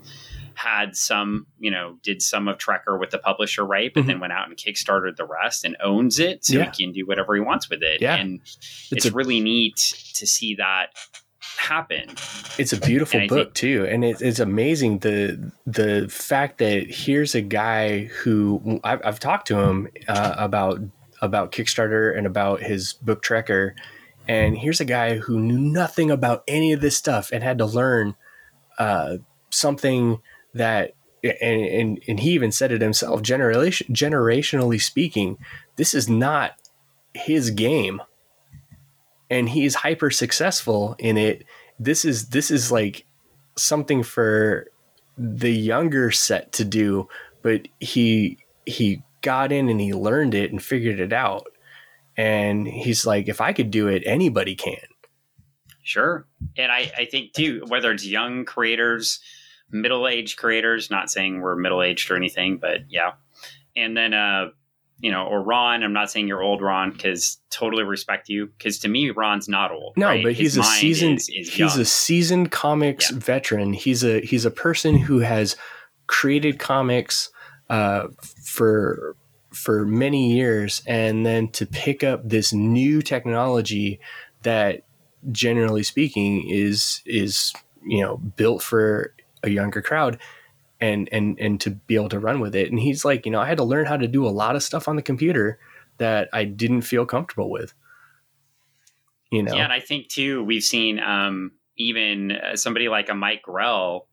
had 0.58 0.96
some, 0.96 1.46
you 1.58 1.70
know, 1.70 1.98
did 2.02 2.20
some 2.20 2.48
of 2.48 2.58
Trekker 2.58 2.98
with 2.98 3.10
the 3.10 3.18
publisher, 3.18 3.64
right? 3.64 3.92
But 3.94 4.00
mm-hmm. 4.00 4.08
then 4.08 4.20
went 4.20 4.32
out 4.32 4.48
and 4.48 4.56
kickstarted 4.56 5.16
the 5.16 5.24
rest 5.24 5.64
and 5.64 5.76
owns 5.82 6.18
it 6.18 6.44
so 6.44 6.58
yeah. 6.58 6.70
he 6.70 6.84
can 6.84 6.92
do 6.92 7.06
whatever 7.06 7.34
he 7.34 7.40
wants 7.40 7.70
with 7.70 7.82
it. 7.82 8.00
Yeah. 8.00 8.16
And 8.16 8.40
it's, 8.40 8.88
it's 8.90 9.06
a- 9.06 9.12
really 9.12 9.40
neat 9.40 9.76
to 10.14 10.26
see 10.26 10.56
that 10.56 10.88
happen. 11.56 12.10
It's 12.58 12.72
a 12.72 12.80
beautiful 12.80 13.20
book 13.28 13.48
think, 13.48 13.54
too, 13.54 13.86
and 13.88 14.04
it, 14.04 14.20
it's 14.20 14.38
amazing 14.38 14.98
the 14.98 15.52
the 15.66 16.08
fact 16.08 16.58
that 16.58 16.90
here's 16.90 17.34
a 17.34 17.40
guy 17.40 18.04
who 18.04 18.80
I've, 18.84 19.00
I've 19.04 19.20
talked 19.20 19.48
to 19.48 19.58
him 19.58 19.88
uh, 20.08 20.34
about 20.38 20.80
about 21.20 21.52
Kickstarter 21.52 22.16
and 22.16 22.26
about 22.26 22.62
his 22.62 22.94
book 22.94 23.22
Trekker, 23.22 23.74
and 24.26 24.56
here's 24.56 24.80
a 24.80 24.84
guy 24.84 25.18
who 25.18 25.38
knew 25.38 25.58
nothing 25.58 26.10
about 26.10 26.44
any 26.46 26.72
of 26.72 26.80
this 26.80 26.96
stuff 26.96 27.30
and 27.32 27.42
had 27.42 27.58
to 27.58 27.66
learn 27.66 28.14
uh, 28.78 29.18
something 29.50 30.20
that. 30.54 30.92
And, 31.24 31.62
and 31.62 32.02
and 32.06 32.20
he 32.20 32.30
even 32.30 32.52
said 32.52 32.70
it 32.70 32.80
himself. 32.80 33.22
Generation 33.22 33.92
generationally 33.92 34.80
speaking, 34.80 35.36
this 35.74 35.92
is 35.92 36.08
not 36.08 36.52
his 37.12 37.50
game 37.50 38.00
and 39.30 39.48
he's 39.48 39.74
hyper 39.74 40.10
successful 40.10 40.96
in 40.98 41.16
it. 41.16 41.44
This 41.78 42.04
is 42.04 42.28
this 42.28 42.50
is 42.50 42.72
like 42.72 43.04
something 43.56 44.02
for 44.02 44.66
the 45.16 45.50
younger 45.50 46.10
set 46.10 46.52
to 46.52 46.64
do, 46.64 47.08
but 47.42 47.68
he 47.80 48.38
he 48.66 49.02
got 49.22 49.52
in 49.52 49.68
and 49.68 49.80
he 49.80 49.92
learned 49.92 50.34
it 50.34 50.50
and 50.50 50.62
figured 50.62 51.00
it 51.00 51.12
out. 51.12 51.46
And 52.16 52.66
he's 52.66 53.06
like, 53.06 53.28
if 53.28 53.40
I 53.40 53.52
could 53.52 53.70
do 53.70 53.86
it, 53.86 54.02
anybody 54.06 54.56
can. 54.56 54.76
Sure. 55.82 56.26
And 56.56 56.70
I, 56.70 56.90
I 56.98 57.04
think 57.04 57.32
too, 57.32 57.64
whether 57.68 57.92
it's 57.92 58.04
young 58.04 58.44
creators, 58.44 59.20
middle 59.70 60.08
aged 60.08 60.38
creators, 60.38 60.90
not 60.90 61.10
saying 61.10 61.40
we're 61.40 61.56
middle 61.56 61.82
aged 61.82 62.10
or 62.10 62.16
anything, 62.16 62.58
but 62.58 62.80
yeah. 62.88 63.12
And 63.76 63.96
then 63.96 64.14
uh 64.14 64.48
you 65.00 65.12
know, 65.12 65.26
or 65.26 65.42
Ron. 65.42 65.82
I'm 65.82 65.92
not 65.92 66.10
saying 66.10 66.26
you're 66.26 66.42
old, 66.42 66.60
Ron, 66.60 66.90
because 66.90 67.38
totally 67.50 67.84
respect 67.84 68.28
you. 68.28 68.46
Because 68.46 68.80
to 68.80 68.88
me, 68.88 69.10
Ron's 69.10 69.48
not 69.48 69.70
old. 69.70 69.96
No, 69.96 70.08
right? 70.08 70.24
but 70.24 70.32
he's 70.32 70.54
His 70.54 70.66
a 70.66 70.68
seasoned. 70.68 71.18
Is, 71.18 71.28
is 71.28 71.52
he's 71.52 71.76
a 71.76 71.84
seasoned 71.84 72.50
comics 72.50 73.10
yeah. 73.10 73.18
veteran. 73.18 73.72
He's 73.72 74.02
a 74.02 74.20
he's 74.20 74.44
a 74.44 74.50
person 74.50 74.98
who 74.98 75.20
has 75.20 75.56
created 76.08 76.58
comics 76.58 77.30
uh, 77.70 78.08
for 78.42 79.16
for 79.52 79.86
many 79.86 80.32
years, 80.32 80.82
and 80.86 81.24
then 81.24 81.48
to 81.48 81.66
pick 81.66 82.02
up 82.02 82.28
this 82.28 82.52
new 82.52 83.00
technology 83.00 84.00
that, 84.42 84.82
generally 85.30 85.84
speaking, 85.84 86.48
is 86.48 87.02
is 87.06 87.52
you 87.86 88.02
know 88.02 88.16
built 88.16 88.62
for 88.62 89.14
a 89.42 89.50
younger 89.50 89.82
crowd 89.82 90.18
and 90.80 91.08
and 91.12 91.38
and 91.40 91.60
to 91.60 91.70
be 91.70 91.94
able 91.94 92.08
to 92.10 92.18
run 92.18 92.40
with 92.40 92.54
it. 92.54 92.70
And 92.70 92.78
he's 92.78 93.04
like, 93.04 93.26
you 93.26 93.32
know, 93.32 93.40
I 93.40 93.46
had 93.46 93.58
to 93.58 93.64
learn 93.64 93.86
how 93.86 93.96
to 93.96 94.06
do 94.06 94.26
a 94.26 94.30
lot 94.30 94.56
of 94.56 94.62
stuff 94.62 94.88
on 94.88 94.96
the 94.96 95.02
computer 95.02 95.58
that 95.98 96.28
I 96.32 96.44
didn't 96.44 96.82
feel 96.82 97.06
comfortable 97.06 97.50
with. 97.50 97.74
You 99.30 99.42
know, 99.42 99.54
yeah, 99.54 99.64
and 99.64 99.72
I 99.72 99.80
think 99.80 100.08
too 100.08 100.42
we've 100.44 100.64
seen 100.64 101.00
um, 101.00 101.52
even 101.76 102.32
uh, 102.32 102.56
somebody 102.56 102.88
like 102.88 103.08
a 103.08 103.14
Mike 103.14 103.42
Grell 103.42 104.08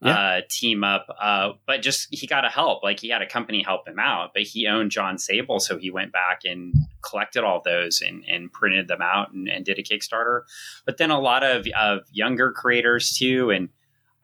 yeah. 0.00 0.18
uh, 0.18 0.40
team 0.48 0.84
up, 0.84 1.06
uh, 1.20 1.52
but 1.66 1.82
just 1.82 2.08
he 2.10 2.26
got 2.26 2.44
a 2.44 2.48
help. 2.48 2.82
Like 2.82 3.00
he 3.00 3.08
had 3.08 3.22
a 3.22 3.26
company 3.26 3.62
help 3.62 3.86
him 3.86 3.98
out, 3.98 4.30
but 4.34 4.42
he 4.42 4.66
owned 4.66 4.90
Jon 4.90 5.18
Sable, 5.18 5.60
so 5.60 5.78
he 5.78 5.90
went 5.90 6.12
back 6.12 6.40
and 6.44 6.74
collected 7.02 7.44
all 7.44 7.62
those 7.64 8.00
and, 8.00 8.24
and 8.28 8.52
printed 8.52 8.88
them 8.88 9.02
out 9.02 9.32
and, 9.32 9.48
and 9.48 9.64
did 9.64 9.78
a 9.78 9.82
Kickstarter. 9.82 10.42
But 10.84 10.98
then 10.98 11.10
a 11.10 11.20
lot 11.20 11.42
of 11.42 11.66
of 11.78 12.00
younger 12.10 12.52
creators 12.52 13.16
too, 13.16 13.50
and 13.50 13.68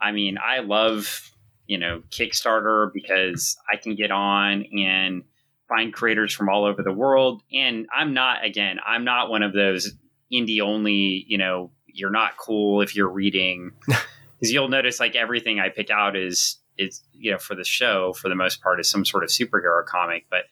I 0.02 0.12
mean, 0.12 0.36
I 0.38 0.58
love 0.60 1.30
you 1.66 1.78
know 1.78 2.02
Kickstarter 2.10 2.92
because 2.92 3.56
I 3.72 3.76
can 3.76 3.94
get 3.94 4.10
on 4.10 4.64
and 4.76 5.22
find 5.68 5.92
creators 5.92 6.34
from 6.34 6.48
all 6.48 6.64
over 6.64 6.82
the 6.82 6.92
world. 6.92 7.42
And 7.52 7.86
I'm 7.94 8.12
not 8.12 8.44
again, 8.44 8.78
I'm 8.84 9.04
not 9.04 9.30
one 9.30 9.42
of 9.42 9.52
those 9.52 9.92
indie 10.32 10.60
only. 10.60 11.24
You 11.28 11.38
know, 11.38 11.70
you're 11.86 12.10
not 12.10 12.36
cool 12.36 12.82
if 12.82 12.96
you're 12.96 13.08
reading 13.08 13.72
because 13.86 14.52
you'll 14.52 14.68
notice 14.68 15.00
like 15.00 15.14
everything 15.14 15.60
I 15.60 15.68
pick 15.68 15.90
out 15.90 16.16
is 16.16 16.58
is 16.78 17.02
you 17.12 17.30
know 17.30 17.38
for 17.38 17.54
the 17.54 17.64
show 17.64 18.12
for 18.14 18.28
the 18.28 18.34
most 18.34 18.62
part 18.62 18.80
is 18.80 18.90
some 18.90 19.04
sort 19.04 19.24
of 19.24 19.30
superhero 19.30 19.84
comic, 19.86 20.26
but 20.30 20.44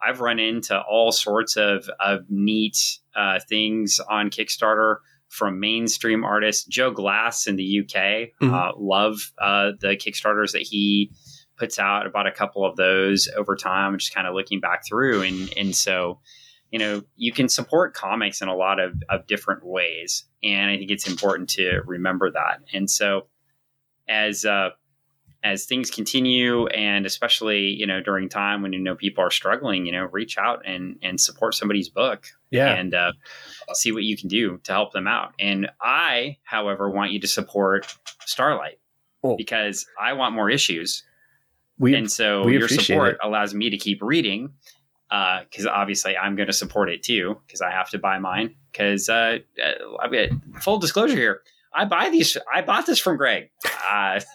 I've 0.00 0.20
run 0.20 0.38
into 0.38 0.78
all 0.80 1.12
sorts 1.12 1.56
of 1.56 1.88
of 1.98 2.26
neat 2.28 2.98
uh, 3.16 3.40
things 3.48 4.00
on 4.08 4.30
Kickstarter 4.30 4.98
from 5.28 5.60
mainstream 5.60 6.24
artists. 6.24 6.64
Joe 6.64 6.90
Glass 6.90 7.46
in 7.46 7.56
the 7.56 7.80
UK, 7.80 7.94
mm-hmm. 8.40 8.52
uh, 8.52 8.72
love 8.76 9.32
uh, 9.40 9.72
the 9.80 9.96
Kickstarters 9.96 10.52
that 10.52 10.62
he 10.62 11.12
puts 11.56 11.78
out. 11.78 12.06
About 12.06 12.26
a 12.26 12.32
couple 12.32 12.64
of 12.64 12.76
those 12.76 13.28
over 13.36 13.56
time, 13.56 13.98
just 13.98 14.14
kind 14.14 14.26
of 14.26 14.34
looking 14.34 14.60
back 14.60 14.86
through, 14.86 15.22
and 15.22 15.52
and 15.56 15.74
so 15.76 16.20
you 16.70 16.78
know 16.78 17.02
you 17.16 17.32
can 17.32 17.48
support 17.48 17.94
comics 17.94 18.42
in 18.42 18.48
a 18.48 18.54
lot 18.54 18.80
of, 18.80 18.94
of 19.08 19.26
different 19.26 19.64
ways, 19.64 20.24
and 20.42 20.70
I 20.70 20.78
think 20.78 20.90
it's 20.90 21.08
important 21.08 21.50
to 21.50 21.80
remember 21.86 22.30
that. 22.30 22.60
And 22.72 22.90
so 22.90 23.26
as 24.08 24.44
uh, 24.44 24.70
as 25.44 25.66
things 25.66 25.90
continue 25.90 26.66
and 26.68 27.06
especially 27.06 27.68
you 27.68 27.86
know 27.86 28.00
during 28.00 28.28
time 28.28 28.62
when 28.62 28.72
you 28.72 28.78
know 28.78 28.94
people 28.94 29.22
are 29.22 29.30
struggling 29.30 29.86
you 29.86 29.92
know 29.92 30.08
reach 30.10 30.36
out 30.36 30.62
and 30.66 30.98
and 31.02 31.20
support 31.20 31.54
somebody's 31.54 31.88
book 31.88 32.26
yeah. 32.50 32.74
and 32.74 32.94
uh, 32.94 33.12
see 33.72 33.92
what 33.92 34.02
you 34.02 34.16
can 34.16 34.28
do 34.28 34.58
to 34.64 34.72
help 34.72 34.92
them 34.92 35.06
out. 35.06 35.32
And 35.38 35.70
i 35.80 36.36
however 36.42 36.90
want 36.90 37.12
you 37.12 37.20
to 37.20 37.28
support 37.28 37.96
starlite 38.26 38.78
because 39.36 39.86
i 40.00 40.12
want 40.12 40.34
more 40.34 40.50
issues. 40.50 41.04
We, 41.80 41.94
and 41.94 42.10
so 42.10 42.48
your 42.48 42.66
support 42.66 43.14
it. 43.14 43.18
allows 43.22 43.54
me 43.54 43.70
to 43.70 43.76
keep 43.76 44.02
reading 44.02 44.52
because 45.08 45.66
uh, 45.66 45.70
obviously 45.70 46.16
i'm 46.16 46.36
going 46.36 46.48
to 46.48 46.52
support 46.52 46.90
it 46.90 47.02
too 47.02 47.40
because 47.46 47.60
i 47.60 47.70
have 47.70 47.88
to 47.90 47.98
buy 47.98 48.18
mine 48.18 48.54
because 48.72 49.08
uh, 49.08 49.38
uh 49.62 50.26
full 50.60 50.78
disclosure 50.78 51.16
here 51.16 51.42
I 51.78 51.84
buy 51.84 52.10
these. 52.10 52.36
I 52.52 52.62
bought 52.62 52.86
this 52.86 52.98
from 52.98 53.16
Greg. 53.16 53.50
Uh, 53.64 53.70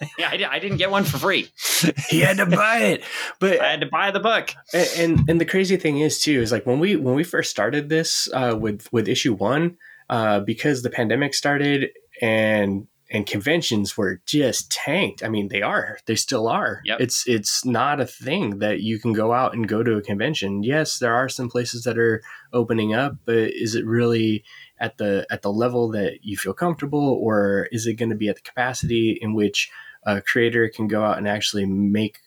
I, 0.18 0.46
I 0.48 0.58
didn't 0.58 0.78
get 0.78 0.90
one 0.90 1.04
for 1.04 1.18
free. 1.18 1.50
he 2.08 2.20
had 2.20 2.38
to 2.38 2.46
buy 2.46 2.78
it, 2.78 3.04
but 3.38 3.60
I 3.60 3.72
had 3.72 3.80
to 3.80 3.86
buy 3.86 4.10
the 4.10 4.20
book. 4.20 4.50
And, 4.72 4.88
and, 4.96 5.30
and 5.30 5.40
the 5.40 5.44
crazy 5.44 5.76
thing 5.76 5.98
is 5.98 6.22
too 6.22 6.40
is 6.40 6.50
like 6.50 6.64
when 6.64 6.80
we 6.80 6.96
when 6.96 7.14
we 7.14 7.22
first 7.22 7.50
started 7.50 7.90
this 7.90 8.30
uh, 8.32 8.56
with 8.58 8.90
with 8.92 9.08
issue 9.08 9.34
one, 9.34 9.76
uh, 10.08 10.40
because 10.40 10.82
the 10.82 10.90
pandemic 10.90 11.34
started 11.34 11.90
and 12.22 12.86
and 13.10 13.26
conventions 13.26 13.96
were 13.96 14.22
just 14.24 14.72
tanked. 14.72 15.22
I 15.22 15.28
mean, 15.28 15.48
they 15.48 15.60
are. 15.60 15.98
They 16.06 16.14
still 16.16 16.48
are. 16.48 16.80
Yep. 16.86 17.00
It's 17.00 17.28
it's 17.28 17.64
not 17.64 18.00
a 18.00 18.06
thing 18.06 18.60
that 18.60 18.80
you 18.80 18.98
can 18.98 19.12
go 19.12 19.34
out 19.34 19.52
and 19.52 19.68
go 19.68 19.82
to 19.82 19.96
a 19.96 20.02
convention. 20.02 20.62
Yes, 20.62 20.98
there 20.98 21.14
are 21.14 21.28
some 21.28 21.50
places 21.50 21.84
that 21.84 21.98
are 21.98 22.22
opening 22.54 22.94
up, 22.94 23.16
but 23.26 23.36
is 23.36 23.74
it 23.74 23.84
really 23.84 24.44
at 24.84 24.98
the 24.98 25.26
at 25.30 25.40
the 25.40 25.50
level 25.50 25.90
that 25.92 26.18
you 26.22 26.36
feel 26.36 26.52
comfortable, 26.52 27.18
or 27.22 27.68
is 27.72 27.86
it 27.86 27.94
going 27.94 28.10
to 28.10 28.14
be 28.14 28.28
at 28.28 28.36
the 28.36 28.42
capacity 28.42 29.18
in 29.20 29.34
which 29.34 29.70
a 30.04 30.20
creator 30.20 30.68
can 30.68 30.86
go 30.86 31.02
out 31.02 31.16
and 31.16 31.26
actually 31.26 31.64
make 31.64 32.18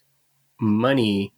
money 0.60 1.34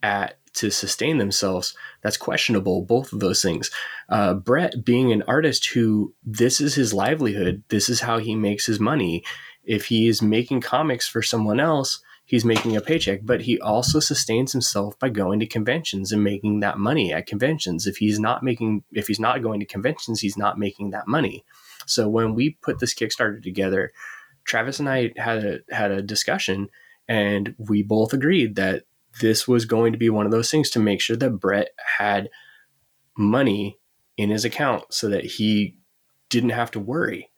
at 0.00 0.38
to 0.54 0.70
sustain 0.70 1.18
themselves? 1.18 1.74
That's 2.02 2.16
questionable. 2.16 2.82
Both 2.82 3.12
of 3.12 3.18
those 3.18 3.42
things. 3.42 3.72
Uh, 4.08 4.34
Brett, 4.34 4.84
being 4.84 5.10
an 5.10 5.24
artist 5.26 5.66
who 5.66 6.14
this 6.24 6.60
is 6.60 6.76
his 6.76 6.94
livelihood, 6.94 7.64
this 7.68 7.88
is 7.88 8.00
how 8.00 8.18
he 8.18 8.36
makes 8.36 8.64
his 8.64 8.78
money. 8.78 9.24
If 9.64 9.86
he 9.86 10.06
is 10.06 10.22
making 10.22 10.60
comics 10.60 11.08
for 11.08 11.20
someone 11.20 11.58
else, 11.58 12.00
he's 12.30 12.44
making 12.44 12.76
a 12.76 12.80
paycheck, 12.80 13.18
but 13.24 13.40
he 13.40 13.60
also 13.60 13.98
sustains 13.98 14.52
himself 14.52 14.96
by 15.00 15.08
going 15.08 15.40
to 15.40 15.46
conventions 15.46 16.12
and 16.12 16.22
making 16.22 16.60
that 16.60 16.78
money 16.78 17.12
at 17.12 17.26
conventions. 17.26 17.88
If 17.88 17.96
he's 17.96 18.20
not 18.20 18.44
making, 18.44 18.84
if 18.92 19.08
he's 19.08 19.18
not 19.18 19.42
going 19.42 19.58
to 19.58 19.66
conventions, 19.66 20.20
he's 20.20 20.36
not 20.36 20.56
making 20.56 20.90
that 20.90 21.08
money. 21.08 21.44
So 21.86 22.08
when 22.08 22.36
we 22.36 22.50
put 22.62 22.78
this 22.78 22.94
Kickstarter 22.94 23.42
together, 23.42 23.92
Travis 24.44 24.78
and 24.78 24.88
I 24.88 25.12
had 25.16 25.44
a, 25.44 25.74
had 25.74 25.90
a 25.90 26.02
discussion 26.02 26.68
and 27.08 27.56
we 27.58 27.82
both 27.82 28.12
agreed 28.12 28.54
that 28.54 28.84
this 29.20 29.48
was 29.48 29.64
going 29.64 29.90
to 29.90 29.98
be 29.98 30.08
one 30.08 30.24
of 30.24 30.30
those 30.30 30.52
things 30.52 30.70
to 30.70 30.78
make 30.78 31.00
sure 31.00 31.16
that 31.16 31.40
Brett 31.40 31.70
had 31.98 32.30
money 33.18 33.80
in 34.16 34.30
his 34.30 34.44
account 34.44 34.94
so 34.94 35.08
that 35.08 35.24
he 35.24 35.78
didn't 36.28 36.50
have 36.50 36.70
to 36.70 36.78
worry. 36.78 37.29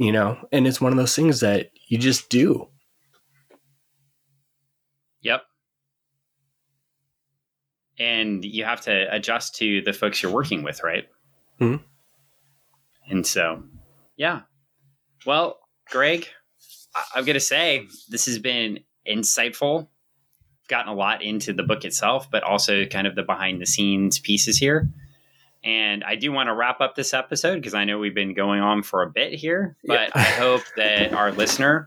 You 0.00 0.10
know, 0.12 0.38
and 0.50 0.66
it's 0.66 0.80
one 0.80 0.92
of 0.92 0.98
those 0.98 1.14
things 1.14 1.40
that 1.40 1.70
you 1.88 1.98
just 1.98 2.30
do. 2.30 2.68
Yep. 5.20 5.42
And 7.98 8.42
you 8.42 8.64
have 8.64 8.80
to 8.82 9.14
adjust 9.14 9.56
to 9.56 9.82
the 9.82 9.92
folks 9.92 10.22
you're 10.22 10.32
working 10.32 10.62
with, 10.62 10.82
right? 10.82 11.06
hmm 11.58 11.76
And 13.08 13.26
so, 13.26 13.62
yeah. 14.16 14.40
Well, 15.26 15.58
Greg, 15.90 16.26
I- 16.94 17.04
I'm 17.16 17.24
going 17.26 17.34
to 17.34 17.40
say 17.40 17.86
this 18.08 18.24
has 18.24 18.38
been 18.38 18.80
insightful. 19.06 19.82
I've 20.62 20.68
gotten 20.68 20.90
a 20.92 20.96
lot 20.96 21.22
into 21.22 21.52
the 21.52 21.62
book 21.62 21.84
itself, 21.84 22.30
but 22.30 22.42
also 22.42 22.86
kind 22.86 23.06
of 23.06 23.16
the 23.16 23.22
behind 23.22 23.60
the 23.60 23.66
scenes 23.66 24.18
pieces 24.18 24.56
here. 24.56 24.88
And 25.62 26.02
I 26.04 26.16
do 26.16 26.32
want 26.32 26.48
to 26.48 26.54
wrap 26.54 26.80
up 26.80 26.94
this 26.94 27.12
episode 27.12 27.56
because 27.56 27.74
I 27.74 27.84
know 27.84 27.98
we've 27.98 28.14
been 28.14 28.34
going 28.34 28.60
on 28.60 28.82
for 28.82 29.02
a 29.02 29.10
bit 29.10 29.34
here, 29.34 29.76
but 29.84 30.08
yeah. 30.08 30.10
I 30.14 30.22
hope 30.22 30.62
that 30.76 31.12
our 31.12 31.32
listener, 31.32 31.86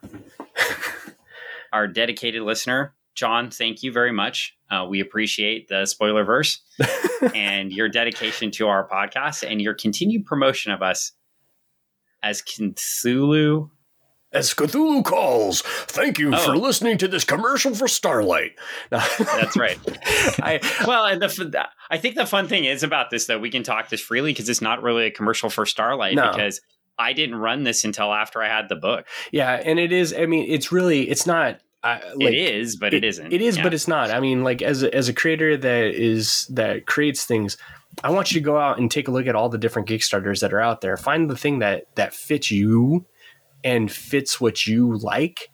our 1.73 1.87
dedicated 1.87 2.43
listener, 2.43 2.93
John, 3.15 3.49
thank 3.49 3.83
you 3.83 3.91
very 3.91 4.11
much. 4.11 4.55
Uh, 4.69 4.85
we 4.89 4.99
appreciate 4.99 5.67
the 5.67 5.83
Spoilerverse 5.83 6.59
and 7.35 7.71
your 7.71 7.89
dedication 7.89 8.51
to 8.51 8.67
our 8.67 8.87
podcast 8.87 9.49
and 9.49 9.61
your 9.61 9.73
continued 9.73 10.25
promotion 10.25 10.71
of 10.71 10.81
us 10.81 11.11
as 12.23 12.41
Cthulhu 12.41 13.69
as 14.33 14.53
Cthulhu 14.53 15.05
calls. 15.05 15.61
Thank 15.61 16.19
you 16.19 16.33
oh. 16.33 16.37
for 16.37 16.57
listening 16.57 16.97
to 16.99 17.07
this 17.07 17.23
commercial 17.23 17.75
for 17.75 17.85
Starlite. 17.85 18.53
That's 18.89 19.55
right. 19.55 19.77
I, 20.41 20.59
well, 20.87 21.05
and 21.05 21.21
the 21.21 21.67
I 21.89 21.97
think 21.97 22.15
the 22.15 22.25
fun 22.25 22.47
thing 22.47 22.65
is 22.65 22.83
about 22.83 23.09
this 23.09 23.27
though, 23.27 23.39
we 23.39 23.49
can 23.49 23.63
talk 23.63 23.89
this 23.89 24.01
freely 24.01 24.31
because 24.31 24.49
it's 24.49 24.61
not 24.61 24.81
really 24.81 25.05
a 25.05 25.11
commercial 25.11 25.49
for 25.49 25.65
Starlite 25.65 26.15
no. 26.15 26.31
because 26.31 26.61
I 26.97 27.13
didn't 27.13 27.35
run 27.35 27.63
this 27.63 27.83
until 27.83 28.13
after 28.13 28.41
I 28.41 28.47
had 28.47 28.69
the 28.69 28.75
book. 28.75 29.07
Yeah, 29.31 29.51
and 29.53 29.79
it 29.79 29.91
is. 29.91 30.13
I 30.13 30.25
mean, 30.25 30.45
it's 30.49 30.71
really. 30.71 31.09
It's 31.09 31.25
not. 31.25 31.59
Uh, 31.83 31.99
like, 32.15 32.33
it 32.33 32.35
is, 32.35 32.77
but 32.77 32.93
it, 32.93 33.03
it 33.03 33.07
isn't. 33.07 33.33
It 33.33 33.41
is, 33.41 33.57
yeah. 33.57 33.63
but 33.63 33.73
it's 33.73 33.89
not. 33.89 34.09
I 34.09 34.21
mean, 34.21 34.43
like 34.43 34.61
as 34.61 34.83
a, 34.83 34.95
as 34.95 35.09
a 35.09 35.13
creator 35.13 35.57
that 35.57 35.83
is 35.83 36.47
that 36.51 36.85
creates 36.85 37.25
things, 37.25 37.57
I 38.03 38.09
want 38.11 38.31
you 38.31 38.39
to 38.39 38.45
go 38.45 38.57
out 38.57 38.79
and 38.79 38.89
take 38.89 39.09
a 39.09 39.11
look 39.11 39.27
at 39.27 39.35
all 39.35 39.49
the 39.49 39.57
different 39.57 39.89
Kickstarters 39.89 40.39
that 40.39 40.53
are 40.53 40.61
out 40.61 40.81
there. 40.81 40.95
Find 40.95 41.29
the 41.29 41.35
thing 41.35 41.59
that 41.59 41.93
that 41.95 42.13
fits 42.13 42.51
you 42.51 43.05
and 43.63 43.91
fits 43.91 44.41
what 44.41 44.67
you 44.67 44.97
like 44.97 45.49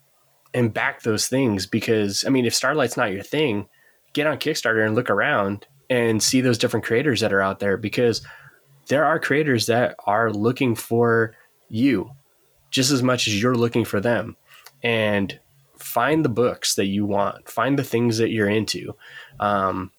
and 0.54 0.74
back 0.74 1.02
those 1.02 1.28
things 1.28 1.66
because 1.66 2.26
I 2.26 2.30
mean, 2.30 2.46
if 2.46 2.54
Starlite's 2.54 2.98
not 2.98 3.12
your 3.12 3.24
thing, 3.24 3.68
get 4.14 4.28
on 4.28 4.38
Kickstarter 4.38 4.86
and 4.86 4.96
look 4.96 5.10
around 5.10 5.68
and 5.90 6.22
see 6.22 6.42
those 6.42 6.58
different 6.58 6.86
creators 6.86 7.22
that 7.22 7.34
are 7.34 7.42
out 7.42 7.60
there 7.60 7.78
because 7.78 8.22
there 8.88 9.06
are 9.06 9.20
creators 9.20 9.68
that 9.68 9.96
are 10.06 10.32
looking 10.32 10.76
for 10.76 11.36
you 11.70 12.12
just 12.72 12.92
as 12.92 13.02
much 13.02 13.28
as 13.28 13.42
you're 13.42 13.56
looking 13.56 13.86
for 13.86 14.00
them. 14.00 14.36
And 14.84 15.40
find 15.78 16.24
the 16.24 16.30
books 16.30 16.76
that 16.76 16.86
you 16.86 17.06
want, 17.06 17.50
find 17.50 17.78
the 17.78 17.84
things 17.84 18.18
that 18.18 18.30
you're 18.30 18.50
into. 18.50 18.96
Um, 19.40 19.92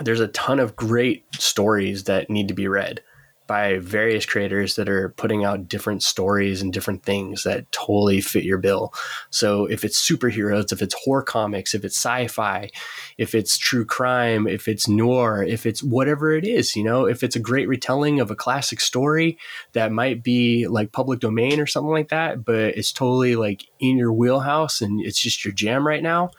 there's 0.00 0.20
a 0.20 0.28
ton 0.28 0.58
of 0.58 0.76
great 0.76 1.24
stories 1.34 2.04
that 2.04 2.30
need 2.30 2.48
to 2.48 2.54
be 2.54 2.68
read 2.68 3.00
by 3.46 3.78
various 3.78 4.24
creators 4.24 4.76
that 4.76 4.88
are 4.88 5.10
putting 5.10 5.44
out 5.44 5.68
different 5.68 6.02
stories 6.02 6.62
and 6.62 6.72
different 6.72 7.02
things 7.02 7.42
that 7.42 7.70
totally 7.72 8.20
fit 8.20 8.44
your 8.44 8.58
bill. 8.58 8.92
So 9.30 9.66
if 9.66 9.84
it's 9.84 10.00
superheroes, 10.00 10.72
if 10.72 10.80
it's 10.80 10.94
horror 11.04 11.22
comics, 11.22 11.74
if 11.74 11.84
it's 11.84 11.96
sci-fi, 11.96 12.70
if 13.18 13.34
it's 13.34 13.58
true 13.58 13.84
crime, 13.84 14.46
if 14.46 14.66
it's 14.66 14.88
noir, 14.88 15.42
if 15.42 15.66
it's 15.66 15.82
whatever 15.82 16.32
it 16.32 16.44
is, 16.44 16.74
you 16.74 16.84
know, 16.84 17.06
if 17.06 17.22
it's 17.22 17.36
a 17.36 17.40
great 17.40 17.68
retelling 17.68 18.18
of 18.20 18.30
a 18.30 18.36
classic 18.36 18.80
story 18.80 19.38
that 19.72 19.92
might 19.92 20.22
be 20.22 20.66
like 20.66 20.92
public 20.92 21.20
domain 21.20 21.60
or 21.60 21.66
something 21.66 21.92
like 21.92 22.08
that, 22.08 22.44
but 22.44 22.56
it's 22.56 22.92
totally 22.92 23.36
like 23.36 23.66
in 23.78 23.98
your 23.98 24.12
wheelhouse 24.12 24.80
and 24.80 25.00
it's 25.00 25.18
just 25.18 25.44
your 25.44 25.52
jam 25.52 25.86
right 25.86 26.02
now, 26.02 26.30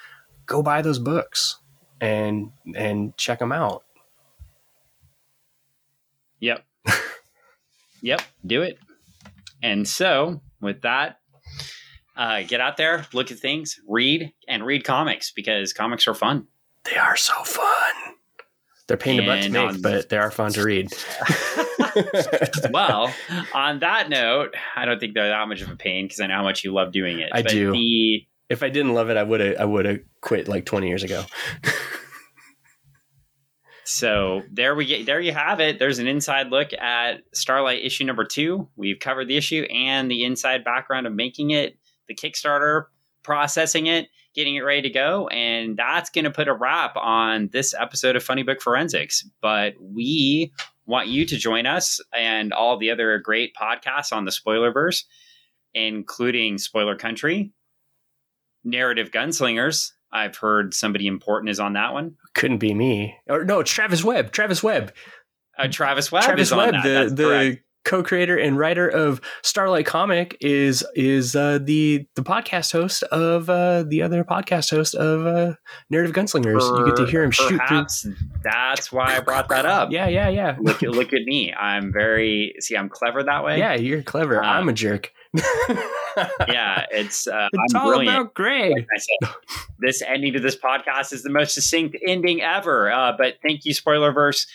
go 0.48 0.64
buy 0.64 0.82
those 0.82 1.00
books 1.00 1.60
and 2.02 2.52
and 2.76 3.16
check 3.18 3.40
them 3.40 3.52
out. 3.52 3.84
Yep. 6.40 6.66
Yep, 8.06 8.22
do 8.46 8.62
it. 8.62 8.78
And 9.64 9.88
so, 9.88 10.42
with 10.62 10.82
that, 10.84 11.20
uh, 12.16 12.44
get 12.44 12.62
out 12.62 12.78
there, 12.78 13.06
look 13.14 13.32
at 13.32 13.40
things, 13.40 13.80
read, 13.88 14.32
and 14.48 14.66
read 14.66 14.84
comics 14.84 15.32
because 15.32 15.74
comics 15.74 16.08
are 16.08 16.14
fun. 16.14 16.48
They 16.86 16.98
are 16.98 17.18
so 17.18 17.34
fun. 17.44 18.16
They're 18.88 18.98
pain 18.98 19.20
in 19.20 19.26
the 19.26 19.32
butt 19.32 19.44
to 19.44 19.50
make, 19.50 19.68
on, 19.70 19.82
but 19.82 20.10
they 20.10 20.18
are 20.18 20.30
fun 20.30 20.52
to 20.54 20.64
read. 20.66 20.94
well, 22.72 23.12
on 23.54 23.80
that 23.80 24.10
note, 24.10 24.54
I 24.76 24.86
don't 24.86 25.00
think 25.00 25.16
they're 25.16 25.30
that 25.30 25.48
much 25.48 25.62
of 25.62 25.72
a 25.72 25.76
pain 25.76 26.06
because 26.06 26.20
I 26.20 26.28
know 26.28 26.36
how 26.36 26.44
much 26.44 26.64
you 26.64 26.72
love 26.72 26.92
doing 26.92 27.20
it. 27.20 27.30
I 27.34 27.42
but 27.42 27.52
do. 27.52 27.72
The, 27.72 28.28
if 28.50 28.62
I 28.62 28.70
didn't 28.70 28.94
love 28.94 29.10
it, 29.10 29.18
I 29.18 29.24
would 29.24 29.40
have. 29.40 29.56
I 29.58 29.66
would 29.66 29.86
have 29.86 30.00
quit 30.22 30.48
like 30.48 30.66
twenty 30.66 30.88
years 30.88 31.02
ago. 31.02 31.24
So 33.86 34.42
there 34.52 34.74
we 34.74 34.86
get 34.86 35.06
there 35.06 35.22
you 35.22 35.32
have 35.32 35.60
it. 35.60 35.78
There's 35.78 36.00
an 36.00 36.08
inside 36.08 36.50
look 36.50 36.74
at 36.74 37.22
Starlite 37.34 37.86
issue 37.86 38.04
number 38.04 38.26
two. 38.26 38.68
We've 38.76 39.00
covered 39.00 39.28
the 39.28 39.38
issue 39.38 39.62
and 39.72 40.10
the 40.10 40.24
inside 40.24 40.64
background 40.64 41.06
of 41.06 41.14
making 41.14 41.52
it, 41.52 41.78
the 42.08 42.16
Kickstarter, 42.16 42.86
processing 43.22 43.86
it, 43.86 44.08
getting 44.34 44.56
it 44.56 44.62
ready 44.62 44.82
to 44.82 44.90
go, 44.90 45.28
and 45.28 45.78
that's 45.78 46.10
going 46.10 46.26
to 46.26 46.32
put 46.32 46.48
a 46.48 46.54
wrap 46.54 46.96
on 46.98 47.50
this 47.54 47.76
episode 47.76 48.16
of 48.16 48.24
Funny 48.24 48.42
Book 48.42 48.60
Forensics. 48.60 49.24
But 49.40 49.76
we 49.80 50.52
want 50.88 51.08
you 51.08 51.24
to 51.26 51.38
join 51.38 51.68
us 51.68 52.00
and 52.12 52.54
all 52.54 52.78
the 52.78 52.90
other 52.90 53.20
great 53.20 53.56
podcasts 53.56 54.12
on 54.12 54.26
the 54.26 54.32
Spoilerverse, 54.32 55.04
including 55.76 56.58
Spoiler 56.58 56.96
Country, 56.96 57.52
Narrative 58.64 59.12
Gunslingers, 59.12 59.92
I've 60.12 60.38
heard 60.38 60.74
somebody 60.74 61.08
important 61.08 61.50
is 61.50 61.60
on 61.60 61.74
that 61.74 61.94
one. 61.94 62.16
Couldn't 62.36 62.58
be 62.60 62.74
me. 62.74 63.16
Or 63.28 63.44
no, 63.46 63.62
it's 63.62 63.72
Travis 63.72 64.04
Webb. 64.04 64.32
Travis 64.32 64.62
Webb. 64.62 64.94
Uh, 65.58 65.68
Travis 65.70 66.12
Webb. 66.12 66.24
Travis 66.26 66.52
Webb, 66.52 66.76
the 66.84 67.10
the 67.14 67.60
co-creator 67.86 68.36
and 68.36 68.58
writer 68.58 68.90
of 68.90 69.22
Starlite 69.42 69.86
Comic, 69.86 70.36
is 70.42 70.86
is 70.96 71.36
uh, 71.36 71.60
the 71.64 72.06
the 72.16 72.24
podcast 72.24 72.74
host 72.74 73.04
of 73.04 73.50
uh, 73.50 73.84
the 73.88 74.02
other 74.02 74.26
podcast 74.26 74.72
host 74.72 74.96
of 74.96 75.26
uh, 75.26 75.54
Narrative 75.90 76.14
Gunslingers. 76.14 76.60
Per, 76.60 76.80
you 76.80 76.86
get 76.88 76.98
to 76.98 77.06
hear 77.06 77.24
him 77.24 77.32
shoot 77.32 77.62
through. 77.70 77.86
That's 78.44 78.92
why 78.92 79.16
I 79.16 79.22
brought 79.22 79.48
that 79.48 79.66
up. 79.66 79.92
Yeah, 79.92 80.08
yeah, 80.08 80.28
yeah. 80.28 80.58
Look 80.60 80.84
at 80.84 80.90
look 80.90 81.14
at 81.14 81.22
me. 81.24 81.54
I'm 81.54 81.94
very 81.94 82.56
see. 82.60 82.76
I'm 82.76 82.90
clever 82.90 83.24
that 83.24 83.46
way. 83.46 83.60
Yeah, 83.60 83.76
you're 83.76 84.02
clever. 84.02 84.44
Um, 84.44 84.50
I'm 84.50 84.70
a 84.70 84.74
jerk. 84.74 85.12
yeah, 86.48 86.86
it's 86.92 87.28
uh, 87.28 87.50
it's 87.52 87.74
I'm 87.74 87.82
all 87.82 87.88
brilliant. 87.90 88.18
about 88.18 88.34
Greg. 88.34 88.72
Like 88.72 88.88
said, 88.98 89.34
this 89.80 90.02
ending 90.02 90.34
to 90.34 90.40
this 90.40 90.56
podcast 90.56 91.14
is 91.14 91.24
the 91.24 91.30
most 91.30 91.54
succinct 91.54 91.98
ending 92.08 92.42
ever. 92.42 92.92
Uh, 92.92 93.14
but 93.18 93.36
thank 93.42 93.66
you, 93.66 93.74
Spoilerverse. 93.74 94.48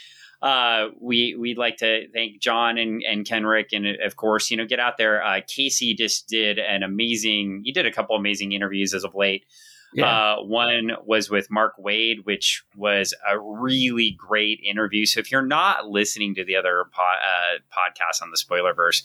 Uh, 0.43 0.89
we 1.01 1.37
we'd 1.39 1.59
like 1.59 1.77
to 1.79 2.09
thank 2.15 2.41
John 2.41 2.79
and, 2.79 3.03
and 3.03 3.27
Kenrick, 3.27 3.69
and 3.73 3.87
of 3.87 4.17
course, 4.17 4.51
you 4.51 4.57
know, 4.57 4.65
get 4.65 4.81
out 4.81 4.97
there. 4.97 5.23
Uh, 5.23 5.41
Casey 5.47 5.95
just 5.95 6.29
did 6.29 6.59
an 6.59 6.83
amazing. 6.83 7.61
You 7.65 7.73
did 7.73 7.87
a 7.87 7.93
couple 7.93 8.17
amazing 8.17 8.53
interviews 8.53 8.95
as 8.95 9.05
of 9.05 9.15
late. 9.15 9.45
Yeah. 9.93 10.07
Uh, 10.07 10.43
one 10.43 10.93
was 11.05 11.31
with 11.31 11.51
Mark 11.51 11.75
Waid, 11.77 12.25
which 12.25 12.63
was 12.77 13.13
a 13.29 13.39
really 13.39 14.17
great 14.17 14.61
interview. 14.61 15.05
So 15.05 15.19
if 15.19 15.33
you're 15.33 15.43
not 15.45 15.89
listening 15.89 16.37
to 16.37 16.45
the 16.45 16.57
other 16.57 16.85
po- 16.93 17.03
uh, 17.03 17.59
podcasts 17.77 18.23
on 18.23 18.31
the 18.31 18.37
Spoilerverse, 18.37 19.03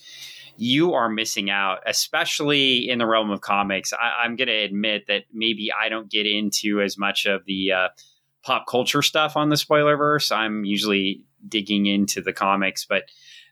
you 0.57 0.93
are 0.93 1.09
missing 1.09 1.49
out, 1.49 1.79
especially 1.85 2.89
in 2.89 2.99
the 2.99 3.05
realm 3.05 3.29
of 3.29 3.41
comics. 3.41 3.93
I, 3.93 4.25
am 4.25 4.35
going 4.35 4.47
to 4.47 4.53
admit 4.53 5.07
that 5.07 5.23
maybe 5.33 5.69
I 5.71 5.89
don't 5.89 6.09
get 6.09 6.25
into 6.25 6.81
as 6.81 6.97
much 6.97 7.25
of 7.25 7.45
the 7.45 7.71
uh, 7.71 7.87
pop 8.43 8.65
culture 8.69 9.01
stuff 9.01 9.35
on 9.35 9.49
the 9.49 9.55
Spoilerverse. 9.55 10.31
I'm 10.31 10.63
usually 10.63 11.23
digging 11.47 11.85
into 11.85 12.21
the 12.21 12.33
comics, 12.33 12.85
but 12.85 13.03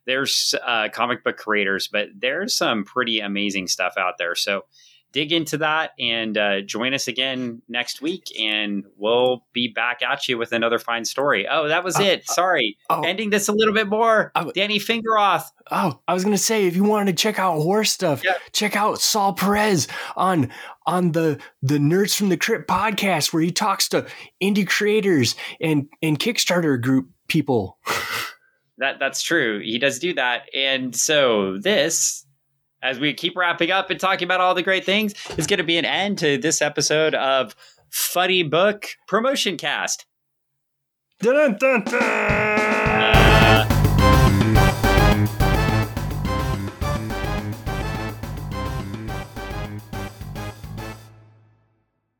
there's 0.05 0.53
uh, 0.65 0.89
comic 0.89 1.23
book 1.23 1.37
creators, 1.37 1.87
but 1.87 2.07
there's 2.15 2.55
some 2.55 2.83
pretty 2.83 3.19
amazing 3.19 3.67
stuff 3.67 3.93
out 3.97 4.15
there. 4.17 4.35
So 4.35 4.65
dig 5.13 5.31
into 5.31 5.57
that 5.59 5.91
and 5.99 6.37
uh, 6.37 6.61
join 6.61 6.93
us 6.93 7.07
again 7.07 7.61
next 7.69 8.01
week 8.01 8.23
and 8.39 8.83
we'll 8.97 9.45
be 9.53 9.67
back 9.69 10.01
at 10.01 10.27
you 10.27 10.37
with 10.37 10.51
another 10.51 10.79
fine 10.79 11.05
story. 11.05 11.47
Oh 11.47 11.67
that 11.69 11.83
was 11.83 11.97
uh, 11.97 12.03
it. 12.03 12.29
uh, 12.29 12.33
sorry. 12.33 12.77
uh, 12.89 12.99
oh, 12.99 13.07
ending 13.07 13.29
this 13.29 13.47
a 13.47 13.53
little 13.53 13.73
bit 13.73 13.87
more. 13.87 14.31
Uh, 14.35 14.51
danny 14.53 14.79
fingeroth. 14.79 15.45
oh 15.71 15.99
i 16.07 16.13
was 16.13 16.23
gonna 16.23 16.37
say 16.37 16.67
if 16.67 16.75
you 16.75 16.83
wanted 16.83 17.15
to 17.15 17.21
check 17.21 17.39
out 17.39 17.61
horse 17.61 17.91
stuff 17.91 18.23
yeah. 18.23 18.33
check 18.51 18.75
out 18.75 18.99
saul 18.99 19.33
perez 19.33 19.87
on 20.15 20.49
on 20.85 21.11
the 21.13 21.39
the 21.61 21.77
nerds 21.77 22.15
from 22.17 22.29
the 22.29 22.37
crypt 22.37 22.67
podcast 22.67 23.31
where 23.31 23.43
he 23.43 23.51
talks 23.51 23.87
to 23.87 24.05
indie 24.41 24.67
creators 24.67 25.35
and 25.61 25.87
and 26.01 26.19
kickstarter 26.19 26.81
group 26.81 27.09
people. 27.27 27.77
That 28.79 28.97
that's 28.99 29.21
true. 29.21 29.61
He 29.63 29.77
does 29.77 29.99
do 29.99 30.15
that. 30.15 30.49
And 30.53 30.95
so 30.95 31.59
this 31.59 32.22
as 32.83 32.99
we 32.99 33.13
keep 33.13 33.35
wrapping 33.35 33.71
up 33.71 33.89
and 33.89 33.99
talking 33.99 34.25
about 34.25 34.41
all 34.41 34.53
the 34.53 34.61
great 34.61 34.85
things, 34.85 35.13
is 35.37 35.47
going 35.47 35.57
to 35.57 35.63
be 35.63 35.77
an 35.77 35.85
end 35.85 36.19
to 36.19 36.37
this 36.37 36.61
episode 36.61 37.15
of 37.15 37.55
Funny 37.89 38.43
Book 38.43 38.89
Promotion 39.07 39.57
Cast. 39.57 40.05
Dun, 41.19 41.57
dun, 41.57 41.83
dun. 41.85 42.52